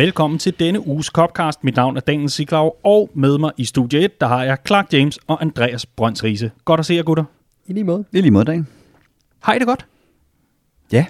Velkommen 0.00 0.38
til 0.38 0.54
denne 0.58 0.86
uges 0.86 1.06
Copcast. 1.06 1.64
Mit 1.64 1.76
navn 1.76 1.96
er 1.96 2.00
Daniel 2.00 2.30
Siglau, 2.30 2.72
og 2.84 3.10
med 3.14 3.38
mig 3.38 3.50
i 3.56 3.64
studie 3.64 4.00
1, 4.04 4.20
der 4.20 4.26
har 4.26 4.44
jeg 4.44 4.58
Clark 4.66 4.92
James 4.92 5.18
og 5.26 5.42
Andreas 5.42 5.86
Brøns 5.86 6.24
Riese. 6.24 6.50
Godt 6.64 6.80
at 6.80 6.86
se 6.86 6.94
jer, 6.94 7.02
gutter. 7.02 7.24
I 7.66 7.72
lige 7.72 7.84
måde. 7.84 8.04
Det 8.12 8.18
er 8.18 8.22
lige 8.22 8.30
måde, 8.30 8.44
dagen. 8.44 8.66
Har 9.40 9.54
I 9.54 9.58
det 9.58 9.66
godt? 9.66 9.86
Ja, 10.92 11.06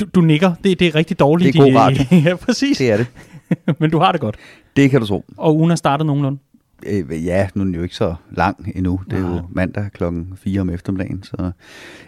Du, 0.00 0.06
du 0.14 0.20
nikker. 0.20 0.54
Det, 0.64 0.80
det 0.80 0.86
er 0.88 0.94
rigtig 0.94 1.18
dårligt. 1.18 1.52
Det 1.52 1.58
er 1.60 1.64
god 1.64 1.72
i- 1.72 1.76
radio. 1.76 2.04
ja, 2.30 2.36
præcis. 2.36 2.78
det 2.78 2.90
er 2.90 2.96
det. 2.96 3.06
Men 3.80 3.90
du 3.90 3.98
har 3.98 4.12
det 4.12 4.20
godt. 4.20 4.36
Det 4.76 4.90
kan 4.90 5.00
du 5.00 5.06
tro. 5.06 5.24
Og 5.36 5.56
ugen 5.56 5.70
er 5.70 5.76
startet 5.76 6.06
nogenlunde. 6.06 6.38
Øh, 6.86 7.24
ja, 7.26 7.48
nu 7.54 7.60
er 7.62 7.64
den 7.64 7.74
jo 7.74 7.82
ikke 7.82 7.96
så 7.96 8.14
lang 8.32 8.72
endnu. 8.76 9.00
Det 9.10 9.18
er 9.18 9.22
Nej. 9.22 9.36
jo 9.36 9.42
mandag 9.50 9.88
klokken 9.94 10.32
4 10.36 10.60
om 10.60 10.70
eftermiddagen, 10.70 11.22
så 11.22 11.50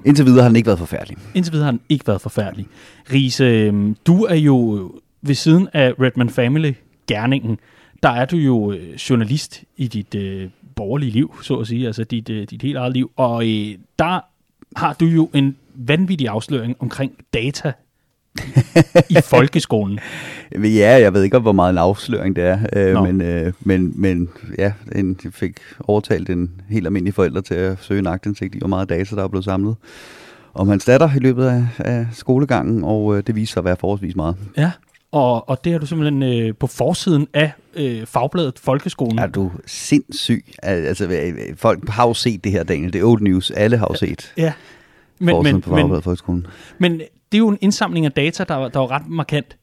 indtil 0.05 0.27
videre 0.27 0.43
har 0.43 0.49
den 0.49 0.57
ikke 0.57 0.67
været 0.67 0.79
forfærdelig. 0.79 1.17
Indtil 1.35 1.53
videre 1.53 1.65
har 1.65 1.71
den 1.73 1.81
ikke 1.89 2.07
været 2.07 2.21
forfærdelig. 2.21 2.67
Riese, 3.13 3.45
øhm, 3.45 3.97
du 4.07 4.23
er 4.25 4.35
jo 4.35 4.91
ved 5.23 5.35
siden 5.35 5.69
af 5.73 5.93
Redman 6.01 6.31
Family 6.31 6.73
gerningen, 7.07 7.59
der 8.03 8.09
er 8.09 8.25
du 8.25 8.37
jo 8.37 8.73
øh, 8.73 8.95
journalist 8.95 9.65
i 9.77 9.89
dit 9.89 10.15
øh, 10.15 10.49
borgerlige 10.77 11.11
liv, 11.11 11.35
så 11.43 11.57
at 11.57 11.67
sige, 11.67 11.87
altså 11.87 12.05
dit, 12.05 12.31
øh, 12.31 12.47
dit 12.51 12.63
helt 12.63 12.77
eget 12.77 12.93
liv. 12.93 13.11
Og 13.17 13.43
øh, 13.43 13.75
der 13.99 14.21
har 14.77 14.93
du 15.01 15.05
jo 15.05 15.31
en 15.35 15.57
vanvittig 15.75 16.29
afsløring 16.29 16.77
omkring 16.79 17.13
data 17.35 17.73
i 19.11 19.17
folkeskolen. 19.33 19.99
Ja, 20.53 21.01
jeg 21.01 21.15
ved 21.15 21.23
ikke, 21.23 21.39
hvor 21.39 21.53
meget 21.53 21.73
en 21.73 21.79
afsløring 21.79 22.37
det 22.37 22.45
er, 22.45 22.59
øh, 22.73 22.95
Nå. 22.95 23.05
men, 23.05 23.21
øh, 23.21 23.53
men, 23.61 23.93
men 23.97 24.29
ja, 24.59 24.73
en, 24.95 25.19
jeg 25.25 25.33
fik 25.33 25.57
overtalt 25.81 26.31
en 26.31 26.51
helt 26.69 26.87
almindelig 26.87 27.15
forælder 27.15 27.41
til 27.41 27.55
at 27.55 27.79
søge 27.81 27.99
en 27.99 28.07
aktindsigt 28.07 28.55
i, 28.55 28.59
hvor 28.59 28.69
meget 28.69 28.89
data, 28.89 29.17
der 29.17 29.25
er 29.25 29.29
blevet 29.29 29.45
samlet 29.45 29.77
om 30.55 30.69
hans 30.69 30.85
datter 30.85 31.11
i 31.17 31.19
løbet 31.19 31.45
af, 31.45 31.67
af 31.79 32.07
skolegangen, 32.13 32.85
og 32.85 33.17
øh, 33.17 33.23
det 33.27 33.35
viser 33.35 33.53
sig 33.53 33.61
at 33.61 33.65
være 33.65 33.77
forholdsvis 33.77 34.17
meget. 34.17 34.37
Ja. 34.57 34.71
Og, 35.13 35.49
og 35.49 35.65
det 35.65 35.73
har 35.73 35.79
du 35.81 35.87
simpelthen 35.87 36.23
øh, 36.23 36.55
på 36.61 36.67
forsiden 36.67 37.27
af 37.35 37.53
øh, 37.75 38.07
fagbladet 38.07 38.59
Folkeskolen. 38.59 39.19
Er 39.19 39.27
du 39.27 39.51
sindssyg? 39.67 40.45
Al- 40.63 40.87
Altså, 40.87 41.07
øh, 41.09 41.57
folk 41.57 41.89
har 41.89 42.07
jo 42.07 42.15
set 42.15 42.45
det 42.45 42.53
her, 42.53 42.63
Daniel. 42.63 42.93
Det 42.93 43.01
er 43.01 43.05
old 43.05 43.21
news. 43.23 43.51
Alle 43.51 43.77
har 43.77 43.87
jo 43.91 43.95
set 43.97 44.33
Ja. 44.37 44.53
men, 45.19 45.27
Men, 45.27 45.35
forsiden 45.35 45.55
men, 45.57 45.63
på 45.63 45.71
men, 45.71 45.79
Fagbladet 45.81 46.05
Folkeskolen. 46.05 46.47
men 46.79 46.93
det 46.93 47.05
er 47.35 47.39
jo 47.39 47.49
en 47.49 47.59
indsamling 47.61 48.07
af 48.07 48.13
data, 48.13 48.45
der, 48.45 48.69
der 48.69 48.79
var 48.79 48.91
ret 48.91 49.09
markant. 49.09 49.57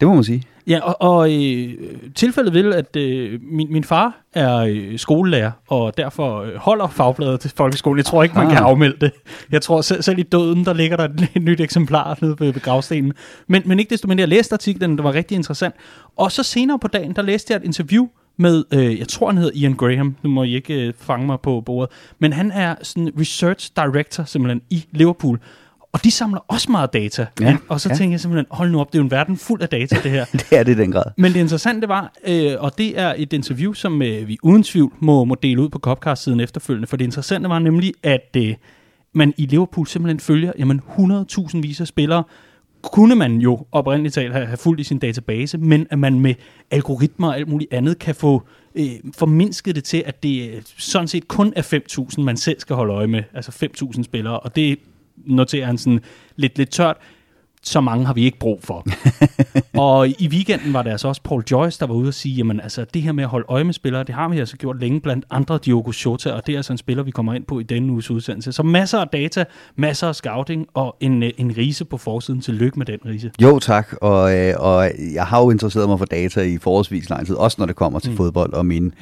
Det 0.00 0.08
må 0.08 0.14
man 0.14 0.24
sige. 0.24 0.42
Ja, 0.66 0.80
og, 0.80 0.96
og 1.02 1.32
øh, 1.32 1.74
tilfældet 2.14 2.54
vil, 2.54 2.72
at 2.72 2.96
øh, 2.96 3.40
min, 3.42 3.72
min 3.72 3.84
far 3.84 4.20
er 4.34 4.56
øh, 4.56 4.98
skolelærer, 4.98 5.50
og 5.68 5.96
derfor 5.96 6.40
øh, 6.40 6.54
holder 6.56 6.88
fagbladet 6.88 7.40
til 7.40 7.52
folkeskolen. 7.56 7.96
Jeg 7.98 8.04
tror 8.04 8.22
ikke, 8.22 8.34
man 8.34 8.46
Ah. 8.46 8.52
kan 8.52 8.62
afmelde 8.62 8.96
det. 9.00 9.10
Jeg 9.52 9.62
tror 9.62 9.80
selv, 9.80 10.02
selv 10.02 10.18
i 10.18 10.22
døden, 10.22 10.64
der 10.64 10.72
ligger 10.74 10.96
der 10.96 11.04
et, 11.04 11.28
et 11.34 11.42
nyt 11.42 11.60
eksemplar 11.60 12.18
nede 12.22 12.36
ved, 12.40 12.52
gravstenen. 12.60 13.12
Men, 13.46 13.62
men 13.64 13.78
ikke 13.78 13.90
desto 13.90 14.08
mindre, 14.08 14.20
jeg 14.20 14.28
læste 14.28 14.52
artiklen, 14.52 14.96
der 14.96 15.02
var 15.02 15.14
rigtig 15.14 15.34
interessant. 15.34 15.74
Og 16.16 16.32
så 16.32 16.42
senere 16.42 16.78
på 16.78 16.88
dagen, 16.88 17.12
der 17.16 17.22
læste 17.22 17.52
jeg 17.52 17.56
et 17.56 17.64
interview 17.64 18.06
med, 18.38 18.64
øh, 18.74 18.98
jeg 18.98 19.08
tror 19.08 19.26
han 19.26 19.38
hedder 19.38 19.52
Ian 19.58 19.74
Graham, 19.74 20.16
nu 20.22 20.30
må 20.30 20.42
I 20.42 20.54
ikke 20.54 20.86
øh, 20.86 20.92
fange 21.00 21.26
mig 21.26 21.40
på 21.40 21.60
bordet, 21.66 21.90
men 22.18 22.32
han 22.32 22.50
er 22.52 22.74
sådan 22.82 23.12
research 23.20 23.72
director 23.76 24.24
simpelthen 24.24 24.62
i 24.70 24.84
Liverpool. 24.92 25.38
Og 25.96 26.04
de 26.04 26.10
samler 26.10 26.40
også 26.48 26.70
meget 26.70 26.92
data. 26.92 27.26
Ja, 27.40 27.48
ikke? 27.48 27.62
Og 27.68 27.80
så 27.80 27.88
ja. 27.88 27.94
tænker 27.94 28.12
jeg 28.12 28.20
simpelthen, 28.20 28.46
hold 28.50 28.70
nu 28.70 28.80
op, 28.80 28.92
det 28.92 28.98
er 28.98 29.02
jo 29.02 29.04
en 29.04 29.10
verden 29.10 29.36
fuld 29.36 29.62
af 29.62 29.68
data, 29.68 29.96
det 30.02 30.10
her. 30.10 30.24
Det 30.32 30.52
er 30.52 30.62
det 30.62 30.78
i 30.78 30.82
den 30.82 30.92
grad. 30.92 31.04
Men 31.16 31.32
det 31.32 31.40
interessante 31.40 31.88
var, 31.88 32.12
øh, 32.26 32.52
og 32.58 32.78
det 32.78 32.98
er 32.98 33.14
et 33.16 33.32
interview, 33.32 33.72
som 33.72 34.02
øh, 34.02 34.28
vi 34.28 34.38
uden 34.42 34.62
tvivl 34.62 34.92
må, 35.00 35.24
må 35.24 35.34
dele 35.42 35.62
ud 35.62 35.68
på 35.68 35.78
Copcast-siden 35.78 36.40
efterfølgende, 36.40 36.86
for 36.86 36.96
det 36.96 37.04
interessante 37.04 37.48
var 37.48 37.58
nemlig, 37.58 37.94
at 38.02 38.36
øh, 38.36 38.54
man 39.12 39.34
i 39.36 39.46
Liverpool 39.46 39.86
simpelthen 39.86 40.20
følger 40.20 40.52
jamen, 40.58 40.80
100.000 40.98 41.60
vis 41.60 41.80
af 41.80 41.86
spillere, 41.86 42.24
kunne 42.82 43.14
man 43.14 43.36
jo 43.36 43.66
oprindeligt 43.72 44.14
talt 44.14 44.32
have, 44.32 44.46
have 44.46 44.56
fuldt 44.56 44.80
i 44.80 44.84
sin 44.84 44.98
database, 44.98 45.58
men 45.58 45.86
at 45.90 45.98
man 45.98 46.20
med 46.20 46.34
algoritmer 46.70 47.28
og 47.28 47.36
alt 47.36 47.48
muligt 47.48 47.72
andet 47.72 47.98
kan 47.98 48.14
få 48.14 48.42
øh, 48.74 48.90
formindsket 49.14 49.76
det 49.76 49.84
til, 49.84 50.02
at 50.06 50.22
det 50.22 50.50
øh, 50.50 50.62
sådan 50.78 51.08
set 51.08 51.28
kun 51.28 51.52
er 51.56 51.62
5.000, 52.16 52.22
man 52.22 52.36
selv 52.36 52.60
skal 52.60 52.76
holde 52.76 52.92
øje 52.92 53.06
med, 53.06 53.22
altså 53.34 53.68
5.000 53.94 54.02
spillere, 54.02 54.40
og 54.40 54.56
det 54.56 54.78
noterer 55.16 55.66
han 55.66 55.78
sådan 55.78 56.00
lidt, 56.36 56.58
lidt 56.58 56.70
tørt, 56.70 56.96
så 57.66 57.80
mange 57.80 58.06
har 58.06 58.14
vi 58.14 58.24
ikke 58.24 58.38
brug 58.38 58.60
for. 58.62 58.86
og 59.88 60.08
i 60.08 60.28
weekenden 60.28 60.72
var 60.72 60.82
der 60.82 60.90
altså 60.90 61.08
også 61.08 61.22
Paul 61.22 61.44
Joyce, 61.50 61.80
der 61.80 61.86
var 61.86 61.94
ude 61.94 62.08
og 62.08 62.14
sige, 62.14 62.34
jamen 62.34 62.60
altså 62.60 62.86
det 62.94 63.02
her 63.02 63.12
med 63.12 63.24
at 63.24 63.30
holde 63.30 63.46
øje 63.48 63.64
med 63.64 63.72
spillere, 63.72 64.02
det 64.04 64.14
har 64.14 64.28
vi 64.28 64.38
altså 64.38 64.56
gjort 64.56 64.80
længe 64.80 65.00
blandt 65.00 65.24
andre 65.30 65.58
Diogo 65.64 65.92
Jota, 66.04 66.30
og 66.30 66.46
det 66.46 66.52
er 66.52 66.56
altså 66.58 66.72
en 66.72 66.78
spiller, 66.78 67.02
vi 67.02 67.10
kommer 67.10 67.34
ind 67.34 67.44
på 67.44 67.60
i 67.60 67.62
denne 67.62 67.92
uges 67.92 68.10
udsendelse. 68.10 68.52
Så 68.52 68.62
masser 68.62 68.98
af 68.98 69.08
data, 69.08 69.44
masser 69.76 70.08
af 70.08 70.14
scouting 70.14 70.66
og 70.74 70.96
en, 71.00 71.22
øh, 71.22 71.30
en 71.38 71.54
rise 71.56 71.84
på 71.84 71.96
forsiden. 71.96 72.40
Tillykke 72.40 72.78
med 72.78 72.86
den 72.86 72.98
rise. 73.06 73.30
Jo 73.42 73.58
tak, 73.58 73.94
og, 74.00 74.38
øh, 74.38 74.54
og 74.58 74.90
jeg 75.14 75.24
har 75.26 75.40
jo 75.42 75.50
interesseret 75.50 75.88
mig 75.88 75.98
for 75.98 76.06
data 76.06 76.40
i 76.40 76.58
forholdsvis 76.58 77.10
lang 77.10 77.26
tid, 77.26 77.34
også 77.34 77.56
når 77.58 77.66
det 77.66 77.76
kommer 77.76 77.98
til 77.98 78.10
mm. 78.10 78.16
fodbold, 78.16 78.52
og 78.52 78.66
min 78.66 78.92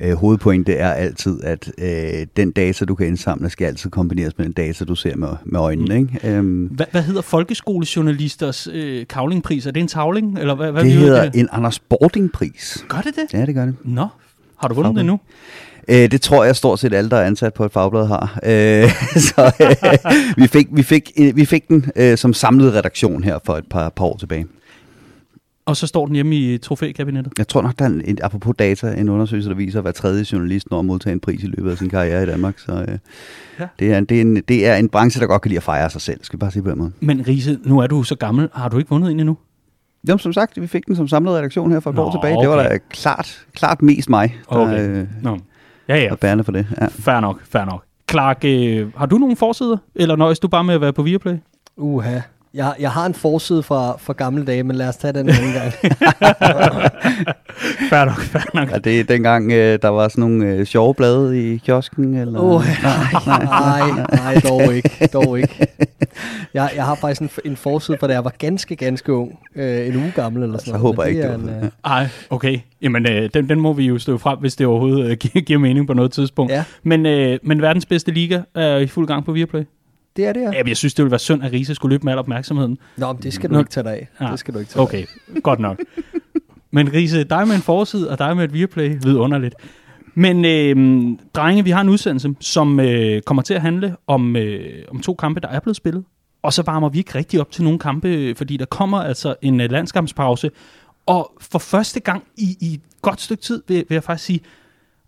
Ja. 0.00 0.10
øh, 0.10 0.16
hovedpointe 0.16 0.74
er 0.74 0.92
altid, 0.92 1.40
at 1.42 1.72
øh, 1.78 2.26
den 2.36 2.50
data, 2.50 2.84
du 2.84 2.94
kan 2.94 3.06
indsamle, 3.06 3.50
skal 3.50 3.64
altid 3.66 3.90
kombineres 3.90 4.38
med 4.38 4.46
den 4.46 4.52
data, 4.52 4.84
du 4.84 4.94
ser 4.94 5.16
med, 5.16 5.28
med 5.44 5.60
øjnene. 5.60 5.98
Mm. 6.00 6.06
Ikke? 6.22 6.36
Øhm, 6.36 6.64
Hvad, 6.66 6.86
hvad 6.90 7.02
hedder 7.02 7.22
folkeskolejournalisters 8.10 8.68
øh, 8.72 9.06
kavlingpris? 9.06 9.66
Er 9.66 9.70
det 9.70 9.80
en 9.80 9.88
tavling? 9.88 10.38
Eller 10.38 10.54
hvad, 10.54 10.72
hvad 10.72 10.84
det 10.84 10.92
hedder 10.92 11.30
en 11.34 11.48
Anders 11.52 11.78
Bording-pris. 11.78 12.84
Gør 12.88 13.00
det 13.00 13.14
det? 13.16 13.38
Ja, 13.38 13.46
det 13.46 13.54
gør 13.54 13.64
det. 13.64 13.74
Nå, 13.84 14.06
har 14.56 14.68
du 14.68 14.74
vundet 14.74 14.96
det 14.96 15.06
nu? 15.06 15.20
Øh, 15.88 16.10
det 16.10 16.20
tror 16.22 16.44
jeg 16.44 16.56
stort 16.56 16.78
set 16.78 16.94
alle, 16.94 17.10
der 17.10 17.16
er 17.16 17.26
ansat 17.26 17.54
på 17.54 17.64
et 17.64 17.72
fagblad 17.72 18.06
har. 18.06 18.38
Øh, 18.42 18.90
så 19.28 19.52
øh, 19.60 20.42
vi, 20.42 20.46
fik, 20.46 20.66
vi, 20.70 20.82
fik, 20.82 21.10
øh, 21.18 21.36
vi 21.36 21.44
fik 21.44 21.68
den 21.68 21.90
øh, 21.96 22.18
som 22.18 22.32
samlet 22.34 22.74
redaktion 22.74 23.24
her 23.24 23.38
for 23.44 23.56
et 23.56 23.64
par, 23.70 23.88
par 23.88 24.04
år 24.04 24.16
tilbage. 24.16 24.46
Og 25.70 25.76
så 25.76 25.86
står 25.86 26.06
den 26.06 26.14
hjemme 26.14 26.36
i 26.36 26.58
trofækabinettet. 26.58 27.32
Jeg 27.38 27.48
tror 27.48 27.62
nok, 27.62 27.78
der 27.78 27.84
er 27.84 27.88
en, 28.04 28.18
apropos 28.22 28.54
data, 28.58 28.94
en 29.00 29.08
undersøgelse, 29.08 29.48
der 29.50 29.56
viser, 29.56 29.78
at 29.78 29.84
hver 29.84 29.92
tredje 29.92 30.24
journalist 30.32 30.70
når 30.70 30.78
at 30.78 30.84
modtage 30.84 31.12
en 31.12 31.20
pris 31.20 31.42
i 31.42 31.46
løbet 31.46 31.70
af 31.70 31.78
sin 31.78 31.88
karriere 31.88 32.22
i 32.22 32.26
Danmark. 32.26 32.58
Så 32.58 32.72
øh, 32.88 32.98
Ja. 33.60 33.66
det, 33.78 33.92
er, 33.92 33.98
en- 33.98 34.04
det, 34.04 34.16
er 34.16 34.20
en, 34.22 34.36
det 34.36 34.66
er 34.66 34.74
en 34.76 34.88
branche, 34.88 35.20
der 35.20 35.26
godt 35.26 35.42
kan 35.42 35.48
lide 35.48 35.56
at 35.56 35.62
fejre 35.62 35.90
sig 35.90 36.00
selv. 36.00 36.20
Skal 36.22 36.36
vi 36.36 36.40
bare 36.40 36.50
sige 36.50 36.62
på 36.62 36.70
den 36.70 36.78
måde. 36.78 36.92
Men 37.00 37.24
Riese, 37.28 37.58
nu 37.64 37.78
er 37.78 37.86
du 37.86 38.02
så 38.02 38.14
gammel. 38.14 38.48
Har 38.52 38.68
du 38.68 38.78
ikke 38.78 38.90
vundet 38.90 39.10
en 39.10 39.20
endnu? 39.20 39.36
Jamen, 40.08 40.18
som 40.18 40.32
sagt, 40.32 40.60
vi 40.60 40.66
fik 40.66 40.86
den 40.86 40.96
som 40.96 41.08
samlet 41.08 41.34
redaktion 41.34 41.72
her 41.72 41.80
for 41.80 41.90
et 41.90 41.96
Nå, 41.96 42.02
år 42.02 42.10
tilbage. 42.12 42.40
Det 42.40 42.48
var 42.48 42.58
okay. 42.58 42.70
da 42.70 42.78
klart, 42.90 43.44
klart 43.54 43.82
mest 43.82 44.10
mig, 44.10 44.36
der 44.50 44.56
Okay. 44.56 44.88
øh, 44.88 45.06
Nå. 45.22 45.38
Ja, 45.88 45.96
ja. 45.96 46.08
var 46.08 46.16
bærende 46.16 46.44
for 46.44 46.52
det. 46.52 46.66
Ja. 46.80 46.86
Fair 46.86 47.20
nok, 47.20 47.40
fair 47.44 47.64
nok. 47.64 47.84
Clark, 48.10 48.40
øh, 48.44 48.88
har 48.96 49.06
du 49.06 49.18
nogle 49.18 49.36
forsider? 49.36 49.76
Eller 49.94 50.16
nøjes 50.16 50.38
du 50.38 50.48
bare 50.48 50.64
med 50.64 50.74
at 50.74 50.80
være 50.80 50.92
på 50.92 51.02
Viaplay? 51.02 51.36
Uha. 51.76 52.18
Jeg, 52.54 52.74
jeg 52.80 52.90
har 52.90 53.06
en 53.06 53.14
forside 53.14 53.62
fra, 53.62 53.96
fra 53.98 54.12
gamle 54.12 54.44
dage, 54.44 54.62
men 54.62 54.76
lad 54.76 54.88
os 54.88 54.96
tage 54.96 55.12
den 55.12 55.28
en 55.28 55.34
anden 55.34 55.52
gang. 55.52 55.72
Fair 57.90 58.04
nok, 58.04 58.20
fair 58.20 58.42
nok. 58.54 58.68
Er 58.72 58.78
det 58.78 59.08
dengang, 59.08 59.52
øh, 59.52 59.78
der 59.82 59.88
var 59.88 60.08
sådan 60.08 60.20
nogle 60.22 60.46
øh, 60.46 60.66
sjove 60.66 60.94
blade 60.94 61.52
i 61.52 61.56
kiosken? 61.56 62.14
Eller? 62.14 62.40
Åh, 62.40 62.62
nej, 62.82 63.36
nej, 63.46 63.80
nej, 64.12 64.40
dog 64.48 64.74
ikke, 64.74 65.08
dog 65.12 65.38
ikke. 65.38 65.66
Jeg, 66.54 66.70
jeg 66.74 66.84
har 66.84 66.94
faktisk 66.94 67.20
en, 67.20 67.30
en 67.50 67.56
forside 67.56 67.98
fra 68.00 68.06
da 68.06 68.12
jeg 68.12 68.24
var 68.24 68.32
ganske, 68.38 68.76
ganske 68.76 69.12
ung. 69.12 69.38
Øh, 69.56 69.88
en 69.88 69.96
uge 69.96 70.12
gammel 70.14 70.42
eller 70.42 70.58
sådan 70.58 70.66
Så 70.66 70.70
noget. 70.78 70.82
håber 70.82 71.04
men 71.04 71.06
jeg 71.06 71.10
ikke, 71.16 71.22
er 71.22 71.36
det 71.36 71.44
en, 71.44 71.50
var 71.60 71.64
øh, 71.64 71.70
Ej, 72.00 72.08
okay. 72.30 72.58
Jamen, 72.82 73.06
øh, 73.08 73.30
den, 73.34 73.48
den 73.48 73.60
må 73.60 73.72
vi 73.72 73.86
jo 73.86 73.98
stå 73.98 74.18
frem, 74.18 74.38
hvis 74.38 74.56
det 74.56 74.66
overhovedet 74.66 75.10
øh, 75.10 75.16
giver, 75.16 75.44
giver 75.44 75.58
mening 75.58 75.86
på 75.86 75.92
noget 75.92 76.12
tidspunkt. 76.12 76.52
Ja. 76.52 76.64
Men, 76.82 77.06
øh, 77.06 77.38
men 77.42 77.62
verdens 77.62 77.86
bedste 77.86 78.12
liga 78.12 78.40
er 78.54 78.76
i 78.76 78.86
fuld 78.86 79.06
gang 79.06 79.24
på 79.24 79.32
Viaplay. 79.32 79.62
Det 80.20 80.28
er 80.28 80.32
det, 80.32 80.40
ja. 80.40 80.50
Ja, 80.50 80.62
jeg 80.66 80.76
synes, 80.76 80.94
det 80.94 81.02
ville 81.02 81.10
være 81.10 81.18
synd, 81.18 81.44
at 81.44 81.52
Riese 81.52 81.74
skulle 81.74 81.92
løbe 81.92 82.04
med 82.04 82.12
al 82.12 82.18
opmærksomheden. 82.18 82.78
Nå, 82.96 83.12
men 83.12 83.22
det 83.22 83.32
skal 83.32 83.50
du 83.50 83.54
Nå. 83.54 83.58
ikke 83.58 83.70
tage 83.70 83.84
dig 83.84 83.92
af. 83.92 84.08
Ja. 84.20 84.30
Det 84.30 84.38
skal 84.38 84.54
du 84.54 84.58
ikke 84.58 84.70
tage 84.70 84.82
Okay, 84.82 85.04
godt 85.42 85.60
nok. 85.60 85.78
Men 86.70 86.92
Riese, 86.92 87.24
dig 87.24 87.48
med 87.48 87.54
en 87.56 87.62
forside, 87.62 88.10
og 88.10 88.18
dig 88.18 88.36
med 88.36 88.44
et 88.44 88.54
Viaplay, 88.54 88.98
vidunderligt. 89.02 89.54
Men 90.14 90.44
øh, 90.44 90.76
drenge, 91.34 91.64
vi 91.64 91.70
har 91.70 91.80
en 91.80 91.88
udsendelse, 91.88 92.34
som 92.40 92.80
øh, 92.80 93.22
kommer 93.22 93.42
til 93.42 93.54
at 93.54 93.60
handle 93.60 93.96
om, 94.06 94.36
øh, 94.36 94.84
om 94.90 95.00
to 95.00 95.14
kampe, 95.14 95.40
der 95.40 95.48
er 95.48 95.60
blevet 95.60 95.76
spillet. 95.76 96.04
Og 96.42 96.52
så 96.52 96.62
varmer 96.62 96.88
vi 96.88 96.98
ikke 96.98 97.14
rigtig 97.14 97.40
op 97.40 97.50
til 97.50 97.64
nogle 97.64 97.78
kampe, 97.78 98.34
fordi 98.36 98.56
der 98.56 98.64
kommer 98.64 98.98
altså 98.98 99.34
en 99.42 99.60
øh, 99.60 99.70
landskampspause. 99.70 100.50
Og 101.06 101.32
for 101.40 101.58
første 101.58 102.00
gang 102.00 102.22
i, 102.36 102.56
i 102.60 102.74
et 102.74 102.80
godt 103.02 103.20
stykke 103.20 103.42
tid, 103.42 103.62
vil, 103.68 103.76
vil 103.76 103.94
jeg 103.94 104.04
faktisk 104.04 104.26
sige, 104.26 104.40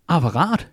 ah, 0.09 0.21
hvor 0.21 0.29
rart. 0.29 0.67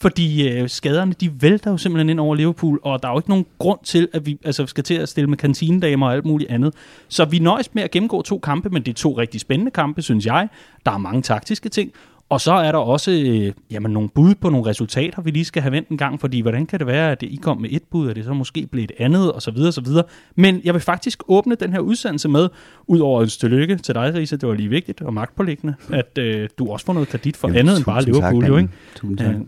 Fordi 0.00 0.48
øh, 0.48 0.68
skaderne, 0.68 1.12
de 1.12 1.42
vælter 1.42 1.70
jo 1.70 1.76
simpelthen 1.76 2.08
ind 2.08 2.20
over 2.20 2.34
Liverpool, 2.34 2.80
og 2.82 3.02
der 3.02 3.08
er 3.08 3.12
jo 3.12 3.18
ikke 3.18 3.28
nogen 3.28 3.46
grund 3.58 3.78
til, 3.84 4.08
at 4.12 4.26
vi 4.26 4.38
altså, 4.44 4.66
skal 4.66 4.84
til 4.84 4.94
at 4.94 5.08
stille 5.08 5.30
med 5.30 5.38
kantinedamer 5.38 6.06
og 6.06 6.12
alt 6.12 6.24
muligt 6.24 6.50
andet. 6.50 6.74
Så 7.08 7.24
vi 7.24 7.38
nøjes 7.38 7.74
med 7.74 7.82
at 7.82 7.90
gennemgå 7.90 8.22
to 8.22 8.38
kampe, 8.38 8.70
men 8.70 8.82
det 8.82 8.90
er 8.90 8.94
to 8.94 9.18
rigtig 9.18 9.40
spændende 9.40 9.70
kampe, 9.70 10.02
synes 10.02 10.26
jeg. 10.26 10.48
Der 10.86 10.92
er 10.92 10.98
mange 10.98 11.22
taktiske 11.22 11.68
ting, 11.68 11.92
og 12.30 12.40
så 12.40 12.52
er 12.52 12.72
der 12.72 12.78
også 12.78 13.10
øh, 13.10 13.52
jamen, 13.70 13.92
nogle 13.92 14.08
bud 14.08 14.34
på 14.34 14.50
nogle 14.50 14.66
resultater, 14.66 15.22
vi 15.22 15.30
lige 15.30 15.44
skal 15.44 15.62
have 15.62 15.72
vendt 15.72 15.88
en 15.88 15.96
gang, 15.96 16.20
fordi 16.20 16.40
hvordan 16.40 16.66
kan 16.66 16.78
det 16.78 16.86
være, 16.86 17.12
at 17.12 17.22
I 17.22 17.38
kom 17.42 17.60
med 17.60 17.70
et 17.72 17.82
bud, 17.90 18.08
og 18.08 18.14
det 18.14 18.24
så 18.24 18.32
måske 18.32 18.66
blev 18.66 18.84
et 18.84 18.92
andet, 18.98 19.32
og 19.32 19.42
så 19.42 19.50
videre, 19.50 19.68
og 19.68 19.74
så 19.74 19.80
videre. 19.80 20.04
Men 20.36 20.60
jeg 20.64 20.74
vil 20.74 20.82
faktisk 20.82 21.22
åbne 21.28 21.54
den 21.54 21.72
her 21.72 21.80
udsendelse 21.80 22.28
med, 22.28 22.48
ud 22.86 22.98
over 22.98 23.22
et 23.22 23.30
tillykke 23.30 23.76
til 23.76 23.94
dig, 23.94 24.14
Risa, 24.14 24.36
det 24.36 24.48
var 24.48 24.54
lige 24.54 24.68
vigtigt 24.68 25.02
og 25.02 25.14
magtpålæggende, 25.14 25.74
at 25.92 26.18
øh, 26.18 26.48
du 26.58 26.68
også 26.68 26.86
får 26.86 26.92
noget 26.92 27.08
kredit 27.08 27.36
for 27.36 27.48
Jamen, 27.48 27.58
andet 27.58 27.76
end 27.76 27.84
bare 27.84 28.04
Liverpool, 28.04 28.42
tak, 28.42 28.48
jo, 28.48 28.56
ikke? 28.56 28.70
Tusind 28.96 29.18
tak. 29.18 29.34
Øh, 29.34 29.40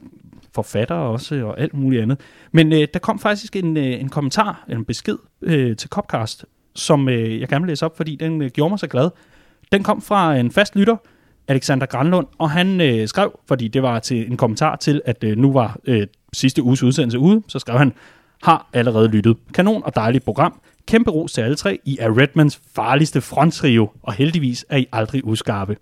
forfattere 0.55 0.99
også, 0.99 1.45
og 1.45 1.61
alt 1.61 1.75
muligt 1.75 2.03
andet. 2.03 2.21
Men 2.53 2.73
øh, 2.73 2.89
der 2.95 2.99
kom 2.99 3.19
faktisk 3.19 3.57
en, 3.57 3.77
øh, 3.77 4.01
en 4.01 4.09
kommentar, 4.09 4.65
en 4.69 4.85
besked 4.85 5.19
øh, 5.43 5.77
til 5.77 5.91
Copcast, 5.91 6.45
som 6.75 7.09
øh, 7.09 7.41
jeg 7.41 7.49
gerne 7.49 7.63
vil 7.63 7.69
læse 7.69 7.85
op, 7.87 7.97
fordi 7.97 8.17
den 8.17 8.43
øh, 8.43 8.51
gjorde 8.51 8.71
mig 8.71 8.79
så 8.79 8.87
glad. 8.87 9.11
den 9.73 9.83
kom 9.83 10.03
fra 10.03 10.37
en 10.37 10.51
fast 10.51 10.77
lytter, 10.77 10.97
Alexander 11.49 11.87
Granlund, 11.87 12.27
og 12.39 12.51
han 12.51 12.81
øh, 12.81 13.09
skrev, 13.09 13.39
fordi 13.49 13.69
det 13.69 13.83
var 13.83 13.99
til 13.99 14.31
en 14.31 14.37
kommentar 14.37 14.77
til, 14.77 15.03
at 15.05 15.25
øh, 15.25 15.37
nu 15.37 15.53
var 15.53 15.79
øh, 15.85 16.07
sidste 16.33 16.63
uges 16.63 16.83
udsendelse 16.83 17.19
ude, 17.19 17.43
så 17.49 17.59
skrev 17.59 17.79
han, 17.79 17.93
har 18.43 18.69
allerede 18.73 19.09
lyttet. 19.09 19.37
Kanon 19.55 19.83
og 19.85 19.95
dejligt 19.95 20.25
program. 20.25 20.61
Kæmpe 20.87 21.11
ros 21.11 21.33
til 21.33 21.41
alle 21.41 21.57
tre. 21.57 21.79
I 21.85 21.97
er 22.01 22.19
Redmans 22.19 22.61
farligste 22.75 23.21
fronttrio, 23.21 23.91
og 24.03 24.13
heldigvis 24.13 24.67
er 24.69 24.77
I 24.77 24.87
aldrig 24.93 25.25
uskarpe. 25.25 25.77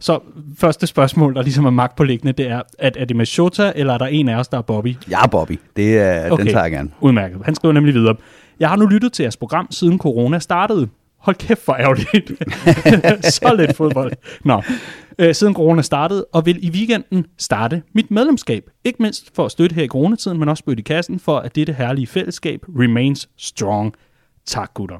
Så 0.00 0.20
første 0.58 0.86
spørgsmål, 0.86 1.34
der 1.34 1.42
ligesom 1.42 1.64
er 1.64 1.70
magt 1.70 1.96
på 1.96 2.04
liggende, 2.04 2.32
det 2.32 2.50
er, 2.50 2.62
at 2.78 2.96
er 3.00 3.04
det 3.04 3.16
med 3.16 3.26
Shota, 3.26 3.72
eller 3.76 3.94
er 3.94 3.98
der 3.98 4.06
en 4.06 4.28
af 4.28 4.36
os, 4.36 4.48
der 4.48 4.58
er 4.58 4.62
Bobby? 4.62 4.96
Jeg 5.10 5.22
er 5.22 5.26
Bobby. 5.26 5.60
Det 5.76 5.98
er, 5.98 6.30
okay. 6.30 6.44
Den 6.44 6.52
tager 6.52 6.62
jeg 6.62 6.72
gerne. 6.72 6.90
Udmærket. 7.00 7.40
Han 7.44 7.54
skriver 7.54 7.72
nemlig 7.72 7.94
videre. 7.94 8.16
Jeg 8.60 8.68
har 8.68 8.76
nu 8.76 8.86
lyttet 8.86 9.12
til 9.12 9.22
jeres 9.22 9.36
program, 9.36 9.66
siden 9.70 9.98
corona 9.98 10.38
startede. 10.38 10.88
Hold 11.18 11.36
kæft 11.36 11.64
for 11.64 11.72
ærgerligt. 11.72 12.32
så 13.34 13.54
lidt 13.56 13.76
fodbold. 13.76 14.12
Nå. 14.44 14.62
Øh, 15.18 15.34
siden 15.34 15.54
corona 15.54 15.82
startede, 15.82 16.26
og 16.32 16.46
vil 16.46 16.64
i 16.64 16.70
weekenden 16.70 17.26
starte 17.38 17.82
mit 17.94 18.10
medlemskab. 18.10 18.70
Ikke 18.84 19.02
mindst 19.02 19.30
for 19.36 19.44
at 19.44 19.50
støtte 19.50 19.74
her 19.74 19.82
i 19.82 19.88
coronatiden, 19.88 20.38
men 20.38 20.48
også 20.48 20.60
spytte 20.60 20.80
i 20.80 20.82
kassen 20.82 21.20
for, 21.20 21.38
at 21.38 21.54
dette 21.54 21.72
herlige 21.72 22.06
fællesskab 22.06 22.60
remains 22.68 23.28
strong. 23.36 23.94
Tak, 24.46 24.74
gutter. 24.74 24.98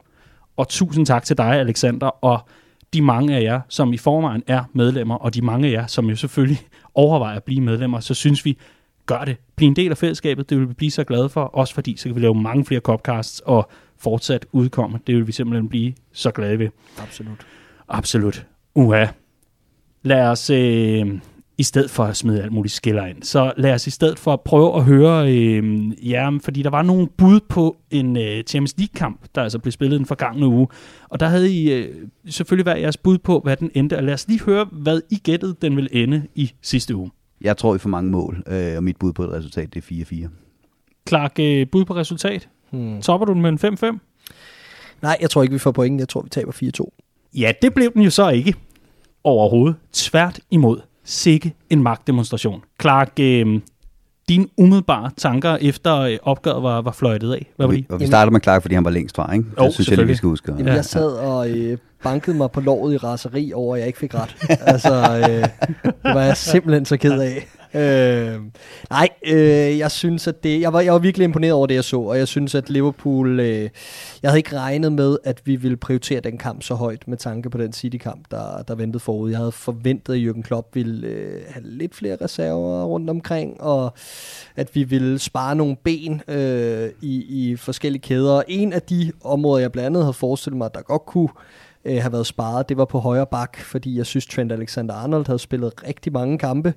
Og 0.56 0.68
tusind 0.68 1.06
tak 1.06 1.24
til 1.24 1.38
dig, 1.38 1.60
Alexander, 1.60 2.06
og 2.06 2.48
de 2.94 3.02
mange 3.02 3.36
af 3.36 3.42
jer, 3.42 3.60
som 3.68 3.92
i 3.92 3.96
forvejen 3.96 4.42
er 4.46 4.64
medlemmer, 4.72 5.14
og 5.14 5.34
de 5.34 5.42
mange 5.42 5.68
af 5.68 5.72
jer, 5.72 5.86
som 5.86 6.06
jo 6.06 6.16
selvfølgelig 6.16 6.60
overvejer 6.94 7.36
at 7.36 7.44
blive 7.44 7.60
medlemmer, 7.60 8.00
så 8.00 8.14
synes 8.14 8.44
vi, 8.44 8.58
gør 9.06 9.24
det. 9.24 9.36
Bliv 9.56 9.68
en 9.68 9.76
del 9.76 9.90
af 9.90 9.98
fællesskabet, 9.98 10.50
det 10.50 10.58
vil 10.58 10.68
vi 10.68 10.74
blive 10.74 10.90
så 10.90 11.04
glade 11.04 11.28
for, 11.28 11.44
også 11.44 11.74
fordi 11.74 11.96
så 11.96 12.08
kan 12.08 12.16
vi 12.16 12.20
lave 12.20 12.34
mange 12.34 12.64
flere 12.64 12.80
copcasts 12.80 13.40
og 13.40 13.70
fortsat 13.98 14.46
udkomme. 14.52 14.98
Det 15.06 15.14
vil 15.14 15.26
vi 15.26 15.32
simpelthen 15.32 15.68
blive 15.68 15.94
så 16.12 16.30
glade 16.30 16.58
ved. 16.58 16.68
Absolut. 16.98 17.46
Absolut. 17.88 18.46
Uha. 18.74 19.06
Lad 20.02 20.26
os, 20.26 20.50
øh, 20.50 21.18
i 21.58 21.62
stedet 21.62 21.90
for 21.90 22.04
at 22.04 22.16
smide 22.16 22.42
alt 22.42 22.52
muligt 22.52 22.74
skiller 22.74 23.06
ind, 23.06 23.22
så 23.22 23.52
lad 23.56 23.74
os 23.74 23.86
i 23.86 23.90
stedet 23.90 24.18
for 24.18 24.36
prøve 24.36 24.76
at 24.76 24.84
høre, 24.84 25.32
øh, 25.32 25.90
ja, 26.10 26.30
fordi 26.42 26.62
der 26.62 26.70
var 26.70 26.82
nogle 26.82 27.08
bud 27.16 27.40
på 27.48 27.76
en 27.90 28.16
øh, 28.16 28.42
Champions 28.42 28.74
League-kamp, 28.78 29.20
der 29.34 29.42
altså 29.42 29.58
blev 29.58 29.72
spillet 29.72 29.98
den 29.98 30.06
forgangne 30.06 30.46
uge. 30.46 30.68
Og 31.08 31.20
der 31.20 31.26
havde 31.26 31.52
I 31.52 31.72
øh, 31.72 31.94
selvfølgelig 32.28 32.66
været 32.66 32.80
jeres 32.80 32.96
bud 32.96 33.18
på, 33.18 33.40
hvad 33.44 33.56
den 33.56 33.70
endte. 33.74 33.96
Og 33.96 34.04
lad 34.04 34.14
os 34.14 34.28
lige 34.28 34.40
høre, 34.40 34.66
hvad 34.72 35.00
I 35.10 35.16
gættede, 35.16 35.56
den 35.62 35.76
vil 35.76 35.88
ende 35.92 36.22
i 36.34 36.52
sidste 36.62 36.96
uge. 36.96 37.10
Jeg 37.40 37.56
tror, 37.56 37.74
I 37.74 37.78
får 37.78 37.88
mange 37.88 38.10
mål, 38.10 38.42
øh, 38.46 38.76
og 38.76 38.84
mit 38.84 38.96
bud 38.96 39.12
på 39.12 39.24
et 39.24 39.30
resultat, 39.30 39.74
det 39.74 39.90
er 39.90 40.26
4-4. 40.26 40.28
Clark, 41.08 41.38
øh, 41.40 41.66
bud 41.72 41.84
på 41.84 41.94
resultat? 41.94 42.48
Hmm. 42.70 43.02
Topper 43.02 43.26
du 43.26 43.32
den 43.32 43.42
med 43.42 43.50
en 43.50 43.58
5-5? 43.58 43.98
Nej, 45.02 45.16
jeg 45.20 45.30
tror 45.30 45.42
ikke, 45.42 45.52
vi 45.52 45.58
får 45.58 45.72
point. 45.72 46.00
Jeg 46.00 46.08
tror, 46.08 46.22
vi 46.22 46.28
taber 46.28 46.52
4-2. 46.52 47.30
Ja, 47.34 47.52
det 47.62 47.74
blev 47.74 47.92
den 47.92 48.02
jo 48.02 48.10
så 48.10 48.28
ikke 48.28 48.54
overhovedet. 49.24 49.76
Tvært 49.92 50.40
imod. 50.50 50.80
Sikke 51.04 51.54
en 51.70 51.82
magtdemonstration. 51.82 52.62
Clark, 52.80 53.12
øh, 53.20 53.60
dine 54.28 54.46
umiddelbare 54.58 55.10
tanker 55.16 55.56
efter 55.60 55.98
øh, 55.98 56.18
opgøret 56.22 56.62
var, 56.62 56.82
var 56.82 56.92
fløjtet 56.92 57.32
af? 57.32 57.52
Hvad 57.56 57.66
var 57.66 57.74
de? 57.74 57.84
Og 57.88 58.00
vi 58.00 58.06
starter 58.06 58.32
med 58.32 58.40
Clark, 58.40 58.62
fordi 58.62 58.74
han 58.74 58.84
var 58.84 58.90
længst 58.90 59.16
fra, 59.16 59.32
ikke? 59.32 59.44
Det 59.58 59.74
synes 59.74 59.90
jeg, 59.90 60.08
vi 60.08 60.14
skal 60.14 60.28
huske. 60.28 60.52
Jamen, 60.52 60.66
jeg 60.66 60.84
sad 60.84 61.12
og 61.12 61.50
øh, 61.50 61.78
bankede 62.02 62.36
mig 62.36 62.50
på 62.50 62.60
låret 62.60 62.94
i 62.94 62.96
raseri 62.96 63.52
over, 63.52 63.74
at 63.74 63.80
jeg 63.80 63.86
ikke 63.86 63.98
fik 63.98 64.14
ret. 64.14 64.36
altså, 64.72 64.94
øh, 65.18 65.48
det 65.84 66.14
var 66.14 66.20
jeg 66.20 66.36
simpelthen 66.36 66.84
så 66.84 66.96
ked 66.96 67.20
af. 67.20 67.48
Øh, 67.74 68.40
nej, 68.90 69.08
øh, 69.26 69.78
jeg 69.78 69.90
synes, 69.90 70.26
at 70.26 70.44
det... 70.44 70.60
Jeg 70.60 70.72
var, 70.72 70.80
jeg 70.80 70.92
var 70.92 70.98
virkelig 70.98 71.24
imponeret 71.24 71.52
over 71.52 71.66
det, 71.66 71.74
jeg 71.74 71.84
så, 71.84 72.00
og 72.00 72.18
jeg 72.18 72.28
synes, 72.28 72.54
at 72.54 72.70
Liverpool... 72.70 73.40
Øh, 73.40 73.70
jeg 74.22 74.30
havde 74.30 74.38
ikke 74.38 74.56
regnet 74.56 74.92
med, 74.92 75.18
at 75.24 75.42
vi 75.44 75.56
ville 75.56 75.76
prioritere 75.76 76.20
den 76.20 76.38
kamp 76.38 76.62
så 76.62 76.74
højt 76.74 77.08
med 77.08 77.16
tanke 77.16 77.50
på 77.50 77.58
den 77.58 77.72
City-kamp, 77.72 78.30
der, 78.30 78.62
der 78.68 78.74
ventede 78.74 79.00
forud. 79.00 79.30
Jeg 79.30 79.38
havde 79.38 79.52
forventet, 79.52 80.14
at 80.14 80.20
Jürgen 80.20 80.42
Klopp 80.42 80.74
ville 80.74 81.06
øh, 81.06 81.42
have 81.48 81.64
lidt 81.66 81.94
flere 81.94 82.16
reserver 82.20 82.84
rundt 82.84 83.10
omkring, 83.10 83.60
og 83.60 83.92
at 84.56 84.74
vi 84.74 84.82
ville 84.82 85.18
spare 85.18 85.56
nogle 85.56 85.76
ben 85.84 86.22
øh, 86.28 86.90
i, 87.02 87.24
i 87.28 87.56
forskellige 87.56 88.02
kæder. 88.02 88.42
En 88.48 88.72
af 88.72 88.82
de 88.82 89.12
områder, 89.24 89.60
jeg 89.60 89.72
blandt 89.72 89.86
andet 89.86 90.02
havde 90.02 90.12
forestillet 90.12 90.58
mig, 90.58 90.70
der 90.74 90.82
godt 90.82 91.06
kunne 91.06 91.28
øh, 91.84 91.96
have 91.96 92.12
været 92.12 92.26
sparet, 92.26 92.68
det 92.68 92.76
var 92.76 92.84
på 92.84 92.98
højre 92.98 93.26
bak, 93.26 93.58
fordi 93.60 93.98
jeg 93.98 94.06
synes, 94.06 94.26
Trent 94.26 94.52
Alexander-Arnold 94.52 95.26
havde 95.26 95.38
spillet 95.38 95.72
rigtig 95.86 96.12
mange 96.12 96.38
kampe. 96.38 96.74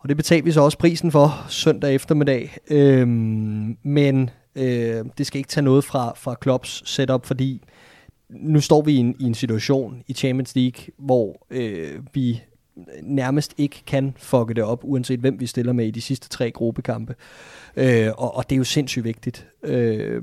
Og 0.00 0.08
det 0.08 0.16
betalte 0.16 0.44
vi 0.44 0.52
så 0.52 0.60
også 0.60 0.78
prisen 0.78 1.12
for 1.12 1.46
søndag 1.48 1.94
eftermiddag. 1.94 2.56
Øhm, 2.70 3.76
men 3.82 4.30
øh, 4.54 5.04
det 5.18 5.26
skal 5.26 5.38
ikke 5.38 5.48
tage 5.48 5.64
noget 5.64 5.84
fra, 5.84 6.12
fra 6.16 6.34
Klopps 6.34 6.82
setup, 6.90 7.26
fordi 7.26 7.62
nu 8.30 8.60
står 8.60 8.82
vi 8.82 8.92
i 8.92 8.96
en, 8.96 9.16
i 9.18 9.24
en 9.24 9.34
situation 9.34 10.02
i 10.08 10.12
Champions 10.12 10.54
League, 10.56 10.84
hvor 10.98 11.46
øh, 11.50 12.00
vi 12.12 12.42
nærmest 13.02 13.54
ikke 13.58 13.82
kan 13.86 14.14
fucke 14.18 14.54
det 14.54 14.64
op, 14.64 14.80
uanset 14.82 15.20
hvem 15.20 15.40
vi 15.40 15.46
stiller 15.46 15.72
med 15.72 15.86
i 15.86 15.90
de 15.90 16.00
sidste 16.00 16.28
tre 16.28 16.50
gruppekampe. 16.50 17.14
Øh, 17.76 18.08
og, 18.16 18.36
og 18.36 18.50
det 18.50 18.56
er 18.56 18.58
jo 18.58 18.64
sindssygt 18.64 19.04
vigtigt. 19.04 19.46
Øh, 19.62 20.22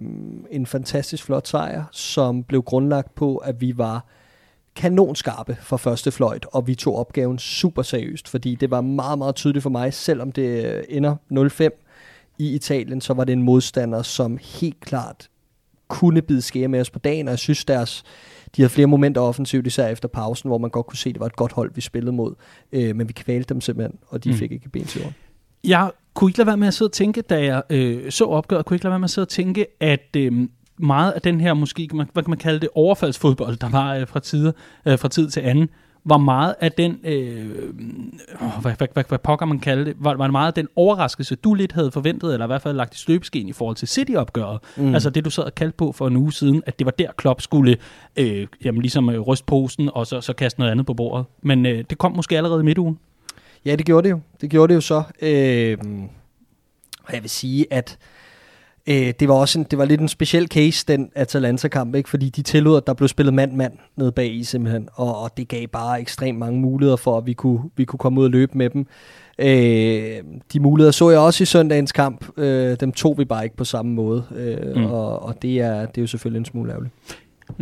en 0.51 0.65
fantastisk 0.65 1.23
flot 1.23 1.47
sejr, 1.47 1.83
som 1.91 2.43
blev 2.43 2.63
grundlagt 2.63 3.15
på, 3.15 3.37
at 3.37 3.61
vi 3.61 3.77
var 3.77 4.05
kanonskarpe 4.77 5.57
for 5.61 5.77
første 5.77 6.11
fløjt, 6.11 6.45
og 6.51 6.67
vi 6.67 6.75
tog 6.75 6.95
opgaven 6.95 7.39
super 7.39 7.81
seriøst, 7.81 8.27
fordi 8.27 8.55
det 8.55 8.71
var 8.71 8.81
meget, 8.81 9.17
meget 9.17 9.35
tydeligt 9.35 9.63
for 9.63 9.69
mig, 9.69 9.93
selvom 9.93 10.31
det 10.31 10.65
øh, 10.65 10.83
ender 10.89 11.15
0-5 11.33 12.33
i 12.37 12.55
Italien, 12.55 13.01
så 13.01 13.13
var 13.13 13.23
det 13.23 13.33
en 13.33 13.43
modstander, 13.43 14.01
som 14.01 14.37
helt 14.41 14.79
klart 14.79 15.29
kunne 15.87 16.21
bide 16.21 16.41
skære 16.41 16.67
med 16.67 16.81
os 16.81 16.89
på 16.89 16.99
dagen, 16.99 17.27
og 17.27 17.31
jeg 17.31 17.39
synes 17.39 17.65
deres, 17.65 18.03
de 18.55 18.61
havde 18.61 18.69
flere 18.69 18.87
momenter 18.87 19.21
offensivt, 19.21 19.67
især 19.67 19.87
efter 19.87 20.07
pausen, 20.07 20.49
hvor 20.49 20.57
man 20.57 20.69
godt 20.69 20.85
kunne 20.85 20.97
se, 20.97 21.09
at 21.09 21.15
det 21.15 21.19
var 21.19 21.25
et 21.25 21.35
godt 21.35 21.51
hold, 21.51 21.71
vi 21.75 21.81
spillede 21.81 22.11
mod, 22.11 22.35
øh, 22.71 22.95
men 22.95 23.07
vi 23.07 23.13
kvalte 23.13 23.53
dem 23.53 23.61
simpelthen, 23.61 23.99
og 24.07 24.23
de 24.23 24.29
mm. 24.29 24.35
fik 24.35 24.51
ikke 24.51 24.69
ben 24.69 24.85
til 24.85 25.01
jorden. 25.01 25.15
Jeg 25.63 25.91
kunne 26.13 26.29
ikke 26.29 26.37
lade 26.37 26.47
være 26.47 26.57
med 26.57 26.67
at 26.67 26.73
sidde 26.73 26.89
og 26.89 26.93
tænke, 26.93 27.21
da 27.21 27.43
jeg 27.43 27.63
øh, 27.69 28.11
så 28.11 28.25
opgøret, 28.25 28.65
kunne 28.65 28.75
ikke 28.75 28.85
lade 28.85 28.91
være 28.91 28.99
med 28.99 29.05
at 29.05 29.09
sidde 29.09 29.25
og 29.25 29.29
tænke, 29.29 29.65
at 29.79 30.15
øh, 30.17 30.47
meget 30.79 31.11
af 31.11 31.21
den 31.21 31.41
her 31.41 31.53
måske, 31.53 31.89
hvad 31.93 32.23
kan 32.23 32.29
man 32.29 32.37
kalde 32.37 32.59
det, 32.59 32.69
overfaldsfodbold, 32.75 33.57
der 33.57 33.69
var 33.69 33.95
øh, 33.95 34.07
fra, 34.07 34.19
tider, 34.19 34.51
øh, 34.85 34.99
fra 34.99 35.07
tid 35.07 35.29
til 35.29 35.39
anden, 35.39 35.69
var 36.05 36.17
meget 36.17 36.55
af 36.61 36.71
den, 36.71 36.99
øh, 37.03 37.49
hvad, 38.61 38.73
hvad, 38.77 38.87
hvad, 38.93 39.03
hvad 39.07 39.19
pokker 39.19 39.45
man 39.45 39.59
kalde 39.59 39.85
det, 39.85 39.95
var, 39.99 40.13
var 40.13 40.27
meget 40.27 40.47
af 40.47 40.53
den 40.53 40.67
overraskelse, 40.75 41.35
du 41.35 41.53
lidt 41.53 41.71
havde 41.71 41.91
forventet, 41.91 42.33
eller 42.33 42.45
i 42.45 42.47
hvert 42.47 42.61
fald 42.61 42.75
lagt 42.75 42.95
i 42.95 42.97
støbeskeen 42.97 43.49
i 43.49 43.53
forhold 43.53 43.75
til 43.75 43.87
City-opgøret. 43.87 44.59
Mm. 44.77 44.93
Altså 44.93 45.09
det, 45.09 45.25
du 45.25 45.29
sad 45.29 45.43
og 45.43 45.55
kaldte 45.55 45.77
på 45.77 45.91
for 45.91 46.07
en 46.07 46.17
uge 46.17 46.33
siden, 46.33 46.63
at 46.65 46.79
det 46.79 46.85
var 46.85 46.91
der 46.91 47.11
Klopp 47.17 47.41
skulle 47.41 47.77
øh, 48.15 48.47
jamen, 48.63 48.81
ligesom 48.81 49.09
øh, 49.09 49.19
ryste 49.19 49.45
posen, 49.45 49.89
og 49.93 50.07
så, 50.07 50.21
så 50.21 50.33
kaste 50.33 50.59
noget 50.59 50.71
andet 50.71 50.85
på 50.85 50.93
bordet. 50.93 51.25
Men 51.41 51.65
øh, 51.65 51.83
det 51.89 51.97
kom 51.97 52.11
måske 52.15 52.37
allerede 52.37 52.61
i 52.61 52.65
midtugen. 52.65 52.99
Ja, 53.65 53.75
det 53.75 53.85
gjorde 53.85 54.07
det 54.07 54.11
jo. 54.11 54.19
Det 54.41 54.49
gjorde 54.49 54.69
det 54.69 54.75
jo 54.75 54.81
så. 54.81 55.03
Øh, 55.21 55.77
og 57.03 57.13
jeg 57.13 57.21
vil 57.21 57.29
sige, 57.29 57.65
at 57.71 57.97
Øh, 58.89 59.13
det 59.19 59.27
var 59.27 59.33
også 59.33 59.59
en, 59.59 59.65
det 59.71 59.79
var 59.79 59.85
lidt 59.85 60.01
en 60.01 60.07
speciel 60.07 60.47
case, 60.47 60.85
den 60.87 61.09
Atalanta-kamp, 61.15 61.95
ikke? 61.95 62.09
fordi 62.09 62.29
de 62.29 62.41
tillod, 62.41 62.77
at 62.77 62.87
der 62.87 62.93
blev 62.93 63.07
spillet 63.07 63.33
mand-mand 63.33 63.73
nede 63.95 64.11
bag 64.11 64.33
i 64.33 64.43
simpelthen, 64.43 64.89
og, 64.93 65.21
og 65.21 65.37
det 65.37 65.47
gav 65.47 65.67
bare 65.67 66.01
ekstremt 66.01 66.39
mange 66.39 66.59
muligheder 66.59 66.97
for, 66.97 67.17
at 67.17 67.25
vi 67.25 67.33
kunne, 67.33 67.59
vi 67.75 67.85
kunne 67.85 67.99
komme 67.99 68.19
ud 68.19 68.25
og 68.25 68.31
løbe 68.31 68.57
med 68.57 68.69
dem. 68.69 68.87
Øh, 69.39 70.23
de 70.53 70.59
muligheder 70.59 70.91
så 70.91 71.09
jeg 71.09 71.19
også 71.19 71.43
i 71.43 71.45
søndagens 71.45 71.91
kamp, 71.91 72.25
øh, 72.37 72.77
dem 72.79 72.91
tog 72.91 73.17
vi 73.17 73.25
bare 73.25 73.43
ikke 73.43 73.55
på 73.55 73.65
samme 73.65 73.93
måde, 73.93 74.23
øh, 74.35 74.75
mm. 74.75 74.85
og, 74.85 75.23
og 75.23 75.41
det, 75.41 75.59
er, 75.61 75.85
det 75.85 75.97
er 75.97 76.01
jo 76.01 76.07
selvfølgelig 76.07 76.39
en 76.39 76.45
smule 76.45 76.71
ærgerligt. 76.71 76.93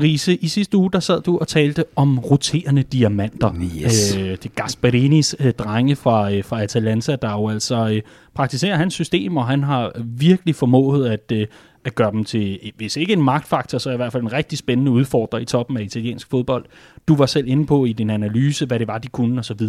Riese, 0.02 0.36
i 0.36 0.48
sidste 0.48 0.78
uge, 0.78 0.92
der 0.92 1.00
sad 1.00 1.22
du 1.22 1.38
og 1.38 1.48
talte 1.48 1.86
om 1.96 2.20
roterende 2.20 2.84
diamanter. 2.84 3.54
Yes. 3.84 4.16
Øh, 4.18 4.38
det 4.44 4.56
Gasperinis 4.56 5.36
øh, 5.40 5.54
drenge 5.54 5.96
fra, 5.96 6.34
øh, 6.34 6.44
fra 6.44 6.64
Atalanta, 6.64 7.16
der 7.22 7.32
jo 7.32 7.50
altså 7.50 7.90
øh, 7.90 8.02
praktiserer 8.34 8.76
hans 8.76 8.94
system, 8.94 9.38
og 9.38 9.48
han 9.48 9.64
har 9.64 9.92
virkelig 10.06 10.56
formået 10.56 11.10
at, 11.10 11.32
øh, 11.32 11.48
at 11.86 11.96
gøre 11.96 12.12
dem 12.12 12.24
til, 12.24 12.72
hvis 12.78 12.98
ikke 12.98 13.14
en 13.14 13.22
magtfaktor, 13.22 13.78
så 13.78 13.92
i 13.92 13.96
hvert 13.96 14.12
fald 14.12 14.24
en 14.24 14.34
rigtig 14.34 14.58
spændende 14.58 14.92
udfordrer 14.92 15.40
i 15.40 15.46
toppen 15.46 15.78
af 15.78 15.82
italiensk 15.82 16.30
fodbold. 16.30 16.66
Du 17.08 17.16
var 17.16 17.26
selv 17.26 17.48
inde 17.48 17.66
på 17.66 17.86
i 17.86 17.94
din 17.94 18.10
analyse, 18.10 18.66
hvad 18.66 18.80
det 18.80 18.88
var, 18.88 18.98
de 18.98 19.08
kunne 19.08 19.40
osv. 19.40 19.62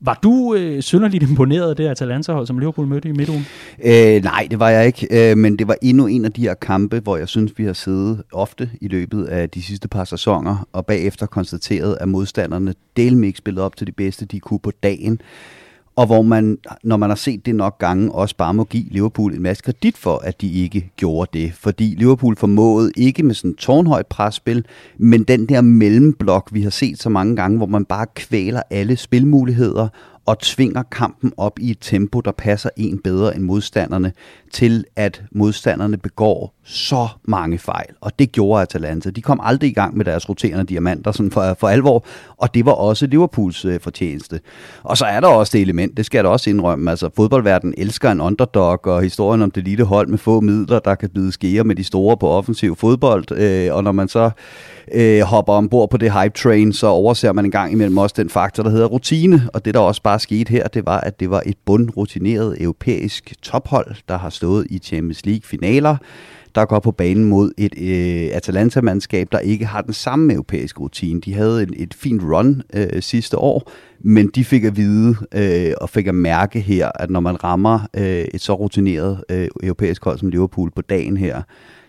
Var 0.00 0.18
du 0.22 0.54
øh, 0.54 0.82
synderligt 0.82 1.22
imponeret 1.30 1.70
af 1.70 1.76
det 1.76 1.88
Atalanta-hold, 1.88 2.46
som 2.46 2.58
Liverpool 2.58 2.86
mødte 2.86 3.08
i 3.08 3.12
midtugen? 3.12 3.46
Øh, 3.84 4.22
nej, 4.22 4.46
det 4.50 4.58
var 4.58 4.70
jeg 4.70 4.86
ikke, 4.86 5.30
øh, 5.30 5.38
men 5.38 5.58
det 5.58 5.68
var 5.68 5.76
endnu 5.82 6.06
en 6.06 6.24
af 6.24 6.32
de 6.32 6.42
her 6.42 6.54
kampe, 6.54 7.00
hvor 7.00 7.16
jeg 7.16 7.28
synes, 7.28 7.52
vi 7.56 7.64
har 7.64 7.72
siddet 7.72 8.22
ofte 8.32 8.70
i 8.80 8.88
løbet 8.88 9.24
af 9.24 9.50
de 9.50 9.62
sidste 9.62 9.88
par 9.88 10.04
sæsoner, 10.04 10.68
og 10.72 10.86
bagefter 10.86 11.26
konstateret, 11.26 11.98
at 12.00 12.08
modstanderne 12.08 12.74
delme 12.96 13.16
spillede 13.16 13.36
spillet 13.36 13.64
op 13.64 13.76
til 13.76 13.86
det 13.86 13.96
bedste, 13.96 14.26
de 14.26 14.40
kunne 14.40 14.60
på 14.60 14.72
dagen 14.82 15.20
og 15.96 16.06
hvor 16.06 16.22
man, 16.22 16.58
når 16.84 16.96
man 16.96 17.10
har 17.10 17.16
set 17.16 17.46
det 17.46 17.54
nok 17.54 17.78
gange, 17.78 18.12
også 18.12 18.36
bare 18.36 18.54
må 18.54 18.64
give 18.64 18.84
Liverpool 18.90 19.34
en 19.34 19.42
masse 19.42 19.62
kredit 19.62 19.96
for, 19.96 20.18
at 20.18 20.40
de 20.40 20.52
ikke 20.52 20.90
gjorde 20.96 21.38
det. 21.38 21.52
Fordi 21.54 21.94
Liverpool 21.98 22.36
formåede 22.36 22.92
ikke 22.96 23.22
med 23.22 23.34
sådan 23.34 23.54
tårnhøjt 23.54 24.06
presspil, 24.06 24.64
men 24.98 25.22
den 25.22 25.46
der 25.46 25.60
mellemblok, 25.60 26.48
vi 26.52 26.62
har 26.62 26.70
set 26.70 27.02
så 27.02 27.08
mange 27.08 27.36
gange, 27.36 27.56
hvor 27.56 27.66
man 27.66 27.84
bare 27.84 28.06
kvæler 28.14 28.62
alle 28.70 28.96
spilmuligheder 28.96 29.88
og 30.26 30.38
tvinger 30.38 30.82
kampen 30.82 31.32
op 31.36 31.58
i 31.58 31.70
et 31.70 31.78
tempo, 31.80 32.20
der 32.20 32.32
passer 32.32 32.70
en 32.76 32.98
bedre 32.98 33.36
end 33.36 33.44
modstanderne, 33.44 34.12
til 34.52 34.84
at 34.96 35.22
modstanderne 35.32 35.96
begår 35.96 36.59
så 36.64 37.08
mange 37.24 37.58
fejl, 37.58 37.86
og 38.00 38.18
det 38.18 38.32
gjorde 38.32 38.62
Atalanta. 38.62 39.10
De 39.10 39.22
kom 39.22 39.40
aldrig 39.42 39.70
i 39.70 39.72
gang 39.72 39.96
med 39.96 40.04
deres 40.04 40.28
roterende 40.28 40.64
diamanter 40.64 41.12
sådan 41.12 41.30
for, 41.30 41.56
for 41.60 41.68
alvor, 41.68 42.04
og 42.36 42.54
det 42.54 42.66
var 42.66 42.72
også 42.72 43.06
Liverpools 43.06 43.64
øh, 43.64 43.80
fortjeneste. 43.80 44.40
Og 44.82 44.96
så 44.96 45.04
er 45.04 45.20
der 45.20 45.28
også 45.28 45.50
det 45.52 45.60
element, 45.60 45.96
det 45.96 46.06
skal 46.06 46.18
jeg 46.18 46.24
da 46.24 46.28
også 46.28 46.50
indrømme, 46.50 46.90
altså 46.90 47.10
fodboldverdenen 47.16 47.74
elsker 47.78 48.10
en 48.10 48.20
underdog, 48.20 48.86
og 48.86 49.02
historien 49.02 49.42
om 49.42 49.50
det 49.50 49.64
lille 49.64 49.84
hold 49.84 50.08
med 50.08 50.18
få 50.18 50.40
midler, 50.40 50.78
der 50.78 50.94
kan 50.94 51.10
bide 51.10 51.32
skære 51.32 51.64
med 51.64 51.74
de 51.74 51.84
store 51.84 52.16
på 52.16 52.28
offensiv 52.28 52.76
fodbold, 52.76 53.32
øh, 53.32 53.74
og 53.74 53.84
når 53.84 53.92
man 53.92 54.08
så 54.08 54.30
øh, 54.92 55.20
hopper 55.20 55.52
ombord 55.52 55.90
på 55.90 55.96
det 55.96 56.12
hype 56.12 56.34
train, 56.38 56.72
så 56.72 56.86
overser 56.86 57.32
man 57.32 57.44
en 57.44 57.50
gang 57.50 57.72
imellem 57.72 57.98
også 57.98 58.14
den 58.18 58.30
faktor, 58.30 58.62
der 58.62 58.70
hedder 58.70 58.86
rutine, 58.86 59.48
og 59.54 59.64
det 59.64 59.74
der 59.74 59.80
også 59.80 60.02
bare 60.02 60.18
skete 60.18 60.50
her, 60.50 60.68
det 60.68 60.86
var, 60.86 61.00
at 61.00 61.20
det 61.20 61.30
var 61.30 61.42
et 61.46 61.56
bundrutineret 61.66 62.62
europæisk 62.62 63.34
tophold, 63.42 63.96
der 64.08 64.18
har 64.18 64.30
stået 64.30 64.66
i 64.70 64.78
Champions 64.78 65.26
League 65.26 65.42
finaler, 65.44 65.96
der 66.54 66.64
går 66.64 66.78
på 66.78 66.90
banen 66.90 67.24
mod 67.24 67.52
et 67.58 67.74
øh, 67.78 68.36
Atalanta-mandskab, 68.36 69.28
der 69.32 69.38
ikke 69.38 69.66
har 69.66 69.82
den 69.82 69.92
samme 69.92 70.32
europæiske 70.32 70.80
rutine. 70.80 71.20
De 71.20 71.34
havde 71.34 71.62
en, 71.62 71.74
et 71.76 71.94
fint 71.94 72.22
run 72.22 72.62
øh, 72.74 73.02
sidste 73.02 73.38
år, 73.38 73.72
men 74.00 74.28
de 74.28 74.44
fik 74.44 74.64
at 74.64 74.76
vide 74.76 75.16
øh, 75.34 75.72
og 75.80 75.90
fik 75.90 76.06
at 76.06 76.14
mærke 76.14 76.60
her, 76.60 76.90
at 76.94 77.10
når 77.10 77.20
man 77.20 77.44
rammer 77.44 77.80
øh, 77.96 78.24
et 78.34 78.40
så 78.40 78.54
rutineret 78.54 79.24
øh, 79.30 79.48
europæisk 79.62 80.04
hold 80.04 80.18
som 80.18 80.28
Liverpool 80.28 80.70
på 80.70 80.82
dagen 80.82 81.16
her, 81.16 81.42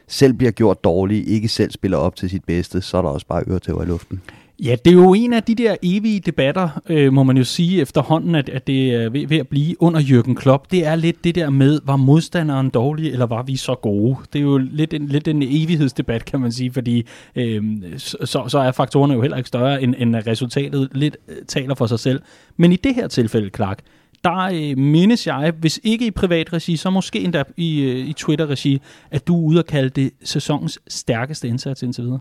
selv 0.07 0.33
bliver 0.33 0.51
gjort 0.51 0.83
dårligt, 0.83 1.27
ikke 1.27 1.47
selv 1.47 1.71
spiller 1.71 1.97
op 1.97 2.15
til 2.15 2.29
sit 2.29 2.43
bedste, 2.43 2.81
så 2.81 2.97
er 2.97 3.01
der 3.01 3.09
også 3.09 3.27
bare 3.27 3.43
øretæver 3.47 3.83
i 3.83 3.85
luften. 3.85 4.21
Ja, 4.65 4.75
det 4.85 4.91
er 4.91 4.95
jo 4.95 5.13
en 5.13 5.33
af 5.33 5.43
de 5.43 5.55
der 5.55 5.75
evige 5.83 6.19
debatter, 6.19 6.81
øh, 6.89 7.13
må 7.13 7.23
man 7.23 7.37
jo 7.37 7.43
sige 7.43 7.81
efterhånden, 7.81 8.35
at, 8.35 8.49
at 8.49 8.67
det 8.67 8.95
er 8.95 9.09
ved, 9.09 9.27
ved 9.27 9.37
at 9.37 9.47
blive 9.47 9.81
under 9.81 9.99
Jürgen 9.99 10.33
Klopp. 10.33 10.71
Det 10.71 10.85
er 10.85 10.95
lidt 10.95 11.23
det 11.23 11.35
der 11.35 11.49
med, 11.49 11.79
var 11.83 11.95
modstanderen 11.95 12.69
dårlig, 12.69 13.11
eller 13.11 13.25
var 13.25 13.43
vi 13.43 13.55
så 13.55 13.75
gode? 13.75 14.17
Det 14.33 14.39
er 14.39 14.43
jo 14.43 14.57
lidt 14.57 14.93
en, 14.93 15.07
lidt 15.07 15.27
en 15.27 15.43
evighedsdebat, 15.43 16.25
kan 16.25 16.39
man 16.39 16.51
sige, 16.51 16.71
fordi 16.71 17.05
øh, 17.35 17.63
så, 17.97 18.43
så 18.47 18.59
er 18.59 18.71
faktorerne 18.71 19.13
jo 19.13 19.21
heller 19.21 19.37
ikke 19.37 19.47
større, 19.47 19.81
end, 19.81 19.95
end 19.97 20.15
resultatet 20.15 20.89
lidt 20.91 21.17
øh, 21.27 21.35
taler 21.47 21.75
for 21.75 21.85
sig 21.85 21.99
selv. 21.99 22.21
Men 22.57 22.71
i 22.71 22.75
det 22.75 22.95
her 22.95 23.07
tilfælde, 23.07 23.49
Clark, 23.55 23.79
der 24.23 24.37
øh, 24.37 24.77
mindes 24.77 25.27
jeg, 25.27 25.53
hvis 25.59 25.79
ikke 25.83 26.07
i 26.07 26.11
privat 26.11 26.53
regi, 26.53 26.75
så 26.75 26.89
måske 26.89 27.19
endda 27.19 27.43
i, 27.57 27.81
øh, 27.81 28.07
i 28.07 28.13
Twitter-regi, 28.13 28.81
at 29.11 29.27
du 29.27 29.35
er 29.35 29.47
ude 29.47 29.59
og 29.59 29.65
kalde 29.65 29.89
det 29.89 30.11
sæsonens 30.23 30.79
stærkeste 30.87 31.47
indsats 31.47 31.83
indtil 31.83 32.03
videre. 32.03 32.19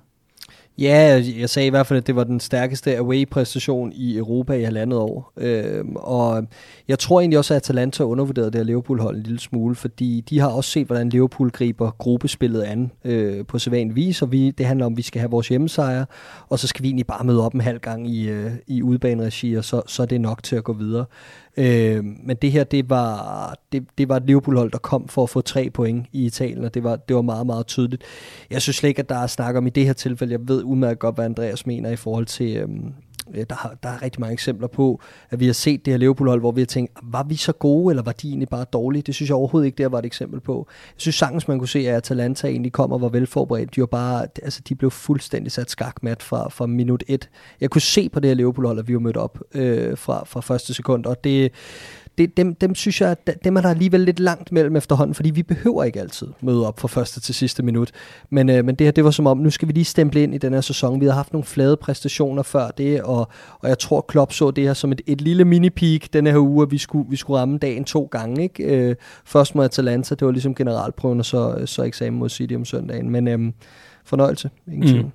Ja, 0.80 1.22
jeg 1.38 1.50
sagde 1.50 1.66
i 1.66 1.70
hvert 1.70 1.86
fald, 1.86 1.96
at 1.96 2.06
det 2.06 2.16
var 2.16 2.24
den 2.24 2.40
stærkeste 2.40 2.96
away-præstation 2.96 3.92
i 3.92 4.16
Europa 4.16 4.52
i 4.52 4.62
halvandet 4.62 4.98
år. 4.98 5.32
Øhm, 5.36 5.96
og 5.96 6.46
jeg 6.88 6.98
tror 6.98 7.20
egentlig 7.20 7.38
også, 7.38 7.54
at 7.54 7.56
Atalanta 7.56 8.02
undervurderede 8.02 8.50
det 8.50 8.58
her 8.58 8.64
Liverpool-hold 8.64 9.16
en 9.16 9.22
lille 9.22 9.40
smule, 9.40 9.74
fordi 9.74 10.20
de 10.20 10.38
har 10.38 10.48
også 10.48 10.70
set, 10.70 10.86
hvordan 10.86 11.08
Liverpool 11.08 11.50
griber 11.50 11.90
gruppespillet 11.98 12.62
an 12.62 12.92
øh, 13.04 13.46
på 13.46 13.58
sædvanlig 13.58 13.96
vis, 13.96 14.22
og 14.22 14.32
vi, 14.32 14.50
det 14.50 14.66
handler 14.66 14.86
om, 14.86 14.92
at 14.92 14.96
vi 14.96 15.02
skal 15.02 15.20
have 15.20 15.30
vores 15.30 15.48
hjemmesejre, 15.48 16.06
og 16.48 16.58
så 16.58 16.66
skal 16.66 16.82
vi 16.82 16.88
egentlig 16.88 17.06
bare 17.06 17.24
møde 17.24 17.44
op 17.44 17.54
en 17.54 17.60
halv 17.60 17.80
gang 17.80 18.08
i, 18.08 18.28
øh, 18.28 18.52
i 18.66 18.82
udbaneregi, 18.82 19.54
og 19.54 19.64
så, 19.64 19.82
så 19.86 20.02
er 20.02 20.06
det 20.06 20.20
nok 20.20 20.42
til 20.42 20.56
at 20.56 20.64
gå 20.64 20.72
videre. 20.72 21.04
Øh, 21.56 22.04
men 22.04 22.36
det 22.42 22.52
her, 22.52 22.64
det 22.64 22.90
var, 22.90 23.54
det, 23.72 23.86
det 23.98 24.08
var 24.08 24.16
et 24.16 24.26
Liverpool-hold, 24.26 24.70
der 24.70 24.78
kom 24.78 25.08
for 25.08 25.22
at 25.22 25.30
få 25.30 25.40
tre 25.40 25.70
point 25.70 26.06
i 26.12 26.24
Italien, 26.24 26.64
og 26.64 26.74
det 26.74 26.84
var, 26.84 26.96
det 26.96 27.16
var 27.16 27.22
meget, 27.22 27.46
meget 27.46 27.66
tydeligt. 27.66 28.02
Jeg 28.50 28.62
synes 28.62 28.76
slet 28.76 28.88
ikke, 28.88 29.02
at 29.02 29.08
der 29.08 29.18
er 29.18 29.26
snak 29.26 29.56
om 29.56 29.66
i 29.66 29.70
det 29.70 29.86
her 29.86 29.92
tilfælde, 29.92 30.32
jeg 30.32 30.40
ved 30.48 30.62
udmærket 30.62 30.98
godt, 30.98 31.14
hvad 31.14 31.24
Andreas 31.24 31.66
mener 31.66 31.90
i 31.90 31.96
forhold 31.96 32.26
til, 32.26 32.56
øhm, 32.56 32.92
Øh, 33.34 33.44
der, 33.50 33.54
har, 33.54 33.76
der 33.82 33.88
er 33.88 34.02
rigtig 34.02 34.20
mange 34.20 34.32
eksempler 34.32 34.68
på, 34.68 35.00
at 35.30 35.40
vi 35.40 35.46
har 35.46 35.52
set 35.52 35.84
det 35.84 35.92
her 35.92 35.98
Liverpool-hold, 35.98 36.40
hvor 36.40 36.52
vi 36.52 36.60
har 36.60 36.66
tænkt, 36.66 36.92
var 37.02 37.22
vi 37.22 37.36
så 37.36 37.52
gode, 37.52 37.92
eller 37.92 38.02
var 38.02 38.12
de 38.12 38.28
egentlig 38.28 38.48
bare 38.48 38.64
dårlige? 38.72 39.02
Det 39.02 39.14
synes 39.14 39.28
jeg 39.28 39.36
overhovedet 39.36 39.66
ikke, 39.66 39.82
det 39.82 39.92
var 39.92 39.98
et 39.98 40.06
eksempel 40.06 40.40
på. 40.40 40.66
Jeg 40.68 41.00
synes 41.00 41.14
sagtens, 41.14 41.48
man 41.48 41.58
kunne 41.58 41.68
se, 41.68 41.78
at 41.78 41.94
Atalanta 41.94 42.48
egentlig 42.48 42.72
kom 42.72 42.92
og 42.92 43.00
var 43.00 43.08
velforberedt. 43.08 43.76
De 43.76 43.80
var 43.80 43.86
bare, 43.86 44.26
altså 44.42 44.60
de 44.68 44.74
blev 44.74 44.90
fuldstændig 44.90 45.52
sat 45.52 45.70
skakmat 45.70 46.22
fra, 46.22 46.48
fra 46.48 46.66
minut 46.66 47.04
et. 47.08 47.28
Jeg 47.60 47.70
kunne 47.70 47.82
se 47.82 48.08
på 48.08 48.20
det 48.20 48.28
her 48.28 48.34
Liverpool-hold, 48.34 48.78
at 48.78 48.88
vi 48.88 48.94
var 48.94 49.00
mødt 49.00 49.16
op 49.16 49.38
øh, 49.54 49.98
fra, 49.98 50.24
fra 50.24 50.40
første 50.40 50.74
sekund, 50.74 51.06
og 51.06 51.24
det, 51.24 51.52
det, 52.18 52.36
dem, 52.36 52.54
dem 52.54 52.74
synes 52.74 53.00
jeg, 53.00 53.10
at 53.10 53.44
dem 53.44 53.56
er 53.56 53.60
der 53.60 53.68
alligevel 53.70 54.00
lidt 54.00 54.20
langt 54.20 54.52
mellem 54.52 54.76
efterhånden, 54.76 55.14
fordi 55.14 55.30
vi 55.30 55.42
behøver 55.42 55.84
ikke 55.84 56.00
altid 56.00 56.26
møde 56.40 56.66
op 56.66 56.80
fra 56.80 56.88
første 56.88 57.20
til 57.20 57.34
sidste 57.34 57.62
minut. 57.62 57.90
Men, 58.30 58.48
øh, 58.48 58.64
men 58.64 58.74
det 58.74 58.86
her, 58.86 58.92
det 58.92 59.04
var 59.04 59.10
som 59.10 59.26
om, 59.26 59.38
nu 59.38 59.50
skal 59.50 59.68
vi 59.68 59.72
lige 59.72 59.84
stemple 59.84 60.22
ind 60.22 60.34
i 60.34 60.38
den 60.38 60.52
her 60.52 60.60
sæson. 60.60 61.00
Vi 61.00 61.06
har 61.06 61.12
haft 61.12 61.32
nogle 61.32 61.44
flade 61.44 61.76
præstationer 61.76 62.42
før 62.42 62.70
det, 62.70 63.02
og, 63.02 63.28
og 63.60 63.68
jeg 63.68 63.78
tror, 63.78 64.00
Klopp 64.00 64.32
så 64.32 64.50
det 64.50 64.64
her 64.64 64.74
som 64.74 64.92
et, 64.92 65.00
et 65.06 65.20
lille 65.20 65.44
mini-peak 65.44 66.12
den 66.12 66.26
her 66.26 66.38
uge, 66.38 66.62
at 66.62 66.70
vi 66.70 66.78
skulle, 66.78 67.10
vi 67.10 67.16
skulle 67.16 67.40
ramme 67.40 67.58
dagen 67.58 67.84
to 67.84 68.08
gange. 68.10 68.42
Ikke? 68.42 68.64
Øh, 68.64 68.96
først 69.24 69.54
mod 69.54 69.64
Atalanta, 69.64 70.14
det 70.14 70.26
var 70.26 70.32
ligesom 70.32 70.54
generalprøven, 70.54 71.18
og 71.18 71.24
så, 71.24 71.62
så 71.66 71.82
eksamen 71.82 72.18
mod 72.18 72.28
City 72.28 72.54
om 72.54 72.64
søndagen. 72.64 73.10
Men 73.10 73.28
øh, 73.28 73.52
fornøjelse, 74.04 74.50
ingen 74.72 74.96
mm 74.96 75.10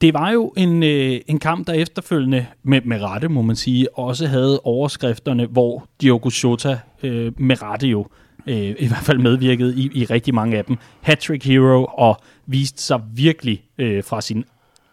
det 0.00 0.14
var 0.14 0.30
jo 0.30 0.52
en, 0.56 0.82
øh, 0.82 1.20
en 1.26 1.38
kamp, 1.38 1.66
der 1.66 1.72
efterfølgende, 1.72 2.46
med, 2.62 2.80
med 2.84 3.02
rette 3.02 3.28
må 3.28 3.42
man 3.42 3.56
sige, 3.56 3.98
også 3.98 4.26
havde 4.26 4.60
overskrifterne, 4.60 5.46
hvor 5.46 5.88
Diogo 6.00 6.30
Jota 6.44 6.78
øh, 7.02 7.32
med 7.36 7.62
rette 7.62 7.86
jo 7.86 8.06
øh, 8.46 8.74
i 8.78 8.86
hvert 8.86 9.02
fald 9.02 9.18
medvirkede 9.18 9.76
i, 9.76 9.90
i 9.94 10.04
rigtig 10.04 10.34
mange 10.34 10.58
af 10.58 10.64
dem. 10.64 10.76
Hattrick 11.00 11.44
Hero 11.44 11.84
og 11.84 12.16
viste 12.46 12.82
sig 12.82 13.00
virkelig 13.14 13.64
øh, 13.78 14.04
fra 14.04 14.20
sin 14.20 14.44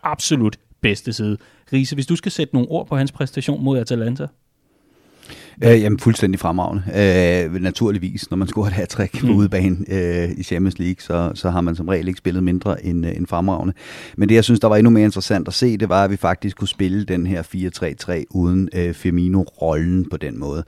absolut 0.03 0.57
bedste 0.81 1.13
side. 1.13 1.37
Riese, 1.73 1.95
hvis 1.95 2.05
du 2.05 2.15
skal 2.15 2.31
sætte 2.31 2.55
nogle 2.55 2.69
ord 2.69 2.87
på 2.87 2.97
hans 2.97 3.11
præstation 3.11 3.63
mod 3.63 3.79
Atalanta? 3.79 4.27
Øh, 5.63 5.81
jamen 5.81 5.99
fuldstændig 5.99 6.39
fremragende. 6.39 6.83
Øh, 6.95 7.61
naturligvis, 7.61 8.29
når 8.29 8.37
man 8.37 8.47
scorer 8.47 8.67
et 8.67 8.73
hat-trick 8.73 9.19
på 9.19 9.25
mm. 9.25 9.35
udebane 9.35 9.77
øh, 9.87 10.29
i 10.37 10.43
Champions 10.43 10.79
League, 10.79 10.95
så, 10.99 11.31
så 11.33 11.49
har 11.49 11.61
man 11.61 11.75
som 11.75 11.87
regel 11.87 12.07
ikke 12.07 12.17
spillet 12.17 12.43
mindre 12.43 12.85
end, 12.85 13.05
øh, 13.05 13.17
end 13.17 13.27
fremragende. 13.27 13.73
Men 14.17 14.29
det, 14.29 14.35
jeg 14.35 14.43
synes, 14.43 14.59
der 14.59 14.67
var 14.67 14.75
endnu 14.75 14.89
mere 14.89 15.03
interessant 15.03 15.47
at 15.47 15.53
se, 15.53 15.77
det 15.77 15.89
var, 15.89 16.03
at 16.03 16.11
vi 16.11 16.17
faktisk 16.17 16.57
kunne 16.57 16.67
spille 16.67 17.05
den 17.05 17.27
her 17.27 17.43
4-3-3 18.11 18.23
uden 18.29 18.69
øh, 18.73 18.93
Firmino-rollen 18.93 20.09
på 20.09 20.17
den 20.17 20.39
måde. 20.39 20.63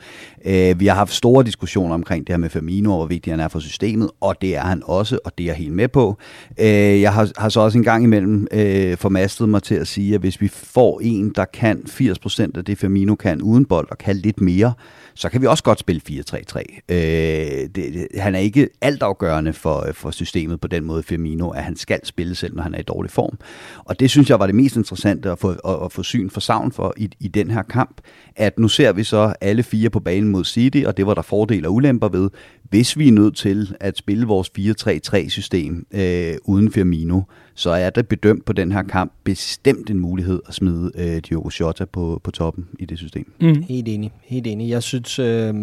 Øh, 0.45 0.79
vi 0.79 0.87
har 0.87 0.95
haft 0.95 1.13
store 1.13 1.43
diskussioner 1.43 1.93
omkring 1.93 2.27
det 2.27 2.33
her 2.33 2.37
med 2.37 2.49
Firmino, 2.49 2.91
og 2.91 2.97
hvor 2.97 3.05
vigtig 3.05 3.33
han 3.33 3.39
er 3.39 3.47
for 3.47 3.59
systemet, 3.59 4.09
og 4.21 4.35
det 4.41 4.55
er 4.55 4.61
han 4.61 4.81
også, 4.85 5.19
og 5.25 5.37
det 5.37 5.43
er 5.43 5.47
jeg 5.47 5.55
helt 5.55 5.73
med 5.73 5.87
på. 5.87 6.17
Øh, 6.59 7.01
jeg 7.01 7.13
har, 7.13 7.31
har 7.37 7.49
så 7.49 7.59
også 7.59 7.77
en 7.77 7.83
gang 7.83 8.03
imellem 8.03 8.47
øh, 8.51 8.97
formastet 8.97 9.49
mig 9.49 9.63
til 9.63 9.75
at 9.75 9.87
sige, 9.87 10.15
at 10.15 10.21
hvis 10.21 10.41
vi 10.41 10.47
får 10.47 10.99
en, 11.03 11.31
der 11.35 11.45
kan 11.45 11.83
80% 11.89 12.41
af 12.55 12.65
det, 12.65 12.77
Firmino 12.77 13.15
kan 13.15 13.41
uden 13.41 13.65
bold, 13.65 13.87
og 13.91 13.97
kan 13.97 14.15
lidt 14.15 14.41
mere, 14.41 14.73
så 15.15 15.29
kan 15.29 15.41
vi 15.41 15.47
også 15.47 15.63
godt 15.63 15.79
spille 15.79 16.01
4-3-3. 16.09 16.61
Øh, 16.89 16.95
det, 16.95 17.75
det, 17.75 18.07
han 18.17 18.35
er 18.35 18.39
ikke 18.39 18.69
altafgørende 18.81 19.53
for, 19.53 19.87
for 19.93 20.11
systemet 20.11 20.61
på 20.61 20.67
den 20.67 20.83
måde, 20.83 21.03
Firmino, 21.03 21.49
at 21.49 21.63
han 21.63 21.75
skal 21.75 21.99
spille 22.03 22.35
selv, 22.35 22.55
når 22.55 22.63
han 22.63 22.75
er 22.75 22.79
i 22.79 22.83
dårlig 22.83 23.11
form. 23.11 23.37
Og 23.77 23.99
det 23.99 24.09
synes 24.09 24.29
jeg 24.29 24.39
var 24.39 24.45
det 24.45 24.55
mest 24.55 24.75
interessante 24.75 25.31
at 25.31 25.39
få, 25.39 25.49
at, 25.49 25.85
at 25.85 25.91
få 25.91 26.03
syn 26.03 26.29
for 26.29 26.39
savn 26.39 26.71
for 26.71 26.93
i, 26.97 27.09
i 27.19 27.27
den 27.27 27.51
her 27.51 27.61
kamp, 27.61 28.01
at 28.35 28.59
nu 28.59 28.67
ser 28.67 28.91
vi 28.91 29.03
så 29.03 29.33
alle 29.41 29.63
fire 29.63 29.89
på 29.89 29.99
banen 29.99 30.29
mod 30.29 30.45
City, 30.45 30.83
og 30.85 30.97
det 30.97 31.05
var 31.05 31.13
der 31.13 31.21
fordele 31.21 31.67
og 31.67 31.73
ulemper 31.73 32.09
ved. 32.09 32.29
Hvis 32.73 32.97
vi 32.97 33.07
er 33.07 33.11
nødt 33.11 33.35
til 33.35 33.75
at 33.79 33.97
spille 33.97 34.25
vores 34.25 34.51
4-3-3-system 34.59 35.87
øh, 35.91 36.35
uden 36.43 36.71
Firmino, 36.71 37.21
så 37.55 37.69
er 37.69 37.89
det 37.89 38.07
bedømt 38.07 38.45
på 38.45 38.53
den 38.53 38.71
her 38.71 38.83
kamp 38.83 39.13
bestemt 39.23 39.89
en 39.89 39.99
mulighed 39.99 40.39
at 40.47 40.53
smide 40.53 40.91
øh, 40.95 41.17
Diogo 41.17 41.49
Jota 41.59 41.85
på, 41.85 42.21
på 42.23 42.31
toppen 42.31 42.67
i 42.79 42.85
det 42.85 42.97
system. 42.97 43.33
Mm. 43.41 43.61
Helt 43.61 43.87
enig, 43.87 44.11
helt 44.23 44.47
enig. 44.47 44.69
Jeg 44.69 44.83
synes, 44.83 45.19
øh, 45.19 45.53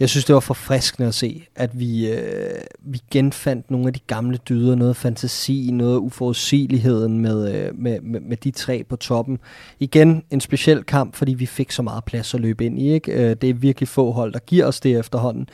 jeg 0.00 0.08
synes, 0.08 0.24
det 0.24 0.34
var 0.34 0.40
forfriskende 0.40 1.08
at 1.08 1.14
se, 1.14 1.46
at 1.56 1.80
vi, 1.80 2.10
øh, 2.10 2.60
vi 2.80 3.00
genfandt 3.10 3.70
nogle 3.70 3.86
af 3.86 3.92
de 3.92 4.00
gamle 4.06 4.38
dyder, 4.48 4.74
noget 4.74 4.96
fantasi, 4.96 5.70
noget 5.72 5.98
uforudsigeligheden 5.98 7.18
med, 7.18 7.54
øh, 7.54 7.78
med, 7.78 8.00
med, 8.00 8.20
med 8.20 8.36
de 8.36 8.50
tre 8.50 8.84
på 8.88 8.96
toppen. 8.96 9.38
Igen 9.80 10.22
en 10.30 10.40
speciel 10.40 10.82
kamp, 10.82 11.14
fordi 11.14 11.34
vi 11.34 11.46
fik 11.46 11.70
så 11.70 11.82
meget 11.82 12.04
plads 12.04 12.34
at 12.34 12.40
løbe 12.40 12.64
ind 12.64 12.78
i. 12.78 12.92
Ikke? 12.92 13.12
Øh, 13.12 13.36
det 13.40 13.50
er 13.50 13.54
virkelig 13.54 13.88
få 13.88 14.10
hold, 14.10 14.32
der 14.32 14.38
giver 14.38 14.66
os 14.66 14.80
det 14.80 14.98
efterhånden. 14.98 15.48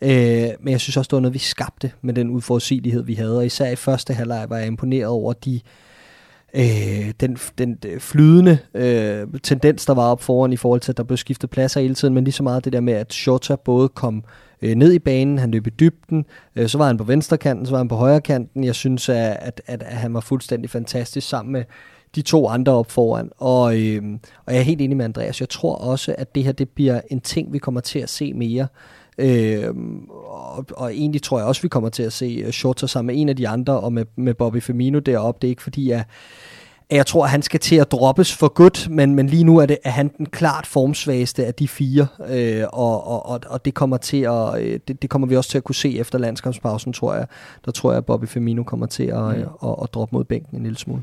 Øh, 0.00 0.48
men 0.60 0.72
jeg 0.72 0.80
synes 0.80 0.96
også, 0.96 1.08
det 1.08 1.16
var 1.16 1.20
noget, 1.20 1.34
vi 1.34 1.38
skabte 1.38 1.92
med 2.02 2.14
den 2.14 2.30
udforudsigelighed, 2.30 3.02
vi 3.02 3.14
havde. 3.14 3.36
Og 3.38 3.46
især 3.46 3.70
i 3.70 3.76
første 3.76 4.14
halvleg 4.14 4.46
var 4.48 4.56
jeg 4.56 4.66
imponeret 4.66 5.06
over 5.06 5.32
de 5.32 5.60
øh, 6.54 7.12
den, 7.20 7.38
den 7.58 7.78
øh, 7.86 8.00
flydende 8.00 8.58
øh, 8.74 9.26
tendens, 9.42 9.86
der 9.86 9.94
var 9.94 10.10
op 10.10 10.22
foran 10.22 10.52
i 10.52 10.56
forhold 10.56 10.80
til, 10.80 10.92
at 10.92 10.96
der 10.96 11.02
blev 11.02 11.16
skiftet 11.16 11.50
pladser 11.50 11.80
hele 11.80 11.94
tiden, 11.94 12.14
men 12.14 12.24
lige 12.24 12.32
så 12.32 12.42
meget 12.42 12.64
det 12.64 12.72
der 12.72 12.80
med, 12.80 12.92
at 12.92 13.12
Shota 13.12 13.56
både 13.56 13.88
kom 13.88 14.24
øh, 14.62 14.74
ned 14.74 14.92
i 14.92 14.98
banen, 14.98 15.38
han 15.38 15.50
løb 15.50 15.66
i 15.66 15.70
dybden, 15.70 16.24
øh, 16.56 16.68
så 16.68 16.78
var 16.78 16.86
han 16.86 16.96
på 16.96 17.04
venstre 17.04 17.38
kanten, 17.38 17.66
så 17.66 17.70
var 17.70 17.78
han 17.78 17.88
på 17.88 17.96
højre 17.96 18.20
kanten. 18.20 18.64
Jeg 18.64 18.74
synes, 18.74 19.08
at, 19.08 19.16
at, 19.16 19.60
at, 19.66 19.82
at 19.82 19.96
han 19.96 20.14
var 20.14 20.20
fuldstændig 20.20 20.70
fantastisk 20.70 21.28
sammen 21.28 21.52
med 21.52 21.64
de 22.14 22.22
to 22.22 22.48
andre 22.48 22.72
op 22.72 22.90
foran. 22.90 23.30
Og, 23.38 23.80
øh, 23.80 24.02
og 24.46 24.52
jeg 24.52 24.60
er 24.60 24.64
helt 24.64 24.80
enig 24.80 24.96
med 24.96 25.04
Andreas. 25.04 25.40
Jeg 25.40 25.48
tror 25.48 25.74
også, 25.74 26.14
at 26.18 26.34
det 26.34 26.44
her 26.44 26.52
det 26.52 26.68
bliver 26.68 27.00
en 27.10 27.20
ting, 27.20 27.52
vi 27.52 27.58
kommer 27.58 27.80
til 27.80 27.98
at 27.98 28.10
se 28.10 28.32
mere. 28.32 28.62
Øh, 28.62 28.95
og, 30.18 30.66
og 30.76 30.94
egentlig 30.94 31.22
tror 31.22 31.38
jeg 31.38 31.46
også, 31.46 31.62
vi 31.62 31.68
kommer 31.68 31.88
til 31.88 32.02
at 32.02 32.12
se 32.12 32.44
uh, 32.46 32.50
Shorter 32.50 32.86
sammen 32.86 33.14
med 33.14 33.22
en 33.22 33.28
af 33.28 33.36
de 33.36 33.48
andre, 33.48 33.80
og 33.80 33.92
med, 33.92 34.04
med 34.16 34.34
Bobby 34.34 34.62
Firmino 34.62 34.98
deroppe. 34.98 35.38
Det 35.42 35.48
er 35.48 35.50
ikke 35.50 35.62
fordi, 35.62 35.90
at 35.90 36.04
jeg 36.90 37.06
tror, 37.06 37.24
at 37.24 37.30
han 37.30 37.42
skal 37.42 37.60
til 37.60 37.76
at 37.76 37.92
droppes 37.92 38.34
for 38.34 38.48
godt, 38.48 38.88
men, 38.90 39.14
men 39.14 39.26
lige 39.26 39.44
nu 39.44 39.58
er, 39.58 39.66
det, 39.66 39.78
er 39.84 39.90
han 39.90 40.10
den 40.18 40.26
klart 40.26 40.66
formsvageste 40.66 41.46
af 41.46 41.54
de 41.54 41.68
fire, 41.68 42.06
øh, 42.28 42.64
og, 42.72 43.06
og, 43.06 43.26
og, 43.26 43.40
og 43.46 43.64
det 43.64 43.74
kommer 43.74 43.96
til 43.96 44.22
at, 44.22 44.62
øh, 44.62 44.80
det, 44.88 45.02
det 45.02 45.10
kommer 45.10 45.28
vi 45.28 45.36
også 45.36 45.50
til 45.50 45.58
at 45.58 45.64
kunne 45.64 45.74
se 45.74 45.98
efter 45.98 46.18
landskampspausen, 46.18 46.92
tror 46.92 47.14
jeg. 47.14 47.26
Der 47.64 47.70
tror 47.70 47.90
jeg, 47.90 47.98
at 47.98 48.04
Bobby 48.04 48.24
Firmino 48.24 48.62
kommer 48.62 48.86
til 48.86 49.02
at, 49.02 49.18
mm. 49.18 49.28
at, 49.28 49.48
at, 49.64 49.74
at 49.82 49.94
droppe 49.94 50.16
mod 50.16 50.24
bænken 50.24 50.56
en 50.56 50.62
lille 50.62 50.78
smule. 50.78 51.02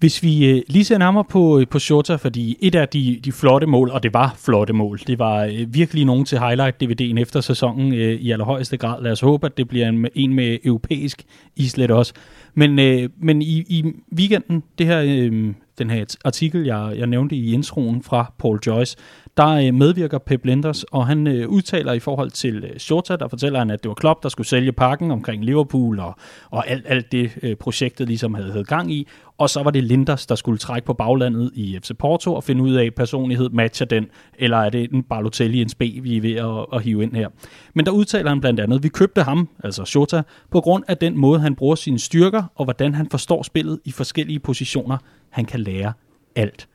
Hvis 0.00 0.22
vi 0.22 0.50
øh, 0.50 0.62
lige 0.68 0.84
ser 0.84 0.98
nærmere 0.98 1.24
på, 1.24 1.60
øh, 1.60 1.66
på 1.68 1.78
Shota, 1.78 2.14
fordi 2.14 2.56
et 2.60 2.74
af 2.74 2.88
de, 2.88 3.20
de 3.24 3.32
flotte 3.32 3.66
mål, 3.66 3.90
og 3.90 4.02
det 4.02 4.14
var 4.14 4.34
flotte 4.38 4.72
mål, 4.72 5.00
det 5.06 5.18
var 5.18 5.44
øh, 5.44 5.74
virkelig 5.74 6.04
nogen 6.04 6.24
til 6.24 6.36
highlight-DVD'en 6.36 7.20
efter 7.20 7.40
sæsonen 7.40 7.94
øh, 7.94 8.14
i 8.14 8.30
allerhøjeste 8.30 8.76
grad. 8.76 9.02
Lad 9.02 9.12
os 9.12 9.20
håbe, 9.20 9.46
at 9.46 9.56
det 9.56 9.68
bliver 9.68 9.88
en, 9.88 10.06
en 10.14 10.34
med 10.34 10.58
europæisk 10.64 11.22
islet 11.56 11.90
også. 11.90 12.12
Men, 12.54 12.78
øh, 12.78 13.08
men 13.18 13.42
i, 13.42 13.64
i 13.68 13.84
weekenden, 14.16 14.62
det 14.78 14.86
her, 14.86 15.02
øh, 15.06 15.52
den 15.80 15.90
her 15.90 16.04
artikel, 16.24 16.64
jeg, 16.64 16.94
jeg 16.96 17.06
nævnte 17.06 17.36
i 17.36 17.52
introen 17.52 18.02
fra 18.02 18.32
Paul 18.38 18.58
Joyce, 18.66 18.96
der 19.36 19.48
øh, 19.48 19.74
medvirker 19.74 20.18
Pep 20.18 20.44
Linders, 20.44 20.84
og 20.84 21.06
han 21.06 21.26
øh, 21.26 21.48
udtaler 21.48 21.92
i 21.92 21.98
forhold 21.98 22.30
til 22.30 22.64
øh, 22.64 22.78
Shota, 22.78 23.16
der 23.16 23.28
fortæller 23.28 23.58
han, 23.58 23.70
at 23.70 23.82
det 23.82 23.88
var 23.88 23.94
Klopp, 23.94 24.22
der 24.22 24.28
skulle 24.28 24.46
sælge 24.46 24.72
pakken 24.72 25.10
omkring 25.10 25.44
Liverpool, 25.44 26.00
og, 26.00 26.14
og 26.50 26.68
alt, 26.68 26.84
alt 26.88 27.12
det 27.12 27.30
øh, 27.42 27.56
projektet 27.56 28.06
ligesom 28.06 28.34
havde, 28.34 28.50
havde 28.52 28.64
gang 28.64 28.92
i, 28.92 29.08
og 29.38 29.50
så 29.50 29.62
var 29.62 29.70
det 29.70 29.84
Linders, 29.84 30.26
der 30.26 30.34
skulle 30.34 30.58
trække 30.58 30.86
på 30.86 30.94
baglandet 30.94 31.50
i 31.54 31.78
FC 31.82 31.90
Porto 31.98 32.34
og 32.34 32.44
finde 32.44 32.62
ud 32.62 32.74
af, 32.74 32.94
personlighed 32.94 33.50
matcher 33.50 33.86
den, 33.86 34.06
eller 34.38 34.56
er 34.56 34.70
det 34.70 34.92
en 34.92 35.02
Balotelli, 35.02 35.62
en 35.62 35.68
spe, 35.68 36.00
vi 36.02 36.16
er 36.16 36.20
ved 36.20 36.34
at, 36.34 36.66
at 36.72 36.82
hive 36.82 37.02
ind 37.02 37.14
her. 37.14 37.28
Men 37.74 37.86
der 37.86 37.92
udtaler 37.92 38.28
han 38.28 38.40
blandt 38.40 38.60
andet, 38.60 38.82
vi 38.82 38.88
købte 38.88 39.22
ham, 39.22 39.48
altså 39.64 39.84
Shota, 39.84 40.22
på 40.50 40.60
grund 40.60 40.84
af 40.88 40.96
den 40.96 41.18
måde, 41.18 41.40
han 41.40 41.54
bruger 41.54 41.74
sine 41.74 41.98
styrker, 41.98 42.42
og 42.54 42.64
hvordan 42.64 42.94
han 42.94 43.10
forstår 43.10 43.42
spillet 43.42 43.80
i 43.84 43.92
forskellige 43.92 44.38
positioner. 44.38 44.98
Han 45.30 45.44
kan 45.44 45.60
lære 45.60 45.92
alt 46.36 46.68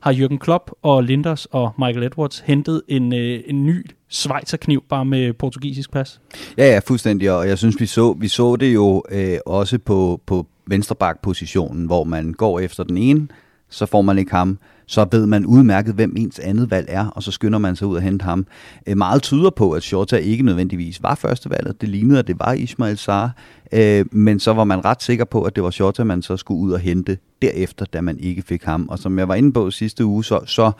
har 0.00 0.12
Jürgen 0.12 0.38
Klopp 0.38 0.70
og 0.82 1.04
Linders 1.04 1.46
og 1.46 1.72
Michael 1.78 2.02
Edwards 2.02 2.38
hentet 2.38 2.82
en, 2.88 3.14
øh, 3.14 3.40
en 3.46 3.66
ny 3.66 3.90
Schweizerkniv 4.08 4.84
bare 4.88 5.04
med 5.04 5.32
portugisisk 5.32 5.90
pas? 5.90 6.20
Ja, 6.58 6.72
ja, 6.72 6.78
fuldstændig, 6.78 7.32
og 7.32 7.48
jeg 7.48 7.58
synes, 7.58 7.80
vi 7.80 7.86
så, 7.86 8.12
vi 8.12 8.28
så 8.28 8.56
det 8.56 8.74
jo 8.74 9.02
øh, 9.10 9.38
også 9.46 9.78
på, 9.78 10.20
på 10.26 10.46
venstrebak-positionen, 10.66 11.86
hvor 11.86 12.04
man 12.04 12.32
går 12.32 12.60
efter 12.60 12.84
den 12.84 12.96
ene, 12.96 13.28
så 13.68 13.86
får 13.86 14.02
man 14.02 14.18
ikke 14.18 14.30
ham, 14.30 14.58
så 14.90 15.06
ved 15.12 15.26
man 15.26 15.46
udmærket, 15.46 15.94
hvem 15.94 16.14
ens 16.16 16.38
andet 16.38 16.70
valg 16.70 16.86
er, 16.88 17.06
og 17.06 17.22
så 17.22 17.30
skynder 17.30 17.58
man 17.58 17.76
sig 17.76 17.86
ud 17.86 17.96
og 17.96 18.02
hente 18.02 18.22
ham. 18.22 18.46
Øh, 18.86 18.96
meget 18.96 19.22
tyder 19.22 19.50
på, 19.50 19.72
at 19.72 19.82
Shorta 19.82 20.16
ikke 20.16 20.44
nødvendigvis 20.44 21.02
var 21.02 21.14
førstevalget. 21.14 21.80
Det 21.80 21.88
lignede, 21.88 22.18
at 22.18 22.26
det 22.26 22.38
var 22.38 22.52
Ismail 22.52 22.98
Sar, 22.98 23.32
øh, 23.72 24.04
men 24.12 24.40
så 24.40 24.52
var 24.52 24.64
man 24.64 24.84
ret 24.84 25.02
sikker 25.02 25.24
på, 25.24 25.42
at 25.42 25.56
det 25.56 25.62
var 25.62 25.70
Shorta, 25.70 26.04
man 26.04 26.22
så 26.22 26.36
skulle 26.36 26.60
ud 26.60 26.72
og 26.72 26.80
hente 26.80 27.18
derefter, 27.42 27.84
da 27.84 28.00
man 28.00 28.18
ikke 28.18 28.42
fik 28.42 28.64
ham. 28.64 28.88
Og 28.88 28.98
som 28.98 29.18
jeg 29.18 29.28
var 29.28 29.34
inde 29.34 29.52
på 29.52 29.70
sidste 29.70 30.04
uge, 30.04 30.24
så, 30.24 30.40
så 30.46 30.72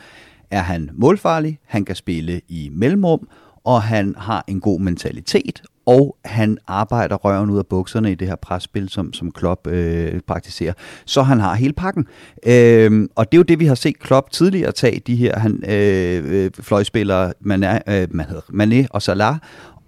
er 0.51 0.63
han 0.63 0.91
målfarlig, 0.93 1.59
han 1.67 1.85
kan 1.85 1.97
spille 1.97 2.41
i 2.49 2.71
mellemrum, 2.73 3.29
og 3.65 3.83
han 3.83 4.15
har 4.19 4.45
en 4.47 4.61
god 4.61 4.81
mentalitet, 4.81 5.63
og 5.87 6.17
han 6.25 6.59
arbejder 6.67 7.17
røven 7.17 7.51
ud 7.51 7.59
af 7.59 7.67
bukserne 7.67 8.13
i 8.13 8.15
det 8.15 8.29
her 8.29 8.37
presspil, 8.37 8.89
som, 8.89 9.13
som 9.13 9.33
Klopp 9.33 9.67
øh, 9.67 10.21
praktiserer. 10.27 10.73
Så 11.05 11.23
han 11.23 11.41
har 11.41 11.55
hele 11.55 11.73
pakken. 11.73 12.07
Øh, 12.47 13.09
og 13.17 13.33
det 13.33 13.37
er 13.37 13.41
jo 13.41 13.43
det, 13.43 13.61
vi 13.61 13.67
har 13.67 13.75
set 13.75 13.99
Klopp 13.99 14.31
tidligere 14.31 14.73
tage, 14.73 15.01
de 15.07 15.17
her 15.17 15.39
han, 15.39 15.63
øh, 15.69 16.45
øh 16.45 16.51
fløjspillere, 16.61 17.33
Mané, 17.47 17.93
øh, 17.93 18.09
Mané 18.55 18.87
og 18.91 19.03
Salah, 19.03 19.37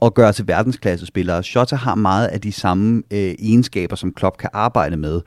og 0.02 0.14
gøre 0.14 0.32
til 0.32 0.48
verdensklassespillere. 0.48 1.42
Shota 1.42 1.76
har 1.76 1.94
meget 1.94 2.26
af 2.26 2.40
de 2.40 2.52
samme 2.52 3.02
øh, 3.10 3.34
egenskaber, 3.38 3.96
som 3.96 4.12
Klopp 4.12 4.38
kan 4.38 4.50
arbejde 4.52 4.96
med. 4.96 5.20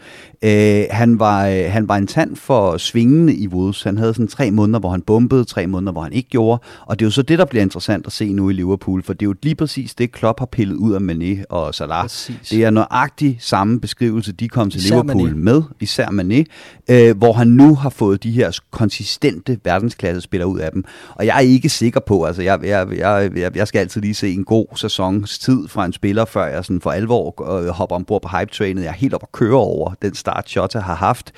Øh, 0.43 0.83
han, 0.91 1.19
var, 1.19 1.47
øh, 1.47 1.71
han 1.71 1.87
var 1.87 1.95
en 1.95 2.07
tand 2.07 2.35
for 2.35 2.77
svingende 2.77 3.35
i 3.35 3.47
Wolves. 3.47 3.83
Han 3.83 3.97
havde 3.97 4.13
sådan 4.13 4.27
tre 4.27 4.51
måneder, 4.51 4.79
hvor 4.79 4.89
han 4.89 5.01
bombede, 5.01 5.45
tre 5.45 5.67
måneder, 5.67 5.91
hvor 5.91 6.01
han 6.01 6.13
ikke 6.13 6.29
gjorde. 6.29 6.61
Og 6.85 6.99
det 6.99 7.05
er 7.05 7.07
jo 7.07 7.11
så 7.11 7.21
det, 7.21 7.39
der 7.39 7.45
bliver 7.45 7.61
interessant 7.61 8.05
at 8.05 8.11
se 8.11 8.33
nu 8.33 8.49
i 8.49 8.53
Liverpool, 8.53 9.03
for 9.03 9.13
det 9.13 9.21
er 9.21 9.25
jo 9.25 9.35
lige 9.43 9.55
præcis 9.55 9.95
det, 9.95 10.11
Klopp 10.11 10.39
har 10.39 10.45
pillet 10.45 10.75
ud 10.75 10.93
af 10.93 10.99
Mané 10.99 11.43
og 11.49 11.75
Salah. 11.75 12.01
Præcis. 12.01 12.49
Det 12.49 12.63
er 12.63 12.69
nøjagtigt 12.69 13.43
samme 13.43 13.79
beskrivelse, 13.79 14.31
de 14.31 14.49
kom 14.49 14.69
til 14.69 14.79
især 14.79 15.03
Liverpool 15.03 15.29
Mané. 15.29 15.35
med, 15.35 15.61
især 15.79 16.07
Mané, 16.07 16.43
øh, 16.89 17.17
hvor 17.17 17.33
han 17.33 17.47
nu 17.47 17.75
har 17.75 17.89
fået 17.89 18.23
de 18.23 18.31
her 18.31 18.59
konsistente 18.71 19.57
verdensklassespillere 19.63 20.47
ud 20.47 20.59
af 20.59 20.71
dem. 20.71 20.83
Og 21.15 21.25
jeg 21.25 21.35
er 21.35 21.39
ikke 21.39 21.69
sikker 21.69 21.99
på, 21.99 22.23
altså 22.23 22.41
jeg, 22.41 22.59
jeg, 22.63 22.87
jeg, 22.97 23.31
jeg, 23.35 23.57
jeg 23.57 23.67
skal 23.67 23.79
altid 23.79 24.01
lige 24.01 24.13
se 24.13 24.31
en 24.31 24.43
god 24.43 24.64
god 24.69 24.77
sæsons 24.77 25.39
tid 25.39 25.67
fra 25.67 25.85
en 25.85 25.93
spiller, 25.93 26.25
før 26.25 26.45
jeg 26.45 26.65
sådan 26.65 26.81
for 26.81 26.91
alvor 26.91 27.59
øh, 27.59 27.67
hopper 27.67 27.95
ombord 27.95 28.21
på 28.21 28.27
hype-trainet. 28.37 28.83
Jeg 28.83 28.89
er 28.89 28.93
helt 28.93 29.13
op 29.13 29.23
at 29.23 29.31
køre 29.31 29.55
over 29.55 29.93
den 30.01 30.15
start, 30.15 30.49
Shota 30.49 30.79
har 30.79 30.95
haft. 30.95 31.31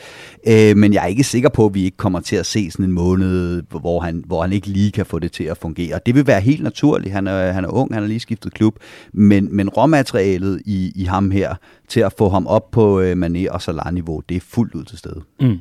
Øh, 0.48 0.78
men 0.78 0.94
jeg 0.94 1.04
er 1.04 1.08
ikke 1.08 1.24
sikker 1.24 1.50
på, 1.50 1.66
at 1.66 1.74
vi 1.74 1.84
ikke 1.84 1.98
kommer 1.98 2.20
til 2.20 2.36
at 2.36 2.46
se 2.46 2.72
sådan 2.72 2.86
en 2.86 2.92
måned, 2.92 3.64
hvor 3.70 4.00
han, 4.00 4.24
hvor 4.28 4.42
han 4.42 4.54
ikke 4.54 4.68
lige 4.68 4.92
kan 4.92 5.06
få 5.06 5.20
det 5.20 5.32
til 5.32 5.44
at 5.44 5.58
fungere. 5.58 6.00
Det 6.06 6.16
vil 6.16 6.28
være 6.28 6.42
helt 6.42 6.64
naturligt. 6.64 7.14
Han 7.14 7.28
er, 7.28 7.52
han 7.52 7.64
er 7.64 7.70
ung, 7.70 7.94
han 7.94 8.04
har 8.04 8.08
lige 8.08 8.20
skiftet 8.20 8.54
klub. 8.54 8.76
Men, 9.14 9.56
men 9.56 9.70
råmaterialet 9.70 10.62
i, 10.66 10.92
i 10.96 11.04
ham 11.04 11.32
her, 11.32 11.56
til 11.88 12.00
at 12.00 12.14
få 12.18 12.30
ham 12.30 12.48
op 12.48 12.72
på 12.72 13.00
øh, 13.00 13.26
Mané 13.26 13.52
og 13.52 13.62
Salah-niveau, 13.62 14.22
det 14.30 14.38
er 14.38 14.42
fuldt 14.42 14.76
ud 14.76 14.84
til 14.84 14.98
stede. 14.98 15.22
Mm. 15.40 15.58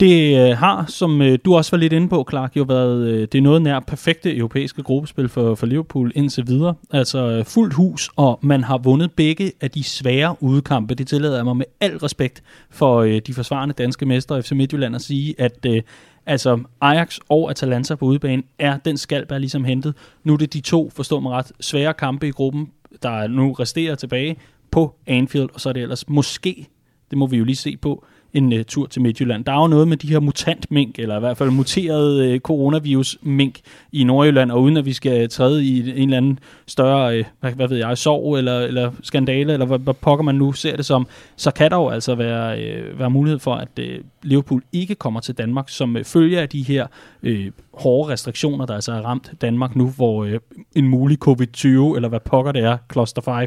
Det 0.00 0.50
øh, 0.50 0.56
har, 0.56 0.84
som 0.88 1.22
øh, 1.22 1.38
du 1.44 1.56
også 1.56 1.70
var 1.70 1.78
lidt 1.78 1.92
inde 1.92 2.08
på, 2.08 2.26
Clark, 2.30 2.56
jo 2.56 2.62
været 2.62 3.08
øh, 3.08 3.28
det 3.32 3.42
noget 3.42 3.62
nær 3.62 3.80
perfekte 3.80 4.36
europæiske 4.36 4.82
gruppespil 4.82 5.28
for, 5.28 5.54
for 5.54 5.66
Liverpool 5.66 6.12
indtil 6.14 6.46
videre. 6.46 6.74
Altså 6.90 7.30
øh, 7.30 7.44
fuldt 7.44 7.74
hus, 7.74 8.10
og 8.16 8.38
man 8.42 8.64
har 8.64 8.78
vundet 8.78 9.12
begge 9.12 9.52
af 9.60 9.70
de 9.70 9.84
svære 9.84 10.36
udkampe. 10.40 10.94
Det 10.94 11.06
tillader 11.06 11.36
jeg 11.36 11.44
mig 11.44 11.56
med 11.56 11.66
al 11.80 11.96
respekt 11.96 12.42
for 12.70 13.00
øh, 13.00 13.20
de 13.26 13.34
forsvarende 13.34 13.74
danske 13.78 14.06
mestre 14.06 14.42
FC 14.42 14.52
Midtjylland 14.52 14.94
at 14.94 15.02
sige, 15.02 15.34
at 15.38 15.66
øh, 15.66 15.82
altså 16.26 16.60
Ajax 16.80 17.18
og 17.28 17.50
Atalanta 17.50 17.94
på 17.94 18.04
udebane 18.04 18.42
er 18.58 18.78
den 18.84 18.96
skalp, 18.96 19.30
er 19.30 19.38
ligesom 19.38 19.64
hentet. 19.64 19.94
Nu 20.24 20.32
er 20.32 20.36
det 20.36 20.52
de 20.52 20.60
to, 20.60 20.90
forstår 20.96 21.20
mig 21.20 21.32
ret, 21.32 21.52
svære 21.60 21.94
kampe 21.94 22.28
i 22.28 22.30
gruppen, 22.30 22.70
der 23.02 23.26
nu 23.26 23.52
resterer 23.52 23.94
tilbage 23.94 24.36
på 24.70 24.94
Anfield, 25.06 25.48
og 25.54 25.60
så 25.60 25.68
er 25.68 25.72
det 25.72 25.82
ellers 25.82 26.08
måske, 26.08 26.66
det 27.10 27.18
må 27.18 27.26
vi 27.26 27.36
jo 27.36 27.44
lige 27.44 27.56
se 27.56 27.76
på, 27.76 28.04
en 28.36 28.52
uh, 28.52 28.58
tur 28.68 28.86
til 28.86 29.02
Midtjylland. 29.02 29.44
Der 29.44 29.52
er 29.52 29.60
jo 29.60 29.66
noget 29.66 29.88
med 29.88 29.96
de 29.96 30.08
her 30.08 30.20
mutantmink, 30.20 30.98
eller 30.98 31.16
i 31.16 31.20
hvert 31.20 31.36
fald 31.36 31.50
muterede 31.50 32.26
uh, 32.26 32.32
øh, 32.32 32.40
coronavirus-mink 32.40 33.58
i 33.92 34.04
Nordjylland, 34.04 34.50
og 34.50 34.62
uden 34.62 34.76
at 34.76 34.84
vi 34.84 34.92
skal 34.92 35.28
træde 35.28 35.64
i 35.64 35.90
en 35.90 36.02
eller 36.02 36.16
anden 36.16 36.38
større, 36.66 37.18
uh, 37.18 37.24
hvad, 37.40 37.52
hvad 37.52 37.68
ved 37.68 37.76
jeg, 37.76 37.98
sorg 37.98 38.36
eller, 38.38 38.60
eller 38.60 38.90
skandale, 39.02 39.52
eller 39.52 39.66
hvad, 39.66 39.78
hvad 39.78 39.94
pokker 39.94 40.24
man 40.24 40.34
nu 40.34 40.52
ser 40.52 40.76
det 40.76 40.86
som, 40.86 41.06
så 41.36 41.50
kan 41.50 41.70
der 41.70 41.76
jo 41.76 41.88
altså 41.88 42.14
være, 42.14 42.58
uh, 42.92 42.98
være 42.98 43.10
mulighed 43.10 43.38
for, 43.38 43.54
at 43.54 43.68
uh, 43.78 43.84
Liverpool 44.22 44.62
ikke 44.72 44.94
kommer 44.94 45.20
til 45.20 45.34
Danmark, 45.34 45.68
som 45.68 45.96
uh, 45.96 46.04
følger 46.04 46.40
af 46.40 46.48
de 46.48 46.62
her 46.62 46.86
uh, 47.22 47.46
hårde 47.74 48.12
restriktioner, 48.12 48.66
der 48.66 48.74
altså 48.74 48.92
er 48.92 49.00
ramt 49.00 49.32
Danmark 49.40 49.76
nu, 49.76 49.90
hvor 49.90 50.24
uh, 50.24 50.32
en 50.74 50.88
mulig 50.88 51.18
covid-20, 51.28 51.66
eller 51.66 52.08
hvad 52.08 52.20
pokker 52.20 52.52
det 52.52 52.64
er, 52.64 52.76
Cluster 52.92 53.22
5, 53.22 53.46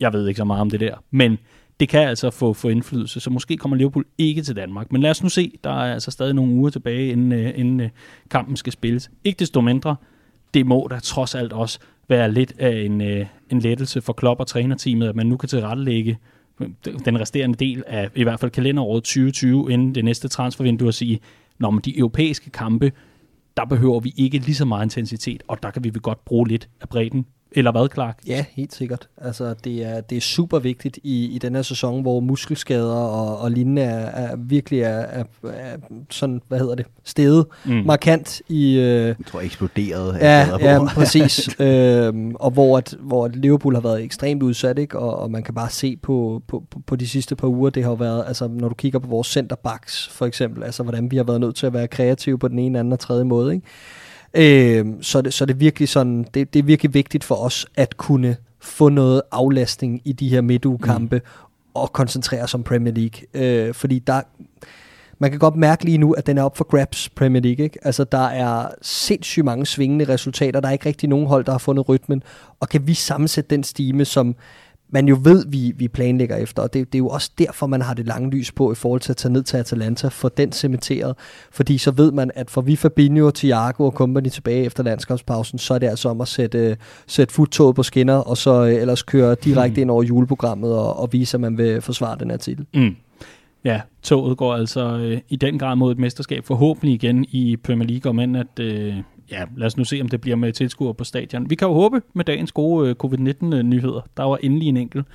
jeg 0.00 0.12
ved 0.12 0.28
ikke 0.28 0.38
så 0.38 0.44
meget 0.44 0.60
om 0.60 0.70
det 0.70 0.80
der, 0.80 0.94
men 1.10 1.38
det 1.80 1.88
kan 1.88 2.08
altså 2.08 2.30
få, 2.30 2.52
få 2.52 2.68
indflydelse, 2.68 3.20
så 3.20 3.30
måske 3.30 3.56
kommer 3.56 3.76
Liverpool 3.76 4.04
ikke 4.18 4.42
til 4.42 4.56
Danmark. 4.56 4.92
Men 4.92 5.02
lad 5.02 5.10
os 5.10 5.22
nu 5.22 5.28
se, 5.28 5.52
der 5.64 5.70
er 5.70 5.94
altså 5.94 6.10
stadig 6.10 6.34
nogle 6.34 6.52
uger 6.52 6.70
tilbage, 6.70 7.08
inden, 7.08 7.32
øh, 7.32 7.52
inden 7.56 7.80
øh, 7.80 7.90
kampen 8.30 8.56
skal 8.56 8.72
spilles. 8.72 9.10
Ikke 9.24 9.38
desto 9.38 9.60
mindre, 9.60 9.96
det 10.54 10.66
må 10.66 10.88
da 10.90 10.98
trods 10.98 11.34
alt 11.34 11.52
også 11.52 11.78
være 12.08 12.32
lidt 12.32 12.52
af 12.58 12.80
en, 12.80 13.00
øh, 13.00 13.26
en 13.50 13.58
lettelse 13.58 14.00
for 14.00 14.12
Klopp 14.12 14.40
og 14.40 14.46
trænerteamet, 14.46 15.08
at 15.08 15.16
man 15.16 15.26
nu 15.26 15.36
kan 15.36 15.48
tilrettelægge 15.48 16.18
den 17.04 17.20
resterende 17.20 17.56
del 17.56 17.84
af 17.86 18.10
i 18.14 18.22
hvert 18.22 18.40
fald 18.40 18.50
kalenderåret 18.50 19.04
2020, 19.04 19.72
inden 19.72 19.94
det 19.94 20.04
næste 20.04 20.28
transfervindue 20.28 20.88
at 20.88 20.94
sige, 20.94 21.20
når 21.58 21.70
man 21.70 21.82
de 21.84 21.98
europæiske 21.98 22.50
kampe, 22.50 22.92
der 23.56 23.64
behøver 23.64 24.00
vi 24.00 24.12
ikke 24.16 24.38
lige 24.38 24.54
så 24.54 24.64
meget 24.64 24.84
intensitet, 24.84 25.42
og 25.48 25.62
der 25.62 25.70
kan 25.70 25.84
vi 25.84 25.90
godt 26.02 26.24
bruge 26.24 26.48
lidt 26.48 26.68
af 26.80 26.88
bredden 26.88 27.26
eller 27.54 27.72
hvad, 27.72 27.88
Clark? 27.94 28.18
Ja, 28.26 28.44
helt 28.52 28.74
sikkert. 28.74 29.08
Altså, 29.18 29.54
det 29.64 29.84
er, 29.84 30.00
det 30.00 30.16
er 30.16 30.20
super 30.20 30.58
vigtigt 30.58 30.98
i, 31.02 31.24
i 31.24 31.38
den 31.38 31.54
her 31.54 31.62
sæson, 31.62 32.02
hvor 32.02 32.20
muskelskader 32.20 32.94
og, 32.94 33.38
og 33.38 33.50
lignende 33.50 33.82
er, 33.82 34.06
er 34.06 34.36
virkelig 34.36 34.80
er, 34.80 34.88
er, 34.88 35.24
er, 35.44 35.76
sådan, 36.10 36.40
hvad 36.48 36.58
hedder 36.58 36.74
det, 36.74 36.86
steget 37.04 37.46
mm. 37.64 37.82
markant 37.86 38.42
i... 38.48 38.74
Øh, 38.78 39.06
jeg 39.06 39.16
tror, 39.26 39.40
eksploderet. 39.40 40.18
Ja, 40.20 40.48
ja 40.60 40.84
præcis. 40.84 41.48
øhm, 41.60 42.34
og 42.34 42.50
hvor, 42.50 42.78
at, 42.78 42.94
hvor 43.00 43.24
at 43.24 43.36
Liverpool 43.36 43.74
har 43.74 43.82
været 43.82 44.02
ekstremt 44.02 44.42
udsat, 44.42 44.78
ikke? 44.78 44.98
Og, 44.98 45.18
og 45.18 45.30
man 45.30 45.42
kan 45.42 45.54
bare 45.54 45.70
se 45.70 45.96
på, 45.96 46.42
på, 46.48 46.64
på, 46.70 46.80
på 46.86 46.96
de 46.96 47.08
sidste 47.08 47.36
par 47.36 47.48
uger, 47.48 47.70
det 47.70 47.84
har 47.84 47.94
været, 47.94 48.24
altså 48.26 48.48
når 48.48 48.68
du 48.68 48.74
kigger 48.74 48.98
på 48.98 49.08
vores 49.08 49.26
centerbacks 49.26 50.08
for 50.08 50.26
eksempel, 50.26 50.62
altså 50.62 50.82
hvordan 50.82 51.10
vi 51.10 51.16
har 51.16 51.24
været 51.24 51.40
nødt 51.40 51.56
til 51.56 51.66
at 51.66 51.72
være 51.72 51.88
kreative 51.88 52.38
på 52.38 52.48
den 52.48 52.58
ene, 52.58 52.78
anden 52.78 52.92
og 52.92 53.00
tredje 53.00 53.24
måde, 53.24 53.54
ikke? 53.54 53.66
Øh, 54.34 54.86
så, 55.00 55.20
det, 55.20 55.34
så 55.34 55.46
det 55.46 55.54
er 55.54 55.58
virkelig 55.58 55.88
sådan, 55.88 56.26
det, 56.34 56.54
det 56.54 56.58
er 56.58 56.62
virkelig 56.62 56.94
vigtigt 56.94 57.24
for 57.24 57.34
os 57.34 57.66
at 57.74 57.96
kunne 57.96 58.36
få 58.60 58.88
noget 58.88 59.22
aflastning 59.32 60.00
i 60.04 60.12
de 60.12 60.28
her 60.28 60.40
midtugekampe 60.40 61.16
mm. 61.16 61.22
og 61.74 61.92
koncentrere 61.92 62.42
os 62.42 62.54
om 62.54 62.62
Premier 62.62 62.94
League. 62.94 63.20
Øh, 63.34 63.74
fordi 63.74 63.98
der, 63.98 64.20
man 65.18 65.30
kan 65.30 65.40
godt 65.40 65.56
mærke 65.56 65.84
lige 65.84 65.98
nu, 65.98 66.12
at 66.12 66.26
den 66.26 66.38
er 66.38 66.42
op 66.42 66.56
for 66.56 66.64
grabs, 66.64 67.08
Premier 67.08 67.42
League. 67.42 67.64
Ikke? 67.64 67.78
Altså, 67.82 68.04
der 68.04 68.26
er 68.26 68.68
sindssygt 68.82 69.44
mange 69.44 69.66
svingende 69.66 70.04
resultater. 70.04 70.60
Der 70.60 70.68
er 70.68 70.72
ikke 70.72 70.86
rigtig 70.86 71.08
nogen 71.08 71.26
hold, 71.26 71.44
der 71.44 71.52
har 71.52 71.58
fundet 71.58 71.88
rytmen. 71.88 72.22
Og 72.60 72.68
kan 72.68 72.86
vi 72.86 72.94
sammensætte 72.94 73.50
den 73.50 73.64
stime, 73.64 74.04
som 74.04 74.34
man 74.94 75.08
jo 75.08 75.18
ved, 75.22 75.44
vi, 75.48 75.72
vi 75.76 75.88
planlægger 75.88 76.36
efter, 76.36 76.62
og 76.62 76.72
det, 76.72 76.92
det 76.92 76.94
er 76.94 76.98
jo 76.98 77.08
også 77.08 77.30
derfor, 77.38 77.66
man 77.66 77.82
har 77.82 77.94
det 77.94 78.06
lange 78.06 78.30
lys 78.30 78.52
på 78.52 78.72
i 78.72 78.74
forhold 78.74 79.00
til 79.00 79.12
at 79.12 79.16
tage 79.16 79.32
ned 79.32 79.42
til 79.42 79.56
Atalanta, 79.56 80.08
for 80.08 80.28
den 80.28 80.52
cementeret, 80.52 81.16
fordi 81.50 81.78
så 81.78 81.90
ved 81.90 82.12
man, 82.12 82.30
at 82.34 82.50
for 82.50 82.60
vi 82.60 82.76
Fabinho, 82.76 83.30
Thiago 83.30 83.84
og 83.84 83.92
company 83.92 84.28
tilbage 84.28 84.64
efter 84.64 84.82
landskabspausen, 84.82 85.58
så 85.58 85.74
er 85.74 85.78
det 85.78 85.86
altså 85.86 86.08
om 86.08 86.20
at 86.20 86.28
sætte, 86.28 86.76
sætte 87.06 87.34
futtoget 87.34 87.76
på 87.76 87.82
skinner, 87.82 88.14
og 88.14 88.36
så 88.36 88.64
øh, 88.64 88.74
ellers 88.74 89.02
køre 89.02 89.34
direkte 89.44 89.80
ind 89.80 89.90
over 89.90 90.02
juleprogrammet 90.02 90.72
og, 90.72 90.98
og 91.00 91.12
vise, 91.12 91.36
at 91.36 91.40
man 91.40 91.58
vil 91.58 91.80
forsvare 91.80 92.16
den 92.20 92.30
her 92.30 92.36
titel. 92.36 92.66
Mm. 92.74 92.96
Ja, 93.64 93.80
toget 94.02 94.36
går 94.36 94.54
altså 94.54 94.96
øh, 94.96 95.20
i 95.28 95.36
den 95.36 95.58
grad 95.58 95.76
mod 95.76 95.92
et 95.92 95.98
mesterskab, 95.98 96.44
forhåbentlig 96.44 96.94
igen 96.94 97.24
i 97.28 97.56
Premier 97.56 97.88
League, 97.88 98.10
om 98.10 98.18
end 98.18 98.36
at, 98.36 98.58
øh, 98.60 98.94
ja, 99.30 99.44
lad 99.56 99.66
os 99.66 99.76
nu 99.76 99.84
se, 99.84 100.00
om 100.00 100.08
det 100.08 100.20
bliver 100.20 100.36
med 100.36 100.52
tilskuere 100.52 100.94
på 100.94 101.04
stadion. 101.04 101.50
Vi 101.50 101.54
kan 101.54 101.68
jo 101.68 101.74
håbe 101.74 102.02
med 102.14 102.24
dagens 102.24 102.52
gode 102.52 102.88
øh, 102.88 102.94
covid-19-nyheder. 102.94 103.96
Øh, 103.96 104.02
Der 104.16 104.22
var 104.22 104.38
endelig 104.42 104.68
en 104.68 104.76
enkelt. 104.76 105.06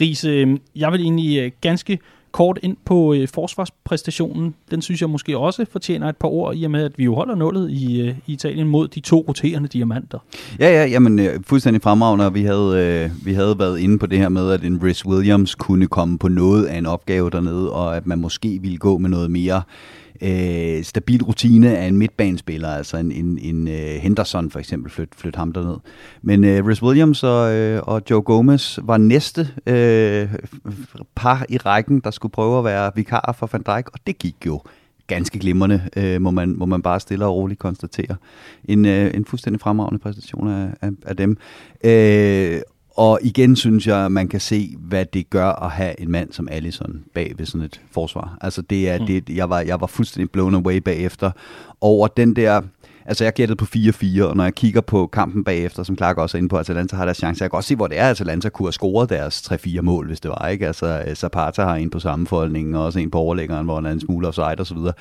Riese, 0.00 0.28
øh, 0.28 0.58
jeg 0.76 0.92
vil 0.92 1.00
egentlig 1.00 1.38
øh, 1.38 1.50
ganske 1.60 1.98
kort 2.32 2.58
ind 2.62 2.76
på 2.84 3.14
øh, 3.14 3.28
forsvarspræstationen. 3.28 4.54
Den 4.70 4.82
synes 4.82 5.00
jeg 5.00 5.10
måske 5.10 5.38
også 5.38 5.64
fortjener 5.72 6.08
et 6.08 6.16
par 6.16 6.28
ord, 6.28 6.56
i 6.56 6.64
og 6.64 6.70
med 6.70 6.84
at 6.84 6.92
vi 6.96 7.04
jo 7.04 7.14
holder 7.14 7.34
nullet 7.34 7.70
i, 7.70 8.00
øh, 8.00 8.14
i 8.26 8.32
Italien 8.32 8.68
mod 8.68 8.88
de 8.88 9.00
to 9.00 9.24
roterende 9.28 9.68
diamanter. 9.68 10.18
Ja, 10.58 10.68
ja, 10.70 10.86
jamen 10.86 11.18
øh, 11.18 11.40
fuldstændig 11.46 11.82
fremragende, 11.82 12.32
vi 12.32 12.42
havde, 12.42 13.02
øh, 13.04 13.26
vi 13.26 13.32
havde 13.32 13.58
været 13.58 13.78
inde 13.78 13.98
på 13.98 14.06
det 14.06 14.18
her 14.18 14.28
med, 14.28 14.50
at 14.50 14.64
en 14.64 14.80
Rhys 14.82 15.06
Williams 15.06 15.54
kunne 15.54 15.86
komme 15.86 16.18
på 16.18 16.28
noget 16.28 16.64
af 16.64 16.78
en 16.78 16.86
opgave 16.86 17.30
dernede, 17.30 17.72
og 17.72 17.96
at 17.96 18.06
man 18.06 18.18
måske 18.18 18.58
ville 18.62 18.78
gå 18.78 18.98
med 18.98 19.10
noget 19.10 19.30
mere 19.30 19.62
øh, 20.22 20.84
stabil 20.84 21.22
rutine 21.22 21.76
af 21.78 21.86
en 21.86 21.96
midtbanespiller, 21.96 22.68
altså 22.68 22.96
en, 22.96 23.12
en, 23.12 23.38
en 23.38 23.68
uh, 23.68 23.74
Henderson 23.74 24.50
for 24.50 24.58
eksempel, 24.58 24.90
flyt, 24.90 25.08
flyt 25.16 25.36
ham 25.36 25.52
derned. 25.52 25.76
Men 26.22 26.44
øh, 26.44 26.66
Rhys 26.66 26.82
Williams 26.82 27.22
og, 27.22 27.54
øh, 27.54 27.82
og 27.82 28.02
Joe 28.10 28.22
Gomez 28.22 28.78
var 28.82 28.96
næste 28.96 29.48
øh, 29.66 30.28
par 31.14 31.46
i 31.48 31.56
rækken, 31.56 32.00
der 32.00 32.10
skulle 32.10 32.32
prøve 32.32 32.58
at 32.58 32.64
være 32.64 32.92
vikarer 32.94 33.32
for 33.32 33.48
Van 33.52 33.62
Dijk, 33.62 33.90
og 33.92 33.98
det 34.06 34.18
gik 34.18 34.36
jo 34.46 34.60
ganske 35.06 35.38
glimrende, 35.38 35.82
øh, 35.96 36.20
må, 36.20 36.30
man, 36.30 36.54
må 36.58 36.66
man 36.66 36.82
bare 36.82 37.00
stille 37.00 37.26
og 37.26 37.34
roligt 37.34 37.60
konstatere. 37.60 38.16
En, 38.64 38.84
øh, 38.84 39.10
en 39.14 39.24
fuldstændig 39.24 39.60
fremragende 39.60 39.98
præstation 39.98 40.48
af, 40.48 40.68
af, 40.80 40.90
af 41.06 41.16
dem. 41.16 41.36
Øh, 41.84 42.60
og 42.96 43.18
igen 43.22 43.56
synes 43.56 43.86
jeg, 43.86 44.12
man 44.12 44.28
kan 44.28 44.40
se, 44.40 44.76
hvad 44.78 45.04
det 45.04 45.30
gør 45.30 45.48
at 45.48 45.70
have 45.70 46.00
en 46.00 46.10
mand 46.10 46.32
som 46.32 46.48
Allison 46.50 47.04
bag 47.14 47.32
ved 47.36 47.46
sådan 47.46 47.64
et 47.64 47.80
forsvar. 47.92 48.38
Altså 48.40 48.62
det 48.62 48.90
er, 48.90 48.98
mm. 48.98 49.06
det, 49.06 49.28
jeg, 49.28 49.50
var, 49.50 49.60
jeg 49.60 49.80
var 49.80 49.86
fuldstændig 49.86 50.30
blown 50.30 50.54
away 50.54 50.76
bagefter 50.76 51.30
over 51.80 52.08
den 52.08 52.36
der... 52.36 52.62
Altså 53.06 53.24
jeg 53.24 53.32
gættede 53.32 53.56
på 53.56 53.64
4-4, 53.76 54.22
og 54.22 54.36
når 54.36 54.44
jeg 54.44 54.54
kigger 54.54 54.80
på 54.80 55.06
kampen 55.06 55.44
bagefter, 55.44 55.82
som 55.82 55.96
Clark 55.96 56.18
også 56.18 56.36
er 56.36 56.38
inde 56.38 56.48
på, 56.48 56.56
at 56.56 56.60
Atalanta 56.60 56.96
har 56.96 57.04
deres 57.04 57.16
chance, 57.16 57.42
jeg 57.42 57.50
kan 57.50 57.56
også 57.56 57.68
se, 57.68 57.76
hvor 57.76 57.86
det 57.86 57.98
er, 57.98 58.04
at 58.04 58.10
Atalanta 58.10 58.48
kunne 58.48 58.66
have 58.66 58.72
scoret 58.72 59.10
deres 59.10 59.52
3-4 59.52 59.80
mål, 59.80 60.06
hvis 60.06 60.20
det 60.20 60.30
var, 60.30 60.48
ikke? 60.48 60.66
Altså 60.66 61.04
Zapata 61.14 61.62
har 61.62 61.74
en 61.74 61.90
på 61.90 61.98
sammenfoldningen, 61.98 62.74
og 62.74 62.84
også 62.84 62.98
en 62.98 63.10
på 63.10 63.18
overlæggeren, 63.18 63.64
hvor 63.64 63.74
han 63.74 63.86
er 63.86 63.90
en 63.90 64.00
smule 64.00 64.28
offside 64.28 64.56
og 64.58 64.66
så 64.66 64.74
videre. 64.74 64.92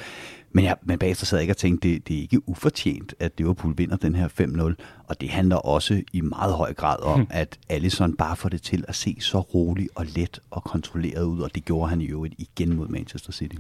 Men, 0.56 0.66
jeg, 0.66 0.76
men 0.84 1.00
bagefter 1.00 1.26
sad 1.26 1.38
jeg 1.38 1.44
ikke 1.44 1.52
og 1.52 1.58
tænkte, 1.58 1.90
det, 1.90 2.08
det 2.08 2.18
er 2.18 2.22
ikke 2.22 2.50
ufortjent, 2.50 3.14
at 3.20 3.32
Liverpool 3.38 3.74
vinder 3.78 3.96
den 3.96 4.16
her 4.16 4.28
5-0. 4.28 5.04
Og 5.08 5.22
det 5.22 5.30
handler 5.30 5.56
også 5.56 6.02
i 6.14 6.22
meget 6.22 6.54
høj 6.54 6.74
grad 6.74 7.04
om, 7.04 7.20
hmm. 7.20 7.28
at 7.30 7.60
Allison 7.70 8.16
bare 8.16 8.36
får 8.36 8.50
det 8.50 8.62
til 8.62 8.86
at 8.88 8.96
se 8.96 9.18
så 9.20 9.40
rolig 9.40 9.88
og 9.96 10.06
let 10.16 10.40
og 10.52 10.64
kontrolleret 10.64 11.24
ud, 11.24 11.42
og 11.42 11.56
det 11.56 11.66
gjorde 11.66 11.90
han 11.90 12.02
jo 12.02 12.26
igen 12.38 12.76
mod 12.76 12.88
Manchester 12.88 13.32
City. 13.32 13.56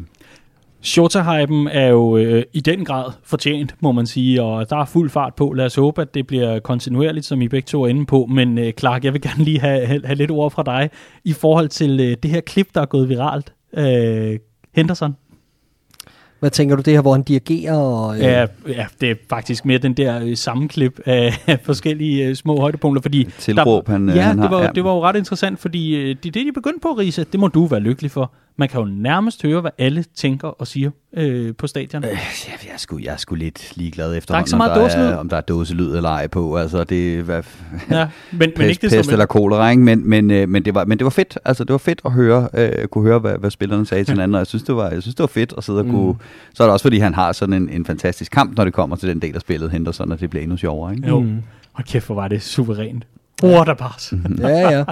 Shota-hypen 0.82 1.67
er 1.67 1.88
jo 1.88 2.17
øh, 2.17 2.43
i 2.53 2.60
den 2.60 2.86
grad 2.86 3.12
fortjent, 3.23 3.75
må 3.79 3.91
man 3.91 4.06
sige, 4.06 4.41
og 4.41 4.69
der 4.69 4.77
er 4.77 4.86
fuld 4.86 5.10
fart 5.10 5.36
på. 5.36 5.53
Lad 5.53 5.65
os 5.65 5.75
håbe, 5.75 6.01
at 6.01 6.13
det 6.13 6.27
bliver 6.27 6.60
kontinuerligt, 6.60 7.25
som 7.25 7.41
I 7.41 7.47
begge 7.47 7.65
to 7.65 7.84
er 7.84 7.88
inde 7.88 8.06
på. 8.06 8.25
Men 8.25 8.58
øh, 8.58 8.73
Clark, 8.73 9.03
jeg 9.03 9.13
vil 9.13 9.21
gerne 9.21 9.43
lige 9.43 9.60
have, 9.60 9.86
have, 9.86 10.01
have 10.06 10.15
lidt 10.15 10.32
ord 10.32 10.51
fra 10.51 10.63
dig 10.63 10.89
i 11.23 11.34
forhold 11.34 11.69
til 11.69 11.99
øh, 11.99 12.17
det 12.23 12.32
her 12.32 12.41
klip, 12.41 12.67
der 12.75 12.82
er 12.82 12.86
gået 12.86 13.10
viralt. 13.10 13.53
Øh, 13.77 14.39
Henderson, 14.75 15.15
hvad 16.43 16.51
tænker 16.51 16.75
du, 16.75 16.82
det 16.82 16.93
her, 16.93 17.01
hvor 17.01 17.12
han 17.12 17.23
dirigerer? 17.23 17.77
Og, 17.77 18.15
øh... 18.15 18.21
ja, 18.21 18.45
ja, 18.67 18.86
det 19.01 19.12
er 19.12 19.15
faktisk 19.29 19.65
mere 19.65 19.77
den 19.77 19.93
der 19.93 20.23
øh, 20.23 20.38
sammenklip 20.38 20.99
af, 21.06 21.34
forskellige 21.65 22.27
øh, 22.27 22.36
små 22.36 22.60
højdepunkter. 22.60 23.01
Fordi 23.01 23.29
Tilråb, 23.39 23.88
der, 23.88 23.91
han, 23.91 24.10
ja, 24.10 24.21
han 24.21 24.38
det 24.38 24.51
var, 24.51 24.58
har, 24.58 24.63
ja, 24.63 24.71
det 24.75 24.84
var 24.84 24.93
jo 24.93 25.03
ret 25.03 25.15
interessant, 25.15 25.60
fordi 25.60 25.95
øh, 25.95 26.08
det, 26.08 26.23
det, 26.23 26.34
de 26.34 26.51
begyndte 26.53 26.79
på, 26.82 26.88
Riese, 26.88 27.23
det 27.23 27.39
må 27.39 27.47
du 27.47 27.65
være 27.65 27.79
lykkelig 27.79 28.12
for. 28.12 28.34
Man 28.55 28.69
kan 28.69 28.79
jo 28.79 28.85
nærmest 28.85 29.43
høre, 29.43 29.61
hvad 29.61 29.71
alle 29.77 30.03
tænker 30.15 30.47
og 30.47 30.67
siger 30.67 30.91
øh, 31.17 31.55
på 31.55 31.67
stadion. 31.67 32.03
Øh, 32.03 32.09
jeg, 32.11 32.73
er 32.73 32.77
sgu, 32.77 32.99
jeg 33.03 33.13
er 33.13 33.17
sgu 33.17 33.35
lidt 33.35 33.77
ligeglad 33.77 34.21
der 34.21 34.35
er 34.35 34.57
meget 34.57 34.71
om, 34.71 34.89
der 34.89 34.97
er, 34.97 35.15
om 35.15 35.29
der 35.29 35.37
er 35.37 35.41
dåselyd 35.41 35.95
eller 35.95 36.09
ej 36.09 36.27
på. 36.27 36.57
Altså, 36.57 36.83
det 36.83 37.23
hvad, 37.23 37.43
ja, 37.89 38.07
men, 38.31 38.39
pest, 38.39 38.57
men 38.57 38.69
ikke 38.69 38.81
det 38.81 38.97
pest 38.97 39.11
eller 39.11 39.25
kolera, 39.25 39.69
ikke? 39.69 39.83
Men, 39.83 40.09
men, 40.09 40.31
øh, 40.31 40.49
men, 40.49 40.65
det 40.65 40.75
var, 40.75 40.85
men 40.85 40.97
det 40.97 41.05
var 41.05 41.11
fedt. 41.11 41.37
Altså, 41.45 41.63
det 41.63 41.71
var 41.71 41.77
fedt 41.77 42.01
at 42.05 42.11
høre, 42.11 42.49
øh, 42.53 42.87
kunne 42.87 43.03
høre, 43.03 43.19
hvad, 43.19 43.37
hvad 43.37 43.51
spillerne 43.51 43.85
sagde 43.85 44.03
til 44.03 44.13
hinanden, 44.13 44.35
og 44.35 44.39
jeg 44.39 44.47
synes, 44.47 44.63
det 44.63 44.75
var, 44.75 44.89
jeg 44.89 45.01
synes, 45.01 45.15
det 45.15 45.23
var 45.23 45.27
fedt 45.27 45.53
at 45.57 45.63
sidde 45.63 45.79
og 45.79 45.85
kunne... 45.85 46.11
Mm. 46.11 46.19
Så 46.53 46.63
er 46.63 46.67
det 46.67 46.73
også, 46.73 46.83
fordi 46.83 46.97
han 46.97 47.13
har 47.13 47.31
sådan 47.31 47.53
en, 47.53 47.69
en 47.69 47.85
fantastisk 47.85 48.31
kamp, 48.31 48.57
når 48.57 48.63
det 48.63 48.73
kommer 48.73 48.95
til 48.95 49.09
den 49.09 49.21
del 49.21 49.35
af 49.35 49.41
spillet, 49.41 49.71
Henderson, 49.71 50.11
og 50.11 50.19
det 50.19 50.29
bliver 50.29 50.43
endnu 50.43 50.57
sjovere, 50.57 50.93
ikke? 50.95 51.07
Jo. 51.07 51.19
Mm. 51.19 51.41
Og 51.73 51.83
kæft, 51.85 52.05
hvor 52.05 52.15
var 52.15 52.27
det 52.27 52.41
suverænt. 52.41 53.05
Waterpass. 53.43 54.13
ja, 54.39 54.69
ja. 54.69 54.85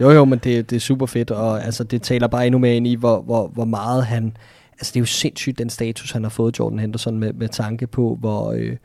Jo, 0.00 0.10
jo, 0.10 0.24
men 0.24 0.38
det, 0.38 0.70
det 0.70 0.76
er 0.76 0.80
super 0.80 1.06
fedt, 1.06 1.30
og 1.30 1.64
altså, 1.64 1.84
det 1.84 2.02
taler 2.02 2.26
bare 2.26 2.46
endnu 2.46 2.58
mere 2.58 2.76
ind 2.76 2.86
i, 2.86 2.94
hvor, 2.94 3.20
hvor, 3.20 3.48
hvor 3.48 3.64
meget 3.64 4.06
han... 4.06 4.36
Altså, 4.72 4.90
det 4.92 4.96
er 4.96 5.00
jo 5.00 5.06
sindssygt, 5.06 5.58
den 5.58 5.70
status, 5.70 6.10
han 6.10 6.22
har 6.22 6.30
fået, 6.30 6.58
Jordan 6.58 6.78
Henderson, 6.78 7.18
med, 7.18 7.32
med 7.32 7.48
tanke 7.48 7.86
på, 7.86 8.16
hvor... 8.20 8.52
Øh, 8.52 8.76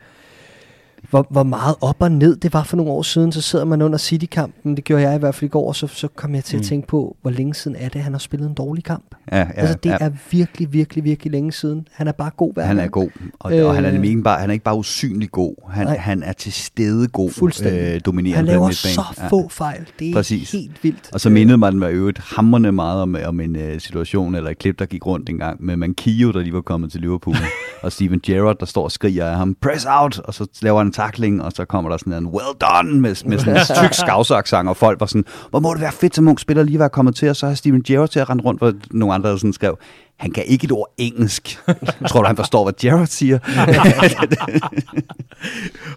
hvor, 1.10 1.26
hvor 1.30 1.42
meget 1.42 1.76
op 1.80 1.96
og 2.02 2.12
ned 2.12 2.36
det 2.36 2.52
var 2.52 2.62
for 2.62 2.76
nogle 2.76 2.92
år 2.92 3.02
siden, 3.02 3.32
så 3.32 3.40
sidder 3.40 3.64
man 3.64 3.82
under 3.82 3.98
City-kampen, 3.98 4.76
det 4.76 4.84
gjorde 4.84 5.02
jeg 5.02 5.14
i 5.16 5.18
hvert 5.18 5.34
fald 5.34 5.48
i 5.48 5.52
går, 5.52 5.68
og 5.68 5.76
så, 5.76 5.86
så 5.86 6.08
kom 6.08 6.34
jeg 6.34 6.44
til 6.44 6.56
mm. 6.56 6.60
at 6.60 6.66
tænke 6.66 6.88
på, 6.88 7.16
hvor 7.22 7.30
længe 7.30 7.54
siden 7.54 7.76
er 7.80 7.88
det, 7.88 8.00
han 8.00 8.12
har 8.12 8.18
spillet 8.18 8.48
en 8.48 8.54
dårlig 8.54 8.84
kamp. 8.84 9.14
Ja, 9.32 9.38
ja, 9.38 9.48
altså 9.54 9.76
det 9.82 9.90
ja. 9.90 9.96
er 10.00 10.10
virkelig, 10.30 10.72
virkelig, 10.72 11.04
virkelig 11.04 11.32
længe 11.32 11.52
siden. 11.52 11.88
Han 11.92 12.08
er 12.08 12.12
bare 12.12 12.30
god 12.36 12.54
hver 12.54 12.64
Han 12.64 12.78
er 12.78 12.88
god, 12.88 13.08
og, 13.38 13.58
øh, 13.58 13.66
og 13.66 13.74
han, 13.74 13.84
er 13.84 14.02
ikke 14.02 14.22
bare, 14.22 14.40
han 14.40 14.50
er 14.50 14.52
ikke 14.52 14.64
bare 14.64 14.76
usynlig 14.76 15.30
god, 15.30 15.54
han, 15.70 15.86
han 15.88 16.22
er 16.22 16.32
til 16.32 16.52
stede 16.52 17.08
god, 17.08 17.30
fuldstændig. 17.30 17.94
øh, 17.94 18.00
dominerende. 18.06 18.36
Han 18.36 18.44
laver 18.46 18.70
så 18.70 19.02
ja. 19.18 19.28
få 19.28 19.48
fejl, 19.48 19.86
det 19.98 20.10
er 20.10 20.12
Præcis. 20.12 20.52
helt 20.52 20.84
vildt. 20.84 21.10
Og 21.12 21.20
så 21.20 21.30
mindede 21.30 21.58
man 21.58 21.78
mig 21.78 21.92
øvrigt 21.92 22.18
hammerne 22.18 22.72
meget 22.72 23.02
om, 23.02 23.16
om 23.24 23.40
en 23.40 23.56
uh, 23.56 23.78
situation, 23.78 24.34
eller 24.34 24.50
et 24.50 24.58
klip, 24.58 24.78
der 24.78 24.86
gik 24.86 25.06
rundt 25.06 25.28
en 25.28 25.38
gang, 25.38 25.64
med 25.64 25.76
Mankio, 25.76 26.32
der 26.32 26.40
lige 26.40 26.52
var 26.52 26.60
kommet 26.60 26.92
til 26.92 27.00
Liverpool, 27.00 27.36
og 27.82 27.92
Steven 27.92 28.20
Gerrard, 28.26 28.58
der 28.60 28.66
står 28.66 28.84
og 28.84 28.92
skriger 28.92 29.30
af 29.30 29.36
ham, 29.36 29.56
press 29.62 29.86
out, 29.88 30.18
og 30.18 30.34
så 30.34 30.46
laver 30.62 30.78
han 30.78 30.86
en 30.86 30.92
tackling, 30.92 31.42
og 31.42 31.52
så 31.52 31.64
kommer 31.64 31.90
der 31.90 31.96
sådan 31.96 32.12
en 32.12 32.26
well 32.26 32.54
done! 32.60 33.00
med, 33.00 33.14
med 33.28 33.38
sådan 33.38 33.56
en 33.56 33.62
tyk 33.82 33.94
skavsaksang, 33.94 34.68
og 34.68 34.76
folk 34.76 35.00
var 35.00 35.06
sådan, 35.06 35.24
hvor 35.50 35.60
må 35.60 35.74
det 35.74 35.80
være 35.80 35.92
fedt, 35.92 36.14
som 36.14 36.28
ung 36.28 36.40
spiller 36.40 36.62
lige 36.62 36.78
være 36.78 36.88
kommet 36.88 37.16
til, 37.16 37.30
og 37.30 37.36
så 37.36 37.46
har 37.46 37.54
Steven 37.54 37.82
Gerrard 37.82 38.08
til 38.08 38.20
at 38.20 38.30
rende 38.30 38.44
rundt, 38.44 38.60
hvor 38.60 38.72
nogle 38.90 39.14
andre 39.14 39.38
sådan 39.38 39.52
skrev, 39.52 39.78
han 40.16 40.30
kan 40.30 40.44
ikke 40.46 40.64
et 40.64 40.72
ord 40.72 40.94
engelsk. 40.98 41.58
Tror 42.08 42.20
du, 42.20 42.26
han 42.26 42.36
forstår, 42.36 42.64
hvad 42.64 42.72
Gerrard 42.80 43.06
siger? 43.06 43.38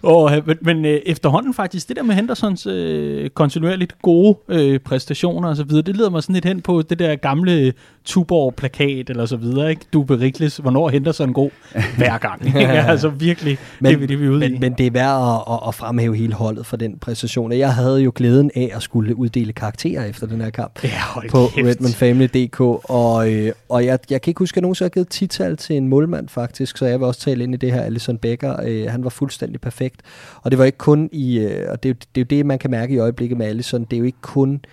oh, 0.02 0.32
men 0.46 0.56
men 0.62 0.84
øh, 0.84 1.00
efterhånden 1.06 1.54
faktisk, 1.54 1.88
det 1.88 1.96
der 1.96 2.02
med 2.02 2.14
Hendersons 2.14 2.66
øh, 2.66 3.30
kontinuerligt 3.30 4.02
gode 4.02 4.38
øh, 4.48 4.78
præstationer 4.78 5.48
og 5.48 5.56
så 5.56 5.64
videre, 5.64 5.82
det 5.82 5.96
leder 5.96 6.10
mig 6.10 6.22
sådan 6.22 6.34
lidt 6.34 6.44
hen 6.44 6.60
på 6.60 6.82
det 6.82 6.98
der 6.98 7.16
gamle 7.16 7.72
Tuborg-plakat 8.04 9.10
eller 9.10 9.26
så 9.26 9.36
videre, 9.36 9.70
ikke? 9.70 9.82
Du 9.92 10.02
berikles, 10.02 10.56
hvornår 10.56 10.86
er 10.86 10.90
Henderson 10.90 11.32
god? 11.32 11.50
Hver 11.96 12.18
gang. 12.18 12.54
Altså 12.90 13.08
virkelig, 13.08 13.58
men, 13.80 14.00
det, 14.00 14.08
det 14.08 14.20
vi 14.20 14.26
er 14.26 14.30
ude 14.30 14.38
men, 14.38 14.54
i. 14.54 14.58
men 14.58 14.72
det 14.72 14.86
er 14.86 14.90
værd 14.90 15.44
at, 15.50 15.68
at, 15.68 15.74
fremhæve 15.74 16.16
hele 16.16 16.34
holdet 16.34 16.66
for 16.66 16.76
den 16.76 16.98
præstation. 16.98 17.52
Jeg 17.52 17.74
havde 17.74 18.00
jo 18.00 18.12
glæden 18.14 18.50
af 18.54 18.70
at 18.74 18.82
skulle 18.82 19.16
uddele 19.16 19.52
karakterer 19.52 20.04
efter 20.04 20.26
den 20.26 20.40
her 20.40 20.50
kamp 20.50 20.84
ja, 20.84 21.28
på 21.30 21.38
redmondfamily.dk, 21.38 22.60
og, 22.90 23.32
øh, 23.32 23.52
og 23.68 23.84
jeg, 23.84 23.98
jeg 24.10 24.22
kan 24.22 24.30
ikke 24.30 24.38
huske, 24.38 24.58
at 24.58 24.62
nogen 24.62 24.74
så 24.74 24.84
har 24.84 24.88
givet 24.88 25.08
tital 25.08 25.56
til 25.56 25.76
en 25.76 25.88
målmand 25.88 26.28
faktisk, 26.28 26.76
så 26.76 26.86
jeg 26.86 27.00
vil 27.00 27.06
også 27.06 27.20
tale 27.20 27.44
ind 27.44 27.54
i 27.54 27.56
det 27.56 27.72
her. 27.72 27.82
Alison 27.82 28.18
Becker, 28.18 28.56
øh, 28.64 28.90
han 28.90 29.04
var 29.04 29.10
fuldstændig 29.10 29.60
perfekt. 29.60 30.02
Og 30.42 30.50
det 30.50 30.58
var 30.58 30.64
ikke 30.64 30.78
kun 30.78 31.08
i, 31.12 31.38
øh, 31.38 31.70
og 31.70 31.82
det, 31.82 31.88
er, 31.88 31.94
det 31.94 32.20
er 32.20 32.20
jo 32.20 32.38
det, 32.38 32.46
man 32.46 32.58
kan 32.58 32.70
mærke 32.70 32.94
i 32.94 32.98
øjeblikket 32.98 33.38
med 33.38 33.46
Allison, 33.46 33.84
det 33.84 33.96
er 33.96 33.98
jo 33.98 34.04
ikke 34.04 34.20
kun 34.20 34.64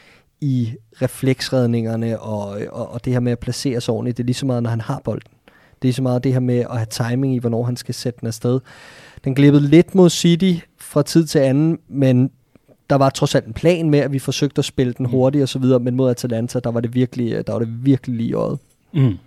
i 0.41 0.73
refleksredningerne 1.01 2.19
og, 2.19 2.59
og, 2.71 2.91
og 2.93 3.05
det 3.05 3.13
her 3.13 3.19
med 3.19 3.31
at 3.31 3.39
placere 3.39 3.81
sig 3.81 3.93
ordentligt. 3.93 4.17
Det 4.17 4.23
er 4.23 4.25
lige 4.25 4.35
så 4.35 4.45
meget, 4.45 4.63
når 4.63 4.69
han 4.69 4.81
har 4.81 5.01
bolden. 5.03 5.31
Det 5.81 5.89
er 5.89 5.93
så 5.93 6.01
meget 6.01 6.23
det 6.23 6.33
her 6.33 6.39
med 6.39 6.59
at 6.59 6.77
have 6.77 6.87
timing 6.89 7.35
i, 7.35 7.37
hvornår 7.37 7.63
han 7.63 7.77
skal 7.77 7.95
sætte 7.95 8.19
den 8.19 8.27
afsted. 8.27 8.59
Den 9.23 9.35
glippede 9.35 9.67
lidt 9.67 9.95
mod 9.95 10.09
City 10.09 10.53
fra 10.77 11.03
tid 11.03 11.25
til 11.25 11.39
anden, 11.39 11.79
men 11.87 12.31
der 12.89 12.95
var 12.95 13.09
trods 13.09 13.35
alt 13.35 13.45
en 13.45 13.53
plan 13.53 13.89
med, 13.89 13.99
at 13.99 14.11
vi 14.11 14.19
forsøgte 14.19 14.59
at 14.59 14.65
spille 14.65 14.93
den 14.93 15.05
hurtigt 15.05 15.41
og 15.41 15.49
så 15.49 15.59
videre, 15.59 15.79
men 15.79 15.95
mod 15.95 16.09
Atalanta, 16.09 16.59
der 16.59 16.71
var 16.71 16.79
det 16.79 16.93
virkelig, 16.93 17.47
der 17.47 17.53
var 17.53 17.59
det 17.59 17.85
virkelig 17.85 18.17
lige 18.17 18.33
øjet. 18.33 18.59
Mm. 18.93 19.17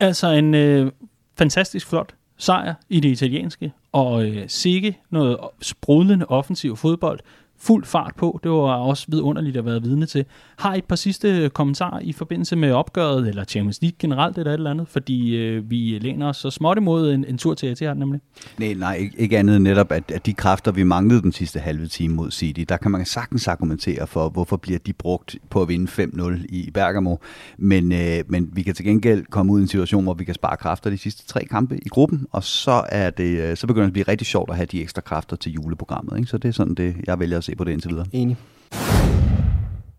Altså 0.00 0.28
en 0.28 0.54
øh, 0.54 0.92
fantastisk 1.38 1.86
flot 1.86 2.14
sejr 2.36 2.74
i 2.88 3.00
det 3.00 3.08
italienske, 3.08 3.72
og 3.92 4.26
øh, 4.26 4.44
sikke 4.48 4.98
noget 5.10 5.38
sprudlende 5.62 6.26
offensiv 6.26 6.76
fodbold, 6.76 7.20
fuld 7.58 7.84
fart 7.84 8.12
på. 8.16 8.40
Det 8.42 8.50
var 8.50 8.76
også 8.76 9.06
vidunderligt 9.08 9.56
at 9.56 9.64
være 9.64 9.82
vidne 9.82 10.06
til. 10.06 10.24
Har 10.58 10.74
I 10.74 10.78
et 10.78 10.84
par 10.84 10.96
sidste 10.96 11.50
kommentarer 11.54 12.00
i 12.00 12.12
forbindelse 12.12 12.56
med 12.56 12.72
opgøret, 12.72 13.28
eller 13.28 13.44
Champions 13.44 13.82
League 13.82 13.96
generelt, 13.98 14.38
eller 14.38 14.50
et 14.50 14.54
eller 14.54 14.70
andet? 14.70 14.88
Fordi 14.88 15.36
øh, 15.36 15.70
vi 15.70 15.98
læner 15.98 16.28
os 16.28 16.36
så 16.36 16.50
småt 16.50 16.78
imod 16.78 17.12
en, 17.12 17.24
en 17.24 17.38
tur 17.38 17.54
til 17.54 17.72
Etihad 17.72 17.94
nemlig. 17.94 18.20
Nej, 18.58 18.74
nej, 18.74 18.94
ikke, 18.94 19.20
ikke 19.20 19.38
andet 19.38 19.56
end 19.56 19.64
netop, 19.64 19.92
at, 19.92 20.10
at 20.10 20.26
de 20.26 20.34
kræfter, 20.34 20.72
vi 20.72 20.82
manglede 20.82 21.22
den 21.22 21.32
sidste 21.32 21.60
halve 21.60 21.86
time 21.86 22.14
mod 22.14 22.30
City, 22.30 22.60
der 22.68 22.76
kan 22.76 22.90
man 22.90 23.04
sagtens 23.04 23.48
argumentere 23.48 24.06
for, 24.06 24.28
hvorfor 24.28 24.56
bliver 24.56 24.78
de 24.78 24.92
brugt 24.92 25.36
på 25.50 25.62
at 25.62 25.68
vinde 25.68 26.08
5-0 26.20 26.44
i 26.48 26.70
Bergamo. 26.74 27.16
Men, 27.58 27.92
øh, 27.92 28.24
men 28.28 28.50
vi 28.52 28.62
kan 28.62 28.74
til 28.74 28.84
gengæld 28.84 29.24
komme 29.30 29.52
ud 29.52 29.58
i 29.58 29.62
en 29.62 29.68
situation, 29.68 30.04
hvor 30.04 30.14
vi 30.14 30.24
kan 30.24 30.34
spare 30.34 30.56
kræfter 30.56 30.90
de 30.90 30.98
sidste 30.98 31.26
tre 31.26 31.44
kampe 31.44 31.78
i 31.86 31.88
gruppen, 31.88 32.26
og 32.32 32.44
så, 32.44 32.84
er 32.88 33.10
det, 33.10 33.38
øh, 33.38 33.56
så 33.56 33.66
begynder 33.66 33.86
det 33.86 33.90
at 33.90 33.92
blive 33.92 34.08
rigtig 34.08 34.26
sjovt 34.26 34.50
at 34.50 34.56
have 34.56 34.66
de 34.66 34.82
ekstra 34.82 35.00
kræfter 35.00 35.36
til 35.36 35.52
juleprogrammet. 35.52 36.18
Ikke? 36.18 36.30
Så 36.30 36.38
det 36.38 36.48
er 36.48 36.52
sådan 36.52 36.74
det, 36.74 36.96
jeg 37.06 37.20
vælger 37.20 37.40
at 37.44 37.46
se 37.46 37.56
på 37.56 37.64
det 37.64 37.72
indtil 37.72 37.90
videre. 37.90 38.06
Enig. 38.12 38.36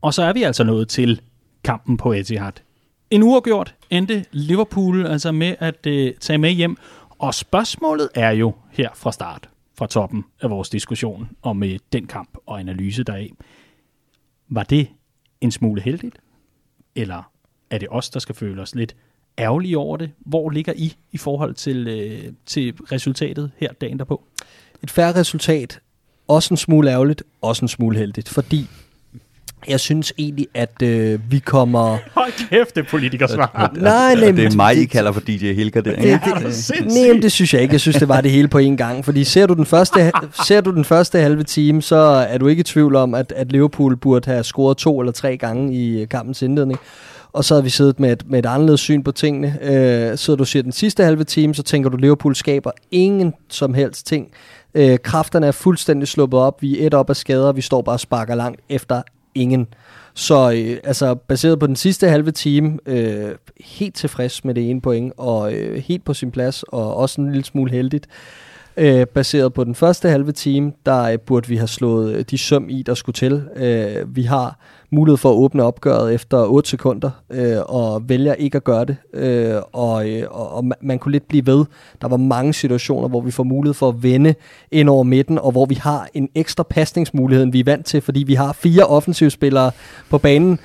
Og 0.02 0.14
så 0.14 0.24
er 0.24 0.34
vi 0.34 0.44
altså 0.44 0.64
nået 0.64 0.88
til 0.88 1.22
kampen 1.64 1.98
på 1.98 2.14
Etihad. 2.14 2.52
En 3.10 3.24
uafgjort 3.24 3.76
endte 3.90 4.26
Liverpool 4.32 5.06
altså 5.06 5.32
med 5.32 5.56
at 5.60 5.86
øh, 5.88 6.14
tage 6.20 6.38
med 6.38 6.52
hjem. 6.52 6.78
Og 7.20 7.34
spørgsmålet 7.34 8.10
er 8.16 8.32
jo 8.32 8.54
her 8.72 8.90
fra 8.96 9.12
start, 9.12 9.50
fra 9.78 9.88
toppen 9.88 10.26
af 10.42 10.50
vores 10.50 10.70
diskussion 10.70 11.30
om 11.42 11.64
øh, 11.64 11.80
den 11.94 12.08
kamp 12.08 12.38
og 12.46 12.60
analyse 12.60 13.04
deraf. 13.04 13.32
Var 14.50 14.64
det 14.64 14.88
en 15.42 15.52
smule 15.52 15.82
heldigt? 15.82 16.18
Eller 16.96 17.32
er 17.70 17.78
det 17.78 17.88
os, 17.92 18.10
der 18.10 18.20
skal 18.20 18.36
føle 18.36 18.62
os 18.62 18.76
lidt 18.76 18.96
ærgerlige 19.40 19.78
over 19.78 19.98
det? 19.98 20.12
Hvor 20.20 20.50
ligger 20.50 20.74
I 20.76 20.96
i 21.12 21.18
forhold 21.18 21.54
til, 21.54 21.88
øh, 21.88 22.34
til 22.46 22.74
resultatet 22.92 23.52
her 23.58 23.74
dagen 23.74 24.00
derpå? 24.00 24.24
Et 24.84 24.92
færre 24.92 25.16
resultat, 25.16 25.80
også 26.28 26.54
en 26.54 26.58
smule 26.58 26.92
ærgerligt, 26.92 27.24
også 27.42 27.66
en 27.66 27.70
smule 27.70 27.98
heldigt, 27.98 28.30
fordi 28.30 28.68
jeg 29.68 29.80
synes 29.80 30.14
egentlig, 30.18 30.48
at 30.54 30.82
øh, 30.84 31.20
vi 31.30 31.40
kommer... 31.40 31.98
Hold 32.14 32.50
kæft, 32.50 32.76
det 32.76 32.86
er 32.86 32.90
politikersvar. 32.90 33.72
Nej, 33.76 34.16
nej, 34.16 34.32
det 34.32 34.46
er 34.46 34.56
mig, 34.56 34.78
I 34.78 34.86
kalder 34.86 35.12
for 35.12 35.22
DJ 35.22 35.54
Helger 35.54 35.82
der. 35.82 35.96
Det, 35.96 36.20
det, 36.26 36.86
nej, 36.86 37.14
men 37.14 37.22
det 37.22 37.32
synes 37.32 37.54
jeg 37.54 37.62
ikke. 37.62 37.74
Jeg 37.74 37.82
synes, 37.82 37.96
det 37.96 38.08
var 38.08 38.22
det 38.22 38.32
hele 38.32 38.48
på 38.48 38.58
en 38.58 38.78
gang. 38.78 39.06
Fordi 39.06 39.24
ser 39.24 39.46
du 39.46 39.54
den 39.54 39.66
første, 39.66 40.12
ser 40.48 40.62
du 40.62 40.72
den 40.72 40.86
første 40.86 41.20
halve 41.20 41.44
time, 41.44 41.82
så 41.82 41.96
er 42.30 42.38
du 42.38 42.48
ikke 42.48 42.60
i 42.60 42.64
tvivl 42.64 42.96
om, 42.96 43.14
at, 43.14 43.34
at 43.36 43.52
Liverpool 43.52 43.96
burde 43.96 44.32
have 44.32 44.44
scoret 44.44 44.78
to 44.78 45.00
eller 45.00 45.12
tre 45.12 45.38
gange 45.38 45.74
i 45.74 46.06
kampens 46.06 46.42
indledning. 46.42 46.80
Og 47.34 47.46
så 47.46 47.56
har 47.56 47.62
vi 47.62 47.70
siddet 47.70 48.00
med 48.00 48.12
et, 48.12 48.24
med 48.30 48.40
et 48.40 48.46
anderledes 48.46 48.80
syn 48.82 49.04
på 49.04 49.12
tingene. 49.12 49.58
Øh, 49.62 50.18
sidder 50.18 50.38
du 50.38 50.44
og 50.44 50.48
siger 50.48 50.64
den 50.64 50.72
sidste 50.72 51.04
halve 51.04 51.24
time, 51.24 51.56
så 51.56 51.64
tænker 51.64 51.90
du, 51.90 51.98
Liverpool 51.98 52.36
skaber 52.36 52.72
ingen 52.92 53.34
som 53.50 53.74
helst 53.74 54.08
ting. 54.08 54.28
Øh, 54.76 55.00
kræfterne 55.04 55.48
er 55.48 55.52
fuldstændig 55.52 56.08
sluppet 56.08 56.40
op. 56.40 56.62
Vi 56.62 56.82
er 56.82 56.88
et 56.88 56.94
op 56.94 57.10
af 57.10 57.16
skader. 57.16 57.52
Vi 57.52 57.62
står 57.62 57.82
bare 57.82 57.96
og 57.96 58.00
sparker 58.00 58.36
langt 58.36 58.62
efter 58.70 59.02
ingen. 59.36 59.68
Så 60.14 60.52
øh, 60.52 60.78
altså, 60.84 61.16
baseret 61.16 61.60
på 61.60 61.68
den 61.68 61.76
sidste 61.76 62.08
halve 62.08 62.32
time, 62.32 62.80
øh, 62.86 63.32
helt 63.60 63.96
tilfreds 63.96 64.46
med 64.46 64.54
det 64.54 64.70
ene 64.70 64.82
point, 64.82 65.14
og 65.18 65.54
øh, 65.54 65.78
helt 65.78 66.06
på 66.06 66.14
sin 66.14 66.32
plads, 66.32 66.64
og 66.64 66.96
også 66.96 67.22
en 67.22 67.32
lille 67.32 67.46
smule 67.46 67.72
heldigt. 67.72 68.08
Øh, 68.78 69.08
baseret 69.08 69.54
på 69.54 69.64
den 69.64 69.76
første 69.76 70.10
halve 70.10 70.32
time, 70.32 70.72
der 70.86 71.02
øh, 71.04 71.20
burde 71.20 71.48
vi 71.48 71.56
have 71.56 71.68
slået 71.68 72.16
øh, 72.16 72.26
de 72.32 72.38
søm 72.38 72.70
i, 72.70 72.84
der 72.84 72.94
skulle 72.94 73.14
til. 73.14 73.44
Øh, 73.56 74.16
vi 74.16 74.24
har 74.24 74.60
mulighed 74.92 75.18
for 75.18 75.30
at 75.30 75.36
åbne 75.36 75.64
opgøret 75.64 76.14
efter 76.14 76.46
8 76.46 76.70
sekunder, 76.70 77.10
øh, 77.30 77.58
og 77.66 78.10
vælger 78.10 78.34
ikke 78.34 78.56
at 78.56 78.64
gøre 78.64 78.86
det. 78.86 78.98
Øh, 79.14 79.56
og, 79.74 80.10
øh, 80.10 80.24
og, 80.32 80.66
man, 80.82 81.00
kunne 81.00 81.12
lidt 81.12 81.28
blive 81.28 81.46
ved. 81.46 81.66
Der 82.02 82.08
var 82.08 82.18
mange 82.18 82.54
situationer, 82.54 83.08
hvor 83.08 83.22
vi 83.22 83.32
får 83.32 83.44
mulighed 83.44 83.74
for 83.74 83.90
at 83.90 84.04
vende 84.04 84.36
ind 84.72 84.90
over 84.90 85.04
midten, 85.04 85.40
og 85.40 85.52
hvor 85.52 85.66
vi 85.66 85.76
har 85.76 86.08
en 86.14 86.30
ekstra 86.36 86.64
pasningsmulighed, 86.64 87.44
end 87.44 87.52
vi 87.52 87.60
er 87.60 87.64
vant 87.64 87.86
til, 87.86 88.02
fordi 88.02 88.24
vi 88.24 88.34
har 88.34 88.54
fire 88.54 88.84
offensivspillere 88.84 89.72
på 90.10 90.18
banen, 90.18 90.60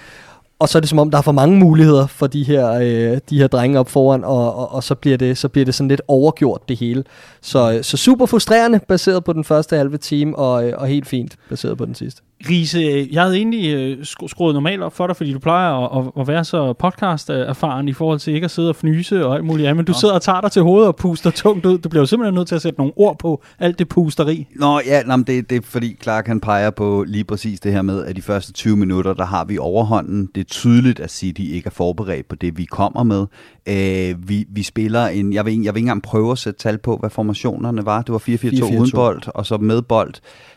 og 0.61 0.69
så 0.69 0.79
er 0.79 0.81
det 0.81 0.89
som 0.89 0.99
om, 0.99 1.11
der 1.11 1.19
er 1.19 1.23
for 1.23 1.33
mange 1.33 1.59
muligheder 1.59 2.07
for 2.07 2.27
de 2.27 2.43
her, 2.43 2.71
øh, 2.73 3.19
de 3.31 3.39
her 3.39 3.47
drenge 3.47 3.79
op 3.79 3.89
foran, 3.89 4.25
og, 4.25 4.57
og, 4.57 4.73
og 4.73 4.83
så, 4.85 4.95
bliver 4.95 5.17
det, 5.17 5.39
så 5.39 5.49
bliver 5.49 5.65
det 5.65 5.75
sådan 5.75 5.89
lidt 5.89 6.03
overgjort 6.09 6.69
det 6.69 6.77
hele. 6.77 7.05
Så, 7.41 7.73
øh, 7.73 7.85
så 7.85 7.97
super 7.97 8.27
frustrerende 8.27 8.81
baseret 8.89 9.25
på 9.25 9.33
den 9.33 9.45
første 9.45 9.77
halve 9.77 9.97
time, 9.97 10.37
og, 10.37 10.69
øh, 10.69 10.75
og 10.77 10.87
helt 10.87 11.07
fint 11.07 11.37
baseret 11.49 11.79
på 11.79 11.85
den 11.85 11.95
sidste. 11.95 12.23
Riese, 12.49 13.09
jeg 13.13 13.23
havde 13.23 13.37
egentlig 13.37 13.75
øh, 13.75 13.99
skru- 13.99 14.29
skruet 14.29 14.55
normalt 14.55 14.83
op 14.83 14.97
for 14.97 15.07
dig, 15.07 15.17
fordi 15.17 15.33
du 15.33 15.39
plejer 15.39 15.73
at, 15.75 16.07
at, 16.07 16.21
at 16.21 16.29
være 16.29 16.45
så 16.45 16.73
podcast-erfaren 16.73 17.89
i 17.89 17.93
forhold 17.93 18.19
til 18.19 18.35
ikke 18.35 18.45
at 18.45 18.51
sidde 18.51 18.69
og 18.69 18.77
fnyse 18.77 19.27
og 19.27 19.35
alt 19.35 19.45
muligt 19.45 19.69
andet, 19.69 19.77
men 19.77 19.85
du 19.85 19.93
sidder 19.93 20.15
og 20.15 20.23
tager 20.23 20.41
dig 20.41 20.53
til 20.53 20.63
hovedet 20.63 20.89
og 20.89 20.97
puster 20.97 21.31
tungt 21.31 21.67
ud. 21.67 21.79
Du 21.79 21.89
bliver 21.89 22.03
jo 22.03 22.07
simpelthen 22.07 22.35
nødt 22.35 22.49
til 22.49 22.55
at 22.55 22.63
sætte 22.63 22.79
nogle 22.79 22.93
ord 22.97 23.19
på 23.19 23.43
alt 23.59 23.79
det 23.79 23.89
pusteri. 23.89 24.47
Nå 24.57 24.81
ja, 24.87 25.03
nå, 25.03 25.17
men 25.17 25.25
det, 25.27 25.51
det 25.51 25.57
er 25.57 25.61
fordi 25.65 25.97
Clark 26.03 26.27
han 26.27 26.41
peger 26.41 26.71
på 26.71 27.05
lige 27.09 27.25
præcis 27.25 27.61
det 27.61 27.73
her 27.73 27.83
med, 27.83 28.05
at 28.05 28.17
de 28.17 28.23
første 28.23 28.53
20 28.53 28.77
minutter, 28.77 29.15
der 29.15 29.25
har 29.25 29.45
vi 29.45 29.59
overhånden. 29.59 30.29
Det 30.35 30.41
er 30.41 30.45
tydeligt, 30.45 31.01
at 31.01 31.11
City 31.11 31.41
ikke 31.41 31.67
er 31.67 31.71
forberedt 31.71 32.29
på 32.29 32.37
det, 32.37 32.59
vi 32.59 32.65
kommer 32.65 33.03
med. 33.03 33.27
Øh, 33.69 34.29
vi, 34.29 34.45
vi 34.49 34.63
spiller 34.63 35.07
en, 35.07 35.33
jeg 35.33 35.45
vil, 35.45 35.53
ikke- 35.53 35.65
jeg 35.65 35.75
vil 35.75 35.79
ikke 35.79 35.85
engang 35.87 36.03
prøve 36.03 36.33
at 36.33 36.39
sætte 36.39 36.59
tal 36.61 36.79
på, 36.79 36.97
hvad 36.97 37.11
formationerne 37.11 37.87
var. 37.87 38.03
Det 38.03 38.13
var 38.13 38.19
4-4-2 38.19 38.25
4-4-2. 38.67 38.81
uden 38.81 38.91
bold, 38.95 39.23
og 39.35 39.47
så 39.47 39.57
med 39.57 39.83
bold. 39.83 40.15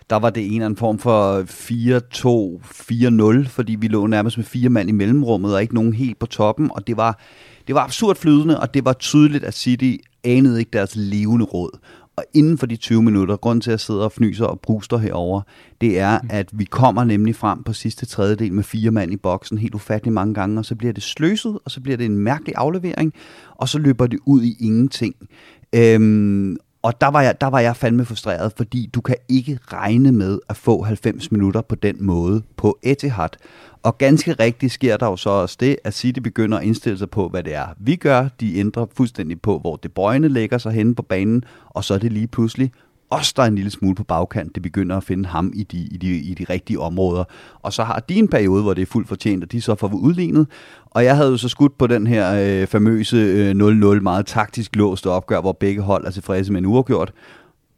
Der 0.10 0.16
var 0.16 0.30
det 0.30 0.46
en 0.46 0.52
eller 0.52 0.66
anden 0.66 0.78
form 0.78 1.00
for 1.00 1.44
4-2-4-0, 3.42 3.48
fordi 3.50 3.76
vi 3.76 3.88
lå 3.88 4.08
nærmest 4.08 4.38
med 4.38 4.46
fire 4.46 4.70
mand 4.70 4.90
i 4.90 4.92
mellemrummet, 4.92 5.56
og 5.56 5.62
ikke 5.62 5.76
nogen 5.76 5.94
helt 5.94 6.20
på 6.20 6.26
toppen, 6.26 6.70
og 6.74 6.88
det 6.88 6.98
var, 6.98 7.20
det 7.68 7.76
var 7.76 7.82
absurd 7.84 8.16
flydende, 8.16 8.60
og 8.60 8.74
det 8.74 8.86
var 8.86 8.94
tydeligt, 8.94 9.44
at 9.44 9.54
City 9.54 9.94
anede 10.24 10.60
ikke 10.60 10.70
deres 10.74 10.96
levende 10.96 11.46
råd. 11.46 11.80
Og 12.16 12.26
inden 12.34 12.58
for 12.58 12.66
de 12.66 12.76
20 12.76 13.04
minutter, 13.04 13.38
grund 13.38 13.62
til 13.62 13.72
at 13.72 13.80
sidde 13.80 14.06
og 14.06 14.12
fnyser 14.12 14.46
og 14.46 14.60
bruster 14.60 14.98
herover, 14.98 15.42
det 15.82 16.00
er, 16.00 16.20
at 16.30 16.50
vi 16.52 16.64
kommer 16.64 17.04
nemlig 17.04 17.36
frem 17.36 17.64
på 17.64 17.74
sidste 17.74 18.06
tredjedel 18.06 18.54
med 18.54 18.64
fire 18.64 18.92
mand 18.92 19.14
i 19.14 19.18
boksen, 19.18 19.58
helt 19.58 19.76
ufattelig 19.76 20.14
mange 20.14 20.34
gange, 20.34 20.60
og 20.60 20.66
så 20.66 20.76
bliver 20.76 20.94
det 20.94 21.04
sløset, 21.04 21.60
og 21.66 21.72
så 21.72 21.82
bliver 21.82 21.98
det 21.98 22.06
en 22.06 22.18
mærkelig 22.18 22.56
aflevering, 22.58 23.14
og 23.56 23.70
så 23.70 23.80
løber 23.80 24.08
det 24.08 24.20
ud 24.26 24.44
i 24.44 24.56
ingenting. 24.60 25.16
Øhm, 25.76 26.58
og 26.82 27.02
der 27.02 27.08
var, 27.08 27.22
jeg, 27.22 27.42
der 27.42 27.48
var 27.48 27.60
jeg 27.60 27.76
fandme 27.76 28.06
frustreret, 28.06 28.54
fordi 28.58 28.90
du 28.94 29.02
kan 29.02 29.16
ikke 29.30 29.60
regne 29.68 30.12
med 30.12 30.40
at 30.50 30.58
få 30.58 30.82
90 30.82 31.32
minutter 31.32 31.62
på 31.62 31.76
den 31.76 31.96
måde 32.00 32.42
på 32.58 32.80
Etihad. 32.84 33.30
Og 33.84 33.98
ganske 33.98 34.34
rigtigt 34.34 34.74
sker 34.74 34.98
der 34.98 35.06
jo 35.06 35.16
så 35.16 35.30
også 35.30 35.58
det, 35.60 35.78
at 35.84 35.94
City 35.94 36.20
begynder 36.20 36.58
at 36.58 36.64
indstille 36.64 36.98
sig 36.98 37.10
på, 37.10 37.30
hvad 37.30 37.44
det 37.44 37.56
er, 37.56 37.66
vi 37.78 37.96
gør. 37.96 38.28
De 38.40 38.58
ændrer 38.58 38.86
fuldstændig 38.98 39.42
på, 39.42 39.60
hvor 39.60 39.76
det 39.76 39.92
brøgne 39.92 40.28
lægger 40.28 40.58
sig 40.58 40.72
henne 40.72 40.96
på 40.96 41.02
banen, 41.02 41.44
og 41.70 41.84
så 41.84 41.94
er 41.94 41.98
det 41.98 42.14
lige 42.14 42.28
pludselig 42.28 42.72
os, 43.14 43.34
der 43.34 43.44
er 43.44 43.48
en 43.48 43.56
lille 43.56 43.72
smule 43.72 43.96
på 43.96 44.04
bagkant. 44.04 44.56
Det 44.56 44.64
begynder 44.64 44.98
at 44.98 45.04
finde 45.04 45.30
ham 45.30 45.52
i 45.56 45.64
de, 45.64 45.78
i, 45.78 45.98
de, 45.98 46.08
i 46.08 46.34
de 46.34 46.46
rigtige 46.50 46.80
områder. 46.80 47.24
Og 47.62 47.74
så 47.74 47.84
har 47.84 48.00
de 48.00 48.16
en 48.16 48.28
periode, 48.28 48.64
hvor 48.64 48.74
det 48.74 48.82
er 48.82 48.86
fuldt 48.86 49.08
fortjent, 49.08 49.44
og 49.44 49.52
de 49.52 49.62
så 49.62 49.76
får 49.76 49.94
udlignet. 49.94 50.48
Og 50.86 51.04
jeg 51.04 51.16
havde 51.16 51.30
jo 51.30 51.38
så 51.38 51.50
skudt 51.50 51.78
på 51.78 51.88
den 51.88 52.08
her 52.08 52.62
øh, 52.62 52.68
famøse 52.68 53.18
øh, 53.18 53.52
0-0 53.52 54.02
meget 54.02 54.26
taktisk 54.26 54.76
låste 54.76 55.10
opgør, 55.10 55.42
hvor 55.42 55.52
begge 55.52 55.82
hold 55.82 56.06
er 56.06 56.12
tilfredse 56.12 56.52
med 56.52 56.62
en 56.62 56.66
uafgjort. 56.66 57.14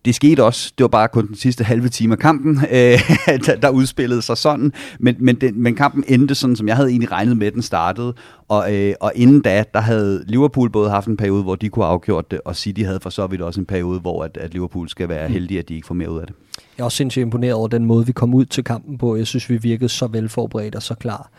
Det 0.05 0.15
skete 0.15 0.43
også. 0.43 0.73
Det 0.77 0.83
var 0.83 0.87
bare 0.87 1.07
kun 1.07 1.27
den 1.27 1.35
sidste 1.35 1.63
halve 1.63 1.89
time 1.89 2.13
af 2.13 2.19
kampen, 2.19 2.57
øh, 2.71 2.99
der, 3.45 3.55
der 3.61 3.69
udspillede 3.69 4.21
sig 4.21 4.37
sådan. 4.37 4.73
Men, 4.99 5.15
men, 5.19 5.35
den, 5.35 5.63
men 5.63 5.75
kampen 5.75 6.03
endte 6.07 6.35
sådan, 6.35 6.55
som 6.55 6.67
jeg 6.67 6.75
havde 6.75 6.89
egentlig 6.89 7.11
regnet 7.11 7.37
med, 7.37 7.51
den 7.51 7.61
startede. 7.61 8.13
Og, 8.47 8.75
øh, 8.75 8.93
og 9.01 9.11
inden 9.15 9.41
da, 9.41 9.63
der 9.73 9.79
havde 9.79 10.23
Liverpool 10.27 10.69
både 10.69 10.89
haft 10.89 11.07
en 11.07 11.17
periode, 11.17 11.43
hvor 11.43 11.55
de 11.55 11.69
kunne 11.69 11.85
afgjort 11.85 12.31
det, 12.31 12.41
og 12.45 12.55
City 12.55 12.81
havde 12.81 12.99
for 12.99 13.09
så 13.09 13.27
vidt 13.27 13.41
også 13.41 13.59
en 13.59 13.65
periode, 13.65 13.99
hvor 13.99 14.23
at, 14.23 14.37
at 14.37 14.53
Liverpool 14.53 14.89
skal 14.89 15.09
være 15.09 15.29
heldige, 15.29 15.59
at 15.59 15.69
de 15.69 15.75
ikke 15.75 15.87
får 15.87 15.95
mere 15.95 16.11
ud 16.11 16.19
af 16.19 16.27
det. 16.27 16.35
Jeg 16.77 16.83
er 16.83 16.85
også 16.85 16.97
sindssygt 16.97 17.21
imponeret 17.21 17.53
over 17.53 17.67
den 17.67 17.85
måde, 17.85 18.05
vi 18.05 18.11
kom 18.11 18.33
ud 18.33 18.45
til 18.45 18.63
kampen 18.63 18.97
på. 18.97 19.15
Jeg 19.15 19.27
synes, 19.27 19.49
vi 19.49 19.57
virkede 19.57 19.89
så 19.89 20.07
velforberedt 20.07 20.75
og 20.75 20.83
så 20.83 20.95
klar. 20.95 21.29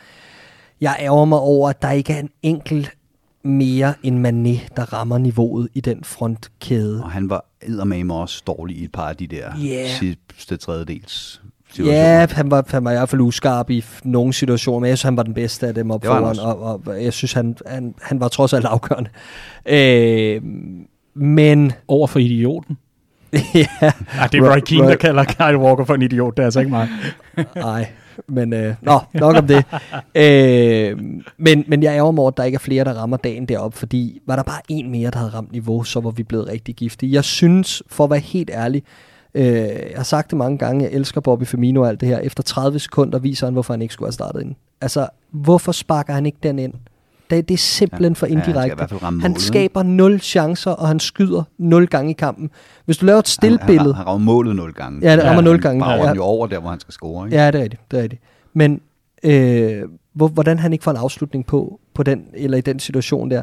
Jeg 0.81 0.96
ærger 1.00 1.24
mig 1.24 1.38
over, 1.38 1.70
at 1.70 1.83
der 1.83 1.90
ikke 1.90 2.12
er 2.12 2.18
en 2.18 2.31
enkelt 2.42 2.95
mere 3.46 3.94
end 4.02 4.26
Mané, 4.26 4.68
der 4.76 4.92
rammer 4.92 5.18
niveauet 5.18 5.68
i 5.74 5.80
den 5.80 6.04
frontkæde. 6.04 7.02
Og 7.04 7.11
han 7.11 7.30
var 7.30 7.44
eddermame 7.62 8.14
også 8.14 8.42
dårlig 8.46 8.76
i 8.76 8.85
et 8.85 8.92
par 8.92 9.09
af 9.09 9.16
de 9.16 9.26
der 9.26 9.50
Ja. 9.62 9.88
sidste 9.88 10.56
tredjedels 10.56 11.40
situationer. 11.70 11.98
Ja, 12.20 12.26
han 12.30 12.50
var, 12.50 12.64
han 12.68 12.85
var 12.85 12.90
i 12.90 12.94
hvert 12.94 13.09
fald 13.09 13.20
uskarp 13.20 13.70
i 13.70 13.85
nogle 14.04 14.32
situationer, 14.32 14.78
men 14.80 14.88
jeg 14.88 14.98
synes, 14.98 15.02
han 15.04 15.16
var 15.16 15.22
den 15.22 15.35
bedste 15.35 15.66
af 15.66 15.74
dem 15.74 15.90
op 15.90 16.04
foran, 16.04 16.38
og, 16.38 16.61
og 16.87 17.04
jeg 17.04 17.12
synes, 17.12 17.32
han, 17.32 17.56
han, 17.66 17.94
han 18.02 18.20
var 18.20 18.28
trods 18.28 18.52
alt 18.52 18.64
afgørende. 18.64 19.11
Øh, 19.66 20.42
men 21.14 21.72
Over 21.88 22.06
for 22.06 22.18
idioten. 22.18 22.78
ja, 23.32 23.38
Ja, 23.82 23.92
det 24.32 24.38
er 24.42 24.52
Roy 24.54 24.61
Keane, 24.61 24.88
der 24.88 24.96
kalder 24.96 25.24
Kyle 25.24 25.59
Walker 25.59 25.85
for 25.85 25.94
en 25.94 26.02
idiot. 26.02 26.37
Det 26.37 26.42
er 26.42 26.44
altså 26.46 26.61
ikke 26.61 26.70
mig. 26.70 26.88
Nej, 27.56 27.88
men 28.29 28.52
øh, 28.52 28.74
nå, 28.83 29.00
nok 29.14 29.37
om 29.37 29.46
det. 29.46 29.64
Øh, 30.14 30.98
men, 31.38 31.64
men 31.68 31.83
jeg 31.83 31.96
ærger 31.96 32.11
mig 32.11 32.22
over, 32.22 32.31
at 32.31 32.37
der 32.37 32.44
ikke 32.44 32.57
er 32.57 32.61
flere, 32.61 32.85
der 32.85 32.94
rammer 32.94 33.16
dagen 33.16 33.46
derop, 33.46 33.74
fordi 33.74 34.20
var 34.26 34.37
der 34.37 34.42
bare 34.42 34.61
en 34.68 34.90
mere, 34.90 35.11
der 35.11 35.18
havde 35.18 35.31
ramt 35.31 35.52
niveau, 35.52 35.83
så 35.85 36.00
var 36.00 36.11
vi 36.11 36.22
blevet 36.22 36.48
rigtig 36.48 36.74
giftige. 36.74 37.12
Jeg 37.12 37.24
synes, 37.24 37.83
for 37.88 38.05
at 38.05 38.11
være 38.11 38.18
helt 38.18 38.50
ærlig, 38.50 38.83
øh, 39.35 39.44
jeg 39.46 39.96
har 39.96 40.02
sagt 40.02 40.31
det 40.31 40.38
mange 40.38 40.59
gange, 40.59 40.85
jeg 40.85 40.92
elsker 40.92 41.20
Bobby 41.20 41.44
Firmino 41.44 41.83
og 41.83 41.88
alt 41.88 42.00
det 42.00 42.09
her. 42.09 42.18
Efter 42.18 42.42
30 42.42 42.79
sekunder 42.79 43.18
viser 43.18 43.46
han, 43.46 43.52
hvorfor 43.55 43.72
han 43.72 43.83
ikke 43.83 43.94
skulle 43.94 44.07
have 44.07 44.12
startet 44.12 44.42
ind. 44.42 44.55
Altså, 44.81 45.09
hvorfor 45.31 45.72
sparker 45.72 46.12
han 46.12 46.26
ikke 46.26 46.38
den 46.42 46.59
ind? 46.59 46.74
Det, 47.31 47.49
det 47.49 47.55
er 47.55 47.59
simpelthen 47.59 48.15
for 48.17 48.27
Ja, 48.27 48.35
han 48.35 48.39
i 48.39 48.49
indirekte. 48.49 48.97
ramme 48.97 49.23
han 49.23 49.37
skaber 49.37 49.83
nul 49.83 50.21
chancer, 50.21 50.71
og 50.71 50.89
han 50.89 51.01
skyder 51.01 51.43
nul 51.59 51.87
gange 51.87 52.11
i 52.11 52.15
kampen. 52.15 52.51
Hvis 52.85 52.97
du 52.99 53.07
laver 53.07 53.19
et 53.19 53.27
Han, 53.27 53.31
stillbillede... 53.31 53.95
han, 53.95 54.05
han 54.05 54.07
rammer 54.07 54.25
målet 54.33 54.57
nul 54.57 54.73
gange. 54.73 55.01
Ja, 55.03 55.17
det 55.17 55.25
rammer 55.25 55.35
Han 55.35 55.45
nul 55.45 55.61
gange. 55.62 55.81
Bager 55.81 56.03
Ja. 56.03 56.09
den 56.09 56.17
jo 56.17 56.23
over 56.23 56.47
der, 56.47 56.59
hvor 56.59 56.71
han 56.71 56.81
skal 56.81 56.93
score. 56.93 57.27
Ikke? 57.27 57.37
Ja, 57.37 57.51
det 57.51 57.59
er 57.59 57.62
rigtigt. 57.62 57.83
Det 57.91 57.99
er 57.99 58.03
rigtigt. 58.03 58.23
Men 58.55 58.81
øh, 59.25 59.83
hvor, 60.16 60.29
hvordan 60.29 60.59
han 60.59 60.72
ikke 60.72 60.83
får 60.83 60.90
en 60.90 60.96
afslutning 60.96 61.46
på, 61.46 61.81
på 61.94 62.02
den, 62.02 62.24
eller 62.35 62.59
i 62.59 62.61
den 62.61 62.79
situation 62.79 63.31
der. 63.31 63.42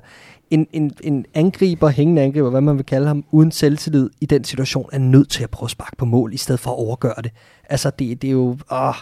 En, 0.50 0.68
en, 0.74 0.92
en 1.04 1.26
angriber, 1.34 1.90
hængende 1.90 2.22
angriber, 2.22 2.50
hvad 2.50 2.62
man 2.62 2.78
vil 2.78 2.86
kalde 2.86 3.08
ham, 3.08 3.26
uden 3.32 3.52
selvtillid 3.52 4.10
i 4.22 4.26
den 4.26 4.44
situation, 4.44 4.90
er 4.94 4.98
nødt 4.98 5.30
til 5.30 5.44
at 5.44 5.50
prøve 5.50 5.68
at 5.68 5.72
sparke 5.72 5.96
på 5.98 6.06
mål, 6.06 6.34
i 6.34 6.38
stedet 6.38 6.60
for 6.60 6.72
at 6.72 6.78
overgøre 6.78 7.22
det. 7.24 7.32
Altså, 7.70 7.90
det, 8.00 8.22
det 8.22 8.28
er 8.28 8.32
jo... 8.32 8.58
Åh. 8.72 8.94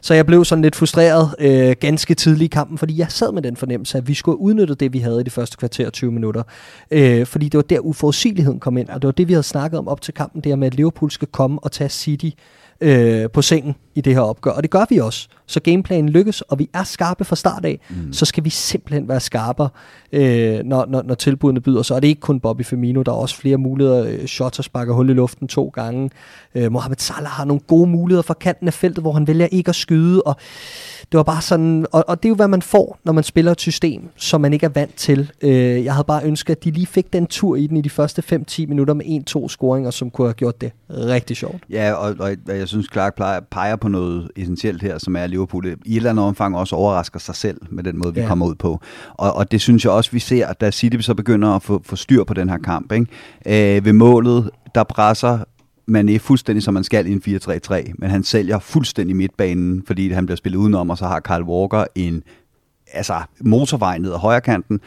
Så 0.00 0.14
jeg 0.14 0.26
blev 0.26 0.44
sådan 0.44 0.62
lidt 0.62 0.76
frustreret 0.76 1.34
øh, 1.38 1.76
ganske 1.80 2.14
tidligt 2.14 2.52
i 2.52 2.54
kampen, 2.54 2.78
fordi 2.78 2.98
jeg 2.98 3.06
sad 3.10 3.32
med 3.32 3.42
den 3.42 3.56
fornemmelse, 3.56 3.98
at 3.98 4.08
vi 4.08 4.14
skulle 4.14 4.38
udnytte 4.38 4.74
det, 4.74 4.92
vi 4.92 4.98
havde 4.98 5.20
i 5.20 5.24
de 5.24 5.30
første 5.30 5.56
kvarter 5.56 5.90
20 5.90 6.12
minutter. 6.12 6.42
Øh, 6.90 7.26
fordi 7.26 7.48
det 7.48 7.58
var 7.58 7.62
der 7.62 7.80
uforudsigeligheden 7.80 8.60
kom 8.60 8.76
ind, 8.76 8.88
og 8.88 9.02
det 9.02 9.08
var 9.08 9.12
det, 9.12 9.28
vi 9.28 9.32
havde 9.32 9.42
snakket 9.42 9.78
om 9.78 9.88
op 9.88 10.00
til 10.00 10.14
kampen, 10.14 10.40
det 10.40 10.50
her 10.50 10.56
med, 10.56 10.66
at 10.66 10.74
Liverpool 10.74 11.10
skal 11.10 11.28
komme 11.28 11.58
og 11.62 11.72
tage 11.72 11.90
City 11.90 12.30
øh, 12.80 13.30
på 13.30 13.42
sengen 13.42 13.74
i 13.98 14.00
det 14.00 14.14
her 14.14 14.20
opgør. 14.20 14.50
Og 14.50 14.62
det 14.62 14.70
gør 14.70 14.84
vi 14.90 14.98
også. 14.98 15.28
Så 15.46 15.60
gameplanen 15.60 16.08
lykkes, 16.08 16.40
og 16.40 16.58
vi 16.58 16.68
er 16.74 16.84
skarpe 16.84 17.24
fra 17.24 17.36
start 17.36 17.64
af. 17.64 17.80
Mm. 17.90 18.12
Så 18.12 18.24
skal 18.24 18.44
vi 18.44 18.50
simpelthen 18.50 19.08
være 19.08 19.20
skarpere, 19.20 19.68
øh, 20.12 20.60
når, 20.64 20.86
når, 20.88 21.02
når 21.02 21.14
tilbudene 21.14 21.60
byder 21.60 21.82
sig. 21.82 21.96
Og 21.96 22.02
det 22.02 22.08
er 22.08 22.10
ikke 22.10 22.20
kun 22.20 22.40
Bobby 22.40 22.62
Firmino, 22.64 23.02
der 23.02 23.12
er 23.12 23.16
også 23.16 23.36
flere 23.36 23.56
muligheder. 23.56 24.04
Øh, 24.06 24.26
Shotter 24.26 24.62
sparker 24.62 24.92
hul 24.94 25.10
i 25.10 25.12
luften 25.12 25.48
to 25.48 25.68
gange. 25.74 26.10
Øh, 26.54 26.72
Mohamed 26.72 26.96
Salah 26.98 27.30
har 27.30 27.44
nogle 27.44 27.60
gode 27.66 27.90
muligheder 27.90 28.22
fra 28.22 28.34
kanten 28.34 28.66
af 28.66 28.74
feltet, 28.74 29.04
hvor 29.04 29.12
han 29.12 29.26
vælger 29.26 29.46
ikke 29.46 29.68
at 29.68 29.74
skyde. 29.74 30.22
Og 30.22 30.36
det 31.12 31.16
var 31.18 31.22
bare 31.22 31.42
sådan, 31.42 31.86
og, 31.92 32.04
og 32.08 32.22
det 32.22 32.28
er 32.28 32.30
jo, 32.30 32.34
hvad 32.34 32.48
man 32.48 32.62
får, 32.62 32.98
når 33.04 33.12
man 33.12 33.24
spiller 33.24 33.52
et 33.52 33.60
system, 33.60 34.08
som 34.16 34.40
man 34.40 34.52
ikke 34.52 34.66
er 34.66 34.70
vant 34.70 34.94
til. 34.94 35.30
Øh, 35.42 35.84
jeg 35.84 35.94
havde 35.94 36.04
bare 36.06 36.24
ønsket, 36.24 36.56
at 36.56 36.64
de 36.64 36.70
lige 36.70 36.86
fik 36.86 37.12
den 37.12 37.26
tur 37.26 37.56
i 37.56 37.66
den 37.66 37.76
i 37.76 37.80
de 37.80 37.90
første 37.90 38.22
5-10 38.50 38.66
minutter 38.66 38.94
med 38.94 39.04
1-2 39.44 39.48
scoringer, 39.48 39.90
som 39.90 40.10
kunne 40.10 40.26
have 40.28 40.34
gjort 40.34 40.60
det 40.60 40.72
rigtig 40.90 41.36
sjovt. 41.36 41.62
Ja, 41.70 41.92
og, 41.92 42.14
og 42.18 42.30
jeg- 42.48 42.68
synes, 42.68 42.86
Clark 42.92 43.16
peger 43.50 43.76
på 43.76 43.87
noget 43.88 44.30
essentielt 44.36 44.82
her, 44.82 44.98
som 44.98 45.16
er, 45.16 45.26
Liverpool 45.26 45.66
i 45.66 45.68
et 45.70 45.78
eller 45.96 46.10
andet 46.10 46.24
omfang 46.24 46.56
også 46.56 46.76
overrasker 46.76 47.18
sig 47.18 47.34
selv 47.34 47.60
med 47.70 47.84
den 47.84 47.98
måde, 47.98 48.14
vi 48.14 48.20
Ja. 48.20 48.26
kommer 48.26 48.46
ud 48.46 48.54
på. 48.54 48.80
Og, 49.14 49.32
og 49.36 49.50
det 49.52 49.60
synes 49.60 49.84
jeg 49.84 49.92
også, 49.92 50.10
vi 50.12 50.18
ser, 50.18 50.52
da 50.52 50.70
City 50.70 50.96
så 51.00 51.14
begynder 51.14 51.48
at 51.48 51.62
få, 51.62 51.82
få 51.84 51.96
styr 51.96 52.24
på 52.24 52.34
den 52.34 52.48
her 52.48 52.58
kamp. 52.58 52.92
Ikke? 52.92 53.76
Øh, 53.76 53.84
ved 53.84 53.92
målet, 53.92 54.50
der 54.74 54.84
presser 54.84 55.38
man 55.90 56.08
er 56.08 56.18
fuldstændig, 56.18 56.62
som 56.62 56.74
man 56.74 56.84
skal 56.84 57.06
i 57.06 57.12
en 57.12 57.22
4-3-3, 57.26 57.92
men 57.98 58.10
han 58.10 58.22
sælger 58.22 58.58
fuldstændig 58.58 59.16
midtbanen, 59.16 59.82
fordi 59.86 60.12
han 60.12 60.26
bliver 60.26 60.36
spillet 60.36 60.58
udenom, 60.58 60.90
og 60.90 60.98
så 60.98 61.06
har 61.06 61.20
Kyle 61.20 61.44
Walker 61.44 61.84
en 61.94 62.22
altså, 62.92 63.14
motorvej 63.40 63.98
ned 63.98 64.12
ad 64.12 64.18
højre 64.18 64.40
kanten. 64.40 64.80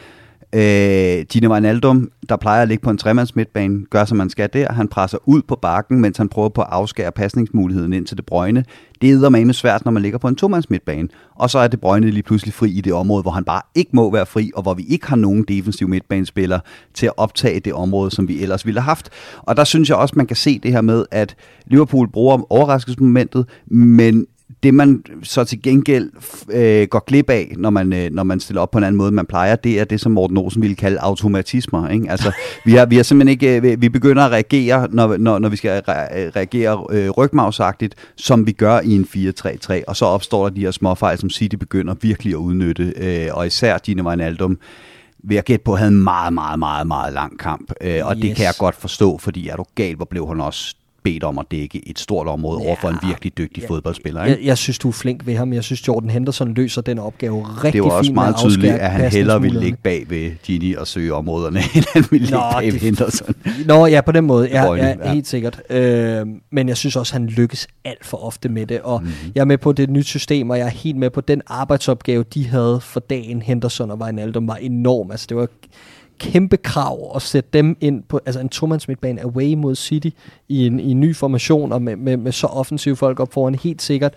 Øh, 0.54 1.24
Gino 1.32 1.52
Wijnaldum, 1.52 2.10
der 2.28 2.36
plejer 2.36 2.62
at 2.62 2.68
ligge 2.68 2.82
på 2.82 2.90
en 2.90 2.98
tremands 2.98 3.36
midtbane, 3.36 3.84
gør 3.90 4.04
som 4.04 4.18
man 4.18 4.30
skal 4.30 4.48
der. 4.52 4.72
Han 4.72 4.88
presser 4.88 5.18
ud 5.26 5.42
på 5.42 5.58
bakken, 5.62 6.00
mens 6.00 6.16
han 6.16 6.28
prøver 6.28 6.48
på 6.48 6.60
at 6.60 6.68
afskære 6.70 7.12
pasningsmuligheden 7.12 7.92
ind 7.92 8.06
til 8.06 8.16
De 8.16 8.22
Bruyne. 8.22 8.64
Det 9.02 9.10
er 9.10 9.14
eddermame 9.14 9.52
svært, 9.52 9.84
når 9.84 9.92
man 9.92 10.02
ligger 10.02 10.18
på 10.18 10.28
en 10.28 10.36
tomands 10.36 10.70
midtbane. 10.70 11.08
Og 11.34 11.50
så 11.50 11.58
er 11.58 11.68
De 11.68 11.76
Bruyne 11.76 12.10
lige 12.10 12.22
pludselig 12.22 12.54
fri 12.54 12.70
i 12.70 12.80
det 12.80 12.92
område, 12.92 13.22
hvor 13.22 13.30
han 13.30 13.44
bare 13.44 13.62
ikke 13.74 13.90
må 13.92 14.12
være 14.12 14.26
fri, 14.26 14.50
og 14.54 14.62
hvor 14.62 14.74
vi 14.74 14.82
ikke 14.82 15.06
har 15.06 15.16
nogen 15.16 15.44
defensiv 15.48 15.88
midtbanespiller 15.88 16.60
til 16.94 17.06
at 17.06 17.12
optage 17.16 17.60
det 17.60 17.72
område, 17.72 18.10
som 18.10 18.28
vi 18.28 18.42
ellers 18.42 18.66
ville 18.66 18.80
have 18.80 18.86
haft. 18.86 19.10
Og 19.38 19.56
der 19.56 19.64
synes 19.64 19.88
jeg 19.88 19.96
også, 19.96 20.14
man 20.16 20.26
kan 20.26 20.36
se 20.36 20.58
det 20.58 20.72
her 20.72 20.80
med, 20.80 21.04
at 21.10 21.36
Liverpool 21.66 22.08
bruger 22.08 22.52
overraskelsesmomentet, 22.52 23.46
men 23.66 24.26
det 24.62 24.74
man 24.74 25.04
så 25.22 25.44
til 25.44 25.62
gengæld 25.62 26.10
øh, 26.50 26.88
går 26.88 27.04
glip 27.06 27.30
af, 27.30 27.52
når 27.56 27.70
man, 27.70 27.92
øh, 27.92 28.10
når 28.12 28.22
man 28.22 28.40
stiller 28.40 28.60
op 28.60 28.70
på 28.70 28.78
en 28.78 28.84
anden 28.84 28.96
måde, 28.96 29.12
man 29.12 29.26
plejer, 29.26 29.56
det 29.56 29.80
er 29.80 29.84
det, 29.84 30.00
som 30.00 30.12
Morten 30.12 30.36
Olsen 30.36 30.62
ville 30.62 30.76
kalde 30.76 31.00
automatismer. 31.00 31.88
Ikke? 31.88 32.10
Altså, 32.10 32.32
vi, 32.66 32.72
har, 32.72 32.86
vi 32.86 32.96
har 32.96 33.02
simpelthen 33.02 33.32
ikke, 33.32 33.72
øh, 33.72 33.82
vi 33.82 33.88
begynder 33.88 34.22
at 34.22 34.32
reagere, 34.32 34.88
når, 34.90 35.16
når, 35.16 35.38
når 35.38 35.48
vi 35.48 35.56
skal 35.56 35.82
re- 35.88 36.12
reagere 36.36 36.86
øh, 36.90 37.10
rygmavsagtigt, 37.10 37.94
som 38.16 38.46
vi 38.46 38.52
gør 38.52 38.80
i 38.80 38.90
en 38.90 39.08
4-3-3, 39.16 39.82
og 39.86 39.96
så 39.96 40.04
opstår 40.04 40.48
der 40.48 40.54
de 40.54 40.60
her 40.60 40.70
småfejl, 40.70 41.18
som 41.18 41.30
City 41.30 41.56
begynder 41.56 41.94
virkelig 42.00 42.32
at 42.32 42.36
udnytte, 42.36 42.92
øh, 42.96 43.28
og 43.32 43.46
især 43.46 43.78
Gino 43.78 44.08
Wijnaldum, 44.08 44.58
vil 45.24 45.34
jeg 45.34 45.44
gætte 45.44 45.64
på, 45.64 45.76
havde 45.76 45.90
en 45.90 46.02
meget, 46.02 46.32
meget, 46.32 46.58
meget, 46.58 46.86
meget 46.86 47.12
lang 47.12 47.38
kamp. 47.38 47.72
Øh, 47.80 48.06
og 48.06 48.14
yes. 48.16 48.22
det 48.22 48.36
kan 48.36 48.44
jeg 48.44 48.54
godt 48.58 48.74
forstå, 48.74 49.18
fordi 49.18 49.48
er 49.48 49.56
du 49.56 49.64
gal, 49.74 49.96
hvor 49.96 50.04
blev 50.04 50.28
han 50.28 50.40
også 50.40 50.76
bedt 51.02 51.24
om 51.24 51.38
at 51.38 51.46
dække 51.50 51.88
et 51.88 51.98
stort 51.98 52.26
område 52.26 52.60
ja. 52.62 52.66
over 52.66 52.76
for 52.80 52.88
en 52.88 52.96
virkelig 53.06 53.38
dygtig 53.38 53.62
ja. 53.62 53.68
fodboldspiller. 53.68 54.24
Ikke? 54.24 54.38
Jeg, 54.38 54.46
jeg 54.46 54.58
synes, 54.58 54.78
du 54.78 54.88
er 54.88 54.92
flink 54.92 55.26
ved 55.26 55.36
ham. 55.36 55.52
Jeg 55.52 55.64
synes, 55.64 55.88
Jordan 55.88 56.10
Henderson 56.10 56.54
løser 56.54 56.82
den 56.82 56.98
opgave 56.98 57.46
rigtig 57.64 57.72
det 57.72 57.82
var 57.82 57.90
også 57.90 58.08
fint 58.08 58.14
meget 58.14 58.36
tydeligt, 58.36 58.72
at 58.72 58.90
han 58.90 59.10
hellere 59.10 59.42
ville 59.42 59.60
ligge 59.60 59.78
bag 59.82 60.10
ved 60.10 60.30
Gini 60.42 60.74
og 60.74 60.86
søge 60.86 61.14
områderne, 61.14 61.58
end 61.76 61.84
han 61.92 62.04
ville 62.10 62.26
ligge 62.26 62.36
Nå, 62.38 62.52
bag 62.60 62.72
ved 62.72 62.80
Henderson. 62.80 63.34
Nå 63.66 63.86
ja, 63.86 64.00
på 64.00 64.12
den 64.12 64.24
måde. 64.24 64.48
Ja, 64.48 64.74
ja, 64.74 64.86
ja. 64.86 65.12
helt 65.12 65.26
sikkert. 65.26 65.62
Øh, 65.70 66.26
men 66.50 66.68
jeg 66.68 66.76
synes 66.76 66.96
også, 66.96 67.12
han 67.12 67.26
lykkes 67.26 67.68
alt 67.84 68.06
for 68.06 68.24
ofte 68.24 68.48
med 68.48 68.66
det. 68.66 68.80
Og 68.80 69.00
Mhm. 69.02 69.10
mm-hmm. 69.10 69.32
jeg 69.34 69.40
er 69.40 69.44
med 69.44 69.58
på 69.58 69.72
det 69.72 69.90
nye 69.90 70.02
system, 70.02 70.50
og 70.50 70.58
jeg 70.58 70.66
er 70.66 70.70
helt 70.70 70.96
med 70.96 71.10
på 71.10 71.20
den 71.20 71.42
arbejdsopgave, 71.46 72.24
de 72.34 72.46
havde 72.48 72.80
for 72.82 73.00
dagen. 73.00 73.42
Henderson 73.42 73.90
og 73.90 73.98
Wijnaldum 73.98 74.48
var 74.48 74.56
enorm. 74.56 75.10
Altså, 75.10 75.26
det 75.28 75.36
var 75.36 75.48
kæmpe 76.18 76.56
krav 76.56 77.12
at 77.16 77.22
sætte 77.22 77.50
dem 77.52 77.76
ind 77.80 78.02
på 78.02 78.20
altså 78.26 78.40
en 78.40 78.48
tomands 78.48 78.88
midtbane 78.88 79.22
away 79.22 79.54
mod 79.54 79.74
City 79.74 80.08
i 80.48 80.66
en, 80.66 80.80
i 80.80 80.90
en 80.90 81.00
ny 81.00 81.16
formation 81.16 81.72
og 81.72 81.82
med, 81.82 81.96
med, 81.96 82.16
med 82.16 82.32
så 82.32 82.46
offensive 82.46 82.96
folk 82.96 83.20
op 83.20 83.32
foran 83.32 83.54
helt 83.54 83.82
sikkert. 83.82 84.14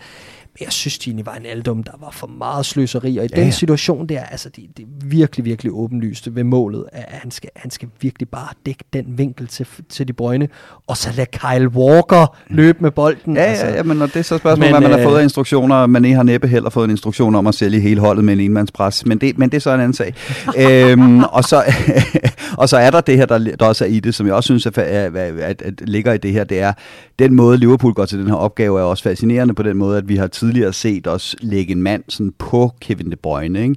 Men 0.59 0.65
jeg 0.65 0.73
synes, 0.73 0.97
Gini 0.97 1.25
var 1.25 1.33
en 1.35 1.45
aldum, 1.45 1.83
der 1.83 1.91
var 1.99 2.09
for 2.11 2.27
meget 2.27 2.65
sløseri, 2.65 3.17
og 3.17 3.25
i 3.25 3.27
ja, 3.31 3.35
den 3.35 3.45
ja. 3.45 3.51
situation 3.51 4.07
der, 4.07 4.23
altså 4.23 4.49
det, 4.49 4.63
det 4.77 4.83
er 4.83 4.87
virkelig, 5.05 5.45
virkelig 5.45 5.71
åbenlyst 5.73 6.35
ved 6.35 6.43
målet, 6.43 6.85
at 6.91 7.05
han 7.09 7.31
skal, 7.31 7.49
han 7.55 7.71
skal 7.71 7.89
virkelig 8.01 8.29
bare 8.29 8.47
dække 8.65 8.83
den 8.93 9.05
vinkel 9.17 9.47
til, 9.47 9.67
til 9.89 10.07
de 10.07 10.13
brøgne, 10.13 10.49
og 10.87 10.97
så 10.97 11.09
lade 11.15 11.27
Kyle 11.31 11.67
Walker 11.67 12.37
løbe 12.47 12.77
med 12.81 12.91
bolden. 12.91 13.35
Ja, 13.35 13.41
altså. 13.41 13.65
ja, 13.65 13.75
ja, 13.75 13.83
men 13.83 13.97
når 13.97 14.05
det 14.05 14.15
er 14.15 14.21
så 14.21 14.37
spørgsmål, 14.37 14.65
Men, 14.65 14.73
hvad 14.73 14.81
man 14.81 14.91
har 14.91 14.99
øh, 14.99 15.05
fået 15.05 15.19
af 15.19 15.23
instruktioner. 15.23 15.87
Man 15.87 16.05
har 16.13 16.23
næppe 16.23 16.47
heller 16.47 16.69
fået 16.69 16.85
en 16.85 16.91
instruktion 16.91 17.35
om 17.35 17.47
at 17.47 17.55
sælge 17.55 17.79
hele 17.79 18.01
holdet 18.01 18.25
med 18.25 18.33
en 18.33 18.39
enmandspres, 18.39 19.05
men 19.05 19.17
det, 19.17 19.37
men 19.37 19.49
det 19.49 19.57
er 19.57 19.61
så 19.61 19.73
en 19.73 19.79
anden 19.79 19.93
sag. 19.93 20.13
øhm, 20.91 21.23
og, 21.23 21.43
så, 21.43 21.63
og 22.61 22.69
så 22.69 22.77
er 22.77 22.91
der 22.91 23.01
det 23.01 23.17
her, 23.17 23.25
der, 23.25 23.37
der 23.37 23.65
også 23.65 23.85
er 23.85 23.89
i 23.89 23.99
det, 23.99 24.15
som 24.15 24.27
jeg 24.27 24.35
også 24.35 24.47
synes, 24.47 24.65
er, 24.65 24.71
er, 24.81 25.31
at, 25.41 25.61
at 25.61 25.73
ligger 25.81 26.13
i 26.13 26.17
det 26.17 26.31
her, 26.31 26.43
det 26.43 26.59
er, 26.59 26.73
den 27.19 27.35
måde 27.35 27.57
Liverpool 27.57 27.93
går 27.93 28.05
til 28.05 28.19
den 28.19 28.27
her 28.27 28.35
opgave, 28.35 28.79
er 28.79 28.83
også 28.83 29.03
fascinerende 29.03 29.53
på 29.53 29.63
den 29.63 29.77
måde, 29.77 29.97
at 29.97 30.09
vi 30.09 30.15
har 30.15 30.27
tidligere 30.45 30.73
set 30.73 31.07
os 31.07 31.35
lægge 31.41 31.71
en 31.71 31.81
mand 31.81 32.03
sådan 32.09 32.33
på 32.39 32.71
Kevin 32.81 33.11
De 33.11 33.15
Bruyne, 33.15 33.63
ikke? 33.63 33.75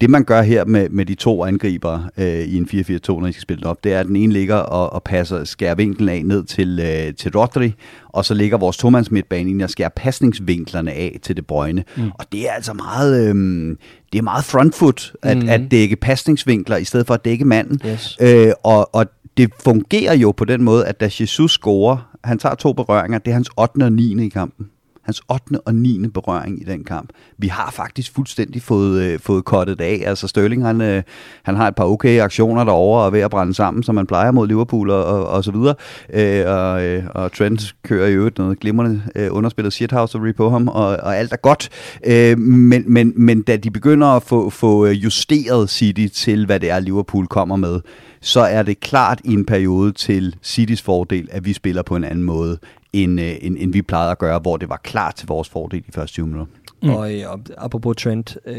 Det 0.00 0.10
man 0.10 0.24
gør 0.24 0.42
her 0.42 0.64
med, 0.64 0.88
med 0.88 1.06
de 1.06 1.14
to 1.14 1.44
angriber 1.44 2.00
øh, 2.16 2.40
i 2.40 2.56
en 2.56 2.68
4-4-2, 2.72 2.74
når 3.08 3.26
de 3.26 3.32
skal 3.32 3.42
spille 3.42 3.60
den 3.60 3.66
op, 3.66 3.84
det 3.84 3.92
er, 3.92 4.00
at 4.00 4.06
den 4.06 4.16
ene 4.16 4.32
ligger 4.32 4.54
og, 4.54 4.92
og 4.92 5.02
passer, 5.02 5.44
skærer 5.44 5.74
vinklen 5.74 6.08
af 6.08 6.22
ned 6.24 6.44
til, 6.44 6.80
øh, 6.82 7.14
til 7.14 7.38
Rodri, 7.38 7.74
og 8.08 8.24
så 8.24 8.34
ligger 8.34 8.58
vores 8.58 8.76
tomands 8.76 9.10
midtbane 9.10 9.64
og 9.64 9.70
skærer 9.70 9.88
pasningsvinklerne 9.88 10.92
af 10.92 11.18
til 11.22 11.36
De 11.36 11.42
Bruyne. 11.42 11.84
Mm. 11.96 12.10
Og 12.14 12.24
det 12.32 12.48
er 12.48 12.52
altså 12.52 12.72
meget, 12.72 13.28
øh, 13.28 13.76
det 14.12 14.18
er 14.18 14.22
meget 14.22 14.44
frontfoot 14.44 15.12
at, 15.22 15.36
mm. 15.36 15.48
at 15.48 15.60
dække 15.70 15.96
pasningsvinkler 15.96 16.76
i 16.76 16.84
stedet 16.84 17.06
for 17.06 17.14
at 17.14 17.24
dække 17.24 17.44
manden. 17.44 17.80
Yes. 17.86 18.16
Øh, 18.20 18.52
og, 18.64 18.94
og 18.94 19.06
det 19.36 19.50
fungerer 19.64 20.14
jo 20.14 20.32
på 20.32 20.44
den 20.44 20.62
måde, 20.62 20.86
at 20.86 21.00
da 21.00 21.10
Jesus 21.20 21.50
scorer, 21.50 22.16
han 22.24 22.38
tager 22.38 22.54
to 22.54 22.72
berøringer, 22.72 23.18
det 23.18 23.30
er 23.30 23.34
hans 23.34 23.50
8. 23.58 23.82
og 23.82 23.92
9. 23.92 24.26
i 24.26 24.28
kampen. 24.28 24.66
Hans 25.06 25.22
8. 25.28 25.60
og 25.66 25.74
9. 25.74 26.08
berøring 26.08 26.60
i 26.62 26.64
den 26.64 26.84
kamp. 26.84 27.10
Vi 27.38 27.48
har 27.48 27.70
faktisk 27.70 28.14
fuldstændig 28.14 28.62
fået, 28.62 29.02
øh, 29.02 29.20
fået 29.20 29.44
kottet 29.44 29.80
af. 29.80 30.02
Altså 30.06 30.28
Sterling, 30.28 30.66
han, 30.66 30.80
øh, 30.80 31.02
han 31.42 31.56
har 31.56 31.68
et 31.68 31.74
par 31.74 31.84
okay 31.84 32.20
aktioner 32.20 32.64
derovre 32.64 33.00
og 33.00 33.06
er 33.06 33.10
ved 33.10 33.20
at 33.20 33.30
brænde 33.30 33.54
sammen, 33.54 33.82
som 33.82 33.94
man 33.94 34.06
plejer 34.06 34.30
mod 34.30 34.48
Liverpool 34.48 34.90
og, 34.90 35.04
og, 35.04 35.26
og 35.26 35.44
så 35.44 35.52
videre. 35.52 35.74
Øh, 36.12 36.44
og, 36.46 36.84
øh, 36.84 37.04
og 37.14 37.32
Trent 37.32 37.74
kører 37.84 38.08
i 38.08 38.12
øvrigt 38.12 38.38
noget 38.38 38.60
glimrende 38.60 39.02
øh, 39.16 39.28
underspillet 39.30 39.72
shithousery 39.72 40.34
på 40.34 40.50
ham, 40.50 40.68
og, 40.68 40.86
og 40.86 41.16
alt 41.16 41.32
er 41.32 41.36
godt. 41.36 41.68
Øh, 42.06 42.38
men, 42.38 42.84
men, 42.86 43.12
men 43.16 43.42
da 43.42 43.56
de 43.56 43.70
begynder 43.70 44.06
at 44.06 44.22
få, 44.22 44.50
få 44.50 44.86
øh, 44.86 45.04
justeret 45.04 45.70
City 45.70 46.06
til, 46.14 46.46
hvad 46.46 46.60
det 46.60 46.70
er, 46.70 46.80
Liverpool 46.80 47.26
kommer 47.26 47.56
med, 47.56 47.80
så 48.20 48.40
er 48.40 48.62
det 48.62 48.80
klart 48.80 49.20
i 49.24 49.32
en 49.32 49.44
periode 49.44 49.92
til 49.92 50.36
Citys 50.42 50.82
fordel, 50.82 51.28
at 51.32 51.44
vi 51.44 51.52
spiller 51.52 51.82
på 51.82 51.96
en 51.96 52.04
anden 52.04 52.24
måde, 52.24 52.58
end, 52.92 53.20
øh, 53.20 53.34
end, 53.40 53.56
end 53.60 53.72
vi 53.72 53.82
plejede 53.82 54.10
at 54.10 54.18
gøre, 54.18 54.38
hvor 54.38 54.56
det 54.56 54.68
var 54.68 54.76
klart 54.76 55.14
til 55.14 55.26
vores 55.26 55.48
fordel 55.48 55.84
i 55.88 55.92
første 55.92 56.14
20 56.14 56.26
minutter. 56.26 56.52
Mm. 56.82 56.90
Og, 56.90 57.14
øh, 57.14 57.30
og 57.30 57.40
apropos 57.58 57.96
Trent, 57.96 58.38
øh, 58.46 58.56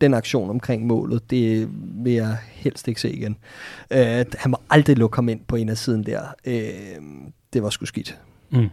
den 0.00 0.14
aktion 0.14 0.50
omkring 0.50 0.86
målet, 0.86 1.30
det 1.30 1.68
vil 2.04 2.12
jeg 2.12 2.36
helst 2.52 2.88
ikke 2.88 3.00
se 3.00 3.12
igen. 3.12 3.36
Øh, 3.90 4.24
han 4.38 4.50
må 4.50 4.56
aldrig 4.70 4.98
lukke 4.98 5.16
ham 5.16 5.28
ind 5.28 5.40
på 5.48 5.56
en 5.56 5.68
af 5.68 5.76
siden 5.76 6.06
der. 6.06 6.22
Øh, 6.44 6.62
det 7.52 7.62
var 7.62 7.70
sgu 7.70 7.86
skidt. 7.86 8.18
Mm. 8.50 8.68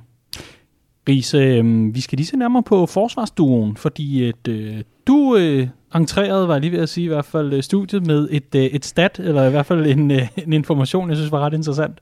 Riese, 1.10 1.38
øh, 1.38 1.96
vi 1.96 2.02
skal 2.02 2.18
lige 2.18 2.28
se 2.28 2.38
nærmere 2.38 2.64
på 2.64 2.86
forsvarsduoen, 2.86 3.78
fordi 3.78 4.28
at, 4.28 4.48
øh, 4.48 4.84
du 5.08 5.36
øh, 5.36 5.68
entrerede, 5.96 6.48
var 6.48 6.54
jeg 6.54 6.62
lige 6.62 6.72
ved 6.72 6.80
at 6.80 6.90
sige, 6.90 7.06
i 7.06 7.08
hvert 7.08 7.26
fald 7.26 7.54
øh, 7.54 7.64
studiet 7.64 8.08
med 8.08 8.28
et, 8.32 8.56
øh, 8.56 8.64
et 8.64 8.86
stat, 8.86 9.20
eller 9.20 9.48
i 9.48 9.50
hvert 9.50 9.66
fald 9.66 9.86
en, 9.86 10.12
øh, 10.12 10.28
en 10.38 10.54
information, 10.54 11.10
jeg 11.10 11.18
synes 11.18 11.32
var 11.32 11.40
ret 11.40 11.54
interessant. 11.54 12.00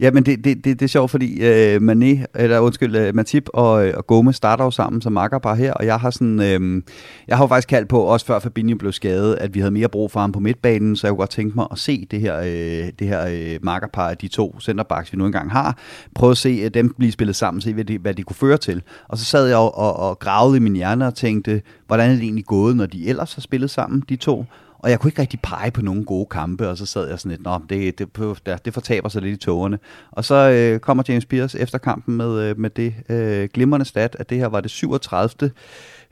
Ja, 0.00 0.10
men 0.10 0.26
det, 0.26 0.44
det, 0.44 0.64
det, 0.64 0.80
det 0.80 0.82
er 0.82 0.88
sjovt, 0.88 1.10
fordi 1.10 1.40
øh, 1.40 1.76
Mané, 1.76 2.24
eller 2.34 2.58
undskyld, 2.58 2.96
øh, 2.96 3.14
Matip 3.14 3.48
og, 3.54 3.86
øh, 3.86 3.94
og 3.96 4.06
Gomez 4.06 4.36
starter 4.36 4.64
jo 4.64 4.70
sammen 4.70 5.02
som 5.02 5.12
makkerpar 5.12 5.54
her, 5.54 5.72
og 5.72 5.86
jeg 5.86 6.00
har 6.00 6.10
sådan, 6.10 6.40
øh, 6.40 6.82
jeg 7.28 7.36
har 7.36 7.44
jo 7.44 7.48
faktisk 7.48 7.68
kaldt 7.68 7.88
på, 7.88 8.00
også 8.00 8.26
før 8.26 8.38
Fabinho 8.38 8.76
blev 8.76 8.92
skadet, 8.92 9.34
at 9.34 9.54
vi 9.54 9.60
havde 9.60 9.70
mere 9.70 9.88
brug 9.88 10.10
for 10.10 10.20
ham 10.20 10.32
på 10.32 10.40
midtbanen, 10.40 10.96
så 10.96 11.06
jeg 11.06 11.10
kunne 11.10 11.18
godt 11.18 11.30
tænke 11.30 11.54
mig 11.56 11.66
at 11.70 11.78
se 11.78 12.06
det 12.10 12.20
her, 12.20 12.38
øh, 12.38 12.92
det 12.98 13.08
her 13.08 13.26
øh, 13.30 13.58
makkerpar 13.62 14.10
af 14.10 14.16
de 14.16 14.28
to 14.28 14.60
centerbacks, 14.60 15.12
vi 15.12 15.18
nu 15.18 15.26
engang 15.26 15.50
har, 15.50 15.78
prøve 16.14 16.30
at 16.30 16.38
se 16.38 16.60
øh, 16.64 16.70
dem 16.74 16.94
blive 16.98 17.12
spillet 17.12 17.36
sammen, 17.36 17.60
se 17.60 17.74
hvad 17.74 17.84
de, 17.84 17.98
hvad 17.98 18.14
de 18.14 18.22
kunne 18.22 18.36
føre 18.36 18.56
til. 18.56 18.82
Og 19.08 19.18
så 19.18 19.24
sad 19.24 19.46
jeg 19.46 19.56
og, 19.56 19.78
og, 19.78 19.96
og 19.96 20.18
gravede 20.18 20.56
i 20.56 20.60
min 20.60 20.76
hjerne 20.76 21.06
og 21.06 21.14
tænkte, 21.14 21.62
hvordan 21.86 22.10
er 22.10 22.14
det 22.14 22.22
egentlig 22.22 22.44
gået, 22.44 22.76
når 22.76 22.86
de 22.86 23.08
ellers 23.08 23.34
har 23.34 23.40
spillet 23.40 23.70
sammen, 23.70 24.02
de 24.08 24.16
to? 24.16 24.44
Og 24.78 24.90
jeg 24.90 25.00
kunne 25.00 25.08
ikke 25.08 25.20
rigtig 25.20 25.40
pege 25.42 25.70
på 25.70 25.82
nogen 25.82 26.04
gode 26.04 26.26
kampe, 26.30 26.68
og 26.68 26.78
så 26.78 26.86
sad 26.86 27.08
jeg 27.08 27.18
sådan 27.18 27.30
lidt, 27.30 27.42
nå, 27.42 27.60
det, 27.68 27.98
det, 27.98 28.64
det 28.64 28.74
fortaber 28.74 29.08
sig 29.08 29.22
lidt 29.22 29.34
i 29.34 29.44
tågerne. 29.44 29.78
Og 30.10 30.24
så 30.24 30.34
øh, 30.34 30.80
kommer 30.80 31.04
James 31.08 31.24
Pierce 31.24 31.58
efter 31.58 31.78
kampen 31.78 32.16
med, 32.16 32.40
øh, 32.40 32.58
med 32.58 32.70
det 32.70 32.94
øh, 33.08 33.48
glimrende 33.54 33.86
stat, 33.86 34.16
at 34.18 34.30
det 34.30 34.38
her 34.38 34.46
var 34.46 34.60
det 34.60 34.70
37 34.70 35.50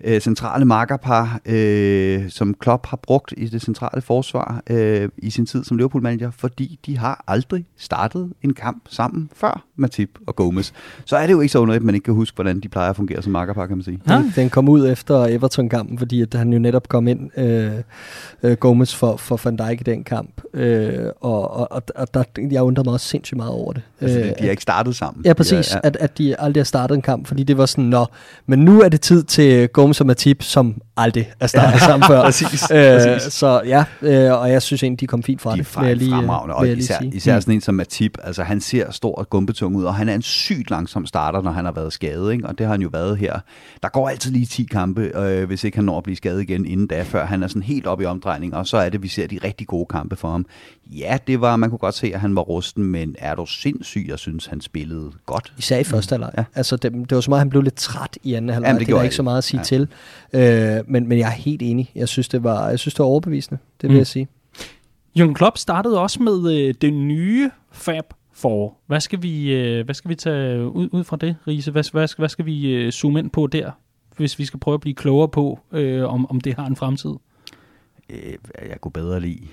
øh, 0.05 0.21
centrale 0.21 0.65
markerpar, 0.65 1.41
øh, 1.47 2.31
som 2.31 2.55
Klopp 2.55 2.87
har 2.87 2.97
brugt 2.97 3.35
i 3.37 3.47
det 3.47 3.63
centrale 3.63 4.03
forsvar 4.03 4.63
øh, 4.71 5.09
i 5.19 5.31
sin 5.31 5.47
tid 5.47 5.65
som 5.65 5.77
Liverpool-manager, 5.77 6.31
fordi 6.31 6.79
de 6.87 6.99
har 6.99 7.25
aldrig 7.27 7.67
startet 7.77 8.33
en 8.43 8.55
kamp 8.55 8.83
sammen 8.89 9.31
før 9.35 9.66
Matip 9.77 10.11
og 10.27 10.37
Gomez. 10.37 10.73
Så 11.05 11.17
er 11.17 11.27
det 11.27 11.33
jo 11.33 11.41
ikke 11.41 11.53
så 11.53 11.59
underligt, 11.59 11.81
at 11.81 11.87
man 11.87 11.95
ikke 11.95 12.05
kan 12.05 12.15
huske, 12.15 12.35
hvordan 12.35 12.61
de 12.61 12.69
plejer 12.69 12.91
at 12.91 12.97
fungere 12.97 13.23
som 13.23 13.33
markerpar, 13.33 13.67
kan 13.67 13.77
man 13.77 13.85
sige. 13.85 14.01
Den, 14.09 14.33
den 14.37 14.51
kom 14.51 14.69
ud 14.69 14.89
efter 14.89 15.27
Everton-kampen, 15.27 15.99
fordi 15.99 16.23
at 16.23 16.35
han 16.35 16.53
jo 16.53 16.59
netop 16.59 16.89
kom 16.89 17.09
ind, 17.09 17.39
øh, 17.39 17.73
øh, 18.43 18.57
Gomez, 18.57 18.95
for, 18.95 19.17
for 19.17 19.41
Van 19.45 19.57
Dijk 19.57 19.81
i 19.81 19.85
den 19.85 20.05
kamp. 20.05 20.43
Øh, 20.55 21.11
og 21.21 21.57
og, 21.73 21.83
og 21.95 22.15
der, 22.15 22.25
jeg 22.51 22.63
undrede 22.63 22.87
mig 22.87 22.93
også 22.93 23.09
sindssygt 23.09 23.37
meget 23.37 23.53
over 23.53 23.73
det. 23.73 23.83
Altså, 24.01 24.19
de 24.19 24.35
har 24.41 24.51
ikke 24.51 24.63
startet 24.63 24.97
sammen. 24.97 25.25
Ja, 25.25 25.33
præcis. 25.33 25.73
Ja, 25.73 25.77
ja. 25.77 25.81
At, 25.89 25.97
at 26.01 26.19
de 26.19 26.41
aldrig 26.41 26.61
har 26.61 26.65
startet 26.65 26.95
en 26.95 27.03
kamp, 27.03 27.27
fordi 27.27 27.43
det 27.43 27.59
var 27.59 27.67
sådan, 27.67 27.85
nå, 27.85 28.07
men 28.47 28.59
nu 28.59 28.81
er 28.81 28.89
det 28.89 29.01
tid 29.01 29.23
til 29.23 29.69
Gomez 29.69 29.87
Gomes 29.87 30.01
og 30.01 30.07
Matip, 30.07 30.43
som 30.43 30.83
aldrig 30.97 31.33
er 31.41 31.47
startet 31.47 31.81
ja, 31.81 31.87
sammen 31.91 32.07
før. 32.07 32.23
præcis, 32.23 32.71
øh, 32.73 32.79
præcis. 32.79 33.33
Så 33.33 33.63
ja, 33.67 33.85
øh, 34.03 34.41
og 34.41 34.51
jeg 34.51 34.63
synes 34.63 34.83
egentlig, 34.83 35.01
de 35.01 35.07
kom 35.07 35.23
fint 35.23 35.41
fra 35.41 35.53
de 35.53 35.59
det. 35.59 35.75
De 35.81 35.91
er 35.91 35.95
lige, 35.95 36.11
fremragende, 36.11 36.55
og 36.55 36.69
især, 36.69 37.01
især 37.13 37.35
mm. 37.35 37.41
sådan 37.41 37.55
en 37.55 37.61
som 37.61 37.75
Matip, 37.75 38.19
altså 38.23 38.43
han 38.43 38.61
ser 38.61 38.91
stor 38.91 39.15
og 39.15 39.31
gumbetung 39.67 39.77
ud, 39.77 39.85
og 39.85 39.95
han 39.95 40.09
er 40.09 40.15
en 40.15 40.23
sygt 40.23 40.71
langsom 40.71 41.07
starter, 41.07 41.43
når 41.43 41.51
han 41.51 41.65
har 41.65 41.73
været 41.73 41.93
skadet, 41.93 42.33
ikke? 42.33 42.47
og 42.47 42.59
det 42.59 42.67
har 42.67 42.73
han 42.73 42.83
jo 42.83 42.89
været 42.93 43.19
her. 43.19 43.41
Der 43.83 43.89
går 43.89 44.09
altid 44.09 44.31
lige 44.31 44.47
10 44.47 44.65
kampe, 44.65 45.01
øh, 45.15 45.47
hvis 45.47 45.65
ikke 45.65 45.77
han 45.77 45.85
når 45.85 45.99
at 45.99 46.05
blive 46.05 46.17
skadet 46.17 46.43
igen 46.43 46.67
inden 46.67 46.87
da, 46.87 47.03
før 47.03 47.27
han 47.27 47.43
er 47.43 47.47
sådan 47.47 47.63
helt 47.63 47.87
op 47.87 48.01
i 48.01 48.05
omdrejning, 48.05 48.55
og 48.55 48.67
så 48.67 48.77
er 48.77 48.89
det, 48.89 49.03
vi 49.03 49.09
ser 49.09 49.27
de 49.27 49.39
rigtig 49.45 49.67
gode 49.67 49.87
kampe 49.87 50.17
for 50.17 50.31
ham. 50.31 50.47
Ja, 50.87 51.19
det 51.27 51.41
var, 51.41 51.57
man 51.57 51.71
kunne 51.71 51.79
godt 51.79 51.95
se, 51.95 52.11
at 52.15 52.21
han 52.21 52.37
var 52.37 52.43
rusten, 52.43 52.85
men 52.85 53.15
er 53.19 53.35
du 53.35 53.47
sindssyg, 53.47 54.07
jeg 54.09 54.19
synes, 54.19 54.47
han 54.47 54.61
spillede 54.61 55.11
godt. 55.27 55.53
Især 55.59 55.79
i 55.79 55.85
første 55.85 56.13
halvleg. 56.13 56.31
Ja. 56.39 56.45
Altså, 56.55 56.77
det, 56.77 56.93
det 56.93 57.15
var 57.15 57.21
så 57.21 57.31
meget, 57.31 57.41
han 57.41 57.51
blev 57.51 57.63
lidt 57.63 57.77
træt 57.77 58.19
i 58.23 58.35
anden 58.35 58.51
halvleg. 58.51 58.79
Det, 58.79 58.87
det 58.87 58.95
er 58.95 59.03
ikke 59.03 59.15
så 59.15 59.23
meget 59.23 59.39
at 59.39 59.45
sige 59.45 59.61
ja. 59.61 59.65
til. 59.65 59.89
Øh, 60.33 60.85
men, 60.87 61.09
men 61.09 61.19
jeg 61.19 61.27
er 61.27 61.31
helt 61.31 61.63
enig. 61.63 61.91
Jeg 61.95 62.09
synes, 62.09 62.29
det 62.29 62.45
var, 62.45 62.69
jeg 62.69 62.79
synes, 62.79 62.95
det 62.95 62.99
var 62.99 63.07
overbevisende. 63.07 63.59
Det 63.81 63.89
vil 63.89 63.95
mm. 63.95 63.99
jeg 63.99 64.07
sige. 64.07 64.29
Jürgen 65.19 65.33
Klopp 65.35 65.59
startede 65.59 66.01
også 66.01 66.23
med 66.23 66.53
øh, 66.53 66.75
det 66.81 66.93
nye 66.93 67.51
Fab 67.73 68.05
for. 68.37 68.77
Hvad 68.87 69.01
skal 69.01 69.23
vi, 69.23 69.55
øh, 69.55 69.85
hvad 69.85 69.95
skal 69.95 70.09
vi 70.09 70.15
tage 70.15 70.69
ud, 70.69 70.89
ud 70.93 71.05
fra 71.05 71.17
det, 71.17 71.37
Riese? 71.49 71.71
Hvad, 71.71 71.93
hvad, 71.93 72.17
hvad 72.19 72.29
skal 72.29 72.47
vi 72.47 72.75
øh, 72.75 72.93
zoome 72.93 73.19
ind 73.19 73.31
på 73.31 73.47
der, 73.47 73.71
hvis 74.17 74.39
vi 74.39 74.45
skal 74.45 74.61
prøve 74.61 74.75
at 74.75 74.81
blive 74.81 74.95
klogere 74.95 75.29
på, 75.29 75.61
øh, 75.73 76.13
om, 76.13 76.31
om 76.31 76.41
det 76.41 76.55
har 76.55 76.67
en 76.67 76.77
fremtid? 76.77 77.15
Øh, 78.11 78.35
jeg 78.69 78.81
kunne 78.81 78.93
bedre 78.93 79.21
lide 79.21 79.47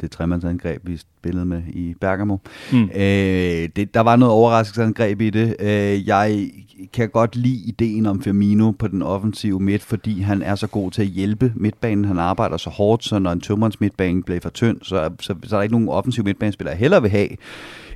det 0.00 0.10
tremandsangreb, 0.10 0.80
vi 0.84 0.96
spillede 0.96 1.44
med 1.44 1.62
i 1.68 1.94
Bergamo. 2.00 2.36
Mm. 2.72 2.90
Øh, 2.94 3.68
det, 3.76 3.94
der 3.94 4.00
var 4.00 4.16
noget 4.16 4.34
overraskelsesangreb 4.34 5.20
i 5.20 5.30
det. 5.30 5.56
Øh, 5.60 6.08
jeg 6.08 6.50
kan 6.92 7.08
godt 7.08 7.36
lide 7.36 7.68
ideen 7.68 8.06
om 8.06 8.22
Firmino 8.22 8.70
på 8.70 8.88
den 8.88 9.02
offensive 9.02 9.60
midt, 9.60 9.82
fordi 9.82 10.20
han 10.20 10.42
er 10.42 10.54
så 10.54 10.66
god 10.66 10.90
til 10.90 11.02
at 11.02 11.08
hjælpe 11.08 11.52
midtbanen. 11.54 12.04
Han 12.04 12.18
arbejder 12.18 12.56
så 12.56 12.70
hårdt, 12.70 13.04
så 13.04 13.18
når 13.18 13.32
en 13.32 13.40
tømmerens 13.40 13.80
midtbane 13.80 14.22
bliver 14.22 14.40
for 14.40 14.50
tynd, 14.50 14.78
så, 14.82 15.10
så, 15.20 15.34
så 15.44 15.56
er 15.56 15.58
der 15.58 15.62
ikke 15.62 15.74
nogen 15.74 15.88
offensiv 15.88 16.24
midtbanespiller, 16.24 16.70
jeg 16.70 16.78
hellere 16.78 17.02
vil 17.02 17.10
have 17.10 17.28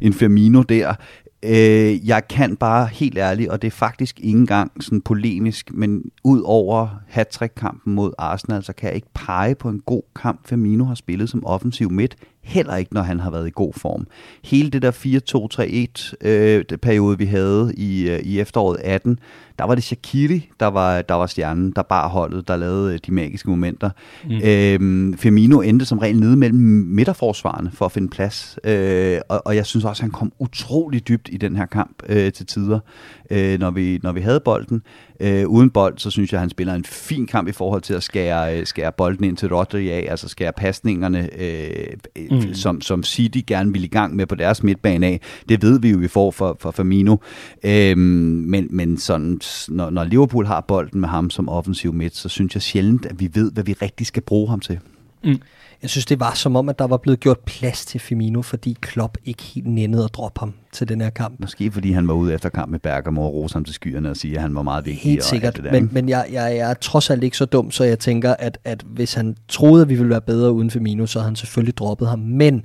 en 0.01 0.12
Firmino 0.12 0.62
der. 0.62 0.94
Øh, 1.43 2.09
jeg 2.09 2.28
kan 2.28 2.57
bare 2.57 2.86
helt 2.86 3.18
ærligt, 3.18 3.49
og 3.49 3.62
det 3.62 3.68
er 3.68 3.72
faktisk 3.72 4.20
ikke 4.20 4.38
engang 4.38 4.84
sådan 4.84 5.01
polemisk, 5.01 5.70
men 5.74 6.03
ud 6.24 6.43
over 6.45 6.88
hat 7.09 7.53
kampen 7.57 7.95
mod 7.95 8.12
Arsenal, 8.18 8.62
så 8.62 8.72
kan 8.72 8.86
jeg 8.86 8.95
ikke 8.95 9.09
pege 9.14 9.55
på 9.55 9.68
en 9.68 9.80
god 9.80 10.03
kamp, 10.16 10.49
Firmino 10.49 10.84
har 10.84 10.95
spillet 10.95 11.30
som 11.30 11.47
offensiv 11.47 11.91
midt. 11.91 12.16
Heller 12.51 12.76
ikke, 12.76 12.94
når 12.94 13.03
han 13.03 13.20
har 13.20 13.30
været 13.30 13.46
i 13.46 13.51
god 13.55 13.72
form. 13.76 14.07
Hele 14.44 14.70
det 14.70 14.82
der 14.82 14.90
4-2-3-1 16.20 16.28
øh, 16.28 16.64
periode, 16.82 17.18
vi 17.18 17.24
havde 17.24 17.72
i, 17.76 18.11
øh, 18.11 18.20
i 18.20 18.40
efteråret 18.40 18.78
18, 18.84 19.18
der 19.59 19.66
var 19.66 19.74
det 19.74 19.84
Shakiri, 19.84 20.51
der 20.61 20.66
var, 20.66 21.03
der 21.03 21.14
var 21.14 21.26
stjernen, 21.26 21.72
der 21.76 21.82
bar 21.82 22.09
holdet, 22.09 22.48
der 22.48 22.57
lavede 22.57 22.94
øh, 22.94 22.98
de 23.07 23.12
magiske 23.12 23.51
momenter. 23.51 23.90
Mm. 24.24 24.40
Øhm, 24.44 25.18
Firmino 25.18 25.61
endte 25.61 25.84
som 25.84 25.98
regel 25.98 26.20
nede 26.20 26.36
mellem 26.36 26.61
midterforsvarende 26.88 27.70
for 27.74 27.84
at 27.84 27.92
finde 27.92 28.09
plads, 28.09 28.59
øh, 28.64 29.20
og, 29.28 29.42
og 29.44 29.57
jeg 29.57 29.66
synes 29.66 29.84
også, 29.84 30.01
at 30.01 30.05
han 30.05 30.11
kom 30.11 30.32
utrolig 30.38 31.09
dybt 31.09 31.28
i 31.32 31.36
den 31.36 31.57
her 31.57 31.66
kamp 31.66 32.03
øh, 32.09 32.32
til 32.32 32.46
tider, 32.46 32.78
øh, 33.31 33.59
når, 33.61 33.70
vi, 33.70 34.01
når 34.03 34.12
vi 34.12 34.20
havde 34.20 34.41
bolden. 34.41 34.83
Øh, 35.20 35.49
uden 35.49 35.70
bold, 35.70 35.99
så 35.99 36.11
synes 36.11 36.33
jeg, 36.33 36.39
at 36.39 36.41
han 36.41 36.51
spiller 36.51 36.74
en 36.74 36.85
fin 36.85 37.26
kamp 37.26 37.49
i 37.49 37.53
forhold 37.53 37.83
til 37.83 37.95
at 37.95 38.03
skære, 38.03 38.59
øh, 38.59 38.66
skære 38.66 38.93
bolden 38.93 39.24
ind 39.24 39.37
til 39.37 39.55
Rodri 39.55 39.91
af, 39.91 40.07
altså 40.11 40.28
skære 40.28 40.53
pasningerne, 40.53 41.28
øh, 41.41 41.87
mm. 42.31 42.55
som, 42.55 42.81
som 42.81 43.03
City 43.03 43.41
gerne 43.47 43.72
vil 43.72 43.85
i 43.85 43.87
gang 43.87 44.16
med 44.16 44.26
på 44.26 44.35
deres 44.35 44.62
midtbane 44.62 45.07
af. 45.07 45.20
Det 45.49 45.62
ved 45.62 45.81
vi 45.81 45.91
jo, 45.91 45.99
vi 45.99 46.09
får 46.09 46.31
for, 46.31 46.57
for 46.61 46.70
Firmino. 46.70 47.16
Øh, 47.64 47.99
men, 47.99 48.68
men 48.70 48.99
sådan, 48.99 49.41
når, 49.68 49.91
når 49.91 50.05
Liverpool 50.05 50.47
har 50.47 50.61
bolden 50.61 51.01
med 51.01 51.09
ham 51.09 51.31
som 51.31 51.49
offensiv 51.49 51.93
midt, 51.93 52.16
så 52.16 52.28
synes 52.28 52.55
jeg 52.55 52.62
sjældent, 52.62 53.07
at 53.07 53.20
vi 53.20 53.31
ved, 53.35 53.53
hvad 53.53 53.64
vi 53.64 53.72
rigtig 53.72 54.07
skal 54.07 54.22
bruge 54.22 54.49
ham 54.49 54.61
til. 54.61 54.78
Mm. 55.24 55.39
Jeg 55.83 55.91
synes, 55.91 56.07
det 56.07 56.20
var 56.20 56.35
som 56.35 56.57
om, 56.57 56.68
at 56.68 56.78
der 56.78 56.87
var 56.87 56.97
blevet 56.97 57.20
gjort 57.20 57.39
plads 57.39 57.87
til 57.87 58.01
Firmino, 58.01 58.43
fordi 58.43 58.76
Klopp 58.81 59.18
ikke 59.24 59.43
helt 59.43 59.66
nændede 59.66 60.05
at 60.05 60.11
droppe 60.14 60.41
ham 60.41 60.55
til 60.72 60.89
den 60.89 61.01
her 61.01 61.11
kamp. 61.11 61.41
Måske 61.41 61.72
fordi 61.72 61.93
han 61.93 62.09
var 62.09 62.14
ude 62.14 62.35
efter 62.35 62.49
kamp 62.49 62.70
med 62.70 62.78
Bergamo 62.78 63.22
og 63.22 63.35
rose 63.35 63.55
ham 63.55 63.64
til 63.64 63.74
skyerne 63.74 64.11
og 64.11 64.16
sige, 64.16 64.35
at 64.35 64.43
han 64.43 64.55
var 64.55 64.62
meget 64.62 64.87
vigtig. 64.87 65.03
Helt 65.03 65.24
sikkert, 65.24 65.57
det 65.57 65.64
der, 65.64 65.72
men, 65.72 65.89
men 65.93 66.09
jeg, 66.09 66.26
jeg, 66.33 66.57
jeg 66.57 66.70
er 66.70 66.74
trods 66.74 67.11
alt 67.11 67.24
ikke 67.24 67.37
så 67.37 67.45
dum, 67.45 67.70
så 67.70 67.85
jeg 67.85 67.99
tænker, 67.99 68.35
at, 68.39 68.59
at 68.64 68.83
hvis 68.87 69.14
han 69.14 69.37
troede, 69.49 69.83
at 69.83 69.89
vi 69.89 69.95
ville 69.95 70.11
være 70.11 70.20
bedre 70.20 70.53
uden 70.53 70.70
Firmino, 70.70 71.07
så 71.07 71.18
havde 71.18 71.28
han 71.28 71.37
selvfølgelig 71.37 71.76
droppet 71.76 72.09
ham. 72.09 72.18
Men 72.18 72.64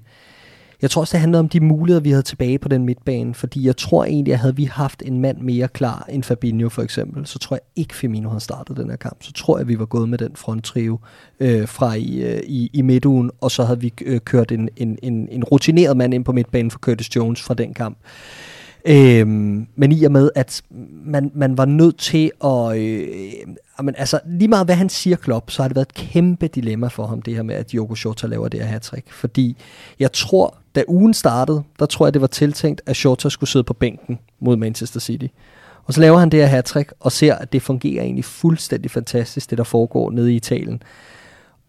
jeg 0.82 0.91
tror 0.91 1.01
også, 1.01 1.11
det 1.11 1.19
handler 1.19 1.39
om 1.39 1.49
de 1.49 1.59
muligheder, 1.59 2.01
vi 2.01 2.09
havde 2.09 2.23
tilbage 2.23 2.59
på 2.59 2.69
den 2.69 2.86
midtbane, 2.86 3.34
fordi 3.34 3.65
jeg 3.65 3.78
tror 3.78 4.05
egentlig, 4.05 4.34
at 4.34 4.39
havde 4.39 4.55
vi 4.55 4.63
haft 4.63 5.03
en 5.05 5.19
mand 5.21 5.38
mere 5.38 5.67
klar 5.67 6.05
end 6.09 6.23
Fabinho 6.23 6.69
for 6.69 6.82
eksempel, 6.82 7.28
så 7.28 7.39
tror 7.39 7.55
jeg 7.55 7.61
ikke, 7.76 7.95
Firmino 7.95 8.30
havde 8.30 8.41
startet 8.41 8.78
den 8.78 8.89
her 8.89 8.97
kamp. 8.97 9.23
Så 9.23 9.34
tror 9.34 9.57
jeg, 9.57 9.61
at 9.61 9.67
vi 9.67 9.80
var 9.80 9.86
gået 9.86 10.09
med 10.09 10.17
den 10.17 10.32
fronttrio 10.36 10.99
øh, 11.39 11.67
fra 11.67 11.93
i, 11.93 12.21
øh, 12.21 12.41
i, 12.47 12.69
i 12.73 12.82
midtugen, 12.82 13.32
og 13.41 13.51
så 13.51 13.63
havde 13.63 13.80
vi 13.80 13.93
øh, 14.05 14.19
kørt 14.19 14.51
en, 14.51 14.69
en, 14.78 14.97
en, 15.03 15.28
en 15.32 15.43
rutineret 15.43 15.97
mand 15.97 16.13
ind 16.13 16.26
på 16.26 16.32
midtbanen 16.32 16.71
for 16.71 16.80
Curtis 16.80 17.15
Jones 17.15 17.41
fra 17.41 17.53
den 17.53 17.73
kamp. 17.73 17.97
Øhm, 18.88 19.67
men 19.75 19.91
i 19.91 20.03
og 20.03 20.11
med, 20.11 20.29
at 20.36 20.61
man, 21.05 21.31
man 21.36 21.57
var 21.57 21.65
nødt 21.65 21.97
til 21.97 22.31
at... 22.43 22.77
Øh, 22.77 23.07
jamen, 23.79 23.95
altså, 23.97 24.19
lige 24.25 24.47
meget 24.47 24.67
hvad 24.67 24.75
han 24.75 24.89
siger, 24.89 25.17
Klopp, 25.17 25.51
så 25.51 25.61
har 25.61 25.67
det 25.67 25.75
været 25.75 25.88
et 25.88 25.93
kæmpe 25.93 26.47
dilemma 26.47 26.88
for 26.88 27.05
ham, 27.05 27.21
det 27.21 27.36
her 27.36 27.43
med, 27.43 27.55
at 27.55 27.71
Diogo 27.71 27.95
Jota 28.05 28.27
laver 28.27 28.47
det 28.47 28.59
her 28.59 28.67
hat 28.67 28.91
Fordi 29.11 29.57
jeg 29.99 30.11
tror, 30.11 30.57
da 30.75 30.83
ugen 30.88 31.13
startede, 31.13 31.63
der 31.79 31.86
tror 31.86 32.05
jeg, 32.05 32.13
det 32.13 32.21
var 32.21 32.27
tiltænkt, 32.27 32.81
at 32.86 33.05
Jota 33.05 33.29
skulle 33.29 33.49
sidde 33.49 33.63
på 33.63 33.73
bænken 33.73 34.19
mod 34.39 34.55
Manchester 34.55 34.99
City. 34.99 35.27
Og 35.86 35.93
så 35.93 36.01
laver 36.01 36.17
han 36.17 36.29
det 36.29 36.39
her 36.39 36.47
hat 36.47 36.93
og 36.99 37.11
ser, 37.11 37.36
at 37.36 37.53
det 37.53 37.61
fungerer 37.61 38.03
egentlig 38.03 38.25
fuldstændig 38.25 38.91
fantastisk, 38.91 39.49
det 39.49 39.57
der 39.57 39.63
foregår 39.63 40.11
nede 40.11 40.33
i 40.33 40.36
Italien. 40.36 40.83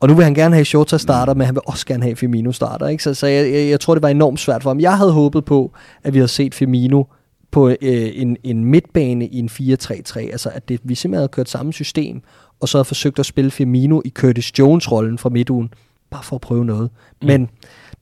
Og 0.00 0.08
nu 0.08 0.14
vil 0.14 0.24
han 0.24 0.34
gerne 0.34 0.54
have 0.54 0.64
Shota 0.64 0.98
starter, 0.98 1.34
men 1.34 1.46
han 1.46 1.54
vil 1.54 1.62
også 1.66 1.86
gerne 1.86 2.02
have 2.02 2.16
Firmino 2.16 2.52
starter. 2.52 2.88
Ikke? 2.88 3.02
Så, 3.02 3.14
så 3.14 3.26
jeg, 3.26 3.52
jeg, 3.52 3.70
jeg 3.70 3.80
tror, 3.80 3.94
det 3.94 4.02
var 4.02 4.08
enormt 4.08 4.40
svært 4.40 4.62
for 4.62 4.70
ham. 4.70 4.80
Jeg 4.80 4.96
havde 4.96 5.12
håbet 5.12 5.44
på, 5.44 5.72
at 6.02 6.12
vi 6.12 6.18
havde 6.18 6.28
set 6.28 6.54
Firmino 6.54 7.04
på 7.50 7.68
øh, 7.68 7.76
en, 7.82 8.36
en 8.44 8.64
midtbane 8.64 9.26
i 9.26 9.38
en 9.38 9.48
4-3-3. 9.52 10.18
Altså, 10.18 10.50
at 10.54 10.68
det, 10.68 10.80
vi 10.84 10.94
simpelthen 10.94 11.20
havde 11.20 11.28
kørt 11.28 11.48
samme 11.48 11.72
system, 11.72 12.22
og 12.60 12.68
så 12.68 12.78
havde 12.78 12.84
forsøgt 12.84 13.18
at 13.18 13.26
spille 13.26 13.50
Firmino 13.50 14.00
i 14.04 14.10
Curtis 14.10 14.58
Jones-rollen 14.58 15.18
fra 15.18 15.28
midtugen, 15.28 15.74
bare 16.10 16.22
for 16.22 16.36
at 16.36 16.40
prøve 16.40 16.64
noget. 16.64 16.90
Mm. 17.22 17.26
Men 17.26 17.48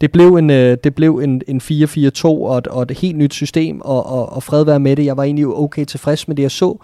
det 0.01 0.13
blev 0.13 0.35
en, 0.35 0.51
øh, 0.51 0.77
det 0.85 0.95
blev 0.95 1.19
en, 1.19 1.43
en 1.49 1.61
4-4-2 1.61 2.25
og 2.25 2.59
et, 2.59 2.67
og 2.67 2.83
et 2.83 2.91
helt 2.91 3.17
nyt 3.17 3.35
system, 3.35 3.81
og, 3.81 4.07
og, 4.07 4.33
og 4.33 4.43
fred 4.43 4.65
være 4.65 4.81
med 4.81 4.97
det. 4.97 5.05
Jeg 5.05 5.17
var 5.17 5.23
egentlig 5.23 5.47
okay 5.47 5.85
tilfreds 5.85 6.29
med 6.29 6.37
det, 6.37 6.43
jeg 6.43 6.51
så. 6.51 6.79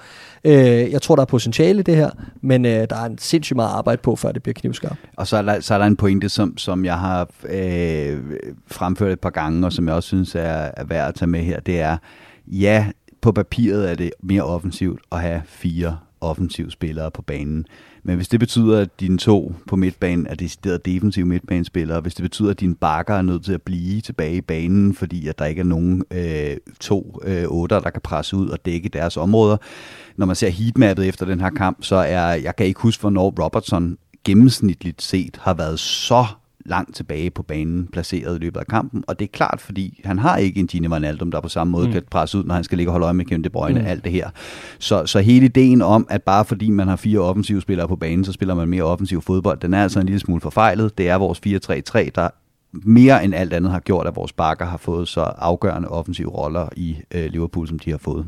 Øh, 0.44 0.52
jeg 0.90 1.02
tror, 1.02 1.16
der 1.16 1.22
er 1.22 1.26
potentiale 1.26 1.80
i 1.80 1.82
det 1.82 1.96
her, 1.96 2.10
men 2.40 2.64
øh, 2.64 2.70
der 2.90 2.96
er 2.96 3.04
en 3.04 3.18
sindssygt 3.18 3.56
meget 3.56 3.70
arbejde 3.70 4.02
på, 4.02 4.16
før 4.16 4.32
det 4.32 4.42
bliver 4.42 4.54
knivskarpt. 4.54 5.00
Og 5.16 5.26
så 5.26 5.36
er 5.36 5.42
der, 5.42 5.60
så 5.60 5.74
er 5.74 5.78
der 5.78 5.86
en 5.86 5.96
pointe, 5.96 6.28
som, 6.28 6.58
som 6.58 6.84
jeg 6.84 6.98
har 6.98 7.28
øh, 7.48 8.18
fremført 8.66 9.12
et 9.12 9.20
par 9.20 9.30
gange, 9.30 9.66
og 9.66 9.72
som 9.72 9.86
jeg 9.86 9.94
også 9.94 10.06
synes 10.06 10.34
er, 10.34 10.70
er 10.76 10.84
værd 10.84 11.08
at 11.08 11.14
tage 11.14 11.28
med 11.28 11.40
her. 11.40 11.60
Det 11.60 11.80
er, 11.80 11.96
ja, 12.46 12.86
på 13.20 13.32
papiret 13.32 13.90
er 13.90 13.94
det 13.94 14.10
mere 14.22 14.42
offensivt 14.42 15.00
at 15.12 15.20
have 15.20 15.42
fire 15.46 15.98
offensive 16.20 16.70
spillere 16.70 17.10
på 17.10 17.22
banen. 17.22 17.66
Men 18.02 18.16
hvis 18.16 18.28
det 18.28 18.40
betyder, 18.40 18.80
at 18.80 19.00
dine 19.00 19.18
to 19.18 19.54
på 19.66 19.76
midtbanen 19.76 20.26
er 20.26 20.34
decideret 20.34 20.84
defensive 20.84 21.26
midtbanespillere, 21.26 22.00
hvis 22.00 22.14
det 22.14 22.22
betyder, 22.22 22.50
at 22.50 22.60
dine 22.60 22.74
bakker 22.74 23.14
er 23.14 23.22
nødt 23.22 23.44
til 23.44 23.52
at 23.52 23.62
blive 23.62 24.00
tilbage 24.00 24.34
i 24.34 24.40
banen, 24.40 24.94
fordi 24.94 25.28
at 25.28 25.38
der 25.38 25.44
ikke 25.44 25.60
er 25.60 25.64
nogen 25.64 26.04
øh, 26.10 26.56
to 26.80 27.20
øh, 27.24 27.44
otter, 27.48 27.80
der 27.80 27.90
kan 27.90 28.00
presse 28.04 28.36
ud 28.36 28.48
og 28.48 28.58
dække 28.64 28.88
deres 28.88 29.16
områder. 29.16 29.56
Når 30.16 30.26
man 30.26 30.36
ser 30.36 30.48
heatmappet 30.48 31.08
efter 31.08 31.26
den 31.26 31.40
her 31.40 31.50
kamp, 31.50 31.84
så 31.84 31.96
er, 31.96 32.26
jeg 32.34 32.56
kan 32.56 32.66
ikke 32.66 32.80
huske, 32.80 33.00
hvornår 33.00 33.34
Robertson 33.44 33.98
gennemsnitligt 34.24 35.02
set 35.02 35.38
har 35.40 35.54
været 35.54 35.78
så 35.78 36.26
langt 36.66 36.96
tilbage 36.96 37.30
på 37.30 37.42
banen, 37.42 37.88
placeret 37.92 38.36
i 38.36 38.38
løbet 38.38 38.60
af 38.60 38.66
kampen. 38.66 39.04
Og 39.06 39.18
det 39.18 39.24
er 39.24 39.30
klart, 39.32 39.60
fordi 39.60 40.00
han 40.04 40.18
har 40.18 40.36
ikke 40.36 40.60
en 40.60 40.66
Gini 40.66 40.88
Wijnaldum, 40.88 41.30
der 41.30 41.40
på 41.40 41.48
samme 41.48 41.70
måde 41.70 41.86
mm. 41.86 41.92
kan 41.92 42.02
presse 42.10 42.38
ud, 42.38 42.44
når 42.44 42.54
han 42.54 42.64
skal 42.64 42.78
ligge 42.78 42.90
og 42.90 42.92
holde 42.92 43.04
øje 43.04 43.14
med 43.14 43.24
Kevin 43.24 43.44
De 43.44 43.50
Bruyne, 43.50 43.80
mm. 43.80 43.86
alt 43.86 44.04
det 44.04 44.12
her. 44.12 44.30
Så, 44.78 45.06
så 45.06 45.20
hele 45.20 45.44
ideen 45.46 45.82
om, 45.82 46.06
at 46.10 46.22
bare 46.22 46.44
fordi 46.44 46.70
man 46.70 46.88
har 46.88 46.96
fire 46.96 47.18
offensive 47.18 47.60
spillere 47.60 47.88
på 47.88 47.96
banen, 47.96 48.24
så 48.24 48.32
spiller 48.32 48.54
man 48.54 48.68
mere 48.68 48.82
offensiv 48.82 49.22
fodbold, 49.22 49.58
den 49.58 49.74
er 49.74 49.82
altså 49.82 50.00
en 50.00 50.06
lille 50.06 50.20
smule 50.20 50.40
forfejlet. 50.40 50.98
Det 50.98 51.08
er 51.08 51.16
vores 51.16 51.40
4-3-3, 51.46 52.10
der 52.14 52.28
mere 52.72 53.24
end 53.24 53.34
alt 53.34 53.52
andet 53.52 53.72
har 53.72 53.80
gjort, 53.80 54.06
at 54.06 54.16
vores 54.16 54.32
bakker 54.32 54.66
har 54.66 54.76
fået 54.76 55.08
så 55.08 55.20
afgørende 55.20 55.88
offensive 55.88 56.28
roller 56.28 56.68
i 56.76 56.96
øh, 57.14 57.30
Liverpool, 57.30 57.68
som 57.68 57.78
de 57.78 57.90
har 57.90 57.98
fået. 57.98 58.26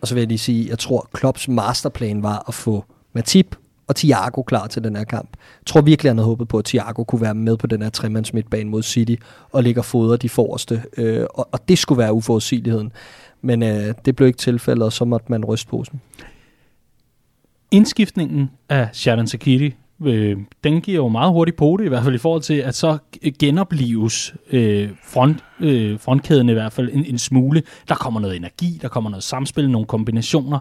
Og 0.00 0.08
så 0.08 0.14
vil 0.14 0.20
jeg 0.20 0.28
lige 0.28 0.38
sige, 0.38 0.68
jeg 0.68 0.78
tror, 0.78 1.08
Klopps 1.12 1.48
masterplan 1.48 2.22
var 2.22 2.44
at 2.48 2.54
få 2.54 2.84
Matip 3.12 3.56
og 3.88 3.96
Thiago 3.96 4.42
klar 4.42 4.66
til 4.66 4.84
den 4.84 4.96
her 4.96 5.04
kamp. 5.04 5.28
Jeg 5.32 5.66
tror 5.66 5.80
virkelig, 5.80 6.10
han 6.10 6.18
havde 6.18 6.26
håbet 6.26 6.48
på, 6.48 6.58
at 6.58 6.64
Thiago 6.64 7.04
kunne 7.04 7.20
være 7.20 7.34
med 7.34 7.56
på 7.56 7.66
den 7.66 7.82
her 7.82 7.90
tremands 7.90 8.34
midtbane 8.34 8.70
mod 8.70 8.82
City 8.82 9.14
og 9.52 9.62
ligge 9.62 9.80
og 9.80 9.84
fodre 9.84 10.16
de 10.16 10.28
forreste. 10.28 10.82
Øh, 10.96 11.26
og, 11.34 11.48
og 11.52 11.68
det 11.68 11.78
skulle 11.78 11.98
være 11.98 12.12
uforudsigeligheden. 12.12 12.92
Men 13.42 13.62
øh, 13.62 13.94
det 14.04 14.16
blev 14.16 14.26
ikke 14.26 14.38
tilfældet, 14.38 14.82
og 14.82 14.92
så 14.92 15.04
måtte 15.04 15.26
man 15.28 15.44
ryste 15.44 15.68
posen. 15.68 16.00
Indskiftningen 17.70 18.50
af 18.68 18.88
Shadan 18.92 19.26
Sakiri, 19.26 19.74
øh, 20.04 20.36
den 20.64 20.80
giver 20.80 20.96
jo 20.96 21.08
meget 21.08 21.32
hurtigt 21.32 21.56
på 21.56 21.76
det, 21.78 21.84
i 21.84 21.88
hvert 21.88 22.04
fald 22.04 22.14
i 22.14 22.18
forhold 22.18 22.42
til, 22.42 22.54
at 22.54 22.74
så 22.74 22.98
genoplives 23.38 24.34
øh, 24.50 24.90
front, 25.04 25.44
øh, 25.60 26.00
frontkæden 26.00 26.48
i 26.48 26.52
hvert 26.52 26.72
fald 26.72 26.90
en, 26.92 27.04
en 27.04 27.18
smule. 27.18 27.62
Der 27.88 27.94
kommer 27.94 28.20
noget 28.20 28.36
energi, 28.36 28.78
der 28.82 28.88
kommer 28.88 29.10
noget 29.10 29.24
samspil, 29.24 29.70
nogle 29.70 29.86
kombinationer, 29.86 30.58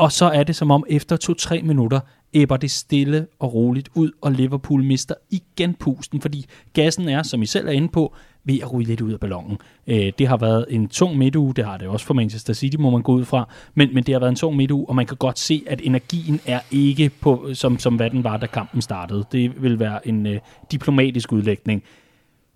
og 0.00 0.12
så 0.12 0.24
er 0.24 0.42
det 0.42 0.56
som 0.56 0.70
om 0.70 0.84
efter 0.88 1.16
to-tre 1.16 1.62
minutter, 1.62 2.00
æbber 2.34 2.56
det 2.56 2.70
stille 2.70 3.26
og 3.38 3.54
roligt 3.54 3.88
ud, 3.94 4.10
og 4.20 4.32
Liverpool 4.32 4.84
mister 4.84 5.14
igen 5.30 5.74
pusten, 5.74 6.20
fordi 6.20 6.46
gassen 6.72 7.08
er, 7.08 7.22
som 7.22 7.42
I 7.42 7.46
selv 7.46 7.68
er 7.68 7.72
inde 7.72 7.88
på, 7.88 8.14
ved 8.44 8.58
at 8.62 8.72
ryge 8.72 8.86
lidt 8.86 9.00
ud 9.00 9.12
af 9.12 9.20
ballonen. 9.20 9.58
Øh, 9.86 10.12
det 10.18 10.28
har 10.28 10.36
været 10.36 10.66
en 10.68 10.88
tung 10.88 11.18
midtuge, 11.18 11.54
det 11.54 11.64
har 11.64 11.76
det 11.76 11.88
også 11.88 12.06
for 12.06 12.14
Manchester 12.14 12.52
City, 12.52 12.76
må 12.76 12.90
man 12.90 13.02
gå 13.02 13.12
ud 13.12 13.24
fra, 13.24 13.48
men, 13.74 13.94
men 13.94 14.04
det 14.04 14.14
har 14.14 14.18
været 14.18 14.30
en 14.30 14.36
tung 14.36 14.56
midtuge, 14.56 14.88
og 14.88 14.96
man 14.96 15.06
kan 15.06 15.16
godt 15.16 15.38
se, 15.38 15.62
at 15.66 15.80
energien 15.84 16.40
er 16.46 16.60
ikke 16.70 17.10
på, 17.20 17.48
som, 17.54 17.78
som 17.78 17.96
hvad 17.96 18.10
den 18.10 18.24
var, 18.24 18.36
da 18.36 18.46
kampen 18.46 18.82
startede. 18.82 19.24
Det 19.32 19.62
vil 19.62 19.78
være 19.78 20.08
en 20.08 20.26
øh, 20.26 20.38
diplomatisk 20.72 21.32
udlægning. 21.32 21.82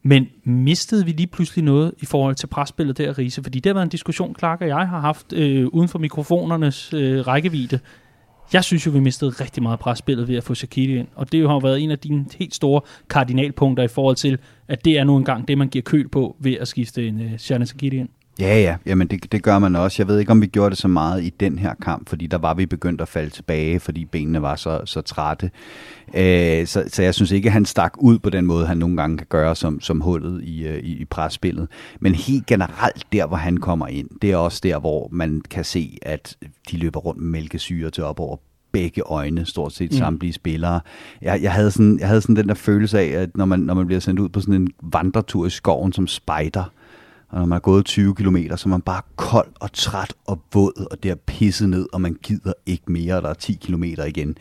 Men 0.07 0.29
mistede 0.45 1.05
vi 1.05 1.11
lige 1.11 1.27
pludselig 1.27 1.65
noget 1.65 1.93
i 1.99 2.07
forhold 2.07 2.35
til 2.35 2.47
presspillet 2.47 2.99
der, 2.99 3.19
Riese? 3.19 3.43
Fordi 3.43 3.61
det 3.61 3.71
har 3.71 3.75
været 3.75 3.87
en 3.87 3.91
diskussion, 3.91 4.37
Clark 4.39 4.61
og 4.61 4.69
jeg 4.69 4.89
har 4.89 5.01
haft 5.01 5.33
øh, 5.33 5.67
uden 5.67 5.89
for 5.89 5.99
mikrofonernes 5.99 6.95
øh, 6.95 7.27
rækkevidde. 7.27 7.79
Jeg 8.53 8.65
synes 8.65 8.87
jo, 8.87 8.91
vi 8.91 9.01
mistede 9.01 9.31
rigtig 9.31 9.63
meget 9.63 9.79
presspillet 9.79 10.29
ved 10.29 10.37
at 10.37 10.45
få 10.45 10.55
Shaqiri 10.55 10.99
ind, 10.99 11.09
og 11.15 11.33
det 11.33 11.41
har 11.41 11.55
jo 11.55 11.59
været 11.59 11.81
en 11.81 11.91
af 11.91 11.99
dine 11.99 12.25
helt 12.39 12.55
store 12.55 12.81
kardinalpunkter 13.11 13.85
i 13.85 13.89
forhold 13.89 14.17
til, 14.17 14.39
at 14.69 14.85
det 14.85 14.99
er 14.99 15.05
nu 15.05 15.17
engang 15.17 15.49
det, 15.49 15.59
man 15.59 15.69
giver 15.69 15.83
køl 15.83 16.09
på 16.09 16.37
ved 16.41 16.57
at 16.61 16.69
skifte 16.69 17.07
en 17.07 17.21
øh, 17.21 17.39
Shane 17.39 17.67
Shaqiri 17.67 17.97
ind. 17.97 18.09
Ja, 18.41 18.61
ja, 18.61 18.77
jamen 18.87 19.07
det, 19.07 19.33
det 19.33 19.43
gør 19.43 19.59
man 19.59 19.77
også. 19.77 20.03
Jeg 20.03 20.09
ved 20.09 20.19
ikke, 20.19 20.33
om 20.33 20.43
vi 20.43 20.47
gjorde 20.47 20.71
det 20.71 20.79
så 20.79 20.89
meget 20.89 21.25
i 21.25 21.31
den 21.41 21.59
her 21.59 21.75
kamp, 21.83 22.09
fordi 22.09 22.27
der 22.27 22.39
var 22.39 22.55
vi 22.55 22.67
begyndt 22.67 23.01
at 23.01 23.09
falde 23.09 23.31
tilbage, 23.31 23.81
fordi 23.81 24.05
benene 24.05 24.43
var 24.43 24.57
så, 24.57 24.81
så 24.85 25.01
trætte. 25.01 25.51
Øh, 26.15 26.67
så, 26.67 26.85
så 26.89 27.03
jeg 27.03 27.15
synes 27.15 27.31
ikke, 27.31 27.47
at 27.47 27.53
han 27.53 27.65
stak 27.65 27.93
ud 27.99 28.19
på 28.19 28.31
den 28.31 28.47
måde, 28.47 28.67
han 28.67 28.79
nogle 28.79 28.97
gange 28.97 29.17
kan 29.17 29.27
gøre 29.31 29.57
som, 29.57 29.81
som 29.81 30.01
hullet 30.01 30.45
i, 30.45 30.67
øh, 30.67 30.79
i, 30.79 30.97
i 30.97 31.05
presspillet. 31.05 31.69
Men 32.01 32.15
helt 32.15 32.47
generelt, 32.47 33.07
der 33.13 33.27
hvor 33.27 33.37
han 33.37 33.57
kommer 33.57 33.87
ind, 33.87 34.09
det 34.23 34.33
er 34.33 34.37
også 34.37 34.61
der, 34.63 34.79
hvor 34.79 35.09
man 35.13 35.43
kan 35.51 35.65
se, 35.65 35.99
at 36.03 36.37
de 36.71 36.77
løber 36.77 37.01
rundt 37.01 37.21
med 37.21 37.31
mælkesyre 37.31 37.91
til 37.91 38.05
op 38.05 38.21
over 38.21 38.37
begge 38.73 39.03
øjne, 39.03 39.47
stort 39.47 39.73
set 39.73 39.91
mm. 39.91 39.97
samtlige 39.99 40.33
spillere. 40.33 40.81
Jeg, 41.23 41.43
jeg, 41.43 41.53
havde 41.53 41.71
sådan, 41.71 41.99
jeg 41.99 42.09
havde 42.09 42.21
sådan 42.21 42.37
den 42.37 42.49
der 42.49 42.55
følelse 42.55 42.99
af, 42.99 43.23
at 43.23 43.37
når 43.37 43.45
man, 43.45 43.61
når 43.61 43.75
man 43.75 43.87
bliver 43.87 44.01
sendt 44.01 44.21
ud 44.21 44.29
på 44.29 44.41
sådan 44.41 44.55
en 44.55 44.69
vandretur 44.83 45.47
i 45.47 45.51
skoven 45.51 45.93
som 45.93 46.07
spider, 46.07 46.71
og 47.29 47.39
når 47.39 47.47
man 47.47 47.57
er 47.57 47.61
gået 47.61 47.85
20 47.85 48.15
km, 48.15 48.37
så 48.57 48.63
er 48.67 48.69
man 48.69 48.81
bare 48.81 49.03
kold 49.17 49.49
og 49.61 49.73
træt 49.73 50.15
og 50.27 50.41
våd, 50.55 50.87
og 50.91 51.03
det 51.03 51.11
er 51.11 51.15
pisset 51.15 51.69
ned, 51.69 51.87
og 51.93 52.01
man 52.01 52.17
gider 52.23 52.53
ikke 52.67 52.93
mere, 52.93 53.17
og 53.17 53.23
der 53.23 53.29
er 53.29 53.35
10 53.35 53.53
km 53.55 53.83
igen. 53.83 54.37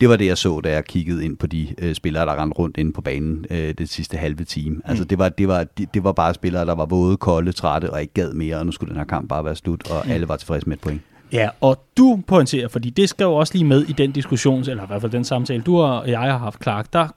Det 0.00 0.08
var 0.08 0.16
det, 0.16 0.26
jeg 0.26 0.38
så, 0.38 0.60
da 0.60 0.72
jeg 0.72 0.84
kiggede 0.84 1.24
ind 1.24 1.36
på 1.36 1.46
de 1.46 1.74
øh, 1.78 1.94
spillere, 1.94 2.26
der 2.26 2.42
rendte 2.42 2.58
rundt 2.58 2.76
inde 2.76 2.92
på 2.92 3.00
banen 3.00 3.46
øh, 3.50 3.74
det 3.78 3.88
sidste 3.88 4.16
halve 4.16 4.44
time. 4.44 4.80
Altså, 4.84 5.04
mm. 5.04 5.08
det, 5.08 5.18
var, 5.18 5.28
det, 5.28 5.48
var, 5.48 5.64
det, 5.64 5.94
det 5.94 6.04
var 6.04 6.12
bare 6.12 6.34
spillere, 6.34 6.66
der 6.66 6.74
var 6.74 6.86
våde, 6.86 7.16
kolde, 7.16 7.52
trætte 7.52 7.92
og 7.92 8.00
ikke 8.00 8.14
gad 8.14 8.32
mere, 8.32 8.56
og 8.56 8.66
nu 8.66 8.72
skulle 8.72 8.88
den 8.88 8.98
her 8.98 9.06
kamp 9.06 9.28
bare 9.28 9.44
være 9.44 9.56
slut, 9.56 9.90
og 9.90 10.02
mm. 10.04 10.10
alle 10.10 10.28
var 10.28 10.36
tilfredse 10.36 10.68
med 10.68 10.76
et 10.76 10.82
point. 10.82 11.00
Ja, 11.32 11.48
og 11.60 11.84
du 11.96 12.20
pointerer, 12.26 12.68
fordi 12.68 12.90
det 12.90 13.08
skal 13.08 13.24
jo 13.24 13.34
også 13.34 13.54
lige 13.54 13.64
med 13.64 13.82
i 13.82 13.92
den 13.92 14.12
diskussion, 14.12 14.60
eller 14.60 14.82
i 14.82 14.86
hvert 14.86 15.00
fald 15.00 15.12
den 15.12 15.24
samtale, 15.24 15.62
du 15.62 15.80
og 15.80 16.08
jeg 16.10 16.20
har 16.20 16.38
haft, 16.38 16.62
Clark, 16.62 16.92
der 16.92 17.08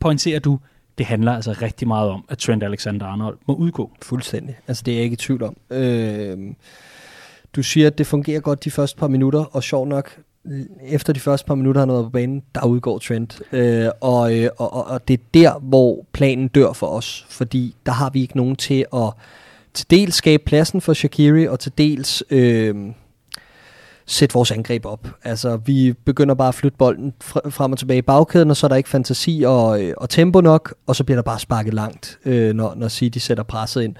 pointerer 0.00 0.38
du, 0.40 0.58
det 0.98 1.06
handler 1.06 1.32
altså 1.32 1.52
rigtig 1.62 1.88
meget 1.88 2.10
om, 2.10 2.24
at 2.28 2.38
Trent 2.38 2.62
Alexander-Arnold 2.62 3.38
må 3.46 3.54
udgå. 3.54 3.90
Fuldstændig. 4.02 4.58
Altså 4.68 4.82
det 4.86 4.92
er 4.92 4.96
jeg 4.96 5.04
ikke 5.04 5.14
i 5.14 5.16
tvivl 5.16 5.42
om. 5.42 5.56
Øh, 5.70 6.38
du 7.56 7.62
siger, 7.62 7.86
at 7.86 7.98
det 7.98 8.06
fungerer 8.06 8.40
godt 8.40 8.64
de 8.64 8.70
første 8.70 8.98
par 8.98 9.08
minutter, 9.08 9.40
og 9.40 9.62
sjov 9.62 9.86
nok, 9.86 10.18
efter 10.82 11.12
de 11.12 11.20
første 11.20 11.46
par 11.46 11.54
minutter, 11.54 11.80
han 11.80 11.88
har 11.88 11.96
været 11.96 12.06
på 12.06 12.10
banen, 12.10 12.42
der 12.54 12.66
udgår 12.66 12.98
Trent. 12.98 13.42
Øh, 13.52 13.88
og, 14.00 14.38
øh, 14.38 14.50
og, 14.58 14.72
og, 14.72 14.84
og 14.84 15.08
det 15.08 15.14
er 15.14 15.24
der, 15.34 15.58
hvor 15.58 16.06
planen 16.12 16.48
dør 16.48 16.72
for 16.72 16.86
os, 16.86 17.26
fordi 17.30 17.76
der 17.86 17.92
har 17.92 18.10
vi 18.10 18.20
ikke 18.20 18.36
nogen 18.36 18.56
til 18.56 18.86
at 18.94 19.12
til 19.74 19.90
dels 19.90 20.14
skabe 20.14 20.42
pladsen 20.46 20.80
for 20.80 20.92
Shakiri, 20.92 21.48
og 21.48 21.60
til 21.60 21.72
dels... 21.78 22.24
Øh, 22.30 22.74
sætte 24.06 24.34
vores 24.34 24.50
angreb 24.50 24.86
op. 24.86 25.08
Altså, 25.24 25.56
vi 25.56 25.92
begynder 26.04 26.34
bare 26.34 26.48
at 26.48 26.54
flytte 26.54 26.78
bolden 26.78 27.14
frem 27.20 27.72
og 27.72 27.78
tilbage 27.78 27.98
i 27.98 28.02
bagkæden, 28.02 28.50
og 28.50 28.56
så 28.56 28.66
er 28.66 28.68
der 28.68 28.76
ikke 28.76 28.88
fantasi 28.88 29.44
og, 29.46 29.82
øh, 29.82 29.94
og 29.96 30.10
tempo 30.10 30.40
nok, 30.40 30.74
og 30.86 30.96
så 30.96 31.04
bliver 31.04 31.16
der 31.16 31.22
bare 31.22 31.38
sparket 31.38 31.74
langt, 31.74 32.18
øh, 32.24 32.54
når, 32.54 32.74
når 32.76 32.88
City 32.88 33.18
sætter 33.18 33.44
presset 33.44 33.82
ind. 33.82 33.94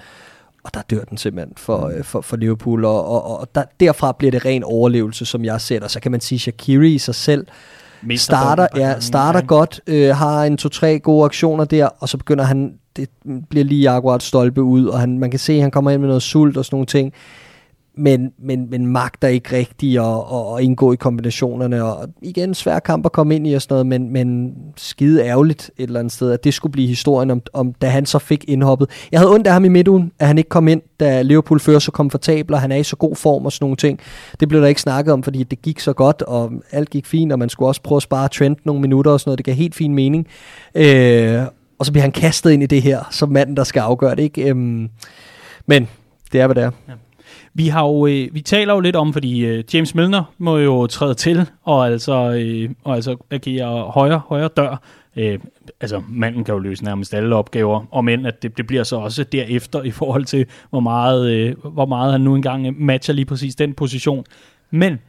Og 0.63 0.73
der 0.73 0.81
dør 0.89 1.03
den 1.03 1.17
simpelthen 1.17 1.53
for, 1.57 1.87
mm. 1.87 1.93
øh, 1.93 2.03
for, 2.03 2.21
for 2.21 2.37
Liverpool, 2.37 2.85
og, 2.85 3.07
og, 3.07 3.39
og 3.39 3.55
der, 3.55 3.63
derfra 3.79 4.11
bliver 4.11 4.31
det 4.31 4.45
ren 4.45 4.63
overlevelse, 4.63 5.25
som 5.25 5.45
jeg 5.45 5.61
sætter. 5.61 5.87
Så 5.87 5.99
kan 5.99 6.11
man 6.11 6.21
sige, 6.21 6.39
Shaqiri 6.39 6.93
i 6.93 6.97
sig 6.97 7.15
selv 7.15 7.47
starter, 8.15 8.67
ja, 8.75 8.99
starter 8.99 9.41
godt, 9.41 9.81
øh, 9.87 10.15
har 10.15 10.43
en 10.43 10.57
to-tre 10.57 10.99
gode 10.99 11.25
aktioner 11.25 11.65
der, 11.65 11.89
og 11.99 12.09
så 12.09 12.17
begynder 12.17 12.43
han, 12.43 12.73
det 12.95 13.09
bliver 13.49 13.65
lige 13.65 13.89
akkurat 13.89 14.23
stolpe 14.23 14.61
ud, 14.61 14.85
og 14.85 14.99
han, 14.99 15.19
man 15.19 15.31
kan 15.31 15.39
se, 15.39 15.53
at 15.53 15.61
han 15.61 15.71
kommer 15.71 15.91
ind 15.91 16.01
med 16.01 16.07
noget 16.07 16.23
sult 16.23 16.57
og 16.57 16.65
sådan 16.65 16.75
nogle 16.75 16.85
ting 16.85 17.13
men, 17.97 18.31
men, 18.39 18.69
men 18.69 18.87
magter 18.87 19.27
ikke 19.27 19.55
rigtigt 19.55 19.99
at, 19.99 20.05
at, 20.57 20.63
indgå 20.63 20.93
i 20.93 20.95
kombinationerne, 20.95 21.83
og 21.83 22.09
igen, 22.21 22.53
svær 22.53 22.79
kamp 22.79 23.05
at 23.05 23.11
komme 23.11 23.35
ind 23.35 23.47
i 23.47 23.53
og 23.53 23.61
sådan 23.61 23.73
noget, 23.73 23.85
men, 23.85 24.13
men 24.13 24.55
skide 24.75 25.23
ærgerligt 25.23 25.71
et 25.77 25.87
eller 25.87 25.99
andet 25.99 26.13
sted, 26.13 26.31
at 26.31 26.43
det 26.43 26.53
skulle 26.53 26.71
blive 26.71 26.87
historien 26.87 27.31
om, 27.31 27.41
om 27.53 27.73
da 27.73 27.87
han 27.87 28.05
så 28.05 28.19
fik 28.19 28.45
indhoppet. 28.47 28.89
Jeg 29.11 29.19
havde 29.19 29.31
ondt 29.31 29.47
af 29.47 29.53
ham 29.53 29.65
i 29.65 29.67
midtugen, 29.67 30.11
at 30.19 30.27
han 30.27 30.37
ikke 30.37 30.49
kom 30.49 30.67
ind, 30.67 30.81
da 30.99 31.21
Liverpool 31.21 31.59
fører 31.59 31.79
så 31.79 31.91
komfortabel, 31.91 32.53
og 32.53 32.61
han 32.61 32.71
er 32.71 32.75
i 32.75 32.83
så 32.83 32.95
god 32.95 33.15
form 33.15 33.45
og 33.45 33.51
sådan 33.51 33.63
nogle 33.63 33.75
ting. 33.75 33.99
Det 34.39 34.49
blev 34.49 34.61
der 34.61 34.67
ikke 34.67 34.81
snakket 34.81 35.13
om, 35.13 35.23
fordi 35.23 35.43
det 35.43 35.61
gik 35.61 35.79
så 35.79 35.93
godt, 35.93 36.21
og 36.21 36.51
alt 36.71 36.89
gik 36.89 37.05
fint, 37.05 37.31
og 37.31 37.39
man 37.39 37.49
skulle 37.49 37.69
også 37.69 37.81
prøve 37.81 37.97
at 37.97 38.03
spare 38.03 38.27
Trent 38.27 38.65
nogle 38.65 38.81
minutter 38.81 39.11
og 39.11 39.19
sådan 39.19 39.29
noget. 39.29 39.37
Det 39.37 39.45
gav 39.45 39.55
helt 39.55 39.75
fin 39.75 39.93
mening. 39.93 40.27
Øh, 40.75 41.41
og 41.79 41.85
så 41.85 41.91
bliver 41.91 42.01
han 42.01 42.11
kastet 42.11 42.51
ind 42.51 42.63
i 42.63 42.65
det 42.65 42.81
her, 42.81 43.07
som 43.11 43.29
manden, 43.29 43.57
der 43.57 43.63
skal 43.63 43.79
afgøre 43.79 44.15
det. 44.15 44.23
Ikke? 44.23 44.49
Øhm, 44.49 44.89
men 45.65 45.87
det 46.31 46.41
er, 46.41 46.47
hvad 46.47 46.55
det 46.55 46.63
er. 46.63 46.71
Ja. 46.87 46.93
Vi, 47.57 47.67
har 47.67 47.83
jo, 47.83 48.07
øh, 48.07 48.27
vi 48.33 48.41
taler 48.41 48.73
jo 48.73 48.79
lidt 48.79 48.95
om, 48.95 49.13
fordi 49.13 49.45
øh, 49.45 49.63
James 49.73 49.95
Milner 49.95 50.23
må 50.37 50.57
jo 50.57 50.87
træde 50.87 51.13
til, 51.13 51.49
og 51.63 51.87
altså, 51.87 52.31
øh, 52.31 52.69
og 52.83 52.95
altså 52.95 53.17
agere 53.31 53.91
højre, 53.91 54.21
højre 54.29 54.47
dør. 54.57 54.81
Øh, 55.15 55.39
altså, 55.81 56.01
manden 56.09 56.43
kan 56.43 56.53
jo 56.53 56.59
løse 56.59 56.83
nærmest 56.83 57.13
alle 57.13 57.35
opgaver, 57.35 57.85
og 57.91 58.05
men 58.05 58.25
at 58.25 58.43
det, 58.43 58.57
det 58.57 58.67
bliver 58.67 58.83
så 58.83 58.95
også 58.95 59.23
derefter 59.23 59.83
i 59.83 59.91
forhold 59.91 60.25
til, 60.25 60.45
hvor 60.69 60.79
meget, 60.79 61.31
øh, 61.31 61.55
hvor 61.73 61.85
meget 61.85 62.11
han 62.11 62.21
nu 62.21 62.35
engang 62.35 62.85
matcher 62.85 63.13
lige 63.13 63.25
præcis 63.25 63.55
den 63.55 63.73
position. 63.73 64.25
Men 64.71 64.99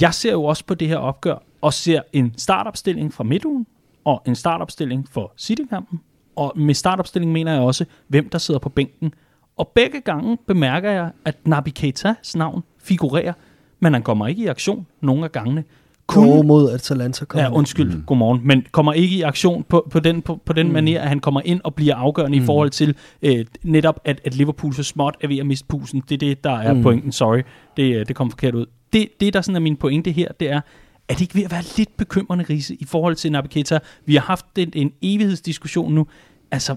jeg 0.00 0.14
ser 0.14 0.32
jo 0.32 0.44
også 0.44 0.64
på 0.64 0.74
det 0.74 0.88
her 0.88 0.96
opgør, 0.96 1.42
og 1.60 1.72
ser 1.72 2.02
en 2.12 2.34
startopstilling 2.36 3.14
fra 3.14 3.24
midtugen, 3.24 3.66
og 4.04 4.22
en 4.26 4.34
startopstilling 4.34 5.08
for 5.12 5.32
City-kampen. 5.38 6.00
Og 6.36 6.52
med 6.56 6.74
startopstilling 6.74 7.32
mener 7.32 7.52
jeg 7.52 7.62
også, 7.62 7.84
hvem 8.08 8.28
der 8.28 8.38
sidder 8.38 8.60
på 8.60 8.68
bænken. 8.68 9.14
Og 9.60 9.68
begge 9.68 10.00
gange 10.00 10.38
bemærker 10.46 10.90
jeg, 10.90 11.10
at 11.24 11.36
Nabi 11.46 11.70
Keitas 11.70 12.36
navn 12.36 12.62
figurerer, 12.78 13.32
men 13.80 13.92
han 13.92 14.02
kommer 14.02 14.26
ikke 14.26 14.42
i 14.42 14.46
aktion 14.46 14.86
nogle 15.00 15.24
af 15.24 15.32
gangene. 15.32 15.64
Kun, 16.06 16.46
mod 16.46 16.70
Atalanta 16.70 17.24
kommer. 17.24 17.44
Ja, 17.44 17.52
undskyld, 17.52 17.94
mm. 17.94 18.02
godmorgen. 18.06 18.40
Men 18.44 18.66
kommer 18.72 18.92
ikke 18.92 19.16
i 19.16 19.22
aktion 19.22 19.64
på, 19.68 19.88
på 19.90 20.00
den, 20.00 20.22
på, 20.22 20.40
på 20.44 20.52
den 20.52 20.66
mm. 20.66 20.72
manier, 20.72 21.00
at 21.00 21.08
han 21.08 21.20
kommer 21.20 21.40
ind 21.44 21.60
og 21.64 21.74
bliver 21.74 21.94
afgørende 21.94 22.38
mm. 22.38 22.44
i 22.44 22.46
forhold 22.46 22.70
til 22.70 22.96
øh, 23.22 23.44
netop, 23.62 24.00
at, 24.04 24.20
at 24.24 24.34
Liverpool 24.34 24.74
så 24.74 24.82
småt 24.82 25.16
er 25.20 25.28
ved 25.28 25.38
at 25.38 25.46
miste 25.46 25.66
pusen. 25.66 26.02
Det 26.08 26.14
er 26.14 26.18
det, 26.18 26.44
der 26.44 26.52
er 26.52 26.74
mm. 26.74 26.82
pointen. 26.82 27.12
Sorry, 27.12 27.42
det, 27.76 27.96
øh, 27.96 28.08
det 28.08 28.16
kom 28.16 28.30
forkert 28.30 28.54
ud. 28.54 28.66
Det, 28.92 29.08
det, 29.20 29.32
der 29.32 29.40
sådan 29.40 29.56
er 29.56 29.60
min 29.60 29.76
pointe 29.76 30.10
her, 30.10 30.32
det 30.40 30.50
er, 30.50 30.60
er 31.08 31.14
det 31.14 31.20
ikke 31.20 31.34
ved 31.34 31.44
at 31.44 31.50
være 31.50 31.64
lidt 31.76 31.96
bekymrende, 31.96 32.44
Riese, 32.50 32.74
i 32.74 32.84
forhold 32.84 33.14
til 33.14 33.32
Naby 33.32 33.46
Keita? 33.46 33.78
Vi 34.04 34.14
har 34.14 34.22
haft 34.22 34.46
en, 34.58 34.72
en 34.74 34.92
evighedsdiskussion 35.02 35.94
nu. 35.94 36.06
Altså, 36.50 36.76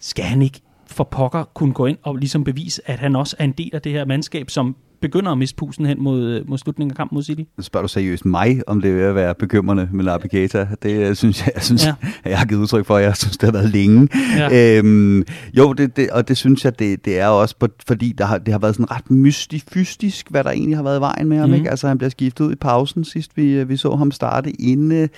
skal 0.00 0.24
han 0.24 0.42
ikke 0.42 0.60
for 0.92 1.04
pokker 1.04 1.44
kunne 1.54 1.72
gå 1.72 1.86
ind 1.86 1.98
og 2.02 2.16
ligesom 2.16 2.44
bevise, 2.44 2.90
at 2.90 2.98
han 2.98 3.16
også 3.16 3.36
er 3.38 3.44
en 3.44 3.52
del 3.52 3.70
af 3.72 3.82
det 3.82 3.92
her 3.92 4.04
mandskab, 4.04 4.50
som 4.50 4.76
begynder 5.02 5.32
at 5.32 5.38
miste 5.38 5.56
pusen 5.56 5.86
hen 5.86 6.02
mod, 6.02 6.22
øh, 6.22 6.48
mod 6.48 6.58
slutningen 6.58 6.90
af 6.90 6.96
kampen 6.96 7.16
mod 7.16 7.22
City. 7.22 7.42
Spørger 7.60 7.82
du 7.82 7.88
seriøst 7.88 8.24
mig, 8.24 8.60
om 8.66 8.80
det 8.80 8.96
vil 8.96 9.14
være 9.14 9.34
bekymrende 9.34 9.88
med 9.92 10.28
Keita? 10.28 10.68
Det 10.82 11.08
øh, 11.08 11.16
synes 11.16 11.40
jeg, 11.40 11.50
jeg, 11.54 11.62
synes, 11.62 11.86
ja. 11.86 11.94
jeg 12.30 12.38
har 12.38 12.46
givet 12.46 12.60
udtryk 12.60 12.86
for, 12.86 12.98
jeg 12.98 13.16
synes, 13.16 13.36
det 13.36 13.46
har 13.46 13.52
været 13.52 13.70
længe. 13.70 14.08
Ja. 14.36 14.78
Øhm, 14.78 15.24
jo, 15.58 15.72
det, 15.72 15.96
det, 15.96 16.10
og 16.10 16.28
det 16.28 16.36
synes 16.36 16.64
jeg, 16.64 16.78
det, 16.78 17.04
det 17.04 17.18
er 17.18 17.26
også, 17.26 17.56
på, 17.58 17.68
fordi 17.86 18.14
der 18.18 18.24
har, 18.24 18.38
det 18.38 18.52
har 18.52 18.58
været 18.58 18.74
sådan 18.74 18.90
ret 18.90 19.10
mystifystisk, 19.10 20.30
hvad 20.30 20.44
der 20.44 20.50
egentlig 20.50 20.76
har 20.76 20.82
været 20.82 20.98
i 20.98 21.00
vejen 21.00 21.28
med 21.28 21.38
ham. 21.38 21.48
Mm. 21.48 21.54
Ikke? 21.54 21.70
Altså, 21.70 21.88
han 21.88 21.98
bliver 21.98 22.10
skiftet 22.10 22.44
ud 22.44 22.52
i 22.52 22.56
pausen 22.56 23.04
sidst, 23.04 23.36
vi, 23.36 23.52
øh, 23.52 23.68
vi 23.68 23.76
så 23.76 23.96
ham 23.96 24.10
starte 24.10 24.50
inde 24.50 25.08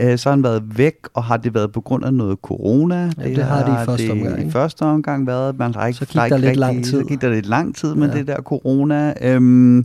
øh, 0.00 0.18
så 0.18 0.28
har 0.28 0.36
han 0.36 0.42
været 0.42 0.78
væk, 0.78 0.94
og 1.14 1.24
har 1.24 1.36
det 1.36 1.54
været 1.54 1.72
på 1.72 1.80
grund 1.80 2.04
af 2.04 2.14
noget 2.14 2.38
corona? 2.42 2.96
Ja, 3.18 3.28
det, 3.28 3.36
det 3.36 3.44
har 3.44 3.64
det 3.64 3.82
i 3.82 3.84
første 3.86 4.02
det 4.02 4.10
omgang. 4.10 4.48
i 4.48 4.50
første 4.50 4.82
omgang 4.82 5.26
været. 5.26 5.58
Man 5.58 5.74
har 5.74 5.86
ikke, 5.86 5.98
så 5.98 6.04
gik 6.06 6.14
der, 6.14 6.28
der 6.28 6.36
lidt 6.36 6.44
rigtig, 6.44 6.60
lang 6.60 6.84
tid. 6.84 7.00
Så 7.00 7.06
gik 7.06 7.20
der 7.20 7.30
lidt 7.30 7.46
lang 7.46 7.76
tid 7.76 7.94
med 7.94 8.08
ja. 8.08 8.18
det 8.18 8.26
der 8.26 8.36
corona. 8.36 9.14
Øhm, 9.20 9.84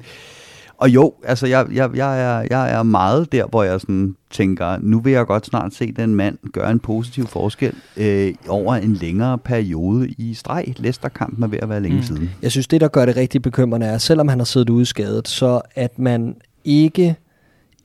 og 0.77 0.89
jo, 0.89 1.13
altså 1.23 1.47
jeg, 1.47 1.65
jeg, 1.73 1.89
jeg, 1.95 2.21
er, 2.21 2.47
jeg 2.49 2.71
er 2.71 2.83
meget 2.83 3.31
der, 3.31 3.45
hvor 3.45 3.63
jeg 3.63 3.81
sådan 3.81 4.15
tænker, 4.31 4.77
nu 4.81 4.99
vil 4.99 5.13
jeg 5.13 5.25
godt 5.25 5.45
snart 5.45 5.73
se 5.73 5.91
den 5.91 6.15
mand 6.15 6.37
gøre 6.53 6.71
en 6.71 6.79
positiv 6.79 7.27
forskel 7.27 7.73
øh, 7.97 8.33
over 8.47 8.75
en 8.75 8.93
længere 8.93 9.37
periode 9.37 10.09
i 10.09 10.33
streg. 10.33 10.73
Leicester-kampen 10.77 11.43
er 11.43 11.47
ved 11.47 11.59
at 11.61 11.69
være 11.69 11.81
længe 11.81 11.97
mm. 11.97 12.03
siden. 12.03 12.29
Jeg 12.41 12.51
synes, 12.51 12.67
det 12.67 12.81
der 12.81 12.87
gør 12.87 13.05
det 13.05 13.15
rigtig 13.15 13.41
bekymrende 13.41 13.85
er, 13.85 13.97
selvom 13.97 14.27
han 14.27 14.39
har 14.39 14.45
siddet 14.45 14.69
ude 14.69 14.85
skadet, 14.85 15.27
så 15.27 15.61
at 15.75 15.99
man 15.99 16.35
ikke 16.65 17.15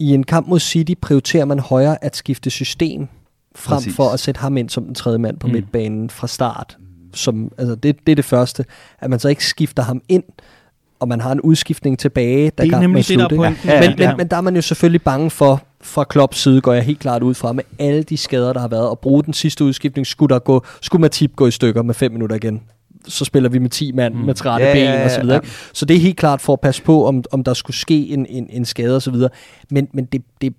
i 0.01 0.14
en 0.14 0.24
kamp 0.24 0.48
mod 0.48 0.61
City 0.61 0.92
prioriterer 1.01 1.44
man 1.44 1.59
højere 1.59 2.05
at 2.05 2.16
skifte 2.16 2.51
system, 2.51 3.09
frem 3.55 3.76
Præcis. 3.76 3.96
for 3.96 4.09
at 4.11 4.20
sætte 4.20 4.40
ham 4.40 4.57
ind 4.57 4.68
som 4.68 4.84
den 4.84 4.94
tredje 4.94 5.18
mand 5.18 5.38
på 5.38 5.46
mm. 5.46 5.53
midtbanen 5.53 6.11
fra 6.11 6.26
start. 6.26 6.76
Som, 7.14 7.53
altså 7.59 7.74
det, 7.74 7.96
det 8.07 8.12
er 8.12 8.16
det 8.16 8.24
første, 8.24 8.64
at 9.01 9.11
man 9.11 9.18
så 9.18 9.28
ikke 9.28 9.44
skifter 9.44 9.82
ham 9.82 10.03
ind, 10.09 10.22
og 11.01 11.09
man 11.09 11.20
har 11.20 11.32
en 11.32 11.40
udskiftning 11.40 11.98
tilbage, 11.98 12.53
der 12.59 12.68
kan 12.68 12.90
man 12.90 13.03
slutte. 13.03 13.36
Det, 13.36 13.57
der 13.64 13.72
ja. 13.72 13.80
men, 13.80 13.98
men, 13.98 14.16
men 14.16 14.28
der 14.28 14.36
er 14.36 14.40
man 14.40 14.55
jo 14.55 14.62
selvfølgelig 14.62 15.03
bange 15.03 15.30
for, 15.30 15.62
fra 15.80 16.05
Klopps 16.05 16.38
side 16.38 16.61
går 16.61 16.72
jeg 16.72 16.82
helt 16.82 16.98
klart 16.98 17.22
ud 17.22 17.34
fra, 17.34 17.53
med 17.53 17.64
alle 17.78 18.03
de 18.03 18.16
skader, 18.16 18.53
der 18.53 18.61
har 18.61 18.68
været, 18.68 18.88
og 18.88 18.98
bruge 18.98 19.24
den 19.24 19.32
sidste 19.32 19.64
udskiftning, 19.64 20.07
skulle, 20.07 20.34
der 20.34 20.38
gå, 20.38 20.64
skulle 20.82 21.01
Matip 21.01 21.36
gå 21.36 21.46
i 21.46 21.51
stykker 21.51 21.82
med 21.82 21.94
fem 21.94 22.12
minutter 22.12 22.36
igen 22.36 22.62
så 23.09 23.24
spiller 23.24 23.48
vi 23.48 23.59
med 23.59 23.70
10 23.70 23.92
mand 23.92 24.14
mm. 24.14 24.20
med 24.20 24.34
trætte 24.34 24.66
ja, 24.66 24.72
ben 24.72 24.82
ja, 24.82 24.92
ja, 24.92 25.05
og 25.05 25.11
så 25.11 25.20
videre. 25.20 25.40
Ja. 25.44 25.51
Så 25.72 25.84
det 25.84 25.96
er 25.96 26.01
helt 26.01 26.16
klart 26.16 26.40
for 26.40 26.53
at 26.53 26.61
passe 26.61 26.82
på, 26.82 27.07
om, 27.07 27.24
om 27.32 27.44
der 27.44 27.55
skulle 27.55 27.76
ske 27.76 28.09
en, 28.09 28.26
en, 28.26 28.46
en 28.51 28.64
skade 28.64 28.96
og 28.96 29.03
så 29.03 29.11
videre. 29.11 29.30
Men, 29.70 29.88
men 29.92 30.05
det, 30.05 30.22
det 30.40 30.55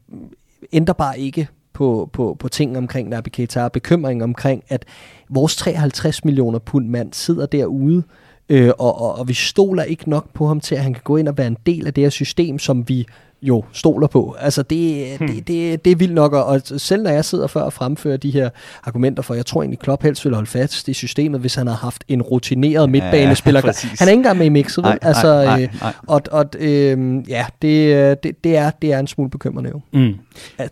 ændrer 0.73 0.93
bare 0.93 1.19
ikke 1.19 1.47
på, 1.73 2.09
på, 2.13 2.35
på 2.39 2.47
ting 2.47 2.77
omkring 2.77 3.09
Naby 3.09 3.29
Keita 3.29 3.63
og 3.63 3.71
bekymring 3.71 4.23
omkring, 4.23 4.63
at 4.69 4.85
vores 5.29 5.55
53 5.55 6.25
millioner 6.25 6.59
pund 6.59 6.87
mand 6.87 7.13
sidder 7.13 7.45
derude, 7.45 8.03
øh, 8.49 8.71
og, 8.79 9.01
og, 9.01 9.15
og 9.15 9.27
vi 9.27 9.33
stoler 9.33 9.83
ikke 9.83 10.09
nok 10.09 10.33
på 10.33 10.47
ham 10.47 10.59
til, 10.59 10.75
at 10.75 10.83
han 10.83 10.93
kan 10.93 11.03
gå 11.03 11.17
ind 11.17 11.27
og 11.27 11.37
være 11.37 11.47
en 11.47 11.57
del 11.65 11.87
af 11.87 11.93
det 11.93 12.03
her 12.03 12.09
system, 12.09 12.59
som 12.59 12.89
vi 12.89 13.05
jo 13.41 13.63
stoler 13.73 14.07
på. 14.07 14.35
Altså 14.39 14.63
det, 14.63 15.17
hmm. 15.19 15.27
det, 15.27 15.47
det, 15.47 15.85
det 15.85 15.91
er 15.91 15.95
vildt 15.95 16.13
nok, 16.13 16.33
og 16.33 16.61
selv 16.65 17.03
når 17.03 17.09
jeg 17.09 17.25
sidder 17.25 17.47
før 17.47 17.61
og 17.61 17.73
fremfører 17.73 18.17
de 18.17 18.31
her 18.31 18.49
argumenter 18.83 19.23
for, 19.23 19.33
jeg 19.33 19.45
tror 19.45 19.61
egentlig 19.61 19.79
Klopp 19.79 20.03
helst 20.03 20.25
vil 20.25 20.33
holde 20.33 20.49
fast 20.49 20.87
i 20.87 20.93
systemet, 20.93 21.41
hvis 21.41 21.55
han 21.55 21.67
har 21.67 21.75
haft 21.75 22.03
en 22.07 22.21
rutineret 22.21 22.89
midtbanespiller. 22.89 23.61
Ja, 23.71 23.87
han 23.99 24.07
er 24.07 24.11
ikke 24.11 24.19
engang 24.19 24.37
med 24.37 24.45
i 24.45 24.49
mixet, 24.49 24.83
nej, 24.83 24.99
altså, 25.01 25.43
nej, 25.43 25.63
øh, 25.63 25.81
nej. 25.81 25.93
Og, 26.07 26.21
og 26.31 26.45
øh, 26.59 27.29
ja, 27.29 27.45
det, 27.61 28.23
det, 28.23 28.43
det, 28.43 28.57
er, 28.57 28.69
det 28.69 28.93
er 28.93 28.99
en 28.99 29.07
smule 29.07 29.29
bekymrende 29.29 29.69
jo. 29.69 29.81
Mm. 29.91 30.13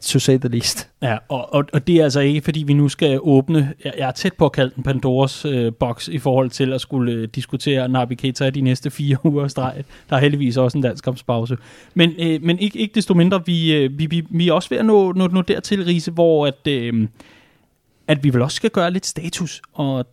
To 0.01 0.19
say 0.19 0.37
the 0.37 0.49
least. 0.49 0.89
Ja, 1.01 1.17
og, 1.29 1.53
og, 1.53 1.65
og 1.73 1.87
det 1.87 1.95
er 1.95 2.03
altså 2.03 2.19
ikke, 2.19 2.41
fordi 2.41 2.63
vi 2.63 2.73
nu 2.73 2.89
skal 2.89 3.19
åbne, 3.21 3.73
jeg, 3.83 3.93
jeg 3.97 4.07
er 4.07 4.11
tæt 4.11 4.33
på 4.33 4.45
at 4.45 4.51
kalde 4.51 4.71
den 4.75 4.83
Pandoras 4.83 5.45
øh, 5.45 5.73
boks 5.79 6.07
i 6.07 6.17
forhold 6.17 6.49
til 6.49 6.73
at 6.73 6.81
skulle 6.81 7.11
øh, 7.13 7.27
diskutere 7.35 7.89
Naby 7.89 8.13
Keita 8.13 8.49
de 8.49 8.61
næste 8.61 8.89
fire 8.89 9.17
uger 9.29 9.47
streg. 9.47 9.83
Der 10.09 10.15
er 10.15 10.19
heldigvis 10.19 10.57
også 10.57 10.77
en 10.77 10.81
dansk 10.81 11.03
kampspause. 11.03 11.57
Men, 11.93 12.13
øh, 12.19 12.43
men 12.43 12.58
ikke, 12.59 12.79
ikke 12.79 12.95
desto 12.95 13.13
mindre, 13.13 13.45
vi, 13.45 13.73
øh, 13.75 13.99
vi, 13.99 14.05
vi, 14.05 14.25
vi 14.29 14.47
er 14.47 14.53
også 14.53 14.69
ved 14.69 14.77
at 14.77 14.85
nå, 14.85 15.11
nå, 15.11 15.27
nå 15.27 15.41
dertil, 15.41 15.83
Riese, 15.85 16.11
hvor 16.11 16.47
at, 16.47 16.67
øh, 16.67 17.07
at 18.07 18.23
vi 18.23 18.33
vel 18.33 18.41
også 18.41 18.55
skal 18.55 18.69
gøre 18.69 18.91
lidt 18.91 19.05
status. 19.05 19.61
Og 19.73 20.05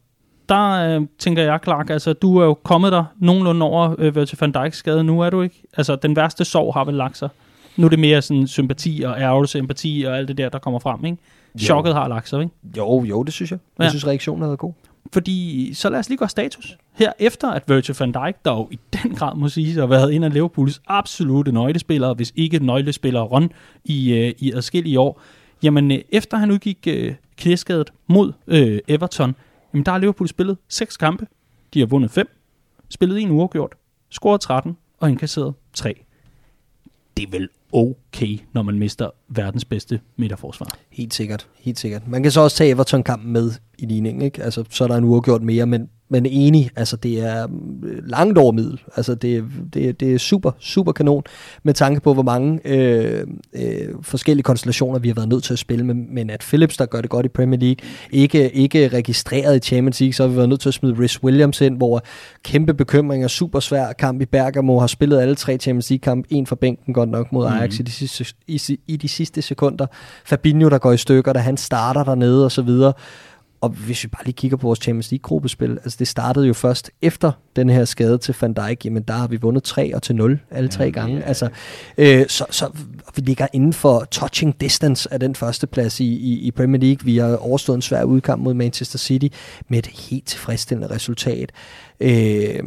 der 0.48 0.70
øh, 0.70 1.06
tænker 1.18 1.42
jeg, 1.42 1.60
Clark, 1.64 1.90
altså 1.90 2.12
du 2.12 2.38
er 2.38 2.44
jo 2.44 2.54
kommet 2.54 2.92
der 2.92 3.04
nogenlunde 3.18 3.66
over 3.66 3.94
øh, 3.98 4.14
Virgil 4.16 4.38
van 4.40 4.56
Dijk's 4.56 4.70
skade 4.70 5.04
nu, 5.04 5.20
er 5.20 5.30
du 5.30 5.42
ikke? 5.42 5.62
Altså 5.76 5.96
den 5.96 6.16
værste 6.16 6.44
sorg 6.44 6.74
har 6.74 6.84
vel 6.84 6.94
lagt 6.94 7.18
sig. 7.18 7.28
Nu 7.76 7.86
er 7.86 7.90
det 7.90 7.98
mere 7.98 8.22
sådan 8.22 8.46
sympati 8.46 9.02
og 9.06 9.20
ærgelse, 9.20 9.58
empati 9.58 10.04
og 10.08 10.18
alt 10.18 10.28
det 10.28 10.38
der, 10.38 10.48
der 10.48 10.58
kommer 10.58 10.78
frem, 10.78 11.04
ikke? 11.04 11.18
Chokket 11.58 11.94
har 11.94 12.08
lagt 12.08 12.28
sig, 12.28 12.42
ikke? 12.42 12.54
Jo, 12.76 13.04
jo, 13.04 13.22
det 13.22 13.32
synes 13.32 13.50
jeg. 13.50 13.58
Jeg 13.78 13.84
ja. 13.84 13.88
synes, 13.88 14.06
reaktionen 14.06 14.42
har 14.42 14.48
været 14.48 14.58
god. 14.58 14.72
Fordi, 15.12 15.70
så 15.74 15.90
lad 15.90 15.98
os 15.98 16.08
lige 16.08 16.18
gøre 16.18 16.28
status. 16.28 16.76
Her 16.92 17.12
efter 17.18 17.50
at 17.50 17.62
Virgil 17.68 17.96
van 17.98 18.12
Dijk, 18.12 18.44
der 18.44 18.52
jo 18.52 18.68
i 18.70 18.78
den 18.92 19.14
grad 19.14 19.36
må 19.36 19.48
sige, 19.48 19.80
har 19.80 19.86
været 19.86 20.14
en 20.14 20.22
af 20.22 20.32
Liverpools 20.32 20.82
absolute 20.86 21.52
nøglespillere, 21.52 22.14
hvis 22.14 22.32
ikke 22.36 22.66
nøglespillere 22.66 23.22
run 23.22 23.52
i, 23.84 24.12
øh, 24.12 24.34
i 24.38 24.52
adskillige 24.52 25.00
år, 25.00 25.20
jamen 25.62 25.92
øh, 25.92 25.98
efter 26.08 26.36
han 26.36 26.50
udgik 26.50 26.86
øh, 26.86 27.14
knæskadet 27.36 27.92
mod 28.06 28.32
øh, 28.46 28.78
Everton, 28.88 29.34
jamen 29.72 29.84
der 29.84 29.92
har 29.92 29.98
Liverpool 29.98 30.28
spillet 30.28 30.56
seks 30.68 30.96
kampe. 30.96 31.26
De 31.74 31.78
har 31.78 31.86
vundet 31.86 32.10
fem, 32.10 32.28
spillet 32.88 33.20
en 33.20 33.30
uafgjort, 33.30 33.74
scoret 34.10 34.40
13 34.40 34.76
og 35.00 35.10
indkasseret 35.10 35.54
3. 35.72 36.04
Det 37.16 37.22
er 37.26 37.30
vel 37.30 37.48
okay, 37.72 38.38
når 38.52 38.62
man 38.62 38.78
mister 38.78 39.10
verdens 39.28 39.64
bedste 39.64 40.00
midterforsvar. 40.16 40.76
Helt 40.90 41.14
sikkert, 41.14 41.48
helt 41.60 41.78
sikkert. 41.78 42.08
Man 42.08 42.22
kan 42.22 42.32
så 42.32 42.40
også 42.40 42.56
tage 42.56 42.70
Everton-kampen 42.70 43.32
med 43.32 43.52
i 43.78 43.86
ligningen, 43.86 44.22
ikke? 44.22 44.42
Altså, 44.42 44.64
så 44.70 44.84
er 44.84 44.88
der 44.88 44.96
en 44.96 45.04
uafgjort 45.04 45.42
mere, 45.42 45.66
men 45.66 45.88
men 46.08 46.26
enig, 46.26 46.70
altså 46.76 46.96
det 46.96 47.20
er 47.20 47.46
øh, 47.84 48.08
langt 48.08 48.38
over 48.38 48.52
middel. 48.52 48.80
Altså 48.96 49.14
det, 49.14 49.44
det, 49.74 50.00
det 50.00 50.14
er 50.14 50.18
super, 50.18 50.50
super 50.58 50.92
kanon, 50.92 51.22
med 51.62 51.74
tanke 51.74 52.00
på, 52.00 52.14
hvor 52.14 52.22
mange 52.22 52.60
øh, 52.64 53.26
øh, 53.52 53.88
forskellige 54.02 54.42
konstellationer 54.42 54.98
vi 54.98 55.08
har 55.08 55.14
været 55.14 55.28
nødt 55.28 55.44
til 55.44 55.52
at 55.52 55.58
spille 55.58 55.86
med. 55.86 55.94
Men 55.94 56.30
at 56.30 56.40
Phillips, 56.40 56.76
der 56.76 56.86
gør 56.86 57.00
det 57.00 57.10
godt 57.10 57.26
i 57.26 57.28
Premier 57.28 57.60
League, 57.60 57.76
ikke, 58.10 58.50
ikke 58.50 58.88
registreret 58.88 59.56
i 59.56 59.58
Champions 59.58 60.00
League, 60.00 60.12
så 60.12 60.22
har 60.22 60.28
vi 60.28 60.36
været 60.36 60.48
nødt 60.48 60.60
til 60.60 60.68
at 60.68 60.74
smide 60.74 60.94
Rhys 60.98 61.22
Williams 61.22 61.60
ind, 61.60 61.76
hvor 61.76 62.02
kæmpe 62.42 62.74
bekymringer, 62.74 63.28
super 63.28 63.60
svær 63.60 63.92
kamp 63.92 64.20
i 64.20 64.24
Bergamo, 64.24 64.78
har 64.78 64.86
spillet 64.86 65.20
alle 65.20 65.34
tre 65.34 65.56
Champions 65.58 65.90
League-kamp, 65.90 66.26
en 66.30 66.46
for 66.46 66.56
bænken 66.56 66.94
godt 66.94 67.08
nok 67.08 67.32
mod 67.32 67.46
Ajax 67.46 67.78
mm. 67.78 67.82
i, 67.82 67.82
de 67.82 67.90
sidste, 67.90 68.34
i, 68.46 68.78
i 68.86 68.96
de 68.96 69.08
sidste 69.08 69.42
sekunder. 69.42 69.86
Fabinho, 70.24 70.68
der 70.68 70.78
går 70.78 70.92
i 70.92 70.96
stykker, 70.96 71.32
da 71.32 71.38
han 71.38 71.56
starter 71.56 72.04
dernede 72.04 72.44
og 72.44 72.52
så 72.52 72.62
videre. 72.62 72.92
Og 73.60 73.68
hvis 73.68 74.04
vi 74.04 74.08
bare 74.08 74.24
lige 74.24 74.34
kigger 74.34 74.56
på 74.56 74.66
vores 74.66 74.78
Champions 74.78 75.10
League-gruppespil, 75.10 75.70
altså 75.70 75.96
det 75.98 76.08
startede 76.08 76.46
jo 76.46 76.54
først 76.54 76.90
efter 77.02 77.32
den 77.56 77.68
her 77.68 77.84
skade 77.84 78.18
til 78.18 78.34
Van 78.40 78.52
Dijk, 78.52 78.84
jamen 78.84 79.02
der 79.02 79.14
har 79.14 79.26
vi 79.26 79.36
vundet 79.36 79.62
3 79.62 79.94
og 79.94 80.02
til 80.02 80.16
0 80.16 80.40
alle 80.50 80.68
tre 80.68 80.84
ja, 80.84 80.90
gange. 80.90 81.16
Ja. 81.16 81.22
Altså, 81.22 81.48
øh, 81.98 82.24
så, 82.28 82.44
så 82.50 82.70
vi 83.16 83.22
ligger 83.22 83.46
inden 83.52 83.72
for 83.72 84.06
touching 84.10 84.60
distance 84.60 85.12
af 85.12 85.20
den 85.20 85.34
første 85.34 85.66
plads 85.66 86.00
i, 86.00 86.04
i, 86.04 86.38
i 86.40 86.50
Premier 86.50 86.80
League. 86.80 87.04
Vi 87.04 87.18
har 87.18 87.36
overstået 87.36 87.76
en 87.76 87.82
svær 87.82 88.02
udkamp 88.02 88.42
mod 88.42 88.54
Manchester 88.54 88.98
City 88.98 89.36
med 89.68 89.78
et 89.78 89.86
helt 89.86 90.26
tilfredsstillende 90.26 90.94
resultat 90.94 91.52
øh, 92.00 92.62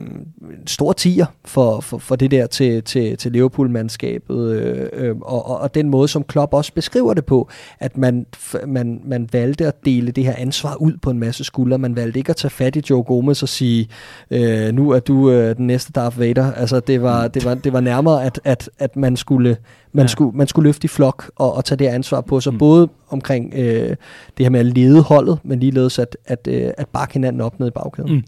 stor 0.65 0.93
tiger 0.93 1.25
for, 1.45 1.79
for, 1.79 1.97
for 1.97 2.15
det 2.15 2.31
der 2.31 2.47
til, 2.47 2.83
til, 2.83 3.17
til 3.17 3.31
Liverpool-mandskabet, 3.31 4.51
øh, 4.51 4.89
øh, 4.93 5.15
og, 5.21 5.45
og, 5.49 5.57
og 5.57 5.75
den 5.75 5.89
måde, 5.89 6.07
som 6.07 6.23
Klopp 6.23 6.53
også 6.53 6.73
beskriver 6.73 7.13
det 7.13 7.25
på, 7.25 7.49
at 7.79 7.97
man, 7.97 8.25
man, 8.67 9.01
man 9.05 9.29
valgte 9.31 9.67
at 9.67 9.85
dele 9.85 10.11
det 10.11 10.25
her 10.25 10.35
ansvar 10.37 10.75
ud 10.75 10.93
på 11.01 11.09
en 11.09 11.19
masse 11.19 11.43
skuldre. 11.43 11.77
Man 11.77 11.95
valgte 11.95 12.19
ikke 12.19 12.29
at 12.29 12.35
tage 12.35 12.51
fat 12.51 12.75
i 12.75 12.81
Joe 12.89 13.03
Gomez 13.03 13.41
og 13.41 13.49
sige, 13.49 13.87
øh, 14.31 14.71
nu 14.79 14.89
er 14.89 14.99
du 14.99 15.31
øh, 15.31 15.55
den 15.57 15.67
næste 15.67 15.91
Darth 15.91 16.19
Vader. 16.19 16.53
Altså, 16.53 16.79
det 16.79 17.01
var, 17.01 17.27
det 17.27 17.45
var, 17.45 17.53
det 17.53 17.73
var 17.73 17.79
nærmere, 17.79 18.25
at, 18.25 18.41
at, 18.43 18.69
at 18.79 18.95
man 18.95 19.17
skulle 19.17 19.57
man, 19.91 20.03
ja. 20.03 20.07
skulle, 20.07 20.37
man 20.37 20.47
skulle 20.47 20.67
løfte 20.67 20.85
i 20.85 20.87
flok 20.87 21.31
og, 21.35 21.53
og 21.53 21.65
tage 21.65 21.79
det 21.79 21.85
ansvar 21.85 22.21
på 22.21 22.39
sig, 22.39 22.53
mm. 22.53 22.59
både 22.59 22.89
omkring 23.09 23.53
øh, 23.55 23.95
det 24.37 24.45
her 24.45 24.49
med 24.49 24.59
at 24.59 24.65
lede 24.65 25.01
holdet, 25.01 25.39
men 25.43 25.59
ligeledes 25.59 25.99
at, 25.99 26.17
at, 26.25 26.47
øh, 26.51 26.71
at 26.77 26.87
bakke 26.87 27.13
hinanden 27.13 27.41
op 27.41 27.59
ned 27.59 27.67
i 27.67 27.71
bagkæden. 27.71 28.11
Mm. 28.11 28.23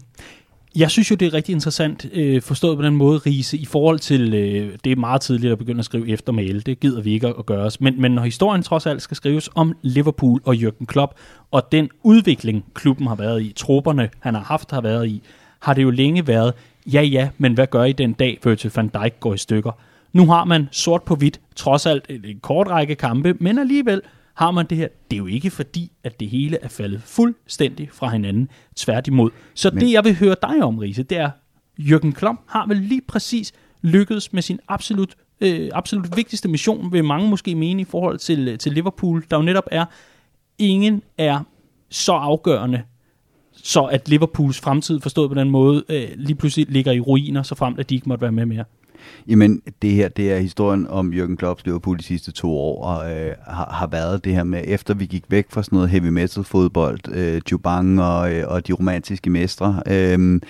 Jeg 0.76 0.90
synes 0.90 1.10
jo, 1.10 1.16
det 1.16 1.26
er 1.26 1.34
rigtig 1.34 1.52
interessant 1.52 2.06
øh, 2.12 2.42
forstået 2.42 2.76
på 2.76 2.82
den 2.82 2.96
måde, 2.96 3.18
Riese, 3.18 3.56
i 3.56 3.64
forhold 3.64 3.98
til, 3.98 4.34
øh, 4.34 4.78
det 4.84 4.92
er 4.92 4.96
meget 4.96 5.20
tidligt 5.20 5.52
at 5.52 5.58
begynde 5.58 5.78
at 5.78 5.84
skrive 5.84 6.08
efter 6.08 6.32
mail, 6.32 6.66
det 6.66 6.80
gider 6.80 7.00
vi 7.00 7.12
ikke 7.12 7.26
at, 7.26 7.46
gøre 7.46 7.64
os, 7.64 7.80
men, 7.80 8.00
men 8.00 8.12
når 8.12 8.22
historien 8.22 8.62
trods 8.62 8.86
alt 8.86 9.02
skal 9.02 9.16
skrives 9.16 9.50
om 9.54 9.74
Liverpool 9.82 10.40
og 10.44 10.54
Jürgen 10.54 10.84
Klopp, 10.84 11.12
og 11.50 11.72
den 11.72 11.88
udvikling, 12.02 12.64
klubben 12.74 13.06
har 13.06 13.14
været 13.14 13.42
i, 13.42 13.52
trupperne, 13.56 14.08
han 14.20 14.34
har 14.34 14.42
haft, 14.42 14.70
har 14.70 14.80
været 14.80 15.08
i, 15.08 15.22
har 15.62 15.74
det 15.74 15.82
jo 15.82 15.90
længe 15.90 16.26
været, 16.26 16.54
ja 16.86 17.02
ja, 17.02 17.28
men 17.38 17.54
hvad 17.54 17.66
gør 17.66 17.84
I 17.84 17.92
den 17.92 18.12
dag, 18.12 18.38
Virgil 18.44 18.72
van 18.74 18.88
Dijk 18.88 19.20
går 19.20 19.34
i 19.34 19.38
stykker? 19.38 19.72
Nu 20.12 20.26
har 20.26 20.44
man 20.44 20.68
sort 20.72 21.02
på 21.02 21.14
hvidt, 21.14 21.40
trods 21.56 21.86
alt 21.86 22.06
en 22.08 22.40
kort 22.40 22.68
række 22.68 22.94
kampe, 22.94 23.34
men 23.40 23.58
alligevel 23.58 24.02
har 24.34 24.50
man 24.50 24.66
det 24.66 24.78
her. 24.78 24.88
Det 25.10 25.16
er 25.16 25.18
jo 25.18 25.26
ikke 25.26 25.50
fordi, 25.50 25.92
at 26.04 26.20
det 26.20 26.28
hele 26.28 26.58
er 26.62 26.68
faldet 26.68 27.02
fuldstændig 27.02 27.88
fra 27.92 28.08
hinanden. 28.08 28.48
Tværtimod. 28.76 29.30
Så 29.54 29.70
Men... 29.70 29.80
det, 29.80 29.92
jeg 29.92 30.04
vil 30.04 30.16
høre 30.16 30.36
dig 30.42 30.62
om, 30.62 30.78
Riese, 30.78 31.02
det 31.02 31.18
er, 31.18 31.30
Jürgen 31.80 32.12
Klopp 32.12 32.38
har 32.46 32.66
vel 32.66 32.76
lige 32.76 33.02
præcis 33.08 33.52
lykkedes 33.82 34.32
med 34.32 34.42
sin 34.42 34.60
absolut 34.68 35.14
øh, 35.40 35.70
absolut 35.72 36.16
vigtigste 36.16 36.48
mission, 36.48 36.92
vil 36.92 37.04
mange 37.04 37.30
måske 37.30 37.54
mene 37.54 37.82
i 37.82 37.84
forhold 37.84 38.18
til, 38.18 38.58
til 38.58 38.72
Liverpool, 38.72 39.24
der 39.30 39.36
jo 39.36 39.42
netop 39.42 39.68
er, 39.70 39.84
ingen 40.58 41.02
er 41.18 41.40
så 41.90 42.12
afgørende, 42.12 42.82
så 43.62 43.82
at 43.82 44.08
Liverpools 44.08 44.60
fremtid, 44.60 45.00
forstået 45.00 45.30
på 45.30 45.34
den 45.34 45.50
måde, 45.50 45.84
øh, 45.88 46.08
lige 46.16 46.34
pludselig 46.34 46.66
ligger 46.68 46.92
i 46.92 47.00
ruiner, 47.00 47.42
så 47.42 47.54
frem 47.54 47.74
at 47.78 47.90
de 47.90 47.94
ikke 47.94 48.08
måtte 48.08 48.22
være 48.22 48.32
med 48.32 48.46
mere. 48.46 48.64
Jamen, 49.28 49.62
det 49.82 49.90
her, 49.90 50.08
det 50.08 50.32
er 50.32 50.38
historien 50.38 50.86
om 50.86 51.12
Jürgen 51.12 51.36
Klopps 51.36 51.64
Liverpool 51.64 51.98
de 51.98 52.02
sidste 52.02 52.32
to 52.32 52.58
år, 52.58 52.84
og 52.84 53.12
øh, 53.12 53.34
har, 53.46 53.70
har 53.72 53.86
været 53.86 54.24
det 54.24 54.34
her 54.34 54.44
med, 54.44 54.64
efter 54.66 54.94
vi 54.94 55.06
gik 55.06 55.24
væk 55.28 55.46
fra 55.50 55.62
sådan 55.62 55.76
noget 55.76 55.90
heavy 55.90 56.08
metal 56.08 56.44
fodbold, 56.44 57.00
øh, 57.14 57.40
Jubang 57.52 58.02
og, 58.02 58.34
øh, 58.34 58.48
og 58.48 58.66
de 58.66 58.72
romantiske 58.72 59.30
mestre, 59.30 59.82
øh, 59.86 60.40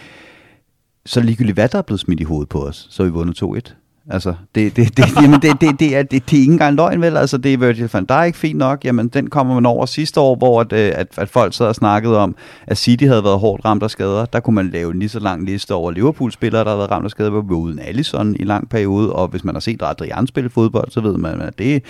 så 1.06 1.20
ligegyldigt 1.20 1.56
hvad 1.56 1.68
der 1.68 1.78
er 1.78 1.82
blevet 1.82 2.00
smidt 2.00 2.20
i 2.20 2.24
hovedet 2.24 2.48
på 2.48 2.66
os, 2.66 2.86
så 2.90 3.02
har 3.02 3.10
vi 3.10 3.14
vundet 3.14 3.42
2-1. 3.42 3.81
Altså, 4.10 4.34
det, 4.54 4.76
det, 4.76 4.96
det, 4.96 5.04
jamen, 5.22 5.40
det, 5.40 5.60
det, 5.60 5.80
det, 5.80 5.96
er, 5.96 6.02
det, 6.02 6.30
det 6.30 6.36
er 6.36 6.40
ikke 6.40 6.52
engang 6.52 6.76
løgn, 6.76 7.00
vel? 7.00 7.16
Altså, 7.16 7.38
det 7.38 7.52
er 7.52 7.58
Virgil 7.58 7.90
van 7.92 8.04
Dijk 8.04 8.34
fint 8.34 8.58
nok. 8.58 8.84
Jamen, 8.84 9.08
den 9.08 9.30
kommer 9.30 9.54
man 9.54 9.66
over 9.66 9.86
sidste 9.86 10.20
år, 10.20 10.36
hvor 10.36 10.60
at, 10.60 10.72
øh, 10.72 10.92
at, 10.94 11.06
at 11.16 11.28
folk 11.28 11.54
sad 11.54 11.66
og 11.66 11.74
snakkede 11.74 12.18
om, 12.18 12.36
at 12.66 12.78
City 12.78 13.04
havde 13.04 13.24
været 13.24 13.38
hårdt 13.38 13.64
ramt 13.64 13.82
af 13.82 13.90
skader. 13.90 14.24
Der 14.24 14.40
kunne 14.40 14.54
man 14.54 14.70
lave 14.70 14.92
en 14.92 14.98
lige 14.98 15.08
så 15.08 15.18
lang 15.18 15.44
liste 15.44 15.74
over 15.74 15.90
Liverpool-spillere, 15.90 16.64
der 16.64 16.68
havde 16.68 16.78
været 16.78 16.90
ramt 16.90 17.04
af 17.04 17.10
skader. 17.10 17.30
hvor 17.30 17.56
uden 17.56 17.78
Allison 17.78 18.36
i 18.40 18.44
lang 18.44 18.68
periode, 18.68 19.12
og 19.12 19.28
hvis 19.28 19.44
man 19.44 19.54
har 19.54 19.60
set 19.60 19.82
Adrian 19.82 20.26
spille 20.26 20.50
fodbold, 20.50 20.90
så 20.90 21.00
ved 21.00 21.16
man, 21.16 21.40
at 21.40 21.58
det 21.58 21.82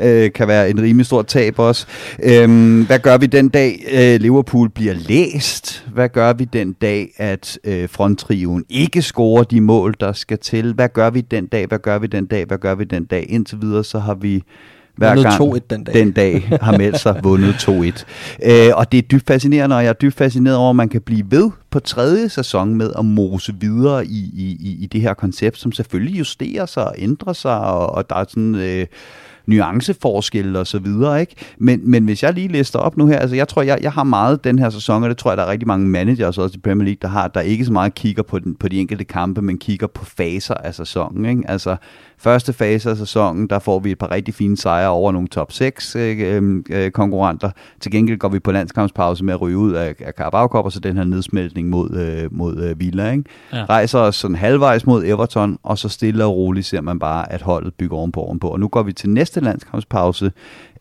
øh, 0.00 0.32
kan 0.32 0.48
være 0.48 0.70
en 0.70 0.82
rimelig 0.82 1.06
stor 1.06 1.22
tab 1.22 1.58
også. 1.58 1.86
Øhm, 2.22 2.86
hvad 2.86 2.98
gør 2.98 3.18
vi 3.18 3.26
den 3.26 3.48
dag, 3.48 3.84
øh, 3.92 4.20
Liverpool 4.20 4.70
bliver 4.70 4.94
læst? 4.94 5.84
Hvad 5.92 6.08
gør 6.08 6.32
vi 6.32 6.44
den 6.44 6.72
dag, 6.72 7.08
at 7.16 7.58
øh, 7.64 7.88
fronttriven 7.88 8.64
ikke 8.68 9.02
scorer 9.02 9.42
de 9.42 9.60
mål, 9.60 9.94
der 10.00 10.12
skal 10.12 10.38
til? 10.38 10.72
Hvad 10.72 10.88
gør 10.88 11.10
vi 11.10 11.20
den 11.20 11.46
dag, 11.54 11.66
hvad 11.66 11.78
gør 11.78 11.98
vi 11.98 12.06
den 12.06 12.26
dag, 12.26 12.44
hvad 12.44 12.58
gør 12.58 12.74
vi 12.74 12.84
den 12.84 13.04
dag? 13.04 13.26
Indtil 13.28 13.60
videre, 13.60 13.84
så 13.84 13.98
har 13.98 14.14
vi 14.14 14.42
hver 14.96 15.22
gang 15.22 15.54
2-1 15.54 15.58
den 15.70 15.84
dag. 15.84 15.94
den 15.94 16.12
dag 16.12 16.48
har 16.60 16.78
meldt 16.78 17.00
sig 17.00 17.20
vundet 17.22 17.54
2-1. 17.54 18.04
Øh, 18.50 18.70
og 18.74 18.92
det 18.92 18.98
er 18.98 19.02
dybt 19.02 19.26
fascinerende, 19.26 19.76
og 19.76 19.82
jeg 19.82 19.88
er 19.88 19.92
dybt 19.92 20.14
fascineret 20.14 20.56
over, 20.56 20.70
at 20.70 20.76
man 20.76 20.88
kan 20.88 21.00
blive 21.00 21.24
ved 21.30 21.50
på 21.70 21.80
tredje 21.80 22.28
sæson 22.28 22.74
med 22.74 22.92
at 22.98 23.04
mose 23.04 23.54
videre 23.60 24.06
i, 24.06 24.30
i, 24.34 24.56
i, 24.60 24.76
i 24.82 24.86
det 24.86 25.00
her 25.00 25.14
koncept, 25.14 25.58
som 25.58 25.72
selvfølgelig 25.72 26.18
justerer 26.18 26.66
sig 26.66 26.84
og 26.84 26.94
ændrer 26.98 27.32
sig, 27.32 27.60
og, 27.60 27.94
og 27.94 28.10
der 28.10 28.16
er 28.16 28.24
sådan... 28.28 28.54
Øh, 28.54 28.86
nuanceforskelle 29.46 30.58
og 30.58 30.66
så 30.66 30.78
videre, 30.78 31.20
ikke? 31.20 31.34
Men, 31.58 31.90
men 31.90 32.04
hvis 32.04 32.22
jeg 32.22 32.34
lige 32.34 32.48
lister 32.48 32.78
op 32.78 32.96
nu 32.96 33.06
her, 33.06 33.18
altså 33.18 33.36
jeg 33.36 33.48
tror, 33.48 33.62
jeg, 33.62 33.78
jeg 33.82 33.92
har 33.92 34.04
meget 34.04 34.44
den 34.44 34.58
her 34.58 34.70
sæson, 34.70 35.02
og 35.02 35.08
det 35.08 35.18
tror 35.18 35.30
jeg, 35.30 35.38
der 35.38 35.44
er 35.44 35.50
rigtig 35.50 35.68
mange 35.68 35.86
managers 35.86 36.38
også 36.38 36.54
i 36.56 36.60
Premier 36.60 36.84
League, 36.84 36.98
der 37.02 37.08
har, 37.08 37.28
der 37.28 37.40
ikke 37.40 37.64
så 37.64 37.72
meget 37.72 37.94
kigger 37.94 38.22
på, 38.22 38.38
den, 38.38 38.54
på 38.54 38.68
de 38.68 38.78
enkelte 38.78 39.04
kampe, 39.04 39.42
men 39.42 39.58
kigger 39.58 39.86
på 39.86 40.04
faser 40.04 40.54
af 40.54 40.74
sæsonen, 40.74 41.24
ikke? 41.24 41.42
Altså 41.48 41.76
første 42.18 42.52
fase 42.52 42.90
af 42.90 42.96
sæsonen, 42.96 43.46
der 43.46 43.58
får 43.58 43.78
vi 43.78 43.90
et 43.90 43.98
par 43.98 44.10
rigtig 44.10 44.34
fine 44.34 44.56
sejre 44.56 44.88
over 44.88 45.12
nogle 45.12 45.28
top 45.28 45.52
6 45.52 45.96
øh, 45.96 46.62
øh, 46.70 46.90
konkurrenter. 46.90 47.50
Til 47.80 47.92
gengæld 47.92 48.18
går 48.18 48.28
vi 48.28 48.38
på 48.38 48.52
landskampspause 48.52 49.24
med 49.24 49.34
at 49.34 49.40
ryge 49.40 49.56
ud 49.56 49.72
af, 49.72 49.94
af 50.00 50.12
Carabao 50.12 50.46
Cup, 50.46 50.64
og 50.64 50.72
så 50.72 50.80
den 50.80 50.96
her 50.96 51.04
nedsmeltning 51.04 51.68
mod, 51.68 51.90
øh, 51.90 52.34
mod 52.34 52.56
øh, 52.56 52.80
Villa, 52.80 53.10
ikke? 53.10 53.24
Ja. 53.52 53.64
Rejser 53.64 53.98
os 53.98 54.16
sådan 54.16 54.36
halvvejs 54.36 54.86
mod 54.86 55.04
Everton, 55.04 55.58
og 55.62 55.78
så 55.78 55.88
stille 55.88 56.24
og 56.24 56.36
roligt 56.36 56.66
ser 56.66 56.80
man 56.80 56.98
bare, 56.98 57.32
at 57.32 57.42
holdet 57.42 57.74
bygger 57.74 57.96
ovenpå 57.96 58.20
ovenpå. 58.20 58.48
Og 58.48 58.60
nu 58.60 58.68
går 58.68 58.82
vi 58.82 58.92
til 58.92 59.10
næste 59.10 59.40
landskampspause, 59.40 60.32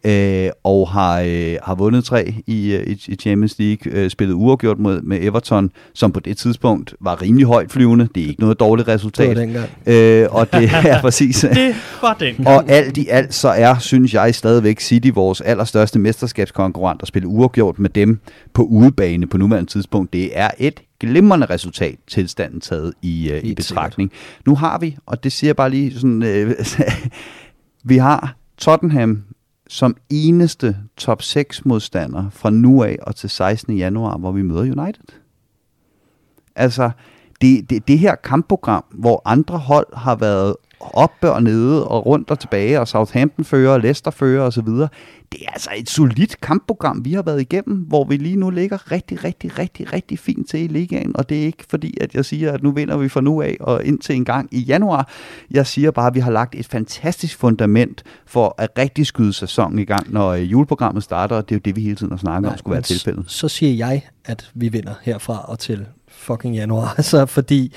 øh, 0.03 0.49
og 0.63 0.89
har, 0.89 1.19
øh, 1.19 1.55
har 1.63 1.75
vundet 1.75 2.03
tre 2.03 2.33
i, 2.47 2.73
øh, 2.73 2.87
i, 2.87 3.01
i 3.07 3.15
Champions 3.15 3.59
League, 3.59 3.93
øh, 3.93 4.09
spillet 4.09 4.33
uafgjort 4.33 4.79
mod, 4.79 5.01
med 5.01 5.17
Everton, 5.21 5.71
som 5.93 6.11
på 6.11 6.19
det 6.19 6.37
tidspunkt 6.37 6.95
var 6.99 7.21
rimelig 7.21 7.47
højt 7.47 7.71
flyvende. 7.71 8.07
Det 8.15 8.23
er 8.23 8.27
ikke 8.27 8.41
noget 8.41 8.59
dårligt 8.59 8.85
Det 8.85 8.91
var 8.91 8.95
resultat. 8.95 9.37
Øh, 9.85 10.27
og 10.31 10.53
det 10.53 10.69
er 10.85 11.01
præcis. 11.01 11.45
Det 11.53 11.75
var 12.01 12.13
den. 12.13 12.47
Og 12.47 12.69
alt 12.69 12.97
i 12.97 13.07
alt, 13.07 13.33
så 13.33 13.49
er, 13.49 13.77
synes 13.79 14.13
jeg 14.13 14.35
stadigvæk, 14.35 14.79
City 14.79 15.09
vores 15.13 15.41
allerstørste 15.41 15.99
mesterskabskonkurrent 15.99 17.01
at 17.01 17.07
spille 17.07 17.27
uafgjort 17.27 17.79
med 17.79 17.89
dem 17.89 18.19
på 18.53 18.63
udebane 18.63 19.27
på 19.27 19.37
nuværende 19.37 19.69
tidspunkt. 19.69 20.13
Det 20.13 20.39
er 20.39 20.49
et 20.57 20.79
glimrende 20.99 21.45
resultat, 21.45 21.95
tilstanden 22.07 22.61
taget 22.61 22.93
i, 23.01 23.31
uh, 23.31 23.49
i 23.49 23.55
betragtning. 23.55 24.11
Nu 24.45 24.55
har 24.55 24.77
vi, 24.77 24.97
og 25.05 25.23
det 25.23 25.31
siger 25.31 25.49
jeg 25.49 25.55
bare 25.55 25.69
lige 25.69 25.93
sådan, 25.93 26.23
øh, 26.23 26.51
vi 27.83 27.97
har 27.97 28.35
Tottenham 28.57 29.23
som 29.73 29.95
eneste 30.09 30.77
top 30.97 31.21
6 31.21 31.65
modstander 31.65 32.29
fra 32.29 32.49
nu 32.49 32.83
af 32.83 32.97
og 33.01 33.15
til 33.15 33.29
16. 33.29 33.77
januar, 33.77 34.17
hvor 34.17 34.31
vi 34.31 34.41
møder 34.41 34.61
United. 34.61 35.03
Altså, 36.55 36.91
det, 37.41 37.69
det, 37.69 37.87
det 37.87 37.99
her 37.99 38.15
kampprogram, 38.15 38.85
hvor 38.91 39.21
andre 39.25 39.57
hold 39.57 39.87
har 39.95 40.15
været 40.15 40.55
oppe 40.93 41.31
og 41.31 41.43
nede 41.43 41.87
og 41.87 42.05
rundt 42.05 42.31
og 42.31 42.39
tilbage, 42.39 42.79
og 42.79 42.87
Southampton 42.87 43.45
fører, 43.45 43.77
Leicester 43.77 44.11
fører 44.11 44.43
osv., 44.43 44.67
det 45.31 45.41
er 45.47 45.51
altså 45.51 45.69
et 45.77 45.89
solidt 45.89 46.41
kampprogram, 46.41 47.05
vi 47.05 47.13
har 47.13 47.21
været 47.21 47.41
igennem, 47.41 47.77
hvor 47.77 48.05
vi 48.05 48.17
lige 48.17 48.35
nu 48.35 48.49
ligger 48.49 48.91
rigtig, 48.91 49.23
rigtig, 49.23 49.59
rigtig, 49.59 49.93
rigtig 49.93 50.19
fint 50.19 50.49
til 50.49 50.59
i 50.59 50.67
ligaen, 50.67 51.15
og 51.15 51.29
det 51.29 51.41
er 51.41 51.45
ikke 51.45 51.63
fordi, 51.69 51.97
at 52.01 52.15
jeg 52.15 52.25
siger, 52.25 52.51
at 52.51 52.63
nu 52.63 52.71
vinder 52.71 52.97
vi 52.97 53.09
fra 53.09 53.21
nu 53.21 53.41
af 53.41 53.57
og 53.59 53.85
indtil 53.85 54.15
en 54.15 54.25
gang 54.25 54.49
i 54.51 54.59
januar. 54.59 55.09
Jeg 55.51 55.67
siger 55.67 55.91
bare, 55.91 56.07
at 56.07 56.15
vi 56.15 56.19
har 56.19 56.31
lagt 56.31 56.55
et 56.55 56.65
fantastisk 56.65 57.37
fundament 57.37 58.03
for 58.25 58.55
at 58.57 58.69
rigtig 58.77 59.07
skyde 59.07 59.33
sæsonen 59.33 59.79
i 59.79 59.85
gang, 59.85 60.13
når 60.13 60.29
øh, 60.29 60.51
juleprogrammet 60.51 61.03
starter, 61.03 61.35
og 61.35 61.49
det 61.49 61.55
er 61.55 61.59
jo 61.59 61.61
det, 61.65 61.75
vi 61.75 61.81
hele 61.81 61.95
tiden 61.95 62.11
har 62.11 62.17
snakket 62.17 62.51
om, 62.51 62.57
skulle 62.57 62.73
være 62.73 62.81
tilfældet. 62.81 63.25
Så 63.27 63.47
siger 63.47 63.73
jeg, 63.87 64.01
at 64.25 64.51
vi 64.53 64.69
vinder 64.69 64.93
herfra 65.01 65.45
og 65.47 65.59
til 65.59 65.85
fucking 66.23 66.55
januar. 66.55 66.93
Altså, 66.97 67.25
fordi 67.25 67.73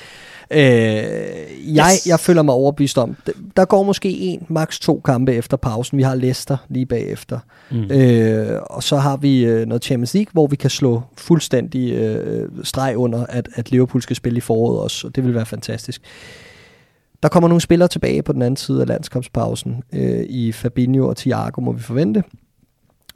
øh, 0.51 0.59
jeg, 0.59 1.91
Yes. 1.93 2.07
jeg 2.07 2.19
føler 2.19 2.41
mig 2.41 2.53
overbevist 2.55 2.97
om, 2.97 3.15
der 3.57 3.65
går 3.65 3.83
måske 3.83 4.09
en, 4.09 4.45
maks 4.49 4.79
to 4.79 5.01
kampe 5.05 5.33
efter 5.33 5.57
pausen. 5.57 5.97
Vi 5.97 6.03
har 6.03 6.15
Leicester 6.15 6.57
lige 6.69 6.85
bagefter. 6.85 7.39
Mm. 7.71 7.91
Øh, 7.91 8.59
og 8.63 8.83
så 8.83 8.97
har 8.97 9.17
vi 9.17 9.45
øh, 9.45 9.65
noget 9.65 9.83
Champions 9.83 10.13
League, 10.13 10.29
hvor 10.31 10.47
vi 10.47 10.55
kan 10.55 10.69
slå 10.69 11.01
fuldstændig 11.17 11.91
øh, 11.93 12.49
streg 12.63 12.97
under, 12.97 13.25
at, 13.25 13.49
at 13.55 13.71
Liverpool 13.71 14.01
skal 14.01 14.15
spille 14.15 14.37
i 14.37 14.41
foråret 14.41 14.79
også. 14.79 15.07
Og 15.07 15.15
det 15.15 15.23
vil 15.25 15.35
være 15.35 15.45
fantastisk. 15.45 16.01
Der 17.23 17.29
kommer 17.29 17.47
nogle 17.47 17.61
spillere 17.61 17.87
tilbage 17.87 18.23
på 18.23 18.33
den 18.33 18.41
anden 18.41 18.57
side 18.57 18.81
af 18.81 18.87
landskampspausen. 18.87 19.83
Øh, 19.93 20.25
I 20.29 20.51
Fabinho 20.51 21.07
og 21.07 21.17
Thiago 21.17 21.61
må 21.61 21.71
vi 21.71 21.81
forvente. 21.81 22.23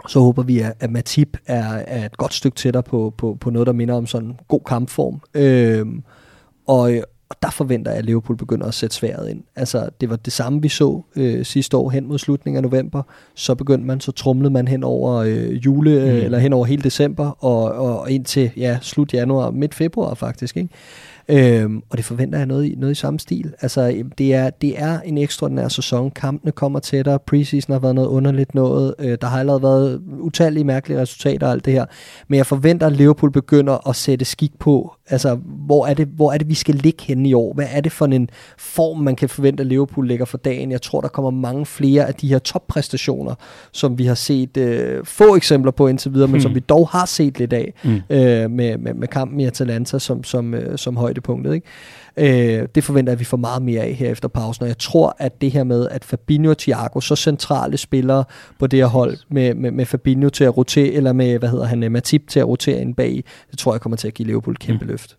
Så 0.07 0.19
håber 0.19 0.43
vi, 0.43 0.59
at, 0.59 0.73
at 0.79 0.91
Matip 0.91 1.37
er, 1.47 1.63
er 1.73 2.05
et 2.05 2.17
godt 2.17 2.33
stykke 2.33 2.55
tættere 2.55 2.83
på, 2.83 3.13
på, 3.17 3.37
på 3.39 3.49
noget, 3.49 3.67
der 3.67 3.73
minder 3.73 3.95
om 3.95 4.05
sådan 4.07 4.27
en 4.27 4.39
god 4.47 4.61
kampform. 4.67 5.21
Øhm, 5.33 6.03
og, 6.67 6.93
øh, 6.93 7.01
og 7.29 7.35
der 7.41 7.49
forventer 7.49 7.91
jeg, 7.91 7.97
at 7.99 8.05
Liverpool 8.05 8.37
begynder 8.37 8.67
at 8.67 8.73
sætte 8.73 8.95
sværet 8.95 9.29
ind. 9.29 9.43
Altså, 9.55 9.89
det 10.01 10.09
var 10.09 10.15
det 10.15 10.33
samme, 10.33 10.61
vi 10.61 10.69
så 10.69 11.01
øh, 11.15 11.45
sidste 11.45 11.77
år 11.77 11.89
hen 11.89 12.07
mod 12.07 12.17
slutningen 12.17 12.57
af 12.65 12.71
november. 12.71 13.03
Så 13.35 13.55
begyndte 13.55 13.87
man, 13.87 13.99
så 13.99 14.11
trumlede 14.11 14.53
man 14.53 14.67
hen 14.67 14.83
over 14.83 15.13
øh, 15.15 15.53
jule, 15.65 15.91
øh, 15.91 16.01
Mm. 16.01 16.25
eller 16.25 16.39
hen 16.39 16.53
over 16.53 16.65
hele 16.65 16.83
december, 16.83 17.43
og, 17.45 17.63
og 17.63 18.11
ind 18.11 18.25
til 18.25 18.51
ja, 18.57 18.77
slut 18.81 19.13
januar, 19.13 19.51
midt 19.51 19.75
februar 19.75 20.13
faktisk, 20.13 20.57
ikke? 20.57 20.69
Øhm, 21.29 21.81
og 21.89 21.97
det 21.97 22.05
forventer 22.05 22.37
jeg 22.37 22.47
noget 22.47 22.65
i, 22.65 22.75
noget 22.77 22.91
i 22.91 22.95
samme 22.95 23.19
stil. 23.19 23.53
Altså, 23.61 23.93
øhm, 23.95 24.11
det 24.17 24.33
er, 24.33 24.49
det 24.49 24.81
er 24.81 24.99
en 25.01 25.17
ekstraordinær 25.17 25.67
sæson. 25.67 26.11
Kampene 26.11 26.51
kommer 26.51 26.79
tættere. 26.79 27.19
Preseason 27.19 27.73
har 27.73 27.79
været 27.79 27.95
noget 27.95 28.07
underligt 28.07 28.55
noget. 28.55 28.95
Øh, 28.99 29.17
der 29.21 29.27
har 29.27 29.39
allerede 29.39 29.61
været 29.63 30.01
utallige 30.19 30.63
mærkelige 30.63 30.99
resultater 31.01 31.47
og 31.47 31.53
alt 31.53 31.65
det 31.65 31.73
her. 31.73 31.85
Men 32.27 32.37
jeg 32.37 32.45
forventer, 32.45 32.87
at 32.87 32.93
Liverpool 32.93 33.31
begynder 33.31 33.89
at 33.89 33.95
sætte 33.95 34.25
skik 34.25 34.51
på. 34.59 34.93
Altså, 35.09 35.35
hvor 35.65 35.85
er 35.87 35.93
det, 35.93 36.07
hvor 36.07 36.31
er 36.31 36.37
det 36.37 36.49
vi 36.49 36.53
skal 36.53 36.75
ligge 36.75 37.03
henne 37.03 37.29
i 37.29 37.33
år? 37.33 37.53
Hvad 37.53 37.65
er 37.71 37.81
det 37.81 37.91
for 37.91 38.05
en 38.05 38.29
form, 38.57 38.97
man 38.99 39.15
kan 39.15 39.29
forvente, 39.29 39.61
at 39.61 39.67
Liverpool 39.67 40.07
lægger 40.07 40.25
for 40.25 40.37
dagen? 40.37 40.71
Jeg 40.71 40.81
tror, 40.81 41.01
der 41.01 41.07
kommer 41.07 41.31
mange 41.31 41.65
flere 41.65 42.05
af 42.07 42.13
de 42.13 42.27
her 42.27 42.39
toppræstationer, 42.39 43.35
som 43.71 43.97
vi 43.97 44.05
har 44.05 44.15
set 44.15 44.57
øh, 44.57 45.05
få 45.05 45.35
eksempler 45.35 45.71
på 45.71 45.87
indtil 45.87 46.13
videre, 46.13 46.27
men 46.27 46.31
Hmm. 46.33 46.41
som 46.41 46.55
vi 46.55 46.59
dog 46.59 46.87
har 46.89 47.05
set 47.05 47.39
lidt 47.39 47.53
af 47.53 47.73
Mm. 47.83 47.91
øh, 48.09 48.51
med, 48.51 48.77
med, 48.77 48.93
med 48.93 49.07
kampen 49.07 49.39
i 49.39 49.45
Atalanta 49.45 49.99
som, 49.99 50.23
som, 50.23 50.53
øh, 50.53 50.77
som 50.77 50.97
højdepunktet. 51.27 51.53
Ikke? 51.53 52.61
Øh, 52.61 52.67
det 52.75 52.83
forventer 52.83 53.11
jeg, 53.11 53.15
at 53.15 53.19
vi 53.19 53.25
får 53.25 53.37
meget 53.37 53.61
mere 53.61 53.81
af 53.81 53.93
her 53.93 54.09
efter 54.09 54.27
pausen, 54.27 54.63
og 54.63 54.67
jeg 54.67 54.77
tror, 54.77 55.15
at 55.19 55.41
det 55.41 55.51
her 55.51 55.63
med, 55.63 55.87
at 55.89 56.05
Fabinho 56.05 56.49
og 56.49 56.57
Thiago, 56.57 56.99
så 56.99 57.15
centrale 57.15 57.77
spillere 57.77 58.23
på 58.59 58.67
det 58.67 58.79
her 58.79 58.85
hold, 58.85 59.17
med, 59.29 59.53
med, 59.53 59.71
med 59.71 59.85
Fabinho 59.85 60.29
til 60.29 60.43
at 60.43 60.57
rotere, 60.57 60.93
eller 60.93 61.13
med, 61.13 61.39
hvad 61.39 61.49
hedder 61.49 61.65
han, 61.65 61.83
øh, 61.83 61.91
Matip 61.91 62.27
til 62.27 62.39
at 62.39 62.47
rotere 62.47 62.81
ind 62.81 62.95
bag, 62.95 63.23
det 63.51 63.59
tror 63.59 63.73
jeg 63.73 63.81
kommer 63.81 63.97
til 63.97 64.07
at 64.07 64.13
give 64.13 64.25
Liverpool 64.25 64.53
et 64.53 64.59
kæmpe 64.59 64.85
løft. 64.85 65.17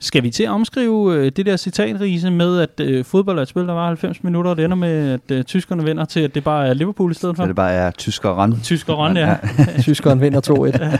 Skal 0.00 0.22
vi 0.22 0.30
til 0.30 0.42
at 0.44 0.48
omskrive 0.50 1.14
øh, 1.14 1.32
det 1.36 1.46
der 1.46 1.56
citat, 1.56 2.00
Riese, 2.00 2.30
med, 2.30 2.60
at 2.60 2.80
øh, 2.80 3.04
fodbold 3.04 3.38
er 3.38 3.42
et 3.42 3.48
spil, 3.48 3.62
der 3.66 3.72
var 3.72 3.86
90 3.86 4.24
minutter, 4.24 4.50
og 4.50 4.56
det 4.56 4.64
ender 4.64 4.76
med, 4.76 5.10
at 5.12 5.30
øh, 5.36 5.44
tyskerne 5.44 5.84
vinder 5.84 6.04
til, 6.04 6.20
at 6.20 6.34
det 6.34 6.44
bare 6.44 6.68
er 6.68 6.74
Liverpool 6.74 7.10
i 7.10 7.14
stedet 7.14 7.36
Så 7.36 7.42
for? 7.42 7.46
det 7.46 7.56
bare 7.56 7.72
er 7.72 7.90
tyskeren. 8.04 8.60
Tyskeren, 8.62 9.16
ja. 9.26 9.36
Tyskeren 9.82 10.20
vinder 10.20 10.40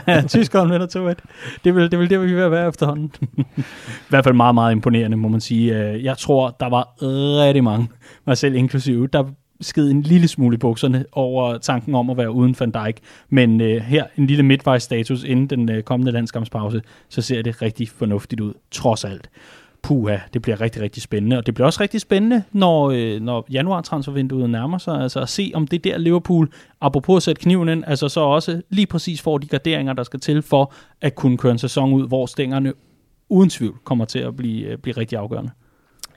2-1. 0.07 0.11
ja, 0.11 0.21
tyskeren 0.27 0.71
vinder 0.71 1.13
2-1. 1.21 1.59
Det 1.63 1.75
vil, 1.75 1.91
det 1.91 1.99
vil 1.99 2.09
det, 2.09 2.21
vi 2.21 2.31
er 2.31 2.35
ved 2.35 2.43
at 2.43 2.51
være 2.51 2.67
efterhånden. 2.67 3.11
I 3.57 3.63
hvert 4.09 4.23
fald 4.23 4.35
meget, 4.35 4.55
meget 4.55 4.71
imponerende, 4.71 5.17
må 5.17 5.27
man 5.27 5.41
sige. 5.41 5.77
Øh, 5.77 6.03
Jeg 6.03 6.17
tror, 6.17 6.55
der 6.59 6.69
var 6.69 6.87
rigtig 7.01 7.63
mange, 7.63 7.87
mig 8.27 8.37
selv 8.37 8.55
inklusive, 8.55 9.07
der 9.07 9.23
sked 9.61 9.91
en 9.91 10.01
lille 10.01 10.27
smule 10.27 10.55
i 10.55 10.57
bukserne 10.57 11.05
over 11.11 11.57
tanken 11.57 11.95
om 11.95 12.09
at 12.09 12.17
være 12.17 12.31
uden 12.31 12.55
Van 12.59 12.71
Dijk. 12.71 12.97
Men 13.29 13.61
øh, 13.61 13.81
her 13.81 14.03
en 14.17 14.27
lille 14.27 14.43
midtvejsstatus 14.43 15.23
inden 15.23 15.47
den 15.47 15.71
øh, 15.71 15.83
kommende 15.83 16.11
landskampspause, 16.11 16.81
så 17.09 17.21
ser 17.21 17.41
det 17.41 17.61
rigtig 17.61 17.89
fornuftigt 17.89 18.41
ud, 18.41 18.53
trods 18.71 19.03
alt. 19.03 19.29
puha, 19.81 20.17
det 20.33 20.41
bliver 20.41 20.61
rigtig, 20.61 20.81
rigtig 20.81 21.03
spændende. 21.03 21.37
Og 21.37 21.45
det 21.45 21.53
bliver 21.53 21.65
også 21.65 21.81
rigtig 21.81 22.01
spændende, 22.01 22.43
når, 22.51 22.89
øh, 22.89 23.21
når 23.21 23.47
januar-transfervinduet 23.51 24.49
nærmer 24.49 24.77
sig, 24.77 25.01
altså 25.01 25.19
at 25.19 25.29
se, 25.29 25.51
om 25.53 25.67
det 25.67 25.83
der 25.83 25.97
Liverpool, 25.97 26.49
apropos 26.81 27.17
at 27.17 27.23
sætte 27.23 27.41
kniven 27.41 27.69
ind, 27.69 27.83
altså 27.87 28.09
så 28.09 28.19
også 28.19 28.61
lige 28.69 28.87
præcis 28.87 29.21
får 29.21 29.37
de 29.37 29.47
garderinger, 29.47 29.93
der 29.93 30.03
skal 30.03 30.19
til 30.19 30.41
for 30.41 30.73
at 31.01 31.15
kunne 31.15 31.37
køre 31.37 31.51
en 31.51 31.57
sæson 31.57 31.93
ud, 31.93 32.07
hvor 32.07 32.25
stængerne 32.25 32.73
uden 33.29 33.49
tvivl 33.49 33.75
kommer 33.83 34.05
til 34.05 34.19
at 34.19 34.35
blive, 34.35 34.67
øh, 34.67 34.77
blive 34.77 34.97
rigtig 34.97 35.17
afgørende. 35.17 35.51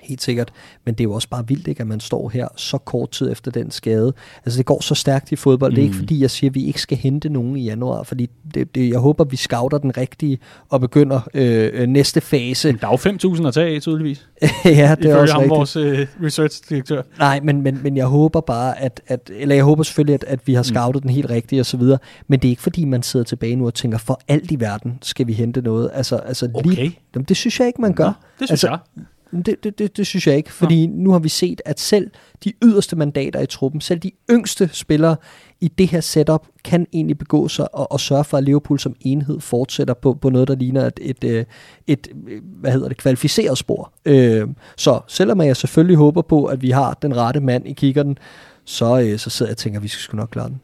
Helt 0.03 0.23
sikkert. 0.23 0.53
Men 0.85 0.95
det 0.95 1.01
er 1.01 1.05
jo 1.05 1.13
også 1.13 1.29
bare 1.29 1.49
vildt, 1.49 1.69
ikke, 1.69 1.81
at 1.81 1.87
man 1.87 2.01
står 2.01 2.29
her 2.29 2.49
så 2.57 2.79
kort 2.79 3.11
tid 3.11 3.33
efter 3.33 3.51
den 3.51 3.71
skade. 3.71 4.13
Altså 4.45 4.59
det 4.59 4.67
går 4.67 4.83
så 4.83 4.95
stærkt 4.95 5.33
i 5.33 5.37
fodbold. 5.37 5.73
Mm. 5.73 5.75
Det 5.75 5.83
er 5.83 5.87
ikke 5.87 5.97
fordi, 5.97 6.21
jeg 6.21 6.31
siger, 6.31 6.51
at 6.51 6.55
vi 6.55 6.67
ikke 6.67 6.81
skal 6.81 6.99
hente 6.99 7.29
nogen 7.29 7.57
i 7.57 7.65
januar, 7.65 8.03
fordi 8.03 8.31
det, 8.55 8.75
det, 8.75 8.89
jeg 8.91 8.99
håber, 8.99 9.25
vi 9.25 9.37
scouter 9.37 9.79
den 9.79 9.97
rigtige 9.97 10.39
og 10.69 10.81
begynder 10.81 11.21
øh, 11.35 11.71
øh 11.73 11.89
næste 11.89 12.21
fase. 12.21 12.69
Men 12.69 12.81
der 12.81 12.87
er 12.87 12.91
jo 12.91 13.35
5.000 13.37 13.47
at 13.47 13.55
tage 13.55 13.75
af, 13.75 13.81
tydeligvis. 13.83 14.29
ja, 14.65 14.95
det 15.03 15.11
er 15.11 15.17
også 15.17 15.35
ham, 15.35 15.43
rigtigt. 15.43 15.59
vores 15.59 15.77
øh, 15.77 16.07
research-direktør. 16.23 17.03
Nej, 17.19 17.41
men, 17.41 17.63
men, 17.63 17.83
men 17.83 17.97
jeg 17.97 18.07
håber 18.07 18.41
bare, 18.41 18.81
at, 18.81 19.01
at 19.07 19.31
eller 19.37 19.55
jeg 19.55 19.65
håber 19.65 19.83
selvfølgelig, 19.83 20.15
at, 20.15 20.25
at 20.25 20.41
vi 20.47 20.55
har 20.55 20.63
scoutet 20.63 21.05
mm. 21.05 21.09
den 21.09 21.11
helt 21.11 21.31
rigtigt 21.31 21.61
og 21.61 21.67
så 21.67 21.77
videre, 21.77 21.99
men 22.29 22.41
det 22.41 22.49
er 22.49 22.51
ikke 22.51 22.63
fordi, 22.63 22.85
man 22.85 23.03
sidder 23.03 23.25
tilbage 23.25 23.57
nu 23.57 23.67
og 23.67 23.75
tænker, 23.75 23.99
for 23.99 24.21
alt 24.29 24.51
i 24.51 24.61
verden 24.61 24.99
skal 25.03 25.27
vi 25.27 25.33
hente 25.33 25.63
noget. 25.63 25.91
Altså, 25.95 26.17
altså 26.17 26.49
Okay. 26.55 26.71
lige, 26.71 26.99
jamen, 27.15 27.25
det 27.25 27.37
synes 27.37 27.61
jeg 27.61 27.67
ikke, 27.67 27.81
man 27.81 27.95
gør. 27.95 28.05
Nå, 28.05 28.11
det 28.11 28.19
synes 28.39 28.51
altså, 28.51 28.69
jeg. 28.69 29.05
Det, 29.33 29.65
det, 29.65 29.79
det, 29.79 29.97
det 29.97 30.07
synes 30.07 30.27
jeg 30.27 30.37
ikke, 30.37 30.53
fordi 30.53 30.87
nu 30.87 31.13
har 31.13 31.19
vi 31.19 31.29
set, 31.29 31.63
at 31.65 31.81
selv 31.81 32.11
de 32.45 32.53
yderste 32.63 32.97
mandater 32.97 33.41
i 33.41 33.47
truppen, 33.47 33.81
selv 33.81 34.01
de 34.01 34.11
yngste 34.31 34.71
spillere 34.73 35.17
i 35.61 35.69
det 35.69 35.89
her 35.89 36.01
setup, 36.01 36.47
kan 36.65 36.87
egentlig 36.93 37.19
begå 37.19 37.49
sig 37.49 37.75
og, 37.75 37.93
og 37.93 38.01
sørge 38.01 38.25
for, 38.25 38.39
at 38.39 38.45
Liverpool 38.45 38.79
som 38.79 38.97
enhed 39.01 39.41
fortsætter 39.41 39.95
på, 39.95 40.15
på 40.15 40.31
noget, 40.31 40.49
der 40.49 40.55
ligner 40.55 40.87
et, 40.87 41.01
et, 41.03 41.25
et, 41.25 41.47
et 41.87 42.09
hvad 42.43 42.73
hedder 42.73 42.89
det, 42.89 42.97
kvalificeret 42.97 43.59
spor. 43.59 43.93
Øh, 44.05 44.49
så 44.77 45.01
selvom 45.09 45.41
jeg 45.41 45.57
selvfølgelig 45.57 45.97
håber 45.97 46.23
på, 46.23 46.45
at 46.45 46.63
vi 46.63 46.71
har 46.71 46.95
den 47.03 47.17
rette 47.17 47.41
mand 47.41 47.69
i 47.69 47.73
kikkerten, 47.73 48.19
så, 48.65 49.01
øh, 49.01 49.19
så 49.19 49.31
sidder 49.31 49.51
jeg 49.51 49.55
og 49.55 49.59
tænker, 49.59 49.79
at 49.79 49.83
vi 49.83 49.89
skal 49.89 50.01
sgu 50.01 50.17
nok 50.17 50.29
klare 50.29 50.49
den. 50.49 50.61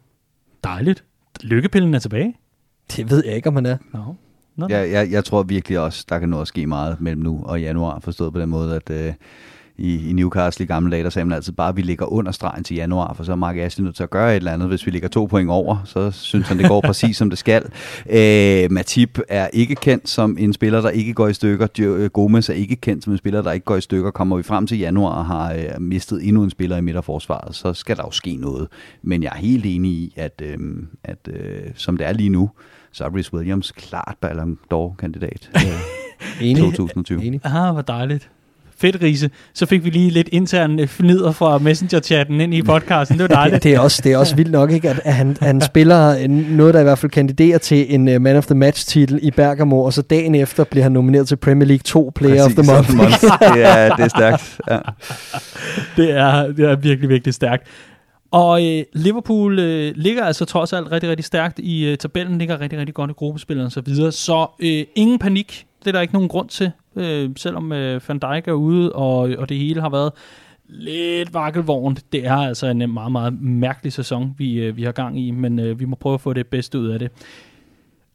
Dejligt. 0.65 1.05
Lykkepillen 1.41 1.95
er 1.95 1.99
tilbage. 1.99 2.35
Det 2.97 3.11
ved 3.11 3.25
jeg 3.27 3.35
ikke, 3.37 3.49
om 3.49 3.55
man 3.55 3.67
er. 3.67 3.77
Nå. 3.93 4.15
Nå, 4.59 4.67
Ja, 4.71 4.91
jeg, 4.91 5.11
jeg 5.11 5.25
tror 5.25 5.43
virkelig 5.43 5.79
også, 5.79 6.05
der 6.09 6.19
kan 6.19 6.29
nå 6.29 6.41
at 6.41 6.49
ske 6.49 6.67
meget 6.67 7.01
mellem 7.01 7.23
nu 7.23 7.41
og 7.45 7.61
januar, 7.61 8.01
forstået 8.01 8.33
på 8.33 8.41
den 8.41 8.49
måde, 8.49 8.77
at 8.77 8.91
øh, 8.91 9.13
i, 9.79 10.11
i 10.11 10.13
Newcastle 10.13 10.65
i 10.65 10.67
gamle 10.67 10.91
dage, 10.91 11.05
der 11.05 11.11
sagde 11.11 11.27
man 11.27 11.37
altid 11.37 11.53
bare, 11.53 11.69
at 11.69 11.77
vi 11.77 11.83
ligger 11.83 12.13
under 12.13 12.33
stregen 12.33 12.65
til 12.65 12.77
januar, 12.77 13.15
for 13.15 13.25
så 13.25 13.33
er 13.33 13.37
Mark 13.37 13.57
Ashley 13.57 13.85
nødt 13.85 13.97
til 13.97 14.03
at 14.03 14.11
gøre 14.11 14.31
et 14.31 14.37
eller 14.37 14.53
andet. 14.53 14.69
Hvis 14.69 14.87
vi 14.87 14.91
ligger 14.91 15.09
to 15.09 15.25
point 15.25 15.51
over, 15.51 15.77
så 15.85 16.11
synes 16.11 16.49
han, 16.49 16.59
det 16.59 16.69
går 16.69 16.81
præcis 16.87 17.17
som 17.17 17.31
det 17.31 17.39
skal. 17.39 17.65
Øh, 18.11 18.73
Matip 18.73 19.19
er 19.29 19.49
ikke 19.53 19.75
kendt 19.75 20.09
som 20.09 20.37
en 20.41 20.53
spiller, 20.53 20.81
der 20.81 20.91
ikke 20.91 21.15
går 21.15 21.29
i 21.29 21.33
stykker. 21.33 21.67
Øh, 21.81 22.11
Gomez 22.11 22.49
er 22.49 22.55
ikke 22.55 22.77
kendt 22.77 23.05
som 23.05 23.13
en 23.13 23.19
spiller, 23.19 23.43
der 23.43 23.53
ikke 23.53 23.65
går 23.65 23.77
i 23.77 23.81
stykker. 23.81 24.11
Kommer 24.11 24.37
vi 24.37 24.43
frem 24.43 24.67
til 24.67 24.79
januar 24.79 25.13
og 25.19 25.27
har 25.27 25.53
øh, 25.53 25.81
mistet 25.81 26.27
endnu 26.29 26.43
en 26.43 26.51
spiller 26.51 26.77
i 26.77 26.81
midterforsvaret, 26.81 27.55
så 27.55 27.75
skal 27.75 27.97
der 27.97 28.03
jo 28.07 28.11
ske 28.11 28.37
noget. 28.37 28.69
Men 29.03 29.23
jeg 29.23 29.33
er 29.35 29.39
helt 29.39 29.67
enig 29.67 29.91
i, 29.91 30.15
at, 30.17 30.43
øh, 30.45 30.59
at 31.05 31.29
øh, 31.29 31.63
som 31.75 31.97
det 31.97 32.07
er 32.07 32.13
lige 32.13 32.31
nu, 32.31 32.51
så 32.93 33.05
er 33.05 33.09
Rhys 33.17 33.33
Williams 33.33 33.73
klart 33.73 34.15
Ballon 34.21 34.59
d'Or-kandidat 34.75 35.49
øh, 35.57 35.63
Enig. 36.41 36.63
2020. 36.63 37.25
Enig. 37.25 37.41
Ah, 37.45 37.73
hvor 37.73 37.83
dejligt. 37.83 38.31
Fedt, 38.81 39.03
Riese. 39.03 39.31
Så 39.55 39.67
fik 39.67 39.85
vi 39.85 39.91
lige 39.91 40.11
lidt 40.11 40.29
intern 40.33 40.79
øh, 40.81 40.87
fnider 40.89 41.33
fra 41.33 41.59
Messenger-chatten 41.59 42.41
ind 42.41 42.55
i 42.55 42.63
podcasten. 42.63 43.19
Det 43.19 43.29
var 43.29 43.37
dejligt. 43.41 43.63
Det 43.63 43.75
er 43.75 43.81
også, 43.81 44.01
det 44.05 44.13
er 44.13 44.19
også 44.19 44.37
vildt 44.37 44.51
nok, 44.53 44.71
ikke, 44.71 44.91
at, 44.91 45.01
at 45.05 45.15
han, 45.15 45.37
han 45.41 45.61
spiller 45.61 46.11
en, 46.13 46.31
noget, 46.31 46.75
der 46.75 46.81
i 46.81 46.83
hvert 46.83 46.99
fald 46.99 47.13
kandiderer 47.13 47.59
til 47.59 47.95
en 47.95 48.09
uh, 48.09 48.23
Man 48.23 48.37
of 48.37 48.47
the 48.47 48.55
Match-titel 48.55 49.19
i 49.23 49.31
Bergamo, 49.31 49.79
og 49.79 49.93
så 49.93 50.03
dagen 50.03 50.35
efter 50.35 50.65
bliver 50.65 50.83
han 50.83 50.93
nomineret 50.93 51.29
til 51.29 51.37
Premier 51.37 51.67
League 51.67 51.83
2 51.85 52.13
Player 52.15 52.45
of 52.45 52.51
the 52.51 52.57
Præcis, 52.57 52.95
Month. 52.97 53.23
det, 53.23 53.65
er, 53.67 53.97
det 53.97 54.05
er 54.05 54.09
stærkt. 54.09 54.59
Ja. 54.71 54.79
det, 55.97 56.11
er, 56.11 56.47
det 56.53 56.71
er 56.71 56.77
virkelig, 56.77 57.09
virkelig 57.09 57.35
stærkt. 57.35 57.67
Og 58.31 58.67
øh, 58.67 58.85
Liverpool 58.93 59.59
øh, 59.59 59.93
ligger 59.97 60.25
altså 60.25 60.45
trods 60.45 60.73
alt 60.73 60.93
rigtig, 60.93 61.11
rigtig 61.11 61.25
stærkt 61.25 61.59
i 61.59 61.85
øh, 61.85 61.99
tabellen, 61.99 62.39
ligger 62.39 62.61
rigtig, 62.61 62.79
rigtig 62.79 62.95
godt 62.95 63.11
i 63.11 63.15
gruppespillet 63.15 63.65
og 63.65 63.73
så 63.73 63.81
videre. 63.81 64.13
Så 64.13 64.47
øh, 64.59 64.85
ingen 64.95 65.19
panik, 65.19 65.67
det 65.79 65.87
er 65.87 65.93
der 65.93 66.01
ikke 66.01 66.15
nogen 66.15 66.29
grund 66.29 66.49
til, 66.49 66.71
øh, 66.97 67.31
selvom 67.37 67.73
øh, 67.73 68.01
Van 68.09 68.19
Dijk 68.19 68.49
er 68.49 68.53
ude, 68.53 68.93
og, 68.93 69.19
og 69.19 69.49
det 69.49 69.57
hele 69.57 69.81
har 69.81 69.89
været 69.91 70.13
lidt 70.69 71.35
vakkelvognt. 71.35 72.13
Det 72.13 72.27
er 72.27 72.37
altså 72.37 72.67
en 72.67 72.83
øh, 72.83 72.91
meget, 72.91 73.13
meget 73.13 73.43
mærkelig 73.43 73.93
sæson, 73.93 74.35
vi, 74.39 74.55
øh, 74.55 74.77
vi 74.77 74.83
har 74.83 74.93
gang 74.93 75.21
i, 75.21 75.31
men 75.31 75.59
øh, 75.59 75.81
vi 75.81 75.85
må 75.85 75.97
prøve 75.97 76.15
at 76.15 76.21
få 76.21 76.33
det 76.33 76.47
bedste 76.47 76.79
ud 76.79 76.89
af 76.89 76.99
det. 76.99 77.11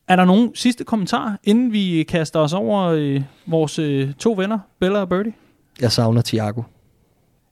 Er 0.08 0.16
der 0.16 0.26
nogen 0.26 0.52
sidste 0.56 0.84
kommentar, 0.84 1.40
inden 1.44 1.74
vi 1.74 2.06
kaster 2.10 2.40
os 2.40 2.54
over 2.54 2.84
øh, 2.84 3.22
vores 3.46 3.80
øh, 3.80 4.14
to 4.14 4.34
venner, 4.38 4.60
Bella 4.80 5.00
og 5.00 5.10
Birdie? 5.10 5.34
Jeg 5.82 5.92
savner 5.92 6.22
Thiago. 6.22 6.62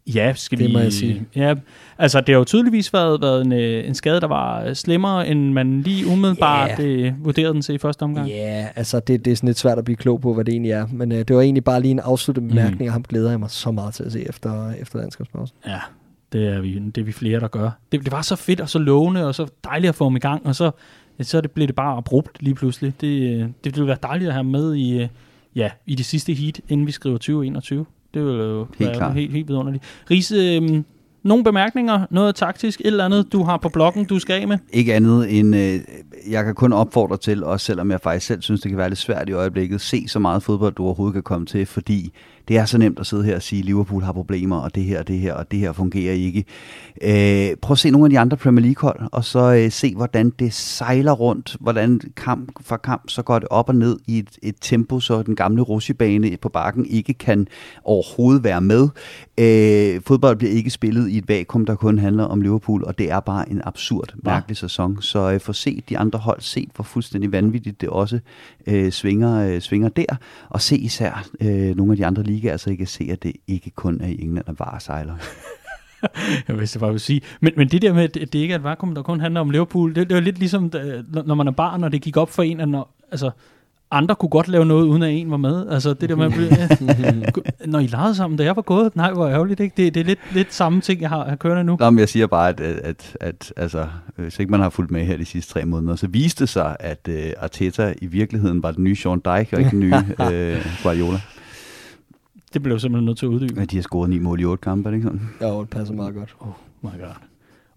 Ja, 0.07 0.33
skal 0.35 0.57
Det 0.57 0.67
vi... 0.67 0.73
må 0.73 0.79
jeg 0.79 0.93
sige. 0.93 1.25
Ja, 1.35 1.55
altså 1.97 2.21
det 2.21 2.29
har 2.29 2.37
jo 2.39 2.43
tydeligvis 2.43 2.93
været, 2.93 3.21
været 3.21 3.45
en, 3.45 3.51
øh, 3.51 3.87
en 3.87 3.95
skade, 3.95 4.21
der 4.21 4.27
var 4.27 4.63
øh, 4.63 4.75
slemmere, 4.75 5.27
end 5.27 5.53
man 5.53 5.81
lige 5.81 6.07
umiddelbart 6.07 6.71
yeah. 6.79 7.05
øh, 7.05 7.25
vurderede 7.25 7.53
den 7.53 7.61
til 7.61 7.75
i 7.75 7.77
første 7.77 8.03
omgang. 8.03 8.27
Ja, 8.27 8.59
yeah, 8.59 8.69
altså 8.75 8.99
det, 8.99 9.25
det 9.25 9.31
er 9.31 9.35
sådan 9.35 9.47
lidt 9.47 9.57
svært 9.57 9.77
at 9.77 9.83
blive 9.83 9.97
klog 9.97 10.21
på, 10.21 10.33
hvad 10.33 10.45
det 10.45 10.51
egentlig 10.51 10.71
er. 10.71 10.87
Men 10.91 11.11
uh, 11.11 11.17
det 11.17 11.35
var 11.35 11.41
egentlig 11.41 11.63
bare 11.63 11.81
lige 11.81 11.91
en 11.91 11.99
afsluttende 11.99 12.49
bemærkning, 12.49 12.89
og 12.89 12.93
ham 12.93 13.03
glæder 13.03 13.29
jeg 13.29 13.39
mig 13.39 13.49
så 13.49 13.71
meget 13.71 13.93
til 13.93 14.03
at 14.03 14.11
se 14.11 14.29
efter, 14.29 14.71
efter 14.71 14.99
landskabspausen. 14.99 15.57
Ja, 15.67 15.79
det 16.33 16.47
er, 16.47 16.61
vi, 16.61 16.79
det 16.79 16.97
er 16.97 17.05
vi 17.05 17.11
flere, 17.11 17.39
der 17.39 17.47
gør. 17.47 17.69
Det, 17.91 18.03
det 18.03 18.11
var 18.11 18.21
så 18.21 18.35
fedt 18.35 18.61
og 18.61 18.69
så 18.69 18.79
lovende, 18.79 19.27
og 19.27 19.35
så 19.35 19.47
dejligt 19.63 19.89
at 19.89 19.95
få 19.95 20.03
ham 20.03 20.15
i 20.15 20.19
gang, 20.19 20.45
og 20.45 20.55
så, 20.55 20.71
så 21.21 21.41
det 21.41 21.51
blev 21.51 21.67
det 21.67 21.75
bare 21.75 21.97
abrupt 21.97 22.43
lige 22.43 22.55
pludselig. 22.55 22.93
Det, 23.01 23.33
øh, 23.33 23.49
det 23.63 23.75
ville 23.75 23.87
være 23.87 23.97
dejligt 24.03 24.27
at 24.27 24.33
have 24.33 24.43
med 24.43 24.75
i, 24.75 25.01
øh, 25.01 25.07
ja, 25.55 25.69
i 25.85 25.95
det 25.95 26.05
sidste 26.05 26.33
heat, 26.33 26.61
inden 26.69 26.87
vi 26.87 26.91
skriver 26.91 27.17
2021. 27.17 27.85
Det 28.13 28.25
ville 28.25 28.43
jo 28.43 28.67
Helt 28.77 28.89
være 28.89 28.97
klart. 28.97 29.13
helt, 29.13 29.31
helt 29.31 29.47
vidunderligt. 29.47 29.83
Riese, 30.11 30.35
øh, 30.35 30.83
nogle 31.23 31.43
bemærkninger, 31.43 32.05
noget 32.09 32.35
taktisk, 32.35 32.79
et 32.81 32.87
eller 32.87 33.05
andet, 33.05 33.31
du 33.33 33.43
har 33.43 33.57
på 33.57 33.69
bloggen, 33.69 34.05
du 34.05 34.19
skal 34.19 34.41
af 34.41 34.47
med? 34.47 34.57
Ikke 34.73 34.93
andet 34.93 35.39
end, 35.39 35.55
øh, 35.55 35.79
jeg 36.29 36.43
kan 36.45 36.55
kun 36.55 36.73
opfordre 36.73 37.17
til, 37.17 37.43
også 37.43 37.65
selvom 37.65 37.91
jeg 37.91 38.01
faktisk 38.01 38.25
selv 38.25 38.41
synes, 38.41 38.61
det 38.61 38.69
kan 38.71 38.77
være 38.77 38.89
lidt 38.89 38.99
svært 38.99 39.29
i 39.29 39.31
øjeblikket, 39.31 39.81
se 39.81 40.07
så 40.07 40.19
meget 40.19 40.43
fodbold, 40.43 40.73
du 40.73 40.83
overhovedet 40.83 41.13
kan 41.13 41.23
komme 41.23 41.45
til, 41.45 41.65
fordi 41.65 42.11
det 42.47 42.57
er 42.57 42.65
så 42.65 42.77
nemt 42.77 42.99
at 42.99 43.05
sidde 43.05 43.23
her 43.23 43.35
og 43.35 43.41
sige, 43.41 43.59
at 43.59 43.65
Liverpool 43.65 44.03
har 44.03 44.11
problemer, 44.11 44.57
og 44.57 44.75
det 44.75 44.83
her, 44.83 44.99
og 44.99 45.07
det 45.07 45.19
her, 45.19 45.33
og 45.33 45.51
det 45.51 45.59
her 45.59 45.71
fungerer 45.73 46.13
ikke. 46.13 46.45
Øh, 47.01 47.55
prøv 47.61 47.73
at 47.73 47.77
se 47.77 47.89
nogle 47.89 48.05
af 48.05 48.09
de 48.09 48.19
andre 48.19 48.37
Premier 48.37 48.63
League-hold, 48.63 48.99
og 49.11 49.25
så 49.25 49.53
øh, 49.53 49.71
se, 49.71 49.95
hvordan 49.95 50.29
det 50.29 50.53
sejler 50.53 51.11
rundt, 51.11 51.57
hvordan 51.59 52.01
kamp 52.15 52.51
for 52.61 52.77
kamp, 52.77 53.09
så 53.09 53.21
går 53.21 53.39
det 53.39 53.47
op 53.51 53.69
og 53.69 53.75
ned 53.75 53.99
i 54.07 54.19
et, 54.19 54.29
et 54.43 54.55
tempo, 54.61 54.99
så 54.99 55.21
den 55.21 55.35
gamle 55.35 55.61
rushibane 55.61 56.37
på 56.37 56.49
bakken 56.49 56.85
ikke 56.85 57.13
kan 57.13 57.47
overhovedet 57.83 58.43
være 58.43 58.61
med. 58.61 58.89
Øh, 59.37 60.01
fodbold 60.07 60.37
bliver 60.37 60.53
ikke 60.53 60.69
spillet 60.69 61.09
i 61.09 61.17
et 61.17 61.27
vakuum, 61.27 61.65
der 61.65 61.75
kun 61.75 61.97
handler 61.97 62.23
om 62.23 62.41
Liverpool, 62.41 62.83
og 62.83 62.97
det 62.97 63.11
er 63.11 63.19
bare 63.19 63.51
en 63.51 63.61
absurd, 63.63 64.13
mærkelig 64.23 64.57
sæson. 64.57 65.01
Så 65.01 65.31
øh, 65.31 65.39
få 65.39 65.53
set 65.53 65.89
de 65.89 65.97
andre 65.97 66.19
hold, 66.19 66.41
se 66.41 66.67
hvor 66.75 66.83
fuldstændig 66.83 67.31
vanvittigt 67.31 67.81
det 67.81 67.89
også 67.89 68.19
øh, 68.67 68.91
svinger, 68.91 69.47
øh, 69.47 69.61
svinger 69.61 69.89
der, 69.89 70.15
og 70.49 70.61
se 70.61 70.77
især 70.77 71.27
øh, 71.41 71.75
nogle 71.75 71.93
af 71.93 71.97
de 71.97 72.05
andre 72.05 72.23
ligaer, 72.31 72.57
så 72.57 72.69
I 72.69 72.75
kan 72.75 72.87
se, 72.87 73.09
at 73.11 73.23
det 73.23 73.33
ikke 73.47 73.69
kun 73.69 74.01
er 74.01 74.07
i 74.07 74.21
England, 74.21 74.45
der 74.45 74.53
bare 74.53 74.79
sejler. 74.79 75.15
Jeg 76.47 76.59
vidste, 76.59 76.79
jeg 76.81 76.87
ville 76.87 76.99
sige. 76.99 77.21
Men, 77.41 77.53
men 77.57 77.67
det 77.67 77.81
der 77.81 77.93
med, 77.93 78.03
at 78.03 78.13
det 78.13 78.35
ikke 78.35 78.51
er 78.51 78.57
et 78.57 78.63
vakuum, 78.63 78.95
der 78.95 79.01
kun 79.01 79.19
handler 79.19 79.41
om 79.41 79.49
Liverpool, 79.49 79.95
det, 79.95 80.09
det 80.09 80.15
var 80.15 80.21
lidt 80.21 80.39
ligesom, 80.39 80.69
da, 80.69 81.01
når 81.25 81.35
man 81.35 81.47
er 81.47 81.51
barn, 81.51 81.83
og 81.83 81.91
det 81.91 82.01
gik 82.01 82.17
op 82.17 82.29
for 82.29 82.43
en, 82.43 82.59
at 82.59 82.69
når, 82.69 82.95
altså, 83.11 83.31
andre 83.91 84.15
kunne 84.15 84.29
godt 84.29 84.47
lave 84.47 84.65
noget, 84.65 84.85
uden 84.85 85.03
at 85.03 85.11
en 85.11 85.31
var 85.31 85.37
med. 85.37 85.67
Altså 85.69 85.93
det 85.93 86.09
der 86.09 86.15
med, 86.15 86.25
at 86.25 86.81
når 87.71 87.79
I 87.79 87.87
legede 87.87 88.15
sammen, 88.15 88.37
da 88.37 88.43
jeg 88.43 88.55
var 88.55 88.61
gået, 88.61 88.95
nej, 88.95 89.13
hvor 89.13 89.27
ærgerligt, 89.27 89.59
ikke? 89.59 89.73
Det, 89.77 89.93
det 89.93 89.99
er 89.99 90.05
lidt, 90.05 90.19
lidt 90.33 90.53
samme 90.53 90.81
ting, 90.81 91.01
jeg 91.01 91.09
har, 91.09 91.29
har 91.29 91.35
kørende 91.35 91.63
nu. 91.63 91.77
Nå, 91.79 91.89
men 91.89 91.99
jeg 91.99 92.09
siger 92.09 92.27
bare, 92.27 92.49
at, 92.49 92.61
at, 92.61 92.77
at, 92.83 93.15
at 93.19 93.53
altså, 93.57 93.87
hvis 94.15 94.39
ikke 94.39 94.51
man 94.51 94.59
har 94.59 94.69
fulgt 94.69 94.91
med 94.91 95.05
her 95.05 95.17
de 95.17 95.25
sidste 95.25 95.53
tre 95.53 95.65
måneder, 95.65 95.95
så 95.95 96.07
viste 96.07 96.39
det 96.39 96.49
sig, 96.49 96.75
at 96.79 97.09
uh, 97.09 97.43
Arteta 97.43 97.93
i 98.01 98.05
virkeligheden 98.05 98.63
var 98.63 98.71
den 98.71 98.83
nye 98.83 98.95
Sean 98.95 99.19
Dyche, 99.19 99.57
og 99.57 99.59
ikke 99.59 99.71
den 99.71 99.79
nye 99.79 99.93
uh, 100.19 100.65
Guardiola. 100.83 101.19
Det 102.53 102.63
blev 102.63 102.79
simpelthen 102.79 103.05
nødt 103.05 103.17
til 103.17 103.25
at 103.25 103.29
uddybe. 103.29 103.55
Men 103.55 103.67
de 103.67 103.75
har 103.75 103.81
scoret 103.83 104.09
ni 104.09 104.19
mål 104.19 104.39
i 104.39 104.45
otte 104.45 104.61
kampe, 104.61 104.87
er 104.89 104.91
det 104.91 104.97
ikke 104.97 105.05
sådan? 105.07 105.29
Ja, 105.41 105.59
det 105.59 105.69
passer 105.69 105.93
meget 105.95 106.15
godt. 106.15 106.35
Oh 106.39 106.47
my 106.81 106.89
god. 106.99 107.15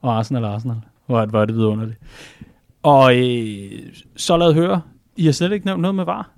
Og 0.01 0.19
Arsenal, 0.19 0.45
Arsenal. 0.45 0.77
Hvor 1.07 1.17
er 1.21 1.25
det, 1.25 1.31
hvor 1.31 1.41
er 1.41 1.45
det 1.45 1.55
vidunderligt. 1.55 1.99
Og 2.83 3.17
øh, 3.17 3.73
så 4.17 4.37
lad 4.37 4.55
høre, 4.55 4.81
I 5.17 5.25
har 5.25 5.33
slet 5.33 5.53
ikke 5.53 5.67
nævnt 5.67 5.83
noget 5.83 5.95
med 5.95 6.05
var. 6.05 6.31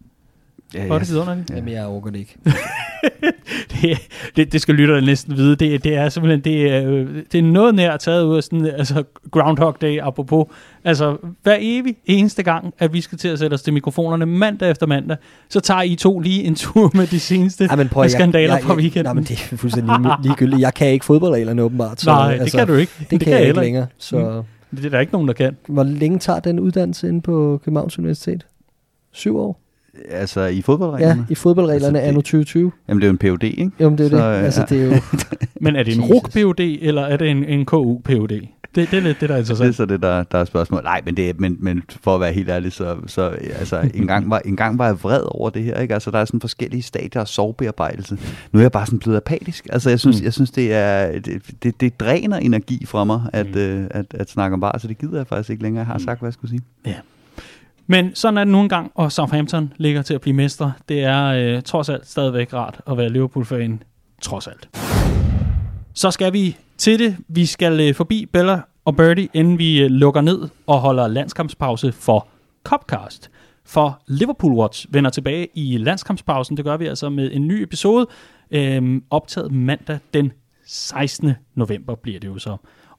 Ja, 0.75 0.87
Hvor 0.87 0.95
er 0.95 0.99
det 0.99 1.09
vidunderligt. 1.09 1.51
Jamen, 1.51 1.73
jeg 1.75 1.87
overgår 1.87 2.11
det 2.11 2.19
ikke. 2.19 2.37
det, 3.83 3.99
det, 4.37 4.53
det 4.53 4.61
skal 4.61 4.75
lytterne 4.75 5.07
næsten 5.07 5.37
vide. 5.37 5.57
Det, 5.57 5.85
det 5.85 5.95
er 5.97 6.09
simpelthen 6.09 6.41
det 6.41 6.73
er, 6.75 6.91
øh, 6.91 7.07
det 7.33 7.39
er 7.39 7.43
noget 7.43 7.75
nær 7.75 7.97
taget 7.97 8.25
ud 8.25 8.37
af 8.37 8.43
sådan, 8.43 8.67
altså 8.67 9.03
Groundhog 9.31 9.77
Day 9.81 9.99
apropos. 10.03 10.47
Altså 10.85 11.17
hver 11.43 11.57
evig 11.61 11.97
eneste 12.07 12.43
gang, 12.43 12.75
at 12.79 12.93
vi 12.93 13.01
skal 13.01 13.19
til 13.19 13.29
at 13.29 13.39
sætte 13.39 13.55
os 13.55 13.63
til 13.63 13.73
mikrofonerne 13.73 14.27
mandag 14.27 14.71
efter 14.71 14.87
mandag, 14.87 15.17
så 15.49 15.61
tager 15.61 15.83
I 15.83 15.95
to 15.95 16.19
lige 16.21 16.43
en 16.45 16.55
tur 16.55 16.91
med 16.95 17.07
de 17.07 17.21
seneste 17.21 17.65
Ej, 17.65 17.77
men 17.77 17.89
prøv, 17.89 18.09
skandaler 18.09 18.55
jeg, 18.55 18.63
fra 18.65 18.73
jeg, 18.73 18.79
weekenden. 18.79 19.05
Nej, 19.05 19.13
men 19.13 19.25
det 19.25 19.49
er 19.53 19.57
fuldstændig 19.57 19.97
lige- 20.01 20.13
ligegyldigt. 20.23 20.61
Jeg 20.61 20.75
kan 20.75 20.89
ikke 20.89 21.05
fodboldreglerne 21.05 21.63
åbenbart. 21.63 22.01
Så, 22.01 22.11
Nej, 22.11 22.37
det 22.37 22.53
kan 22.53 22.67
du 22.67 22.75
ikke. 22.75 22.93
Det, 22.99 23.11
det 23.11 23.21
kan 23.21 23.33
jeg, 23.33 23.39
jeg 23.41 23.49
ikke 23.49 23.61
længere. 23.61 23.87
Så 23.99 24.43
Det 24.71 24.85
er 24.85 24.91
der 24.91 25.01
ikke 25.01 25.13
nogen, 25.13 25.29
der 25.29 25.35
kan. 25.35 25.57
hvor 25.69 25.83
længe 25.85 26.19
tager 26.19 26.41
den 26.41 26.61
uddannelse 26.61 27.09
inde 27.09 27.21
på 27.21 27.61
Københavns 27.65 27.99
Universitet? 27.99 28.47
Syv 29.13 29.37
år? 29.39 29.61
Altså 30.11 30.41
i 30.47 30.63
fodboldreglerne? 30.63 31.21
Ja, 31.29 31.33
i 31.33 31.35
fodboldreglerne 31.35 31.99
Altså, 32.01 32.09
anno 32.09 32.19
det- 32.19 32.25
2020. 32.25 32.73
Jamen 32.89 33.01
det 33.03 33.07
er 33.07 33.09
jo 33.09 33.13
en 33.33 33.39
PhD, 33.39 33.45
ikke? 33.45 33.71
Jo, 33.81 33.89
men 33.89 33.99
det 33.99 34.07
er 34.07 34.11
Så, 34.11 34.17
det. 34.17 34.23
Altså, 34.45 34.61
ja. 34.61 34.67
det 34.77 34.83
er 34.83 34.87
jo... 34.97 35.01
Men 35.61 35.77
er 35.77 35.83
det 35.83 35.95
en 35.97 36.01
Jesus. 36.03 36.15
RUK-PUD, 36.15 36.61
eller 36.83 37.03
er 37.03 37.17
det 37.17 37.31
en, 37.31 37.45
en 37.45 37.65
KU-PUD? 37.67 38.29
Det, 38.29 38.91
det 38.91 38.97
er 38.97 39.01
lidt 39.01 39.21
det, 39.21 39.29
der 39.29 39.35
er 39.37 39.43
Så 39.45 39.55
det 39.55 39.61
er 39.61 39.65
interessant. 39.65 39.75
så 39.77 39.87
det, 39.87 40.03
der, 40.03 40.23
der 40.23 40.39
er 40.39 40.45
spørgsmål. 40.45 40.83
Nej, 40.83 41.01
men, 41.05 41.17
det, 41.17 41.29
er- 41.31 41.33
men, 41.39 41.57
men 41.61 41.83
for 42.03 42.15
at 42.15 42.21
være 42.21 42.33
helt 42.33 42.49
ærlig, 42.49 42.73
så, 42.73 42.97
så 43.07 43.23
altså, 43.59 43.91
en, 43.95 44.07
gang 44.07 44.31
var, 44.31 44.39
en 44.45 44.57
gang 44.57 44.79
var 44.79 44.87
jeg 44.87 45.03
vred 45.03 45.23
over 45.25 45.51
det 45.51 45.65
her. 45.65 45.81
Ikke? 45.81 45.95
Altså, 45.95 46.11
der 46.11 46.19
er 46.19 46.25
sådan 46.25 46.41
forskellige 46.41 46.83
stadier 46.83 47.21
af 47.21 47.29
sovebearbejdelse. 47.29 48.19
Nu 48.53 48.59
er 48.59 48.63
jeg 48.65 48.73
bare 48.73 48.87
sådan 48.87 48.99
blevet 48.99 49.17
apatisk. 49.17 49.67
Altså, 49.73 49.91
jeg 49.91 50.01
synes, 50.01 50.17
Mm. 50.17 50.21
mm. 50.21 50.25
jeg 50.25 50.33
synes 50.33 50.51
det, 50.51 50.73
er, 50.73 51.21
det, 51.21 51.43
det, 51.63 51.81
det 51.81 52.01
dræner 52.01 52.37
energi 52.37 52.87
fra 52.87 53.05
mig, 53.05 53.21
at, 53.33 53.47
Mm. 53.47 53.53
mm. 53.53 53.59
øh, 53.61 53.87
at, 53.91 54.07
at 54.15 54.31
snakke 54.31 54.55
om 54.55 54.61
bare, 54.61 54.81
så 54.81 54.89
det 54.89 54.99
gider 54.99 55.17
jeg 55.17 55.27
faktisk 55.27 55.51
ikke 55.51 55.63
længere. 55.63 55.81
Jeg 55.87 55.93
har 55.93 55.99
sagt, 55.99 56.21
hvad 56.21 56.29
jeg 56.29 56.33
skulle 56.35 56.51
sige. 56.51 56.63
Men 57.87 58.15
sådan 58.15 58.39
er 58.39 58.45
det 58.45 58.53
nu 58.53 58.61
engang, 58.61 58.93
og 58.95 59.13
Southampton 59.13 59.73
ligger 59.77 60.03
til 60.03 60.15
at 60.15 60.21
blive 60.21 60.35
mestre. 60.35 60.73
Det 60.89 61.05
er 61.05 61.25
øh, 61.27 61.63
trods 61.63 61.89
alt 61.89 62.07
stadigvæk 62.07 62.55
rart 62.55 62.81
at 62.91 62.99
være 62.99 63.09
Liverpool-fan. 63.09 63.83
Trods 64.23 64.47
alt. 64.47 64.69
Så 65.95 66.11
skal 66.11 66.33
vi 66.33 66.57
til 66.79 66.99
det. 66.99 67.17
Vi 67.29 67.47
skal 67.47 67.81
øh, 67.81 67.95
forbi 67.95 68.27
Bella 68.33 68.61
og 68.85 68.97
Birdie, 68.97 69.29
inden 69.35 69.59
vi 69.59 69.83
øh, 69.83 69.91
lukker 69.91 70.21
ned 70.21 70.49
og 70.67 70.79
holder 70.79 71.09
landskampspause 71.09 71.93
for 71.93 72.29
Copcast. 72.65 73.31
For 73.65 74.03
Liverpool 74.07 74.53
Watch 74.53 74.87
vender 74.91 75.11
tilbage 75.11 75.49
i 75.55 75.77
landskampspausen. 75.77 76.57
Det 76.57 76.65
gør 76.65 76.77
vi 76.77 76.87
altså 76.87 77.09
med 77.09 77.31
en 77.33 77.49
ny 77.49 77.63
episode, 77.63 78.07
øh, 78.51 79.01
optaget 79.11 79.53
mandag 79.53 79.99
den 80.15 80.33
16. 80.67 81.33
november 81.55 81.95
bliver 81.95 82.21
det 82.21 82.29
jo 82.29 82.39
så. 82.39 82.57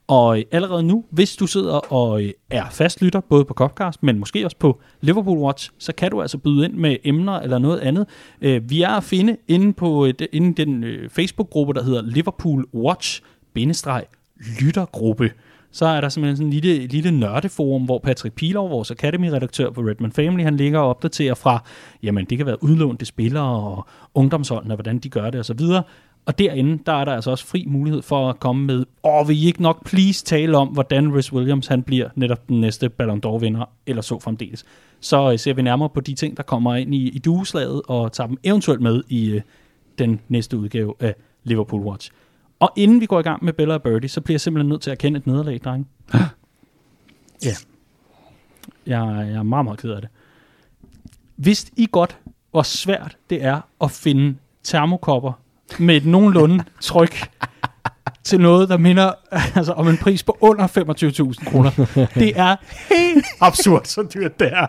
Og 0.08 0.44
allerede 0.52 0.84
nu, 0.84 1.06
hvis 1.10 1.36
du 1.36 1.48
sidder 1.48 1.94
og 1.94 2.24
øh, 2.24 2.32
er 2.50 2.70
fastlytter, 2.72 3.20
både 3.20 3.46
på 3.46 3.54
Copcast, 3.54 4.04
men 4.04 4.20
måske 4.20 4.46
også 4.46 4.58
på 4.60 4.80
Liverpool 5.02 5.38
Watch, 5.38 5.72
så 5.78 5.94
kan 5.94 6.12
du 6.12 6.22
altså 6.22 6.38
byde 6.38 6.66
ind 6.66 6.74
med 6.74 6.98
emner 7.04 7.40
eller 7.40 7.58
noget 7.58 7.80
andet. 7.80 8.08
Øh, 8.42 8.70
vi 8.70 8.82
er 8.82 8.90
at 8.90 9.04
finde 9.04 9.38
inde 9.48 9.74
på 9.74 10.06
øh, 10.06 10.14
inde 10.32 10.64
den 10.64 10.86
Facebook-gruppe, 11.10 11.74
der 11.74 11.84
hedder 11.84 12.02
Liverpool 12.02 12.66
Watch 12.74 13.22
lyttergruppe. 14.62 15.32
Så 15.72 15.86
er 15.86 16.02
der 16.02 16.10
simpelthen 16.10 16.38
sådan 16.38 16.48
en 16.48 16.54
lille, 16.54 16.88
lille 16.88 17.12
nørdeforum, 17.12 17.84
hvor 17.84 18.00
Patrick 18.00 18.36
Pilov, 18.36 18.70
vores 18.70 18.92
Academy-redaktør 18.92 19.70
på 19.70 19.82
Redman 19.82 20.12
Family, 20.12 20.44
han 20.44 20.58
ligger 20.58 20.80
og 20.80 20.90
opdaterer 20.90 21.34
fra, 21.34 21.64
jamen 22.04 22.26
det 22.26 22.38
kan 22.38 22.48
være 22.48 22.64
udlånte 22.64 23.06
spillere 23.06 23.44
og 23.44 23.88
ungdomsholdene, 24.14 24.74
og 24.74 24.76
hvordan 24.76 25.00
de 25.00 25.10
gør 25.10 25.30
det 25.30 25.40
osv. 25.40 25.60
Og 26.28 26.40
derinde, 26.40 26.80
der 26.86 26.94
er 26.94 27.06
der 27.06 27.14
altså 27.14 27.32
også 27.32 27.46
fri 27.46 27.66
mulighed 27.68 28.02
for 28.02 28.30
at 28.30 28.40
komme 28.40 28.66
med, 28.66 28.86
åh, 29.04 29.28
vil 29.28 29.44
I 29.44 29.46
ikke 29.46 29.62
nok 29.62 29.86
please 29.86 30.26
tale 30.26 30.58
om, 30.58 30.68
hvordan 30.68 31.16
Rhys 31.16 31.34
Williams 31.34 31.68
han 31.68 31.84
bliver 31.84 32.10
netop 32.16 32.50
den 32.50 32.62
næste 32.62 32.90
Ballon 32.90 33.22
d'Or-vinder, 33.26 33.64
eller 33.86 34.02
så 34.02 34.20
fremdeles. 34.20 34.66
Så 35.00 35.32
øh, 35.32 35.40
ser 35.40 35.54
vi 35.54 35.62
nærmere 35.62 35.90
på 35.90 36.02
de 36.02 36.14
ting, 36.14 36.38
der 36.38 36.44
kommer 36.44 36.76
ind 36.76 36.96
i, 36.96 37.10
i 37.10 37.20
dueslaget, 37.20 37.82
og 37.88 38.12
tager 38.12 38.28
dem 38.28 38.38
eventuelt 38.44 38.82
med 38.82 39.04
i 39.10 39.30
øh, 39.30 39.42
den 40.00 40.20
næste 40.28 40.58
udgave 40.58 40.94
af 41.00 41.16
Liverpool 41.44 41.82
Watch. 41.82 42.12
Og 42.60 42.72
inden 42.76 43.02
vi 43.02 43.06
går 43.06 43.20
i 43.20 43.24
gang 43.24 43.46
med 43.46 43.54
Bella 43.54 43.74
og 43.74 43.84
Birdie, 43.84 44.10
så 44.10 44.22
bliver 44.22 44.34
jeg 44.34 44.42
simpelthen 44.42 44.70
nødt 44.70 44.82
til 44.82 44.90
at 44.90 44.96
erkende 44.96 45.18
et 45.18 45.28
nederlag, 45.28 45.60
dreng. 45.64 45.88
Ja. 46.14 46.20
Jeg, 48.86 49.28
jeg 49.30 49.30
er 49.30 49.44
meget, 49.44 49.66
meget 49.66 49.80
ked 49.80 49.92
af 49.92 50.02
det. 50.02 50.10
Vidste 51.38 51.72
I 51.78 51.88
godt, 51.92 52.18
hvor 52.52 52.62
svært 52.62 53.18
det 53.30 53.44
er 53.44 53.62
at 53.82 53.92
finde 53.92 54.36
termokopper 54.64 55.34
med 55.80 55.98
et 55.98 56.06
nogenlunde 56.06 56.64
tryk 56.82 57.30
til 58.24 58.40
noget, 58.40 58.70
der 58.70 58.78
minder 58.78 59.12
altså, 59.56 59.74
om 59.74 59.88
en 59.88 59.98
pris 59.98 60.24
på 60.24 60.38
under 60.42 60.68
25.000 60.68 61.50
kroner. 61.50 61.72
Det 62.16 62.40
er 62.40 62.56
helt 62.96 63.26
absurd, 63.42 63.86
så 63.86 64.08
dyrt 64.14 64.40
det 64.40 64.54
er. 64.54 64.66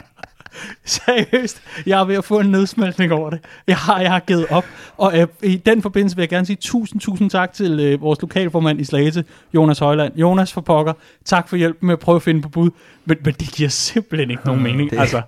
Seriøst, 0.84 1.62
jeg 1.86 2.00
er 2.00 2.04
ved 2.04 2.14
at 2.14 2.24
få 2.24 2.40
en 2.40 2.46
nedsmeltning 2.50 3.12
over 3.12 3.30
det. 3.30 3.38
Jeg 3.66 3.76
har, 3.76 4.00
jeg 4.00 4.10
har 4.12 4.20
givet 4.20 4.46
op. 4.50 4.64
Og 4.96 5.18
øh, 5.18 5.26
i 5.42 5.56
den 5.56 5.82
forbindelse 5.82 6.16
vil 6.16 6.22
jeg 6.22 6.28
gerne 6.28 6.46
sige 6.46 6.56
tusind, 6.60 7.00
tusind 7.00 7.30
tak 7.30 7.52
til 7.52 7.80
øh, 7.80 8.00
vores 8.00 8.20
lokalformand 8.22 8.80
i 8.80 8.84
Slagelse, 8.84 9.24
Jonas 9.54 9.78
Højland. 9.78 10.12
Jonas 10.16 10.52
for 10.52 10.60
pokker, 10.60 10.92
tak 11.24 11.48
for 11.48 11.56
hjælpen 11.56 11.86
med 11.86 11.92
at 11.92 11.98
prøve 11.98 12.16
at 12.16 12.22
finde 12.22 12.42
på 12.42 12.48
bud. 12.48 12.70
Men, 13.04 13.16
men 13.24 13.34
det 13.40 13.48
giver 13.52 13.68
simpelthen 13.68 14.30
ikke 14.30 14.42
nogen 14.46 14.62
mening. 14.62 14.90
Det- 14.90 14.98
altså, 14.98 15.22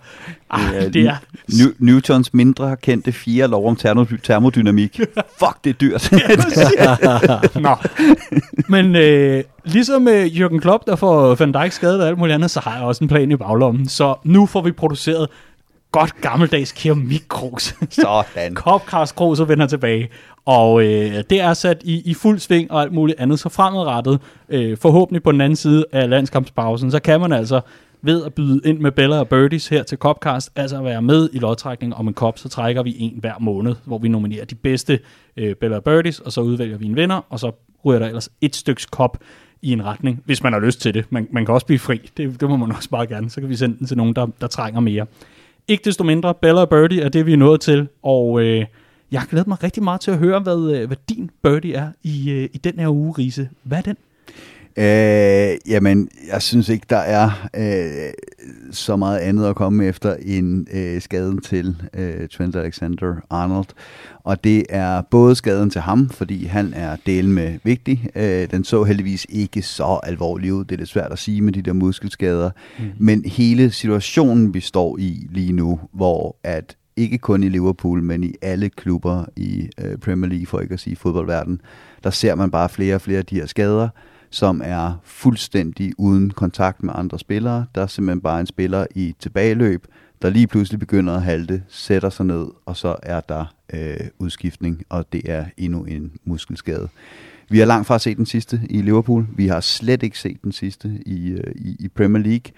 ah, 0.50 0.60
Det 0.74 0.82
er, 0.84 0.88
det 0.90 1.06
er 1.06 1.16
New- 1.52 1.74
Newtons 1.78 2.34
mindre 2.34 2.76
kendte 2.76 3.12
fire 3.12 3.48
lov 3.48 3.68
om 3.68 3.76
termo- 3.86 4.16
termodynamik. 4.22 5.00
Fuck, 5.40 5.64
det 5.64 5.70
er 5.70 5.74
dyrt. 5.74 6.10
Nå. 7.60 7.76
Men 8.68 8.96
øh, 8.96 9.44
ligesom 9.64 10.08
øh, 10.08 10.26
Jürgen 10.26 10.58
Klopp, 10.58 10.86
der 10.86 10.96
får 10.96 11.34
Van 11.34 11.52
Dijk 11.52 11.72
skadet 11.72 12.02
og 12.02 12.08
alt 12.08 12.18
muligt 12.18 12.34
andet, 12.34 12.50
så 12.50 12.60
har 12.60 12.74
jeg 12.76 12.82
også 12.84 13.04
en 13.04 13.08
plan 13.08 13.30
i 13.30 13.36
baglommen. 13.36 13.88
Så 13.88 14.14
nu 14.24 14.46
får 14.46 14.62
vi 14.62 14.72
produceret 14.72 15.09
godt 15.92 16.20
gammeldags 16.20 16.72
keramikkrus. 16.72 17.74
Sådan. 17.90 18.54
Copcast 18.64 19.16
Kruse 19.16 19.48
vender 19.48 19.66
tilbage. 19.66 20.08
Og 20.44 20.82
øh, 20.82 21.24
det 21.30 21.40
er 21.40 21.54
sat 21.54 21.82
i, 21.84 22.10
i 22.10 22.14
fuld 22.14 22.38
sving 22.38 22.70
og 22.70 22.82
alt 22.82 22.92
muligt 22.92 23.20
andet. 23.20 23.38
Så 23.38 23.48
fremadrettet, 23.48 24.20
øh, 24.48 24.76
forhåbentlig 24.76 25.22
på 25.22 25.32
den 25.32 25.40
anden 25.40 25.56
side 25.56 25.84
af 25.92 26.10
landskampspausen, 26.10 26.90
så 26.90 27.00
kan 27.00 27.20
man 27.20 27.32
altså 27.32 27.60
ved 28.02 28.24
at 28.24 28.34
byde 28.34 28.60
ind 28.64 28.78
med 28.78 28.92
Bella 28.92 29.18
og 29.18 29.28
Birdies 29.28 29.68
her 29.68 29.82
til 29.82 29.98
Copcast, 29.98 30.50
altså 30.56 30.82
være 30.82 31.02
med 31.02 31.28
i 31.32 31.38
lodtrækningen 31.38 31.98
om 31.98 32.08
en 32.08 32.14
kop, 32.14 32.38
så 32.38 32.48
trækker 32.48 32.82
vi 32.82 32.96
en 32.98 33.18
hver 33.20 33.34
måned, 33.40 33.74
hvor 33.84 33.98
vi 33.98 34.08
nominerer 34.08 34.44
de 34.44 34.54
bedste 34.54 35.00
øh, 35.36 35.54
Bella 35.54 35.76
og 35.76 35.84
Birdies, 35.84 36.20
og 36.20 36.32
så 36.32 36.40
udvælger 36.40 36.78
vi 36.78 36.86
en 36.86 36.96
vinder, 36.96 37.26
og 37.28 37.40
så 37.40 37.52
ryger 37.84 37.98
der 37.98 38.06
ellers 38.06 38.28
et 38.40 38.56
styks 38.56 38.86
kop 38.86 39.18
i 39.62 39.72
en 39.72 39.84
retning, 39.84 40.22
hvis 40.24 40.42
man 40.42 40.52
har 40.52 40.60
lyst 40.60 40.80
til 40.80 40.94
det. 40.94 41.04
Man, 41.10 41.28
man 41.30 41.46
kan 41.46 41.54
også 41.54 41.66
blive 41.66 41.78
fri, 41.78 42.10
det, 42.16 42.40
det 42.40 42.48
må 42.48 42.56
man 42.56 42.72
også 42.72 42.90
bare 42.90 43.06
gerne, 43.06 43.30
så 43.30 43.40
kan 43.40 43.50
vi 43.50 43.56
sende 43.56 43.78
den 43.78 43.86
til 43.86 43.96
nogen, 43.96 44.14
der, 44.14 44.26
der 44.40 44.46
trænger 44.46 44.80
mere. 44.80 45.06
Ikke 45.68 45.84
desto 45.84 46.04
mindre, 46.04 46.34
Bella 46.34 46.60
og 46.60 46.68
Birdie 46.68 47.02
er 47.02 47.08
det, 47.08 47.26
vi 47.26 47.32
er 47.32 47.36
nået 47.36 47.60
til, 47.60 47.88
og 48.02 48.42
øh, 48.42 48.64
jeg 49.12 49.22
glæder 49.30 49.44
mig 49.48 49.62
rigtig 49.62 49.82
meget 49.82 50.00
til 50.00 50.10
at 50.10 50.18
høre, 50.18 50.40
hvad, 50.40 50.72
øh, 50.76 50.86
hvad 50.86 50.96
din 51.08 51.30
Birdie 51.42 51.74
er 51.74 51.92
i, 52.02 52.30
øh, 52.30 52.48
i 52.52 52.58
den 52.58 52.78
her 52.78 52.88
uge, 52.88 53.14
Riese. 53.18 53.48
Hvad 53.62 53.78
er 53.78 53.82
den? 53.82 53.96
Øh, 54.76 55.56
jamen, 55.68 56.08
jeg 56.32 56.42
synes 56.42 56.68
ikke, 56.68 56.86
der 56.90 56.96
er 56.96 57.48
øh, 57.56 58.12
så 58.70 58.96
meget 58.96 59.18
andet 59.18 59.46
at 59.46 59.56
komme 59.56 59.86
efter 59.86 60.16
end 60.22 60.66
øh, 60.74 61.02
skaden 61.02 61.40
til 61.40 61.76
øh, 61.94 62.28
Trent 62.28 62.56
Alexander-Arnold. 62.56 63.68
Og 64.24 64.44
det 64.44 64.64
er 64.68 65.02
både 65.10 65.36
skaden 65.36 65.70
til 65.70 65.80
ham, 65.80 66.08
fordi 66.08 66.44
han 66.44 66.72
er 66.76 66.96
del 67.06 67.28
med 67.28 67.58
vigtig. 67.64 68.08
Øh, 68.14 68.50
den 68.50 68.64
så 68.64 68.84
heldigvis 68.84 69.26
ikke 69.28 69.62
så 69.62 70.00
alvorlig 70.02 70.52
ud. 70.52 70.64
Det 70.64 70.72
er 70.72 70.78
lidt 70.78 70.88
svært 70.88 71.12
at 71.12 71.18
sige 71.18 71.40
med 71.42 71.52
de 71.52 71.62
der 71.62 71.72
muskelskader. 71.72 72.50
Mm. 72.78 72.84
Men 72.98 73.24
hele 73.24 73.70
situationen, 73.70 74.54
vi 74.54 74.60
står 74.60 74.98
i 74.98 75.26
lige 75.30 75.52
nu, 75.52 75.80
hvor 75.92 76.36
at 76.44 76.76
ikke 76.96 77.18
kun 77.18 77.42
i 77.42 77.48
Liverpool, 77.48 78.02
men 78.02 78.24
i 78.24 78.34
alle 78.42 78.68
klubber 78.68 79.24
i 79.36 79.70
øh, 79.80 79.98
Premier 79.98 80.28
League, 80.28 80.46
for 80.46 80.60
ikke 80.60 80.74
at 80.74 80.80
sige 80.80 80.96
fodboldverden, 80.96 81.60
der 82.04 82.10
ser 82.10 82.34
man 82.34 82.50
bare 82.50 82.68
flere 82.68 82.94
og 82.94 83.00
flere 83.00 83.18
af 83.18 83.26
de 83.26 83.34
her 83.34 83.46
skader, 83.46 83.88
som 84.30 84.62
er 84.64 85.00
fuldstændig 85.04 85.92
uden 85.98 86.30
kontakt 86.30 86.82
med 86.82 86.94
andre 86.96 87.18
spillere. 87.18 87.66
Der 87.74 87.82
er 87.82 87.86
simpelthen 87.86 88.20
bare 88.20 88.40
en 88.40 88.46
spiller 88.46 88.86
i 88.94 89.14
tilbageløb, 89.18 89.86
der 90.22 90.30
lige 90.30 90.46
pludselig 90.46 90.80
begynder 90.80 91.14
at 91.14 91.22
halte, 91.22 91.62
sætter 91.68 92.10
sig 92.10 92.26
ned, 92.26 92.46
og 92.66 92.76
så 92.76 92.96
er 93.02 93.20
der 93.20 93.54
øh, 93.72 93.96
udskiftning, 94.18 94.82
og 94.88 95.12
det 95.12 95.22
er 95.30 95.44
endnu 95.56 95.84
en 95.84 96.12
muskelskade. 96.24 96.88
Vi 97.48 97.58
har 97.58 97.66
langt 97.66 97.86
fra 97.86 97.98
set 97.98 98.16
den 98.16 98.26
sidste 98.26 98.60
i 98.70 98.82
Liverpool. 98.82 99.26
Vi 99.36 99.46
har 99.46 99.60
slet 99.60 100.02
ikke 100.02 100.18
set 100.18 100.42
den 100.42 100.52
sidste 100.52 101.02
i, 101.06 101.30
øh, 101.30 101.52
i, 101.56 101.76
i 101.80 101.88
Premier 101.88 102.22
League. 102.22 102.52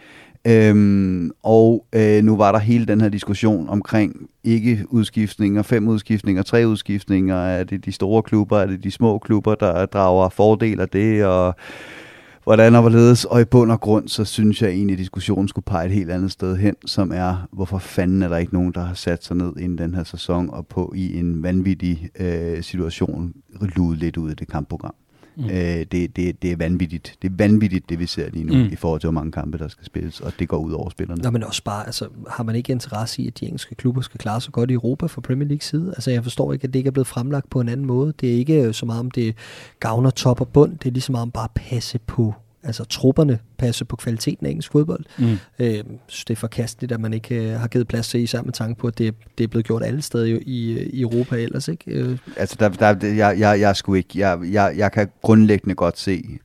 Øhm, 0.46 1.30
og 1.42 1.86
øh, 1.92 2.24
nu 2.24 2.36
var 2.36 2.52
der 2.52 2.58
hele 2.58 2.86
den 2.86 3.00
her 3.00 3.08
diskussion 3.08 3.68
omkring 3.68 4.28
ikke 4.44 4.84
udskiftninger, 4.88 5.62
fem 5.62 5.88
udskiftninger, 5.88 6.42
tre 6.42 6.68
udskiftninger. 6.68 7.36
Er 7.36 7.64
det 7.64 7.84
de 7.84 7.92
store 7.92 8.22
klubber, 8.22 8.58
er 8.58 8.66
det 8.66 8.84
de 8.84 8.90
små 8.90 9.18
klubber, 9.18 9.54
der 9.54 9.86
drager 9.86 10.28
fordel 10.28 10.80
af 10.80 10.88
det, 10.88 11.24
og 11.24 11.54
hvordan 12.44 12.74
og 12.74 12.80
hvorledes. 12.80 13.24
Og 13.24 13.40
i 13.40 13.44
bund 13.44 13.72
og 13.72 13.80
grund, 13.80 14.08
så 14.08 14.24
synes 14.24 14.62
jeg 14.62 14.70
egentlig, 14.70 14.94
at 14.94 14.98
diskussionen 14.98 15.48
skulle 15.48 15.64
pege 15.64 15.86
et 15.86 15.92
helt 15.92 16.10
andet 16.10 16.32
sted 16.32 16.56
hen, 16.56 16.74
som 16.86 17.12
er, 17.14 17.48
hvorfor 17.52 17.78
fanden 17.78 18.22
er 18.22 18.28
der 18.28 18.36
ikke 18.36 18.54
nogen, 18.54 18.72
der 18.72 18.80
har 18.80 18.94
sat 18.94 19.24
sig 19.24 19.36
ned 19.36 19.52
inden 19.56 19.78
den 19.78 19.94
her 19.94 20.04
sæson, 20.04 20.50
og 20.50 20.66
på 20.66 20.92
i 20.96 21.18
en 21.18 21.42
vanvittig 21.42 22.10
øh, 22.20 22.62
situation 22.62 23.32
lude 23.76 23.96
lidt 23.96 24.16
ud 24.16 24.30
af 24.30 24.36
det 24.36 24.48
kampprogram. 24.48 24.94
Mm. 25.36 25.44
Øh, 25.44 25.50
det, 25.52 26.16
det, 26.16 26.42
det 26.42 26.52
er 26.52 26.56
vanvittigt. 26.56 27.16
Det 27.22 27.28
er 27.30 27.34
vanvittigt, 27.36 27.88
det 27.88 27.98
vi 27.98 28.06
ser 28.06 28.30
lige 28.30 28.44
nu, 28.44 28.54
Mm. 28.54 28.68
i 28.72 28.76
forhold 28.76 29.00
til, 29.00 29.06
hvor 29.06 29.12
mange 29.20 29.32
kampe, 29.32 29.58
der 29.58 29.68
skal 29.68 29.84
spilles, 29.86 30.20
og 30.20 30.32
det 30.38 30.48
går 30.48 30.56
ud 30.58 30.72
over 30.72 30.90
spillerne. 30.90 31.22
Nå, 31.22 31.30
men 31.30 31.44
også 31.44 31.62
bare, 31.64 31.86
altså, 31.86 32.08
har 32.30 32.44
man 32.44 32.54
ikke 32.56 32.72
interesse 32.72 33.22
i, 33.22 33.26
at 33.26 33.40
de 33.40 33.44
engelske 33.44 33.74
klubber 33.74 34.00
skal 34.02 34.18
klare 34.20 34.40
sig 34.40 34.52
godt 34.52 34.70
i 34.70 34.74
Europa 34.74 35.06
fra 35.06 35.20
Premier 35.20 35.48
League 35.48 35.62
side? 35.62 35.88
Altså, 35.96 36.10
jeg 36.10 36.22
forstår 36.22 36.52
ikke, 36.52 36.64
at 36.64 36.72
det 36.72 36.78
ikke 36.78 36.88
er 36.88 36.92
blevet 36.92 37.06
fremlagt 37.06 37.50
på 37.50 37.60
en 37.60 37.68
anden 37.68 37.86
måde. 37.86 38.12
Det 38.20 38.28
er 38.32 38.34
ikke 38.36 38.72
så 38.72 38.86
meget 38.86 39.00
om 39.00 39.10
det 39.10 39.34
gavner 39.80 40.10
top 40.10 40.40
og 40.40 40.48
bund. 40.48 40.78
Det 40.78 40.88
er 40.88 40.92
lige 40.92 41.02
så 41.02 41.12
meget 41.12 41.22
om 41.22 41.30
bare 41.30 41.44
at 41.44 41.50
passe 41.54 41.98
på 41.98 42.34
altså 42.64 42.84
trupperne, 42.84 43.38
passe 43.58 43.84
på 43.84 43.96
kvaliteten 43.96 44.46
af 44.46 44.50
engelsk 44.50 44.72
fodbold. 44.72 45.04
Mm. 45.18 45.38
Øh, 45.58 45.74
jeg 45.74 45.84
synes, 46.06 46.24
det 46.24 46.34
er 46.34 46.38
forkasteligt, 46.38 46.92
at 46.92 47.00
man 47.00 47.14
ikke 47.14 47.34
øh, 47.34 47.60
har 47.60 47.68
givet 47.68 47.88
plads 47.88 48.08
til, 48.08 48.20
især 48.20 48.42
med 48.42 48.52
tanke 48.52 48.80
på, 48.80 48.86
at 48.86 48.98
det, 48.98 49.14
det 49.38 49.44
er 49.44 49.48
blevet 49.48 49.66
gjort 49.66 49.82
alle 49.82 50.02
steder 50.02 50.24
i, 50.24 50.42
i, 50.46 50.82
i 50.90 51.00
Europa 51.00 51.36
ellers. 51.36 51.68
Ikke? 51.68 51.90
Øh, 51.90 52.18
Altså, 52.36 52.56
der, 52.60 52.68
der, 52.94 53.06
jeg, 53.08 53.38
jeg, 53.38 53.60
jeg, 53.60 53.76
skulle 53.76 53.98
ikke, 53.98 54.18
jeg, 54.18 54.38
jeg, 54.52 54.74
jeg 54.76 54.92
kan 54.92 55.08
grundlæggende 55.22 55.74
godt 55.74 55.98
se 55.98 56.38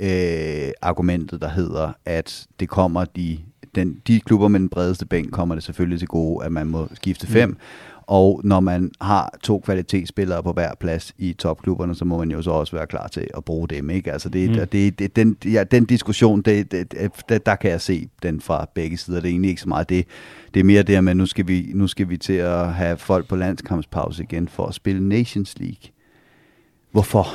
øh, 0.00 0.70
argumentet, 0.82 1.40
der 1.40 1.48
hedder, 1.48 1.92
at 2.04 2.46
det 2.60 2.68
kommer 2.68 3.04
de, 3.04 3.38
den, 3.74 4.00
de 4.06 4.20
klubber 4.20 4.48
med 4.48 4.60
den 4.60 4.68
bredeste 4.68 5.06
bænk 5.06 5.32
kommer 5.32 5.54
det 5.54 5.64
selvfølgelig 5.64 5.98
til 5.98 6.08
gode, 6.08 6.44
at 6.44 6.52
man 6.52 6.66
må 6.66 6.88
skifte 6.94 7.26
fem. 7.26 7.48
Mm. 7.48 7.56
Og 8.08 8.40
når 8.44 8.60
man 8.60 8.90
har 9.00 9.38
to 9.42 9.58
kvalitetsspillere 9.58 10.42
på 10.42 10.52
hver 10.52 10.74
plads 10.80 11.14
i 11.18 11.32
topklubberne, 11.32 11.94
så 11.94 12.04
må 12.04 12.18
man 12.18 12.30
jo 12.30 12.42
så 12.42 12.50
også 12.50 12.76
være 12.76 12.86
klar 12.86 13.08
til 13.08 13.26
at 13.36 13.44
bruge 13.44 13.68
dem. 13.68 13.90
Ikke? 13.90 14.12
Altså 14.12 14.28
det, 14.28 14.50
mm. 14.50 14.66
det, 14.72 14.98
det, 14.98 15.16
den, 15.16 15.36
ja, 15.44 15.64
den 15.64 15.84
diskussion, 15.84 16.42
det, 16.42 16.72
det, 16.72 16.92
det, 17.28 17.46
der 17.46 17.56
kan 17.56 17.70
jeg 17.70 17.80
se 17.80 18.08
den 18.22 18.40
fra 18.40 18.66
begge 18.74 18.96
sider. 18.96 19.20
Det 19.20 19.28
er 19.28 19.30
egentlig 19.30 19.48
ikke 19.48 19.60
så 19.60 19.68
meget 19.68 19.88
det. 19.88 20.06
Det 20.54 20.60
er 20.60 20.64
mere 20.64 20.82
det, 20.82 21.08
at 21.08 21.16
nu 21.16 21.26
skal, 21.26 21.48
vi, 21.48 21.70
nu 21.74 21.86
skal 21.86 22.08
vi 22.08 22.16
til 22.16 22.32
at 22.32 22.74
have 22.74 22.96
folk 22.96 23.28
på 23.28 23.36
landskampspause 23.36 24.22
igen 24.22 24.48
for 24.48 24.66
at 24.66 24.74
spille 24.74 25.08
Nations 25.08 25.58
League. 25.58 25.90
Hvorfor? 26.92 27.26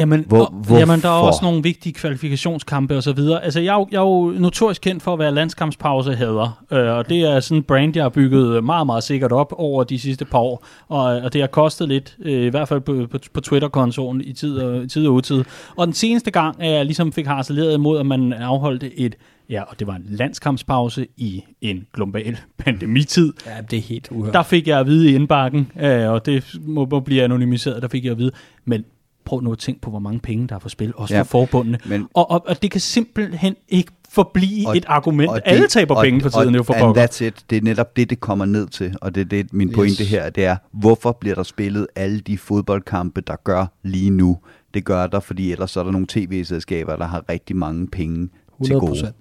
Jamen, 0.00 0.24
hvor, 0.28 0.44
og, 0.70 0.78
jamen, 0.78 1.00
der 1.00 1.08
er 1.08 1.12
også 1.12 1.40
nogle 1.42 1.62
vigtige 1.62 1.92
kvalifikationskampe 1.92 2.96
og 2.96 3.02
så 3.02 3.12
videre. 3.12 3.44
Altså, 3.44 3.60
jeg 3.60 3.74
er, 3.74 3.78
jo, 3.78 3.88
jeg 3.90 3.96
er 3.96 4.02
jo 4.02 4.34
notorisk 4.38 4.82
kendt 4.82 5.02
for 5.02 5.12
at 5.12 5.18
være 5.18 5.34
landskampspausehader, 5.34 6.64
øh, 6.70 6.96
og 6.96 7.08
det 7.08 7.20
er 7.20 7.40
sådan 7.40 7.56
en 7.56 7.62
brand, 7.62 7.96
jeg 7.96 8.04
har 8.04 8.08
bygget 8.08 8.64
meget, 8.64 8.86
meget 8.86 9.04
sikkert 9.04 9.32
op 9.32 9.52
over 9.56 9.84
de 9.84 9.98
sidste 9.98 10.24
par 10.24 10.38
år, 10.38 10.66
og, 10.88 11.02
og 11.02 11.32
det 11.32 11.40
har 11.40 11.48
kostet 11.48 11.88
lidt, 11.88 12.16
øh, 12.20 12.46
i 12.46 12.48
hvert 12.48 12.68
fald 12.68 12.80
på, 12.80 13.06
på, 13.10 13.18
på 13.32 13.40
Twitter-kontoen 13.40 14.20
i 14.20 14.32
tid 14.32 14.58
og, 14.58 14.82
i 14.82 14.88
tid 14.88 15.06
og 15.06 15.14
utid. 15.14 15.44
Og 15.76 15.86
den 15.86 15.94
seneste 15.94 16.30
gang, 16.30 16.62
at 16.62 16.72
jeg 16.72 16.84
ligesom 16.84 17.12
fik 17.12 17.26
harceleret 17.26 17.74
imod, 17.74 17.98
at 17.98 18.06
man 18.06 18.32
afholdte 18.32 18.98
et 19.00 19.16
Ja, 19.50 19.62
og 19.62 19.78
det 19.78 19.86
var 19.86 19.94
en 19.94 20.06
landskampspause 20.08 21.06
i 21.16 21.44
en 21.60 21.86
global 21.92 22.38
pandemitid. 22.58 23.32
Ja, 23.46 23.60
det 23.70 23.76
er 23.76 23.82
helt 23.82 24.08
uhørt. 24.10 24.34
Der 24.34 24.42
fik 24.42 24.68
jeg 24.68 24.80
at 24.80 24.86
vide 24.86 25.10
i 25.10 25.14
indbakken, 25.14 25.72
øh, 25.80 26.10
og 26.10 26.26
det 26.26 26.58
må, 26.60 26.86
må 26.90 27.00
blive 27.00 27.22
anonymiseret, 27.22 27.82
der 27.82 27.88
fik 27.88 28.04
jeg 28.04 28.12
at 28.12 28.18
vide. 28.18 28.30
Men 28.64 28.84
prøv 29.30 29.40
nu 29.40 29.52
at 29.52 29.58
tænke 29.58 29.80
på, 29.80 29.90
hvor 29.90 29.98
mange 29.98 30.20
penge 30.20 30.48
der 30.48 30.54
er 30.54 30.58
for 30.58 30.68
spil, 30.68 30.92
også 30.96 31.14
ja, 31.14 31.20
for 31.20 31.24
forbundene. 31.24 31.78
Men, 31.86 32.06
og, 32.14 32.30
og, 32.30 32.44
og 32.46 32.62
det 32.62 32.70
kan 32.70 32.80
simpelthen 32.80 33.56
ikke 33.68 33.92
forblive 34.08 34.68
og, 34.68 34.76
et 34.76 34.84
argument. 34.88 35.30
Og 35.30 35.36
det, 35.36 35.42
Alle 35.44 35.68
taber 35.68 35.94
og, 35.94 36.04
penge 36.04 36.20
for 36.20 36.28
tiden, 36.28 36.48
og, 36.48 36.54
jo 36.54 36.62
for 36.62 36.74
pokker. 36.78 37.06
that's 37.06 37.24
it. 37.24 37.44
Det 37.50 37.58
er 37.58 37.62
netop 37.62 37.96
det, 37.96 38.10
det 38.10 38.20
kommer 38.20 38.44
ned 38.44 38.66
til. 38.66 38.94
Og 39.00 39.14
det 39.14 39.20
er 39.20 39.24
det, 39.24 39.52
min 39.52 39.68
yes. 39.68 39.74
pointe 39.74 40.04
her, 40.04 40.30
det 40.30 40.44
er, 40.44 40.56
hvorfor 40.72 41.12
bliver 41.12 41.34
der 41.34 41.42
spillet 41.42 41.86
alle 41.96 42.20
de 42.20 42.38
fodboldkampe, 42.38 43.20
der 43.20 43.36
gør 43.44 43.66
lige 43.82 44.10
nu? 44.10 44.38
Det 44.74 44.84
gør 44.84 45.06
der, 45.06 45.20
fordi 45.20 45.52
ellers 45.52 45.70
så 45.70 45.80
er 45.80 45.84
der 45.84 45.90
nogle 45.90 46.06
tv-selskaber, 46.10 46.96
der 46.96 47.06
har 47.06 47.24
rigtig 47.28 47.56
mange 47.56 47.86
penge 47.86 48.28
100%. 48.62 48.64
til 48.64 48.74
gode. 48.74 49.12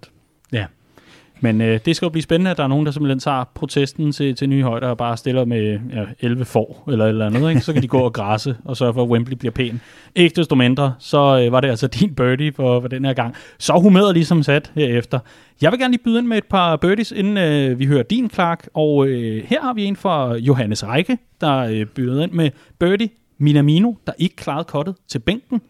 Men 1.42 1.62
øh, 1.62 1.80
det 1.86 1.96
skal 1.96 2.06
jo 2.06 2.10
blive 2.10 2.24
spændende, 2.24 2.52
at 2.52 2.58
der 2.58 2.64
er 2.64 2.68
nogen, 2.68 2.86
der 2.86 2.92
simpelthen 2.92 3.20
tager 3.20 3.44
protesten 3.56 4.12
til, 4.12 4.36
til 4.36 4.50
nye 4.50 4.64
højder 4.64 4.88
og 4.88 4.98
bare 4.98 5.18
stiller 5.18 5.46
med 5.46 5.80
ja, 5.94 6.06
11 6.20 6.46
får 6.46 6.84
eller 6.92 7.06
eller 7.06 7.26
andet. 7.26 7.50
Ikke? 7.50 7.62
Så 7.62 7.74
kan 7.74 7.82
de 7.82 7.88
gå 7.88 8.00
og 8.00 8.14
græsse 8.14 8.58
og 8.66 8.78
sørge 8.78 8.94
for, 8.94 9.04
at 9.04 9.10
Wembley 9.10 9.38
bliver 9.38 9.52
pæn. 9.52 9.82
Ikke 10.16 10.36
desto 10.36 10.56
mindre, 10.56 10.94
så 11.00 11.42
øh, 11.46 11.52
var 11.52 11.62
det 11.62 11.70
altså 11.70 11.88
din 11.88 12.16
birdie 12.16 12.54
for, 12.54 12.82
for 12.82 12.88
den 12.88 13.06
her 13.06 13.14
gang. 13.14 13.36
Så 13.58 13.74
humøret 13.74 14.14
ligesom 14.14 14.44
sat 14.44 14.72
herefter. 14.76 15.20
Jeg 15.62 15.72
vil 15.72 15.80
gerne 15.80 15.92
lige 15.92 16.04
byde 16.04 16.20
ind 16.20 16.28
med 16.28 16.38
et 16.38 16.46
par 16.46 16.76
birdies, 16.76 17.12
inden 17.12 17.38
øh, 17.38 17.80
vi 17.80 17.86
hører 17.86 18.04
din, 18.04 18.30
Clark. 18.30 18.68
Og 18.74 19.08
øh, 19.08 19.44
her 19.46 19.62
har 19.62 19.74
vi 19.74 19.84
en 19.84 19.96
fra 19.96 20.36
Johannes 20.36 20.88
Reike, 20.88 21.18
der 21.42 21.58
øh, 21.58 21.86
byder 21.86 22.24
ind 22.24 22.32
med 22.32 22.52
birdie 22.80 23.10
Minamino, 23.38 23.94
der 24.08 24.14
ikke 24.18 24.36
klarede 24.36 24.64
kottet 24.64 24.96
til 25.08 25.20
bænken. 25.20 25.62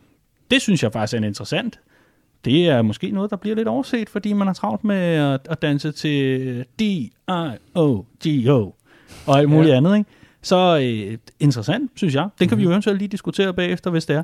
Det 0.52 0.62
synes 0.62 0.84
jeg 0.84 0.94
faktisk 0.94 1.14
er 1.14 1.18
en 1.18 1.24
interessant 1.24 1.80
det 2.46 2.70
er 2.70 2.82
måske 2.82 3.12
noget, 3.12 3.32
der 3.32 3.38
bliver 3.38 3.56
lidt 3.56 3.68
overset, 3.68 4.10
fordi 4.10 4.34
man 4.34 4.48
har 4.48 4.54
travlt 4.54 4.84
med 4.84 4.96
at, 4.96 5.48
at 5.50 5.62
danse 5.62 5.92
til 5.92 6.66
D-I-O-G-O 6.80 8.72
og 9.26 9.40
alt 9.40 9.50
muligt 9.50 9.72
ja. 9.72 9.78
andet. 9.78 9.98
Ikke? 9.98 10.10
Så 10.42 10.80
øh, 10.84 11.18
interessant, 11.40 11.92
synes 11.96 12.16
jeg. 12.16 12.24
Den 12.24 12.48
kan 12.48 12.56
mm-hmm. 12.56 12.58
vi 12.58 12.64
jo 12.64 12.68
mhm. 12.68 12.74
eventuelt 12.74 13.00
lige 13.00 13.10
diskutere 13.10 13.54
bagefter, 13.54 13.92
hvis 13.92 14.06
det 14.06 14.16
er. 14.16 14.24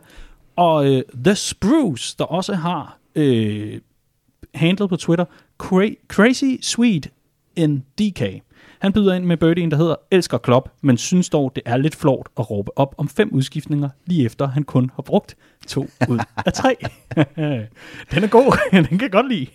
Og 0.56 0.94
øh, 0.94 1.04
The 1.26 1.36
Spruce, 1.36 2.16
der 2.20 2.24
også 2.24 2.54
har 2.54 2.98
øh, 3.16 3.80
handlet 4.54 4.90
på 4.90 4.96
Twitter, 4.96 5.26
Cra- 5.64 6.06
Crazy 6.08 6.62
Sweet 6.62 7.10
in 7.56 7.80
DK. 7.80 8.22
Han 8.80 8.94
byder 8.94 9.14
ind 9.14 9.26
med 9.26 9.38
birdien, 9.38 9.72
der 9.72 9.78
hedder 9.78 9.96
Elsker 10.12 10.38
Klopp, 10.38 10.70
men 10.82 10.98
synes 10.98 11.30
dog, 11.30 11.52
det 11.56 11.64
er 11.66 11.78
lidt 11.78 11.96
flot 11.96 12.28
at 12.40 12.50
råbe 12.52 12.78
op 12.78 12.96
om 12.98 13.10
fem 13.10 13.30
udskiftninger, 13.34 13.90
lige 14.06 14.26
efter 14.26 14.48
han 14.48 14.64
kun 14.64 14.92
har 14.96 15.04
brugt 15.04 15.36
to 15.68 15.88
ud 16.10 16.20
af 16.46 16.54
tre. 16.54 16.76
den 18.12 18.24
er 18.24 18.28
god, 18.28 18.58
den 18.72 18.86
kan 18.86 19.02
jeg 19.02 19.12
godt 19.12 19.30
lide. 19.30 19.48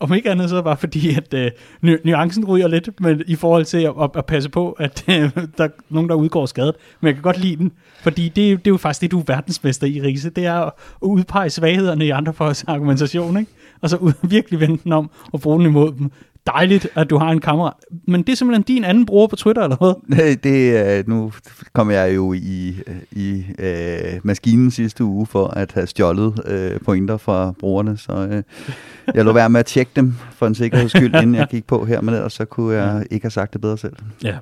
Om 0.00 0.14
ikke 0.14 0.30
andet 0.30 0.50
så 0.50 0.62
bare 0.62 0.76
fordi, 0.76 1.16
at 1.16 1.34
øh, 1.34 1.50
nu- 1.80 1.98
nuancen 2.04 2.44
ryger 2.44 2.68
lidt 2.68 3.00
men 3.00 3.22
i 3.26 3.34
forhold 3.36 3.64
til 3.64 3.78
at, 3.78 3.92
at, 4.02 4.10
at 4.14 4.26
passe 4.26 4.50
på, 4.50 4.72
at 4.72 5.04
øh, 5.08 5.30
der 5.58 5.64
er 5.64 5.68
nogen, 5.88 6.08
der 6.08 6.14
udgår 6.14 6.46
skadet. 6.46 6.74
Men 7.00 7.06
jeg 7.06 7.14
kan 7.14 7.22
godt 7.22 7.38
lide 7.38 7.56
den, 7.56 7.72
fordi 8.00 8.24
det, 8.24 8.36
det 8.36 8.66
er 8.66 8.70
jo 8.70 8.76
faktisk 8.76 9.00
det, 9.00 9.10
du 9.10 9.18
er 9.18 9.24
verdensmester 9.26 9.86
i, 9.86 10.00
Riese. 10.02 10.30
Det 10.30 10.46
er 10.46 10.54
at 10.54 10.72
udpege 11.00 11.50
svaghederne 11.50 12.06
i 12.06 12.10
andre 12.10 12.32
folks 12.32 12.64
argumentation, 12.64 13.36
ikke? 13.36 13.52
og 13.80 13.90
så 13.90 14.12
virkelig 14.22 14.60
vende 14.60 14.78
den 14.84 14.92
om 14.92 15.10
og 15.32 15.40
bruge 15.40 15.58
den 15.58 15.66
imod 15.66 15.92
dem 15.92 16.10
dejligt, 16.46 16.88
at 16.94 17.10
du 17.10 17.18
har 17.18 17.30
en 17.30 17.40
kammerat. 17.40 17.72
Men 18.08 18.22
det 18.22 18.32
er 18.32 18.36
simpelthen 18.36 18.62
din 18.62 18.84
anden 18.84 19.06
bror 19.06 19.26
på 19.26 19.36
Twitter, 19.36 19.62
eller 19.62 19.76
hvad? 19.76 20.16
Nej, 20.16 20.36
det, 20.42 21.08
nu 21.08 21.32
kom 21.72 21.90
jeg 21.90 22.14
jo 22.14 22.32
i, 22.32 22.74
i 23.12 23.44
uh, 23.58 24.26
maskinen 24.26 24.70
sidste 24.70 25.04
uge 25.04 25.26
for 25.26 25.46
at 25.46 25.72
have 25.72 25.86
stjålet 25.86 26.24
uh, 26.24 26.84
pointer 26.84 27.16
fra 27.16 27.52
brugerne, 27.58 27.96
så 27.98 28.12
uh, 28.12 29.14
jeg 29.14 29.24
lå 29.24 29.32
være 29.32 29.50
med 29.50 29.60
at 29.60 29.66
tjekke 29.66 29.92
dem 29.96 30.14
for 30.32 30.46
en 30.46 30.54
sikkerheds 30.54 30.90
skyld, 30.90 31.14
inden 31.14 31.34
jeg 31.34 31.46
gik 31.50 31.66
på 31.66 31.84
her, 31.84 32.00
men 32.00 32.14
ellers 32.14 32.32
så 32.32 32.44
kunne 32.44 32.74
jeg 32.76 33.06
ikke 33.10 33.24
have 33.24 33.30
sagt 33.30 33.52
det 33.52 33.60
bedre 33.60 33.78
selv. 33.78 33.96
Ja. 34.24 34.36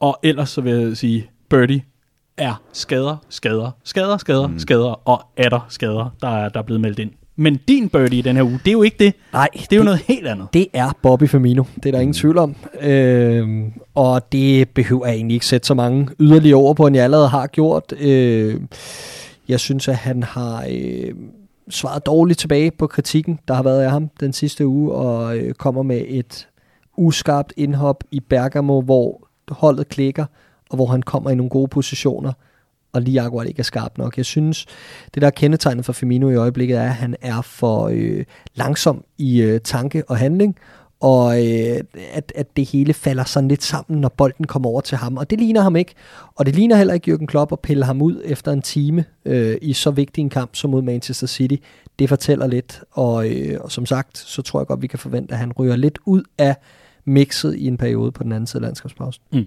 Og 0.00 0.18
ellers 0.22 0.50
så 0.50 0.60
vil 0.60 0.72
jeg 0.72 0.96
sige, 0.96 1.30
Birdie 1.50 1.84
er 2.36 2.62
skader, 2.72 3.16
skader, 3.28 3.70
skader, 3.84 4.16
skader, 4.16 4.46
mm. 4.46 4.58
skader 4.58 5.08
og 5.08 5.22
der 5.36 5.66
skader, 5.68 6.14
der 6.22 6.28
er, 6.28 6.48
der 6.48 6.60
er 6.60 6.64
blevet 6.64 6.80
meldt 6.80 6.98
ind. 6.98 7.10
Men 7.36 7.60
din 7.68 7.88
birdie 7.88 8.18
i 8.18 8.22
den 8.22 8.36
her 8.36 8.42
uge, 8.42 8.60
det 8.64 8.68
er 8.68 8.72
jo 8.72 8.82
ikke 8.82 8.96
det. 8.98 9.14
Nej. 9.32 9.48
Det 9.52 9.72
er 9.72 9.76
jo 9.76 9.82
noget 9.82 10.00
helt 10.00 10.26
andet. 10.26 10.48
Det 10.52 10.66
er 10.72 10.90
Bobby 11.02 11.28
Firmino. 11.28 11.64
Det 11.76 11.86
er 11.86 11.90
der 11.92 12.00
ingen 12.00 12.14
tvivl 12.14 12.38
om. 12.38 12.56
Øh, 12.80 13.62
og 13.94 14.32
det 14.32 14.68
behøver 14.68 15.06
jeg 15.06 15.14
egentlig 15.14 15.34
ikke 15.34 15.46
sætte 15.46 15.66
så 15.66 15.74
mange 15.74 16.08
yderligere 16.20 16.56
over 16.56 16.74
på, 16.74 16.86
end 16.86 16.96
jeg 16.96 17.04
allerede 17.04 17.28
har 17.28 17.46
gjort. 17.46 17.92
Øh, 18.00 18.60
jeg 19.48 19.60
synes, 19.60 19.88
at 19.88 19.96
han 19.96 20.22
har 20.22 20.66
øh, 20.70 21.14
svaret 21.70 22.06
dårligt 22.06 22.38
tilbage 22.38 22.70
på 22.70 22.86
kritikken, 22.86 23.38
der 23.48 23.54
har 23.54 23.62
været 23.62 23.82
af 23.82 23.90
ham 23.90 24.10
den 24.20 24.32
sidste 24.32 24.66
uge, 24.66 24.92
og 24.92 25.36
øh, 25.36 25.54
kommer 25.54 25.82
med 25.82 26.04
et 26.08 26.48
uskarpt 26.96 27.52
indhop 27.56 28.04
i 28.10 28.20
Bergamo, 28.20 28.80
hvor 28.80 29.28
holdet 29.48 29.88
klikker, 29.88 30.24
og 30.70 30.76
hvor 30.76 30.86
han 30.86 31.02
kommer 31.02 31.30
i 31.30 31.34
nogle 31.34 31.50
gode 31.50 31.68
positioner 31.68 32.32
og 32.94 33.02
lige 33.02 33.20
akkurat 33.20 33.48
ikke 33.48 33.60
er 33.60 33.64
skarp 33.64 33.98
nok. 33.98 34.16
Jeg 34.16 34.24
synes, 34.24 34.66
det 35.14 35.22
der 35.22 35.26
er 35.26 35.30
kendetegnet 35.30 35.84
for 35.84 35.92
Firmino 35.92 36.30
i 36.30 36.34
øjeblikket 36.34 36.78
er, 36.78 36.82
at 36.82 36.94
han 36.94 37.16
er 37.22 37.42
for 37.42 37.90
øh, 37.92 38.24
langsom 38.54 39.04
i 39.18 39.42
øh, 39.42 39.60
tanke 39.60 40.04
og 40.08 40.18
handling, 40.18 40.56
og 41.00 41.46
øh, 41.46 41.80
at, 42.12 42.32
at 42.34 42.56
det 42.56 42.68
hele 42.68 42.94
falder 42.94 43.24
sådan 43.24 43.48
lidt 43.48 43.62
sammen, 43.62 44.00
når 44.00 44.08
bolden 44.08 44.46
kommer 44.46 44.68
over 44.68 44.80
til 44.80 44.98
ham. 44.98 45.16
Og 45.16 45.30
det 45.30 45.38
ligner 45.38 45.60
ham 45.60 45.76
ikke. 45.76 45.94
Og 46.34 46.46
det 46.46 46.54
ligner 46.54 46.76
heller 46.76 46.94
ikke 46.94 47.12
Jürgen 47.12 47.26
Klopp 47.26 47.52
at 47.52 47.60
pille 47.60 47.84
ham 47.84 48.02
ud 48.02 48.22
efter 48.24 48.52
en 48.52 48.62
time 48.62 49.04
øh, 49.24 49.56
i 49.62 49.72
så 49.72 49.90
vigtig 49.90 50.22
en 50.22 50.30
kamp 50.30 50.54
som 50.54 50.70
mod 50.70 50.82
Manchester 50.82 51.26
City. 51.26 51.56
Det 51.98 52.08
fortæller 52.08 52.46
lidt, 52.46 52.82
og, 52.90 53.30
øh, 53.30 53.58
og 53.60 53.72
som 53.72 53.86
sagt, 53.86 54.18
så 54.18 54.42
tror 54.42 54.60
jeg 54.60 54.66
godt, 54.66 54.82
vi 54.82 54.86
kan 54.86 54.98
forvente, 54.98 55.32
at 55.32 55.38
han 55.38 55.52
ryger 55.52 55.76
lidt 55.76 55.98
ud 56.04 56.22
af 56.38 56.56
mixet 57.04 57.54
i 57.54 57.66
en 57.66 57.76
periode 57.76 58.12
på 58.12 58.22
den 58.22 58.32
anden 58.32 58.46
side 58.46 58.60
af 58.60 58.66
landskabspausen. 58.66 59.22
Mm. 59.32 59.46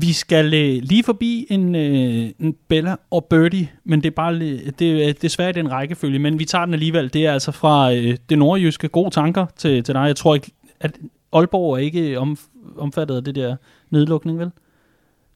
Vi 0.00 0.12
skal 0.12 0.54
øh, 0.54 0.82
lige 0.82 1.04
forbi 1.04 1.46
en, 1.50 1.74
øh, 1.74 2.30
en 2.38 2.54
Bella 2.68 2.96
og 3.10 3.24
Birdie, 3.24 3.68
men 3.84 4.02
det 4.02 4.06
er 4.06 4.14
bare 4.14 4.38
det 4.78 5.08
er 5.08 5.12
desværre 5.12 5.52
den 5.52 5.70
rækkefølge, 5.70 6.18
men 6.18 6.38
vi 6.38 6.44
tager 6.44 6.64
den 6.64 6.74
alligevel. 6.74 7.12
Det 7.12 7.26
er 7.26 7.32
altså 7.32 7.52
fra 7.52 7.92
øh, 7.92 8.16
det 8.28 8.38
nordjyske. 8.38 8.88
Gode 8.88 9.10
tanker 9.10 9.46
til, 9.56 9.82
til 9.82 9.94
dig. 9.94 10.06
Jeg 10.06 10.16
tror 10.16 10.34
ikke, 10.34 10.52
at 10.80 10.98
Aalborg 11.32 11.74
er 11.74 11.78
ikke 11.78 12.18
om, 12.18 12.36
omfattet 12.76 13.16
af 13.16 13.24
det 13.24 13.34
der 13.34 13.56
nedlukning, 13.90 14.38
vel? 14.38 14.50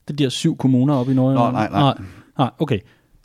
Det 0.08 0.18
der 0.18 0.28
syv 0.28 0.56
kommuner 0.56 0.94
oppe 0.94 1.12
i 1.12 1.14
Nordjylland. 1.14 1.46
Nå, 1.46 1.52
nej, 1.52 1.68
nej. 1.70 1.80
nej. 1.80 1.94
Nej, 2.38 2.50
okay. 2.58 2.78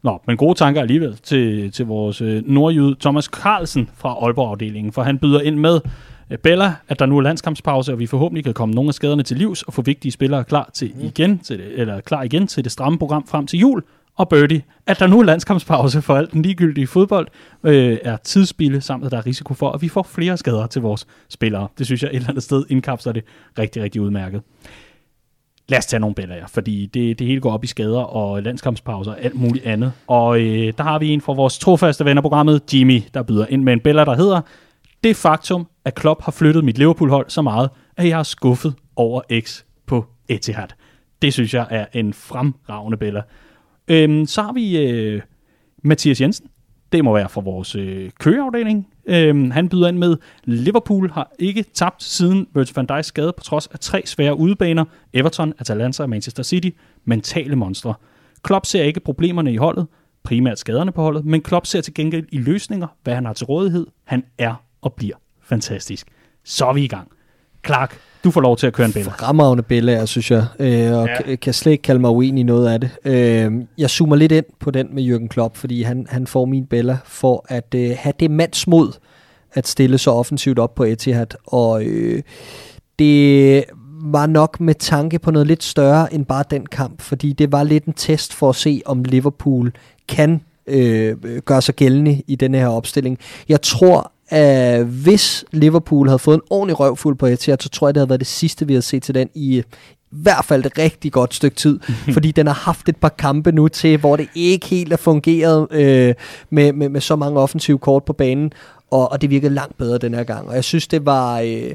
Nå, 0.03 0.21
men 0.27 0.37
gode 0.37 0.55
tanker 0.55 0.81
alligevel 0.81 1.17
til, 1.17 1.71
til 1.71 1.85
vores 1.85 2.21
øh, 2.21 2.43
nordjyd 2.45 2.95
Thomas 2.95 3.25
Carlsen 3.25 3.89
fra 3.95 4.09
Aalborg-afdelingen, 4.09 4.93
for 4.93 5.01
han 5.01 5.19
byder 5.19 5.41
ind 5.41 5.55
med 5.55 5.79
Øh, 5.81 6.16
Bella, 6.35 6.73
at 6.87 6.99
der 6.99 7.05
nu 7.05 7.17
er 7.17 7.21
landskampspause, 7.21 7.91
og 7.91 7.99
vi 7.99 8.05
forhåbentlig 8.05 8.43
kan 8.43 8.53
komme 8.53 8.75
nogle 8.75 8.87
af 8.87 8.93
skaderne 8.93 9.23
til 9.23 9.37
livs 9.37 9.61
og 9.61 9.73
få 9.73 9.81
vigtige 9.81 10.11
spillere 10.11 10.43
klar 10.43 10.69
til 10.73 10.91
mm. 10.95 11.05
igen 11.05 11.39
til 11.39 11.59
det, 11.59 11.79
eller 11.79 12.01
klar 12.01 12.23
igen 12.23 12.47
til 12.47 12.63
det 12.63 12.71
stramme 12.71 12.99
program 12.99 13.27
frem 13.27 13.47
til 13.47 13.59
jul. 13.59 13.83
Og 14.15 14.29
Birdie, 14.29 14.63
at 14.87 14.99
der 14.99 15.07
nu 15.07 15.19
er 15.19 15.23
landskampspause 15.23 16.01
for 16.01 16.15
alt 16.15 16.31
den 16.31 16.41
ligegyldige 16.41 16.87
fodbold, 16.87 17.27
øh, 17.63 17.97
er 18.03 18.17
tidsspilde, 18.17 18.81
samt 18.81 19.05
at 19.05 19.11
der 19.11 19.17
er 19.17 19.25
risiko 19.25 19.53
for, 19.53 19.71
at 19.71 19.81
vi 19.81 19.89
får 19.89 20.03
flere 20.03 20.37
skader 20.37 20.67
til 20.67 20.81
vores 20.81 21.07
spillere. 21.29 21.67
Det 21.77 21.85
synes 21.85 22.03
jeg 22.03 22.09
et 22.09 22.15
eller 22.15 22.29
andet 22.29 22.43
sted 22.43 22.65
indkapsler 22.69 23.13
det 23.13 23.23
rigtig, 23.59 23.83
rigtig 23.83 24.01
udmærket. 24.01 24.41
Lad 25.69 25.77
os 25.77 25.85
tage 25.85 25.99
nogle 25.99 26.15
billeder, 26.15 26.47
fordi 26.47 26.85
det, 26.85 27.19
det 27.19 27.27
hele 27.27 27.41
går 27.41 27.51
op 27.51 27.63
i 27.63 27.67
skader 27.67 27.99
og 27.99 28.43
landskampspauser 28.43 29.11
og 29.11 29.21
alt 29.21 29.35
muligt 29.35 29.65
andet. 29.65 29.91
Og 30.07 30.41
øh, 30.41 30.73
der 30.77 30.83
har 30.83 30.99
vi 30.99 31.09
en 31.09 31.21
fra 31.21 31.33
vores 31.33 31.59
trofaste 31.59 32.05
vennerprogrammet, 32.05 32.73
Jimmy, 32.73 33.01
der 33.13 33.23
byder 33.23 33.45
ind 33.49 33.63
med 33.63 33.73
en 33.73 33.79
billede, 33.79 34.05
der 34.05 34.15
hedder 34.15 34.41
det 35.03 35.15
faktum, 35.15 35.67
at 35.85 35.95
Klopp 35.95 36.23
har 36.23 36.31
flyttet 36.31 36.63
mit 36.63 36.77
Liverpool-hold 36.77 37.29
så 37.29 37.41
meget, 37.41 37.69
at 37.97 38.07
jeg 38.07 38.15
har 38.15 38.23
skuffet 38.23 38.73
over 38.95 39.21
X 39.41 39.63
på 39.85 40.05
Etihad. 40.27 40.67
Det 41.21 41.33
synes 41.33 41.53
jeg 41.53 41.67
er 41.69 41.85
en 41.93 42.13
fremragende 42.13 42.97
billede. 42.97 43.23
Øhm, 43.87 44.25
så 44.25 44.41
har 44.41 44.53
vi 44.53 44.77
øh, 44.77 45.21
Mathias 45.83 46.21
Jensen. 46.21 46.47
Det 46.91 47.03
må 47.03 47.13
være 47.13 47.29
fra 47.29 47.41
vores 47.41 47.75
øh, 47.75 48.09
køreafdeling. 48.19 48.87
Øhm, 49.05 49.51
han 49.51 49.69
byder 49.69 49.87
ind 49.87 49.97
med, 49.97 50.17
Liverpool 50.43 51.11
har 51.11 51.31
ikke 51.39 51.65
tabt 51.73 52.03
siden 52.03 52.47
Virgil 52.53 52.75
van 52.75 52.87
Dijk's 52.91 53.01
skade, 53.01 53.33
på 53.37 53.43
trods 53.43 53.67
af 53.67 53.79
tre 53.79 54.03
svære 54.05 54.37
udebaner, 54.37 54.85
Everton, 55.13 55.53
Atalanta 55.59 56.03
og 56.03 56.09
Manchester 56.09 56.43
City, 56.43 56.69
mentale 57.05 57.55
monstre. 57.55 57.93
Klopp 58.43 58.65
ser 58.65 58.83
ikke 58.83 58.99
problemerne 58.99 59.53
i 59.53 59.57
holdet, 59.57 59.87
primært 60.23 60.59
skaderne 60.59 60.91
på 60.91 61.01
holdet, 61.01 61.25
men 61.25 61.41
Klopp 61.41 61.65
ser 61.65 61.81
til 61.81 61.93
gengæld 61.93 62.25
i 62.31 62.37
løsninger, 62.37 62.87
hvad 63.03 63.15
han 63.15 63.25
har 63.25 63.33
til 63.33 63.45
rådighed. 63.45 63.87
Han 64.03 64.23
er 64.37 64.63
og 64.87 64.93
bliver 64.93 65.15
fantastisk. 65.43 66.07
Så 66.45 66.65
er 66.65 66.73
vi 66.73 66.83
i 66.83 66.87
gang. 66.87 67.07
Clark, 67.65 67.97
du 68.23 68.31
får 68.31 68.41
lov 68.41 68.57
til 68.57 68.67
at 68.67 68.73
køre 68.73 68.87
en 68.87 68.93
billede. 68.93 69.15
Fremragende 69.19 69.63
billede, 69.63 70.07
synes 70.07 70.31
jeg, 70.31 70.45
øh, 70.59 70.91
og 70.97 71.09
Ja. 71.27 71.35
kan 71.35 71.53
slet 71.53 71.71
ikke 71.71 71.81
kalde 71.81 71.99
mig 72.01 72.09
uenig 72.11 72.41
i 72.41 72.43
noget 72.43 72.67
af 72.69 72.81
det. 72.81 72.89
Øh, 73.05 73.51
jeg 73.77 73.89
zoomer 73.89 74.15
lidt 74.15 74.31
ind 74.31 74.45
på 74.59 74.71
den 74.71 74.87
med 74.95 75.03
Jürgen 75.15 75.27
Klopp, 75.27 75.57
fordi 75.57 75.81
han, 75.81 76.07
han 76.09 76.27
får 76.27 76.45
min 76.45 76.65
Bella 76.65 76.97
for 77.05 77.45
at 77.49 77.75
øh, 77.75 77.91
have 77.99 78.13
det 78.19 78.31
mandsmod 78.31 78.91
at 79.53 79.67
stille 79.67 79.97
så 79.97 80.11
offensivt 80.11 80.59
op 80.59 80.75
på 80.75 80.83
Etihad, 80.83 81.27
og 81.47 81.83
øh, 81.85 82.21
det 82.99 83.63
var 84.01 84.25
nok 84.27 84.59
med 84.59 84.75
tanke 84.75 85.19
på 85.19 85.31
noget 85.31 85.47
lidt 85.47 85.63
større 85.63 86.13
end 86.13 86.25
bare 86.25 86.43
den 86.51 86.65
kamp, 86.65 87.01
fordi 87.01 87.33
det 87.33 87.51
var 87.51 87.63
lidt 87.63 87.85
en 87.85 87.93
test 87.93 88.33
for 88.33 88.49
at 88.49 88.55
se, 88.55 88.81
om 88.85 89.03
Liverpool 89.03 89.71
kan 90.07 90.41
øh, 90.67 91.15
gøre 91.45 91.61
sig 91.61 91.75
gældende 91.75 92.21
i 92.27 92.35
den 92.35 92.55
her 92.55 92.67
opstilling. 92.67 93.17
Jeg 93.49 93.61
tror, 93.61 94.11
at 94.29 94.85
hvis 94.85 95.45
Liverpool 95.51 96.07
havde 96.07 96.19
fået 96.19 96.35
en 96.35 96.41
ordentlig 96.49 96.79
røvfuld 96.79 97.15
på 97.15 97.25
Etihad, 97.25 97.57
så 97.59 97.69
tror 97.69 97.87
jeg, 97.87 97.95
det 97.95 97.99
havde 97.99 98.09
været 98.09 98.19
det 98.19 98.27
sidste, 98.27 98.67
vi 98.67 98.73
havde 98.73 98.81
set 98.81 99.03
til 99.03 99.15
den 99.15 99.29
i 99.33 99.63
i 100.11 100.15
hvert 100.21 100.45
fald 100.45 100.65
et 100.65 100.77
rigtig 100.77 101.11
godt 101.11 101.33
stykke 101.33 101.55
tid, 101.55 101.79
fordi 102.13 102.31
den 102.31 102.47
har 102.47 102.53
haft 102.53 102.89
et 102.89 102.97
par 102.97 103.09
kampe 103.09 103.51
nu 103.51 103.67
til, 103.67 103.97
hvor 103.97 104.15
det 104.15 104.27
ikke 104.35 104.67
helt 104.67 104.93
er 104.93 104.97
fungeret 104.97 105.67
øh, 105.71 106.15
med, 106.49 106.73
med, 106.73 106.89
med 106.89 107.01
så 107.01 107.15
mange 107.15 107.39
offensive 107.39 107.77
kort 107.77 108.03
på 108.03 108.13
banen, 108.13 108.51
og, 108.91 109.11
og 109.11 109.21
det 109.21 109.29
virkede 109.29 109.53
langt 109.53 109.77
bedre 109.77 109.97
den 109.97 110.13
her 110.13 110.23
gang. 110.23 110.49
Og 110.49 110.55
jeg 110.55 110.63
synes, 110.63 110.87
det 110.87 111.05
var... 111.05 111.39
Øh, 111.39 111.71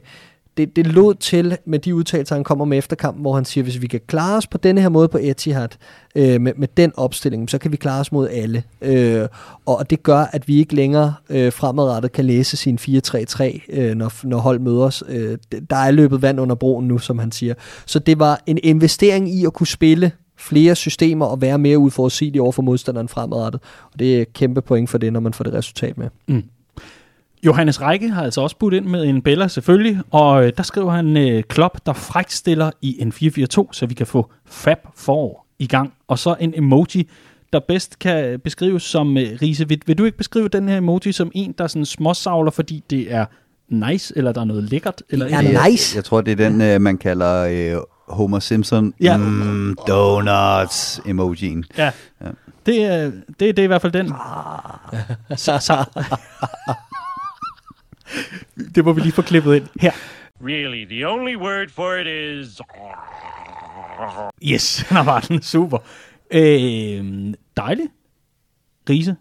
det, 0.56 0.76
det 0.76 0.86
lod 0.86 1.14
til 1.14 1.56
med 1.64 1.78
de 1.78 1.94
udtalelser, 1.94 2.34
han 2.34 2.44
kommer 2.44 2.64
med 2.64 2.78
efter 2.78 2.96
kampen, 2.96 3.22
hvor 3.22 3.34
han 3.34 3.44
siger, 3.44 3.64
hvis 3.64 3.82
vi 3.82 3.86
kan 3.86 4.00
klare 4.06 4.36
os 4.36 4.46
på 4.46 4.58
denne 4.58 4.80
her 4.80 4.88
måde 4.88 5.08
på 5.08 5.18
Etihad, 5.20 5.68
øh, 6.14 6.40
med, 6.40 6.52
med 6.56 6.68
den 6.76 6.92
opstilling, 6.96 7.50
så 7.50 7.58
kan 7.58 7.72
vi 7.72 7.76
klare 7.76 8.00
os 8.00 8.12
mod 8.12 8.28
alle. 8.28 8.62
Øh, 8.82 9.28
og 9.66 9.90
det 9.90 10.02
gør, 10.02 10.18
at 10.18 10.48
vi 10.48 10.56
ikke 10.58 10.74
længere 10.74 11.14
øh, 11.30 11.52
fremadrettet 11.52 12.12
kan 12.12 12.24
læse 12.24 12.56
sin 12.56 12.78
4-3-3, 12.80 13.60
øh, 13.72 13.94
når, 13.94 14.26
når 14.26 14.38
hold 14.38 14.58
møder 14.58 14.82
os. 14.82 15.04
Øh, 15.08 15.38
der 15.70 15.76
er 15.76 15.90
løbet 15.90 16.22
vand 16.22 16.40
under 16.40 16.54
broen 16.54 16.88
nu, 16.88 16.98
som 16.98 17.18
han 17.18 17.32
siger. 17.32 17.54
Så 17.86 17.98
det 17.98 18.18
var 18.18 18.42
en 18.46 18.58
investering 18.62 19.34
i 19.34 19.44
at 19.44 19.52
kunne 19.52 19.66
spille 19.66 20.12
flere 20.38 20.74
systemer 20.74 21.26
og 21.26 21.40
være 21.40 21.58
mere 21.58 21.78
udforudsigelig 21.78 22.42
over 22.42 22.52
for 22.52 22.62
modstanderen 22.62 23.08
fremadrettet. 23.08 23.60
Og 23.92 23.98
det 23.98 24.16
er 24.16 24.22
et 24.22 24.32
kæmpe 24.32 24.62
point 24.62 24.90
for 24.90 24.98
det, 24.98 25.12
når 25.12 25.20
man 25.20 25.32
får 25.32 25.44
det 25.44 25.52
resultat 25.52 25.98
med. 25.98 26.08
Mm. 26.28 26.42
Johannes 27.46 27.80
Række 27.80 28.08
har 28.10 28.22
altså 28.22 28.40
også 28.40 28.56
budt 28.56 28.74
ind 28.74 28.86
med 28.86 29.04
en 29.04 29.22
Bella 29.22 29.48
selvfølgelig, 29.48 30.00
og 30.10 30.46
øh, 30.46 30.52
der 30.56 30.62
skriver 30.62 30.90
han 30.92 31.16
øh, 31.16 31.42
Klopp, 31.42 31.78
der 31.86 31.92
frækt 31.92 32.32
stiller 32.32 32.70
i 32.82 32.96
en 33.02 33.12
4-4-2, 33.68 33.68
så 33.72 33.86
vi 33.88 33.94
kan 33.94 34.06
få 34.06 34.30
Fab 34.46 34.78
for 34.96 35.46
i 35.58 35.66
gang. 35.66 35.92
Og 36.08 36.18
så 36.18 36.36
en 36.40 36.52
emoji, 36.56 37.08
der 37.52 37.60
bedst 37.68 37.98
kan 37.98 38.40
beskrives 38.40 38.82
som, 38.82 39.16
øh, 39.18 39.38
Riese, 39.42 39.68
vil, 39.68 39.82
vil 39.86 39.98
du 39.98 40.04
ikke 40.04 40.18
beskrive 40.18 40.48
den 40.48 40.68
her 40.68 40.76
emoji 40.76 41.12
som 41.12 41.30
en, 41.34 41.54
der 41.58 41.66
sådan 41.66 41.86
småsavler, 41.86 42.50
fordi 42.50 42.84
det 42.90 43.12
er 43.14 43.24
nice, 43.68 44.14
eller 44.16 44.32
der 44.32 44.40
er 44.40 44.44
noget 44.44 44.64
lækkert? 44.64 45.02
Eller 45.10 45.26
er 45.26 45.38
andet? 45.38 45.58
nice. 45.70 45.96
Jeg 45.96 46.04
tror, 46.04 46.20
det 46.20 46.40
er 46.40 46.48
den, 46.48 46.60
øh, 46.60 46.80
man 46.80 46.98
kalder 46.98 47.42
øh, 47.76 47.82
Homer 48.08 48.38
Simpson 48.38 48.94
Ja. 49.00 49.16
mm, 49.16 49.76
donuts 49.88 51.00
emojien. 51.06 51.64
Ja. 51.78 51.90
Ja. 52.20 52.28
Det, 52.66 52.84
er, 52.84 53.10
det, 53.28 53.40
det 53.40 53.58
er 53.58 53.62
i 53.62 53.66
hvert 53.66 53.82
fald 53.82 53.92
den. 53.92 54.12
Så, 55.36 55.58
så. 55.58 55.84
det 58.74 58.84
må 58.84 58.92
vi 58.92 59.00
lige 59.00 59.12
få 59.12 59.22
klippet 59.22 59.54
ind 59.56 59.66
her. 59.80 59.92
Really, 60.44 60.84
the 60.84 61.08
only 61.08 61.36
word 61.36 61.68
for 61.70 61.94
it 61.94 62.06
is. 62.06 62.60
Yes, 64.52 64.86
der 64.88 65.02
var 65.02 65.20
den. 65.20 65.42
Super. 65.42 65.78
Øh, 66.30 67.34
dejligt. 67.56 67.88
Riese, 68.90 69.16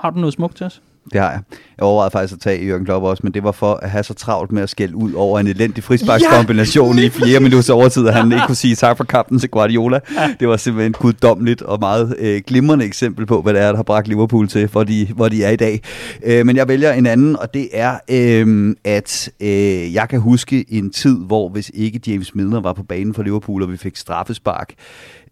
har 0.00 0.10
du 0.10 0.18
noget 0.18 0.32
smukt 0.34 0.56
til 0.56 0.66
os? 0.66 0.82
Det 1.12 1.20
har 1.20 1.30
jeg. 1.30 1.40
Jeg 1.78 1.84
overvejede 1.84 2.10
faktisk 2.10 2.34
at 2.34 2.40
tage 2.40 2.66
Jørgen 2.66 2.84
Klopp 2.84 3.04
også, 3.04 3.20
men 3.24 3.34
det 3.34 3.42
var 3.42 3.52
for 3.52 3.74
at 3.74 3.90
have 3.90 4.04
så 4.04 4.14
travlt 4.14 4.52
med 4.52 4.62
at 4.62 4.70
skælde 4.70 4.96
ud 4.96 5.12
over 5.12 5.38
en 5.38 5.46
elendig 5.46 5.84
frisparkskombination 5.84 6.98
ja! 6.98 7.04
i 7.04 7.08
flere 7.08 7.40
minutters 7.40 7.70
overtid, 7.70 8.08
at 8.08 8.14
han 8.14 8.32
ikke 8.32 8.44
kunne 8.46 8.56
sige 8.56 8.74
tak 8.74 8.96
for 8.96 9.04
kampen 9.04 9.38
til 9.38 9.50
Guardiola. 9.50 10.00
Ja. 10.16 10.34
Det 10.40 10.48
var 10.48 10.56
simpelthen 10.56 10.92
guddommeligt 10.92 11.62
og 11.62 11.80
meget 11.80 12.16
øh, 12.18 12.42
glimrende 12.46 12.84
eksempel 12.84 13.26
på, 13.26 13.42
hvad 13.42 13.54
det 13.54 13.62
er, 13.62 13.68
der 13.68 13.76
har 13.76 13.82
bragt 13.82 14.08
Liverpool 14.08 14.48
til, 14.48 14.66
hvor 14.66 14.84
de, 14.84 15.08
hvor 15.14 15.28
de 15.28 15.44
er 15.44 15.50
i 15.50 15.56
dag. 15.56 15.80
Øh, 16.24 16.46
men 16.46 16.56
jeg 16.56 16.68
vælger 16.68 16.92
en 16.92 17.06
anden, 17.06 17.36
og 17.36 17.54
det 17.54 17.68
er, 17.72 17.98
øh, 18.10 18.74
at 18.84 19.30
øh, 19.40 19.94
jeg 19.94 20.08
kan 20.08 20.20
huske 20.20 20.64
en 20.68 20.90
tid, 20.90 21.18
hvor 21.18 21.48
hvis 21.48 21.70
ikke 21.74 22.00
James 22.06 22.34
Milner 22.34 22.60
var 22.60 22.72
på 22.72 22.82
banen 22.82 23.14
for 23.14 23.22
Liverpool, 23.22 23.62
og 23.62 23.72
vi 23.72 23.76
fik 23.76 23.96
straffespark, 23.96 24.74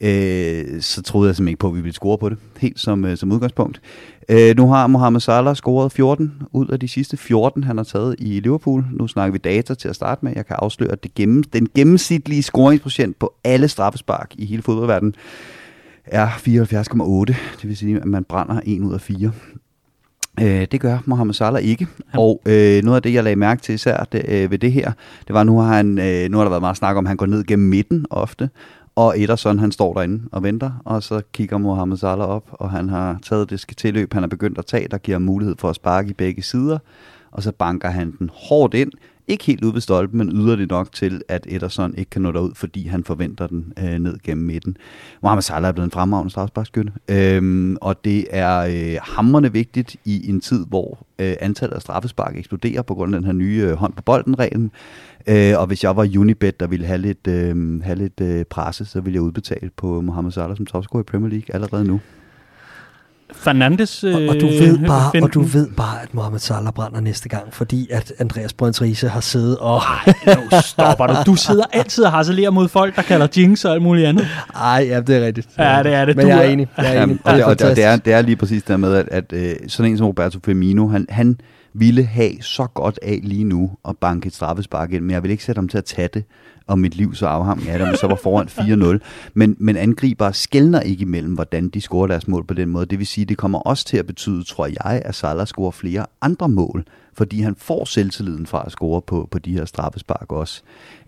øh, 0.01 0.81
så 0.82 1.02
troede 1.02 1.28
jeg 1.28 1.36
simpelthen 1.36 1.48
ikke 1.48 1.59
på, 1.59 1.68
at 1.68 1.74
vi 1.74 1.81
ville 1.81 1.94
score 1.94 2.18
på 2.18 2.28
det, 2.28 2.39
helt 2.59 2.81
som, 2.81 3.05
øh, 3.05 3.16
som 3.16 3.32
udgangspunkt. 3.32 3.81
Øh, 4.28 4.56
nu 4.56 4.68
har 4.68 4.86
Mohamed 4.86 5.20
Salah 5.20 5.56
scoret 5.56 5.93
14 5.93 6.32
ud 6.52 6.68
af 6.68 6.81
de 6.81 6.89
sidste 6.89 7.16
14, 7.16 7.64
han 7.64 7.77
har 7.77 7.85
taget 7.85 8.16
i 8.18 8.40
Liverpool. 8.40 8.85
Nu 8.93 9.09
snakker 9.09 9.32
vi 9.32 9.39
data 9.39 9.74
til 9.74 9.89
at 9.89 9.94
starte 9.97 10.24
med. 10.24 10.32
Jeg 10.36 10.47
kan 10.47 10.56
afsløre, 10.59 10.93
at 10.93 11.02
det 11.02 11.14
gennem, 11.14 11.43
den 11.43 11.68
gennemsnitlige 11.74 12.43
scoringsprocent 12.43 13.18
på 13.18 13.35
alle 13.44 13.68
straffespark 13.68 14.31
i 14.39 14.44
hele 14.47 14.62
fodboldverdenen 14.62 15.14
er 16.05 16.28
74,8. 16.28 17.35
Det 17.62 17.68
vil 17.68 17.77
sige, 17.77 17.97
at 17.97 18.05
man 18.06 18.24
brænder 18.24 18.60
en 18.64 18.85
ud 18.85 18.94
af 18.94 19.01
fire. 19.01 19.32
Øh, 20.43 20.66
det 20.73 20.81
gør 20.81 20.98
Mohamed 21.05 21.35
Salah 21.35 21.62
ikke. 21.62 21.86
Han- 22.09 22.20
Og 22.20 22.43
øh, 22.47 22.82
noget 22.85 22.97
af 22.97 23.02
det, 23.02 23.12
jeg 23.14 23.24
lagde 23.24 23.36
mærke 23.36 23.62
til 23.62 23.74
især 23.74 24.05
det, 24.12 24.23
øh, 24.28 24.51
ved 24.51 24.59
det 24.59 24.73
her, 24.73 24.93
det 25.28 25.35
var, 25.35 25.44
nu 25.44 25.59
har, 25.59 25.74
han, 25.77 25.98
øh, 25.98 26.31
nu 26.31 26.36
har 26.36 26.44
der 26.44 26.51
været 26.51 26.62
meget 26.62 26.77
snak 26.77 26.97
om, 26.97 27.06
at 27.06 27.09
han 27.09 27.16
går 27.16 27.27
ned 27.27 27.44
gennem 27.44 27.68
midten 27.68 28.06
ofte. 28.10 28.51
Og 28.97 29.20
Ederson, 29.20 29.59
han 29.59 29.73
står 29.73 29.94
derinde 29.94 30.28
og 30.32 30.43
venter, 30.43 30.70
og 30.85 31.02
så 31.02 31.23
kigger 31.32 31.59
Mohamed 31.59 31.97
Salah 31.97 32.28
op, 32.28 32.48
og 32.52 32.70
han 32.70 32.89
har 32.89 33.18
taget 33.23 33.51
det 33.51 33.64
tilløb, 33.77 34.12
han 34.12 34.23
har 34.23 34.28
begyndt 34.28 34.59
at 34.59 34.66
tage, 34.66 34.89
der 34.89 34.98
giver 34.98 35.18
mulighed 35.18 35.55
for 35.59 35.70
at 35.70 35.77
sparke 35.77 36.10
i 36.10 36.12
begge 36.12 36.43
sider, 36.43 36.78
og 37.31 37.43
så 37.43 37.52
banker 37.52 37.89
han 37.89 38.14
den 38.18 38.31
hårdt 38.35 38.74
ind, 38.74 38.93
ikke 39.28 39.44
helt 39.44 39.64
ud 39.64 39.73
ved 39.73 39.81
stolpen, 39.81 40.18
men 40.18 40.31
yder 40.36 40.56
det 40.56 40.68
nok 40.68 40.93
til, 40.93 41.23
at 41.28 41.47
Ederson 41.51 41.94
ikke 41.94 42.10
kan 42.10 42.23
nå 42.23 42.32
derud, 42.32 42.55
fordi 42.55 42.86
han 42.86 43.05
forventer 43.05 43.47
den 43.47 43.73
øh, 43.78 43.98
ned 43.98 44.18
gennem 44.23 44.47
midten. 44.47 44.77
Mohamed 45.23 45.43
Salah 45.43 45.68
er 45.68 45.73
blevet 45.73 45.86
en 45.86 45.90
fremragende 45.90 46.31
straffesparkskytte, 46.31 46.93
øhm, 47.09 47.77
og 47.81 48.05
det 48.05 48.27
er 48.31 48.59
øh, 48.59 48.98
hammerne 49.02 49.52
vigtigt 49.52 49.97
i 50.05 50.28
en 50.28 50.40
tid, 50.40 50.66
hvor 50.66 50.98
øh, 51.18 51.35
antallet 51.40 51.74
af 51.74 51.82
straffespark 51.82 52.36
eksploderer 52.36 52.82
på 52.82 52.94
grund 52.94 53.14
af 53.14 53.20
den 53.20 53.27
her 53.27 53.32
nye 53.32 53.66
øh, 53.68 53.73
hånd 53.73 53.93
på 53.93 54.02
bolden-reglen. 54.02 54.70
Øh, 55.28 55.59
og 55.59 55.66
hvis 55.66 55.85
jeg 55.85 55.97
var 55.97 56.09
Unibet, 56.19 56.61
der 56.61 56.66
ville 56.66 56.86
have 56.86 56.98
lidt, 56.98 57.27
øh, 57.28 57.82
have 57.82 57.98
lidt 57.98 58.20
øh, 58.20 58.44
presse, 58.44 58.85
så 58.85 59.01
ville 59.01 59.15
jeg 59.15 59.23
udbetale 59.23 59.70
på 59.77 60.01
Mohamed 60.01 60.32
Salah 60.32 60.57
som 60.57 60.66
topscorer 60.66 61.03
i 61.03 61.05
Premier 61.05 61.31
League 61.31 61.55
allerede 61.55 61.85
nu. 61.85 62.01
Fernandes 63.32 64.05
øh, 64.05 64.15
Og, 64.15 64.23
og 64.28 64.40
du 64.40 64.47
ved 64.47 64.78
bare, 64.86 65.11
finden. 65.12 65.28
og 65.28 65.35
du 65.35 65.40
ved 65.40 65.69
bare, 65.77 66.03
at 66.03 66.15
Mohamed 66.15 66.39
Salah 66.39 66.73
brænder 66.73 67.01
næste 67.01 67.28
gang, 67.28 67.55
fordi 67.55 67.89
at 67.90 68.12
Andreas 68.19 68.53
Brøns 68.53 68.82
Riese 68.82 69.09
har 69.09 69.20
siddet 69.20 69.59
og... 69.59 69.81
Nu 70.27 70.32
stopper 70.62 71.07
du. 71.07 71.15
Du 71.27 71.35
sidder 71.36 71.65
altid 71.73 72.05
og 72.05 72.11
harcelerer 72.12 72.51
mod 72.51 72.69
folk, 72.69 72.97
der 72.97 73.03
kalder 73.03 73.27
jinx 73.36 73.65
og 73.65 73.73
alt 73.74 73.82
muligt 73.82 74.07
andet. 74.07 74.27
Ej, 74.55 74.86
ja, 74.90 75.01
det 75.01 75.16
er 75.16 75.27
rigtigt. 75.27 75.48
Ja, 75.59 75.82
det 75.82 75.93
er 75.94 76.05
det. 76.05 76.16
Men 76.16 76.24
Du 76.27 76.28
jeg 76.31 76.39
er 76.39 76.43
er- 76.43 76.48
enig. 76.48 76.69
Jeg 76.77 76.86
er 76.97 77.01
Jamen, 77.01 77.11
enig. 77.11 77.27
og, 77.27 77.35
det, 77.35 77.44
og, 77.44 77.59
det, 77.59 77.70
og 77.70 77.77
det, 77.77 77.85
er, 77.85 77.97
det 77.97 78.12
er 78.12 78.23
lige 78.23 78.36
præcis 78.36 78.62
det 78.62 78.81
med, 78.81 78.94
at, 78.94 79.09
at 79.11 79.32
øh, 79.32 79.55
sådan 79.69 79.90
en 79.93 79.98
som 79.98 80.07
Roberto 80.07 80.39
Firmino, 80.44 80.89
han, 80.89 81.07
han 81.09 81.39
ville 81.78 82.05
have 82.05 82.43
så 82.43 82.66
godt 82.66 82.98
af 83.03 83.20
lige 83.23 83.44
nu 83.44 83.70
at 83.89 83.98
banke 83.98 84.27
et 84.27 84.35
straffespark 84.35 84.93
ind, 84.93 85.05
men 85.05 85.11
jeg 85.11 85.23
vil 85.23 85.31
ikke 85.31 85.44
sætte 85.44 85.59
ham 85.59 85.69
til 85.69 85.78
at 85.78 85.85
tage 85.85 86.09
det, 86.15 86.24
og 86.66 86.78
mit 86.78 86.97
liv 86.97 87.15
så 87.15 87.27
afhang 87.27 87.69
af 87.69 87.78
dem, 87.78 87.97
så 87.97 88.07
var 88.07 88.19
foran 88.23 88.48
4-0. 88.98 88.98
Men, 89.35 89.57
men 89.59 89.77
angriber 89.77 90.32
skældner 90.32 90.81
ikke 90.81 91.03
imellem, 91.03 91.35
hvordan 91.35 91.69
de 91.69 91.81
scorer 91.81 92.07
deres 92.07 92.28
mål 92.28 92.47
på 92.47 92.55
den 92.55 92.69
måde. 92.69 92.86
Det 92.86 92.98
vil 92.98 93.07
sige, 93.07 93.24
det 93.24 93.39
kommer 93.39 93.59
også 93.59 93.85
til 93.85 93.97
at 93.97 94.07
betyde, 94.07 94.44
tror 94.44 94.66
jeg, 94.66 95.03
at 95.05 95.15
Salah 95.15 95.47
scorer 95.47 95.70
flere 95.70 96.07
andre 96.23 96.48
mål, 96.48 96.85
fordi 97.16 97.40
han 97.40 97.56
får 97.59 97.84
selvtilliden 97.84 98.47
fra 98.47 98.62
at 98.66 98.72
score 98.72 99.02
på, 99.02 99.28
på 99.30 99.38
de 99.38 99.52
her 99.52 99.64
straffespark 99.64 100.32
også. 100.32 100.62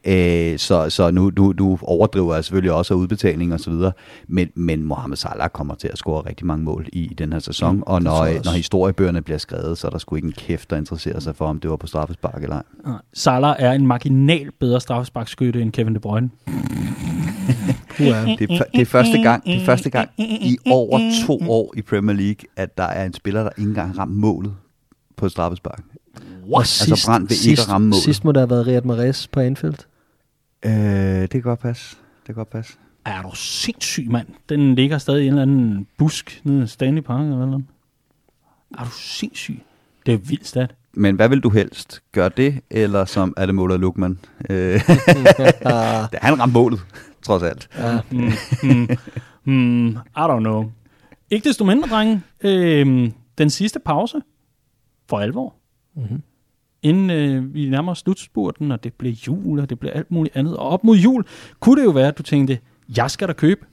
Øh, 0.05 0.59
så 0.59 0.91
så 0.91 1.11
nu, 1.11 1.33
nu, 1.37 1.55
nu 1.59 1.79
overdriver 1.83 2.35
jeg 2.35 2.45
selvfølgelig 2.45 2.73
også 2.73 2.95
af 2.95 2.99
udbetaling 2.99 3.55
og 3.55 3.61
så 3.61 3.71
videre, 3.71 3.93
men, 4.29 4.51
men 4.55 4.83
Mohamed 4.83 5.17
Salah 5.17 5.49
kommer 5.49 5.75
til 5.75 5.89
at 5.89 5.99
score 5.99 6.29
rigtig 6.29 6.47
mange 6.47 6.65
mål 6.65 6.87
i, 6.93 7.05
i 7.05 7.15
den 7.15 7.33
her 7.33 7.41
sæson, 7.41 7.77
mm, 7.77 7.83
og 7.87 8.03
når, 8.03 8.45
når 8.45 8.53
historiebøgerne 8.53 9.23
bliver 9.23 9.39
skrevet, 9.39 9.79
så 9.79 9.87
er 9.87 9.91
der 9.91 9.99
sgu 9.99 10.17
ikke 10.17 10.27
en 10.27 10.33
kæft, 10.33 10.71
der 10.71 10.77
interesserer 10.77 11.21
sig 11.21 11.37
for, 11.37 11.47
om 11.47 11.61
det 11.61 11.71
var 11.71 11.77
på 11.77 11.87
straffespark 11.87 12.43
eller 12.43 12.57
ej. 12.57 12.93
Salah 13.13 13.57
er 13.59 13.73
en 13.73 13.87
marginal 13.87 14.51
bedre 14.61 14.81
straffesparkskytte 14.81 15.63
end 15.63 15.73
Kevin 15.73 15.95
De 15.95 16.01
Bruyne. 16.01 16.31
Det 17.99 18.09
er, 18.09 18.25
det 18.75 18.81
er 18.81 18.85
første 18.85 19.23
gang, 19.23 19.45
det 19.45 19.57
er 19.57 19.65
første 19.65 19.91
gang 19.91 20.11
i 20.19 20.59
over 20.71 21.01
to 21.27 21.51
år 21.51 21.75
i 21.77 21.83
Premier 21.83 22.17
League, 22.17 22.49
at 22.57 22.79
der 22.79 22.85
er 22.85 23.05
en 23.05 23.13
spiller, 23.13 23.43
der 23.43 23.51
ikke 23.59 23.69
engang 23.69 23.91
har 23.91 23.99
ramt 23.99 24.17
målet 24.17 24.55
på 25.19 25.27
et 25.27 25.33
straffespark. 25.33 25.83
Og 26.53 26.61
Altså, 26.61 27.05
Brandt 27.07 27.31
vil 27.31 27.35
ikke 27.35 27.43
sidst, 27.43 27.69
ramme 27.69 27.89
målet. 27.89 28.03
Sidst 28.05 28.25
må 28.25 28.33
der 28.33 28.41
have 28.41 28.51
været 28.51 28.67
Riyad 28.67 28.83
Mahrez 28.83 29.27
på 29.27 29.41
Anfield. 29.41 29.75
Øh, 30.65 30.73
det 30.73 31.31
kan 31.31 31.43
godt 31.43 31.61
passe. 31.61 31.97
Det 32.19 32.27
kan 32.27 32.35
godt 32.35 32.51
passe. 32.51 32.73
Er 33.05 33.23
du 33.23 33.31
sindssyg, 33.35 34.07
mand? 34.11 34.27
Den 34.49 34.75
ligger 34.75 34.99
stadig 34.99 35.23
i 35.25 35.27
en 35.27 35.29
eller 35.33 35.43
anden 35.43 35.87
busk 35.99 36.41
nede 36.45 36.65
i 36.65 36.67
Stanley 36.67 37.03
Park 37.03 37.21
eller 37.25 37.47
noget. 37.47 37.65
Er 38.79 38.85
du 38.85 38.91
sindssyg? 38.91 39.61
Det 40.07 40.15
er 40.15 40.19
vildt 40.19 40.47
stat. 40.47 40.75
men 40.93 41.17
hvad 41.17 41.29
vil 41.29 41.41
du 41.41 41.49
helst? 41.51 42.03
Gør 42.13 42.29
det, 42.29 42.61
eller 42.71 43.05
som 43.05 43.35
er 43.37 43.47
det 43.47 43.55
måler 43.55 43.77
Lukman? 43.77 44.19
Øh, 44.51 44.81
han 46.23 46.41
ramte 46.41 46.53
målet, 46.53 46.81
trods 47.23 47.43
alt. 47.43 47.69
ja. 47.79 48.01
Hmm, 48.11 48.31
hmm, 48.63 48.89
hmm, 49.45 49.89
I 49.89 49.95
don't 50.17 50.39
know. 50.39 50.71
Ikke 51.31 51.49
desto 51.49 51.65
mindre, 51.65 51.89
drenge. 51.89 52.23
Øh, 52.41 53.11
den 53.39 53.51
sidste 53.51 53.79
pause 53.79 54.21
for 55.09 55.19
alvor. 55.19 55.55
Mhm. 55.95 56.23
Inden 56.83 57.11
øh, 57.11 57.55
vi 57.55 57.69
nærmer 57.69 57.93
os 57.93 57.99
slutspurten, 57.99 58.73
og 58.73 58.85
det 58.85 58.95
bliver 58.95 59.15
jul, 59.27 59.61
og 59.61 59.71
det 59.71 59.79
bliver 59.79 59.93
alt 59.93 60.11
muligt 60.11 60.37
andet. 60.37 60.57
Og 60.57 60.69
op 60.69 60.85
mod 60.85 60.97
jul 60.97 61.25
kunne 61.61 61.81
det 61.81 61.87
jo 61.87 61.91
være, 61.91 62.09
at 62.09 62.19
du 62.19 62.23
tænkte, 62.23 62.59
jeg 62.97 63.11
skal 63.11 63.29
da 63.29 63.33
købe 63.33 63.67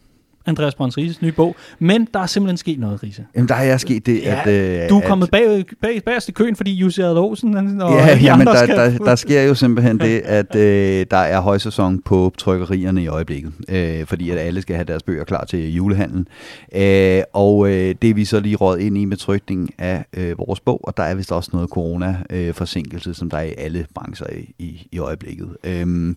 Andreas 0.46 0.76
Brøns 0.76 0.98
Rises 0.98 1.22
nye 1.22 1.32
bog. 1.32 1.56
Men 1.80 2.08
der 2.14 2.20
er 2.20 2.26
simpelthen 2.26 2.58
sket 2.58 2.80
noget, 2.80 3.04
Riese. 3.04 3.26
Jamen, 3.36 3.48
der 3.48 3.54
har 3.56 3.64
jeg 3.64 3.80
sket 3.80 4.06
det, 4.06 4.22
Ja, 4.24 4.42
at... 4.46 4.48
Øh, 4.84 4.90
Du 4.90 4.96
er 4.98 5.02
at- 5.02 5.08
kommet 5.08 5.32
bag, 5.32 5.64
bag, 5.82 6.04
bagerst 6.04 6.30
i 6.30 6.32
køen, 6.32 6.56
fordi 6.56 6.74
Jussi 6.74 7.02
han- 7.02 7.10
og 7.18 7.38
Ja, 7.48 8.16
de 8.16 8.20
jamen, 8.24 8.42
andre 8.48 8.54
der, 8.54 8.64
skal... 8.64 8.78
der, 8.78 8.98
der 8.98 9.16
sker 9.16 9.42
jo 9.42 9.56
simpelthen 9.56 10.00
det, 10.00 10.20
at 10.26 10.56
øh, 10.56 11.06
der 11.12 11.18
er 11.18 11.40
højsæson 11.42 12.02
på 12.02 12.34
trykkerierne 12.38 13.04
i 13.04 13.08
øjeblikket, 13.08 13.52
øh, 13.70 14.06
fordi 14.06 14.30
at 14.30 14.38
alle 14.38 14.62
skal 14.62 14.76
have 14.76 14.86
deres 14.86 15.04
bøger 15.04 15.24
klar 15.24 15.46
til 15.46 15.74
julehandlen. 15.76 16.28
Øh, 16.76 17.22
og 17.34 17.68
øh, 17.70 17.96
det 18.02 18.10
er 18.10 18.14
vi 18.14 18.26
så 18.26 18.40
lige 18.40 18.56
råd 18.56 18.78
ind 18.78 18.98
i 18.98 19.06
med 19.06 19.18
trykningen 19.18 19.70
af 19.78 20.06
øh, 20.18 20.38
vores 20.38 20.60
bog, 20.60 20.80
og 20.88 20.98
der 20.98 21.04
er 21.04 21.16
vist 21.16 21.32
også 21.32 21.50
noget 21.54 21.70
corona-forsinkelse, 21.70 23.14
som 23.14 23.30
der 23.30 23.38
er 23.38 23.44
i 23.44 23.54
alle 23.58 23.86
brancher 23.96 24.28
i, 24.38 24.54
i, 24.60 24.88
i 24.92 25.00
øjeblikket. 25.00 25.48
Øh, 25.64 26.16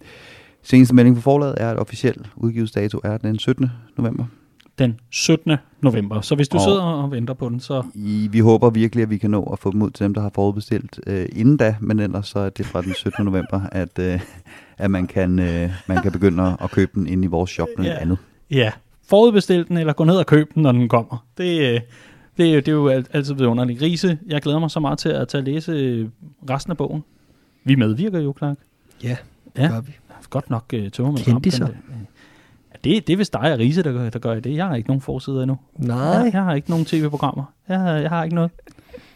seneste 0.69 0.95
melding 0.95 1.17
på 1.17 1.23
forlaget 1.23 1.55
er, 1.59 1.71
at 1.71 1.79
officiel 1.79 2.27
udgivelsesdato 2.37 3.01
er 3.05 3.17
den 3.19 3.39
17. 3.39 3.71
november. 3.99 4.25
Den 4.79 5.01
17. 5.11 5.57
november. 5.81 6.21
Så 6.21 6.35
hvis 6.35 6.49
du 6.49 6.57
Og- 6.57 6.63
sidder 6.63 6.83
og 6.83 7.11
venter 7.11 7.35
på 7.35 7.49
den, 7.49 7.61
så... 7.61 7.83
I, 7.95 8.29
vi 8.33 8.39
håber 8.39 8.71
virkelig, 8.71 9.03
at 9.03 9.11
vi 9.11 9.19
kan 9.19 9.31
nå 9.31 9.43
at 9.43 9.59
få 9.59 9.71
dem 9.73 9.83
ud 9.83 9.91
til 9.91 10.05
dem, 10.05 10.15
der 10.15 10.21
har 10.21 10.31
forudbestilt 10.35 11.01
øh, 11.07 11.27
inden 11.33 11.57
da, 11.57 11.77
men 11.81 11.99
ellers 12.01 12.27
så 12.29 12.39
er 12.39 12.49
det 12.51 12.67
fra 12.67 12.83
den 12.83 12.95
17. 12.95 13.25
november, 13.25 13.61
at, 13.73 13.99
øh, 13.99 14.21
at 14.79 14.91
man, 14.91 15.07
kan, 15.07 15.39
øh, 15.39 15.71
man 15.87 16.03
kan 16.03 16.13
begynde 16.13 16.57
at- 16.63 16.71
købe 16.71 16.91
den 16.95 17.07
inde 17.07 17.25
i 17.25 17.27
vores 17.27 17.51
shop 17.51 17.69
med 17.79 17.85
Ja. 17.87 17.99
andet. 18.01 18.19
Ja, 18.51 18.71
forudbestil 19.07 19.69
den, 19.69 19.77
eller 19.77 19.93
gå 19.93 20.05
ned 20.05 20.17
og 20.17 20.27
køb 20.27 20.55
den, 20.55 20.63
når 20.63 20.73
den 20.73 20.89
kommer. 20.89 21.27
Det, 21.39 21.61
øh, 21.75 21.81
det, 22.37 22.49
er, 22.49 22.55
jo- 22.55 22.61
det 22.61 22.69
er 22.69 22.73
jo 22.73 22.89
alt- 22.89 23.09
altid 23.13 23.35
vidunderligt. 23.35 23.83
Rise, 23.83 24.19
jeg 24.27 24.43
glæder 24.43 24.59
mig 24.59 24.71
så 24.71 24.81
meget 24.81 24.99
til 24.99 25.09
at 25.09 25.29
tage 25.29 25.39
at 25.43 25.45
læse 25.49 25.73
øh, 25.73 26.09
resten 26.51 26.71
af 26.71 26.77
bogen. 26.77 27.05
Vi 27.65 27.75
medvirker 27.75 28.21
jo, 28.21 28.35
Clark. 28.39 28.57
ja, 29.03 29.17
Ja. 29.57 29.63
det 29.63 29.71
gør 29.71 29.81
vi. 29.81 29.93
Godt 30.31 30.51
nok 30.51 30.65
øh, 30.75 30.91
tøver 30.91 31.11
med 31.11 31.19
Kendiser. 31.19 31.67
det, 32.85 33.07
det 33.07 33.13
er 33.13 33.17
vist 33.17 33.33
dig 33.33 33.53
og 33.53 33.59
Rise, 33.59 33.83
der, 33.83 33.93
gør- 33.93 34.11
der 34.11 34.19
gør 34.19 34.41
det. 34.41 34.57
Jeg 34.57 34.67
har 34.67 34.75
ikke 34.75 34.89
nogen 34.89 35.01
forside 35.01 35.43
endnu. 35.43 35.59
Nej, 35.77 35.97
Jeg, 35.99 36.31
jeg 36.33 36.43
har 36.45 36.55
ikke 36.55 36.71
nogen 36.71 36.85
tv-programmer. 36.85 37.45
Jeg, 37.69 37.79
har- 37.81 37.93
jeg 37.93 38.11
har 38.11 38.25
ikke 38.25 38.35
noget. 38.35 38.51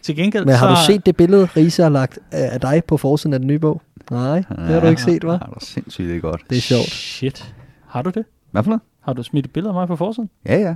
Til 0.01 0.15
gengæld 0.15 0.45
men 0.45 0.55
har 0.55 0.75
så... 0.75 0.81
du 0.81 0.93
set 0.93 1.05
det 1.05 1.15
billede, 1.15 1.45
Riese 1.45 1.83
har 1.83 1.89
lagt 1.89 2.19
af 2.31 2.61
dig 2.61 2.83
på 2.87 2.97
forsiden 2.97 3.33
af 3.33 3.39
den 3.39 3.47
nye 3.47 3.59
bog? 3.59 3.81
Nej, 4.11 4.35
det 4.49 4.57
har 4.57 4.79
du 4.79 4.87
ikke 4.87 5.01
set, 5.01 5.23
hva'? 5.23 5.27
Det 5.31 5.41
er 5.41 5.57
sindssygt 5.59 6.07
det 6.09 6.15
er 6.17 6.19
godt. 6.21 6.41
Det 6.49 6.57
er 6.57 6.61
sjovt. 6.61 6.89
Shit. 6.89 7.55
Har 7.87 8.01
du 8.01 8.09
det? 8.09 8.25
Hvad 8.51 8.63
for 8.63 8.69
noget? 8.69 8.81
Har 9.01 9.13
du 9.13 9.23
smidt 9.23 9.45
et 9.45 9.51
billede 9.53 9.69
af 9.69 9.73
mig 9.73 9.87
på 9.87 9.95
forsiden? 9.95 10.29
Ja, 10.45 10.57
ja. 10.59 10.75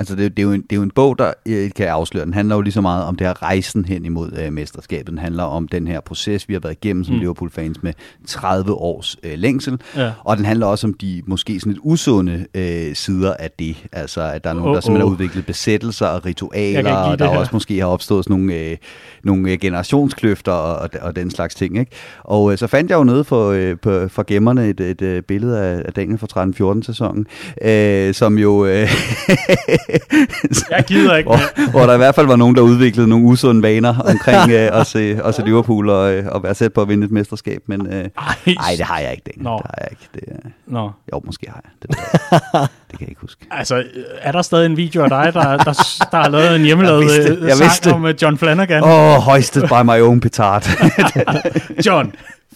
Altså, 0.00 0.16
det, 0.16 0.36
det, 0.36 0.42
er 0.42 0.46
jo 0.46 0.52
en, 0.52 0.62
det 0.62 0.72
er 0.72 0.76
jo 0.76 0.82
en 0.82 0.90
bog, 0.90 1.18
der, 1.18 1.32
øh, 1.46 1.70
kan 1.76 1.86
jeg 1.86 1.94
afsløre, 1.94 2.24
den 2.24 2.34
handler 2.34 2.54
jo 2.54 2.60
lige 2.60 2.72
så 2.72 2.80
meget 2.80 3.04
om 3.04 3.16
det 3.16 3.26
her 3.26 3.42
rejsen 3.42 3.84
hen 3.84 4.04
imod 4.04 4.32
øh, 4.38 4.52
mesterskabet. 4.52 5.06
Den 5.06 5.18
handler 5.18 5.42
om 5.42 5.68
den 5.68 5.86
her 5.86 6.00
proces, 6.00 6.48
vi 6.48 6.54
har 6.54 6.60
været 6.60 6.72
igennem 6.82 7.04
som 7.04 7.14
Mm. 7.14 7.20
Liverpool-fans 7.20 7.82
med 7.82 7.92
30 8.26 8.72
års 8.72 9.16
øh, 9.22 9.32
længsel. 9.38 9.80
Ja. 9.96 10.12
Og 10.24 10.36
den 10.36 10.44
handler 10.44 10.66
også 10.66 10.86
om 10.86 10.94
de 10.94 11.22
måske 11.26 11.60
sådan 11.60 11.72
lidt 11.72 11.80
usunde 11.84 12.46
øh, 12.54 12.94
sider 12.94 13.34
af 13.38 13.50
det. 13.58 13.76
Altså, 13.92 14.22
at 14.22 14.44
der 14.44 14.50
er 14.50 14.54
nogen, 14.54 14.68
Åh, 14.68 14.74
der 14.74 14.80
simpelthen 14.80 15.02
åh. 15.02 15.08
har 15.08 15.14
udviklet 15.14 15.46
besættelser 15.46 16.06
og 16.06 16.22
kan 16.22 16.28
ritualer, 16.28 16.94
og 16.94 17.18
der 17.18 17.30
her. 17.30 17.38
også 17.38 17.50
måske 17.52 17.78
har 17.78 17.86
opstået 17.86 18.24
sådan 18.24 18.36
nogle, 18.36 18.54
øh, 18.54 18.76
nogle 19.24 19.52
øh, 19.52 19.58
generationskløfter 19.58 20.52
og, 20.52 20.76
og, 20.76 20.90
og 21.00 21.16
den 21.16 21.30
slags 21.30 21.54
ting. 21.54 21.78
Ikke? 21.78 21.92
Og 22.24 22.52
øh, 22.52 22.58
så 22.58 22.66
fandt 22.66 22.90
jeg 22.90 22.96
jo 22.96 23.04
noget 23.04 23.26
for, 23.26 23.50
øh, 23.50 23.76
på, 23.82 24.08
for 24.08 24.22
gemmerne 24.22 24.68
et, 24.68 24.80
et, 24.80 25.02
øh, 25.02 25.22
billede 25.22 25.60
af, 25.60 25.82
af 25.84 25.92
Daniel 25.92 26.18
fra 26.18 26.74
13-14 26.76 26.82
sæsonen, 26.82 27.26
øh, 27.62 28.14
som 28.14 28.38
jo... 28.38 28.66
Øh, 28.66 28.88
Jeg 30.70 30.84
gider 30.88 31.16
ikke 31.16 31.28
hvor, 31.28 31.70
hvor 31.70 31.86
der 31.86 31.94
i 31.94 31.96
hvert 31.96 32.14
fald 32.14 32.26
var 32.26 32.36
nogen, 32.36 32.56
der 32.56 32.62
udviklede 32.62 33.08
nogle 33.08 33.24
usunde 33.24 33.62
vaner 33.62 33.98
omkring 33.98 34.50
øh, 34.50 34.80
at, 34.80 34.86
se, 34.86 35.20
at 35.24 35.34
se 35.34 35.44
Liverpool 35.44 35.88
og, 35.88 36.12
øh, 36.12 36.26
og 36.26 36.42
være 36.42 36.54
sæt 36.54 36.72
på 36.72 36.82
at 36.82 36.88
vinde 36.88 37.04
et 37.04 37.10
mesterskab. 37.10 37.62
Men 37.66 37.86
øh, 37.86 37.92
Ej, 37.92 38.08
nej, 38.46 38.74
det 38.76 38.86
har 38.86 38.98
jeg 38.98 39.10
ikke, 39.10 39.22
Daniel. 39.26 39.44
Nå. 39.44 39.56
Det 39.56 39.66
har 39.66 39.78
jeg 39.80 39.88
ikke. 39.90 40.08
Det, 40.14 40.22
øh, 40.46 40.50
Nå. 40.66 40.90
jo, 41.12 41.20
måske 41.24 41.46
har 41.48 41.62
jeg. 41.64 41.70
Det, 41.82 41.90
det 42.90 42.98
kan 42.98 43.00
jeg 43.00 43.08
ikke 43.08 43.20
huske. 43.20 43.46
Altså, 43.50 43.76
øh, 43.76 43.84
er 44.22 44.32
der 44.32 44.42
stadig 44.42 44.66
en 44.66 44.76
video 44.76 45.02
af 45.02 45.08
dig, 45.08 45.30
der, 45.34 45.56
der, 45.56 45.72
der 46.10 46.16
har 46.16 46.28
lavet 46.28 46.56
en 46.56 46.62
hjemmelavet 46.62 47.00
Jeg 47.02 47.10
vidste 47.10 47.32
øh, 47.32 47.48
Jeg 47.48 47.56
sang 47.56 47.96
om 47.96 48.06
øh, 48.06 48.14
John 48.22 48.38
Flanagan? 48.38 48.82
Åh, 48.84 48.90
oh, 48.90 49.22
hoisted 49.22 49.62
by 49.62 49.82
my 49.84 50.00
own 50.00 50.20
petard. 50.20 50.68
John 51.86 52.12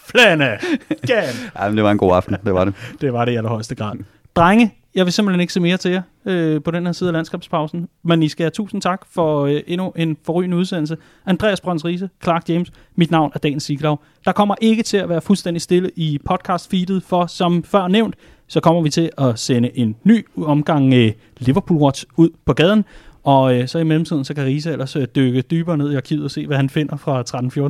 Flanagan! 0.06 1.34
Ej, 1.56 1.68
men 1.68 1.76
det 1.76 1.84
var 1.84 1.90
en 1.90 1.98
god 1.98 2.16
aften, 2.16 2.36
det 2.44 2.54
var 2.54 2.64
det. 2.64 2.74
Det 3.00 3.12
var 3.12 3.24
det 3.24 3.32
i 3.32 3.36
allerhøjeste 3.36 3.74
grad. 3.74 3.92
Drenge, 4.36 4.74
jeg 4.94 5.04
vil 5.04 5.12
simpelthen 5.12 5.40
ikke 5.40 5.52
se 5.52 5.60
mere 5.60 5.76
til 5.76 5.90
jer 5.90 6.02
øh, 6.24 6.62
på 6.62 6.70
den 6.70 6.86
her 6.86 6.92
side 6.92 7.08
af 7.08 7.12
landskabspausen. 7.12 7.88
Men 8.02 8.22
I 8.22 8.28
skal 8.28 8.44
have 8.44 8.50
tusind 8.50 8.82
tak 8.82 9.00
for 9.10 9.44
øh, 9.44 9.60
endnu 9.66 9.92
en 9.96 10.16
forrygende 10.26 10.56
udsendelse. 10.56 10.96
Andreas 11.26 11.60
Brøns 11.60 11.84
Riese, 11.84 12.08
Clark 12.22 12.48
James, 12.48 12.72
mit 12.96 13.10
navn 13.10 13.32
er 13.34 13.38
Dan 13.38 13.60
Siglau. 13.60 13.98
Der 14.24 14.32
kommer 14.32 14.54
ikke 14.60 14.82
til 14.82 14.96
at 14.96 15.08
være 15.08 15.20
fuldstændig 15.20 15.62
stille 15.62 15.90
i 15.96 16.18
podcast-feedet, 16.30 17.00
for 17.06 17.26
som 17.26 17.64
før 17.64 17.88
nævnt, 17.88 18.16
så 18.48 18.60
kommer 18.60 18.82
vi 18.82 18.90
til 18.90 19.10
at 19.18 19.38
sende 19.38 19.78
en 19.78 19.96
ny 20.04 20.26
omgang 20.36 20.94
øh, 20.94 21.12
Liverpool 21.38 21.80
Watch 21.80 22.04
ud 22.16 22.30
på 22.44 22.52
gaden. 22.52 22.84
Og 23.24 23.54
øh, 23.54 23.68
så 23.68 23.78
i 23.78 23.84
mellemtiden, 23.84 24.24
så 24.24 24.34
kan 24.34 24.44
Riese 24.44 24.72
ellers 24.72 24.96
øh, 24.96 25.06
dykke 25.16 25.42
dybere 25.42 25.76
ned 25.76 25.92
i 25.92 25.94
arkivet 25.94 26.24
og 26.24 26.30
se, 26.30 26.46
hvad 26.46 26.56
han 26.56 26.70
finder 26.70 26.96
fra 26.96 27.22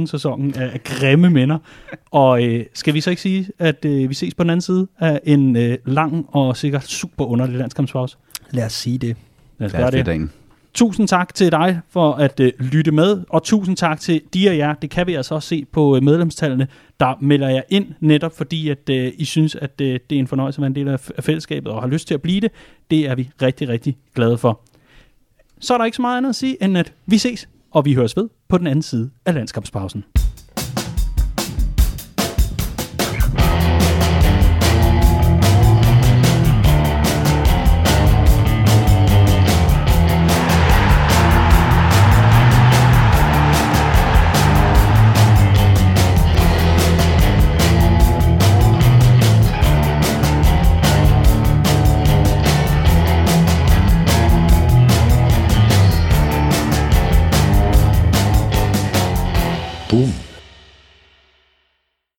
13-14 0.02 0.06
sæsonen 0.06 0.55
af, 0.55 0.70
af 0.72 0.85
grimme 0.85 1.31
minder. 1.31 1.59
Og 2.10 2.44
øh, 2.44 2.64
skal 2.74 2.94
vi 2.94 3.01
så 3.01 3.10
ikke 3.10 3.22
sige, 3.22 3.48
at 3.59 3.85
øh, 3.85 4.09
vi 4.09 4.14
ses 4.14 4.35
på 4.35 4.43
den 4.43 4.51
anden 4.51 4.60
side 4.60 4.86
af 4.98 5.20
en 5.24 5.56
øh, 5.56 5.78
lang 5.85 6.26
og 6.28 6.56
sikkert 6.56 6.85
super 6.85 7.24
underlig 7.24 7.59
landskampspause? 7.59 8.16
Lad 8.51 8.66
os 8.66 8.72
sige 8.72 8.98
det. 8.98 9.16
Lad 9.59 9.66
os 9.66 9.72
gøre 9.72 9.90
det. 9.90 10.06
Dagen. 10.06 10.32
Tusind 10.74 11.09
tak 11.09 11.35
til 11.35 11.52
dig 11.52 11.81
for 11.90 12.12
at 12.12 12.40
øh, 12.40 12.52
lytte 12.59 12.90
med, 12.90 13.22
og 13.28 13.43
tusind 13.43 13.76
tak 13.76 14.01
til 14.01 14.22
de 14.35 14.51
af 14.51 14.56
jer, 14.56 14.74
det 14.74 14.90
kan 14.90 15.06
vi 15.06 15.14
altså 15.14 15.35
også 15.35 15.48
se 15.48 15.64
på 15.72 15.97
øh, 15.97 16.02
medlemstallene, 16.02 16.66
der 17.01 17.14
melder 17.20 17.48
jer 17.48 17.62
ind, 17.68 17.86
netop 18.01 18.36
fordi 18.36 18.68
at 18.68 18.90
øh, 18.90 19.12
I 19.16 19.24
synes, 19.24 19.55
at 19.55 19.81
øh, 19.81 20.01
det 20.10 20.16
er 20.16 20.20
en 20.20 20.26
fornøjelse 20.26 20.59
at 20.59 20.60
være 20.60 20.66
en 20.66 20.74
del 20.74 20.89
af, 20.89 21.10
af 21.16 21.24
fællesskabet, 21.24 21.72
og 21.72 21.81
har 21.81 21.89
lyst 21.89 22.06
til 22.06 22.14
at 22.14 22.22
blive 22.22 22.40
det. 22.40 22.51
Det 22.90 23.09
er 23.09 23.14
vi 23.14 23.31
rigtig, 23.43 23.68
rigtig 23.68 23.97
glade 24.14 24.39
for. 24.39 24.60
Så 25.60 25.74
er 25.74 25.78
der 25.78 25.85
ikke 25.85 25.97
så 25.97 26.02
meget 26.02 26.16
andet 26.16 26.31
at 26.31 26.36
sige, 26.36 26.62
end 26.62 26.78
at 26.78 26.94
vi 27.06 27.18
ses, 27.18 27.48
og 27.70 27.85
vi 27.85 27.94
høres 27.94 28.16
ved 28.16 28.28
på 28.48 28.59
den 28.59 28.66
anden 28.66 28.82
side 28.82 29.10
af 29.26 29.35
landskabspausen. 29.35 30.05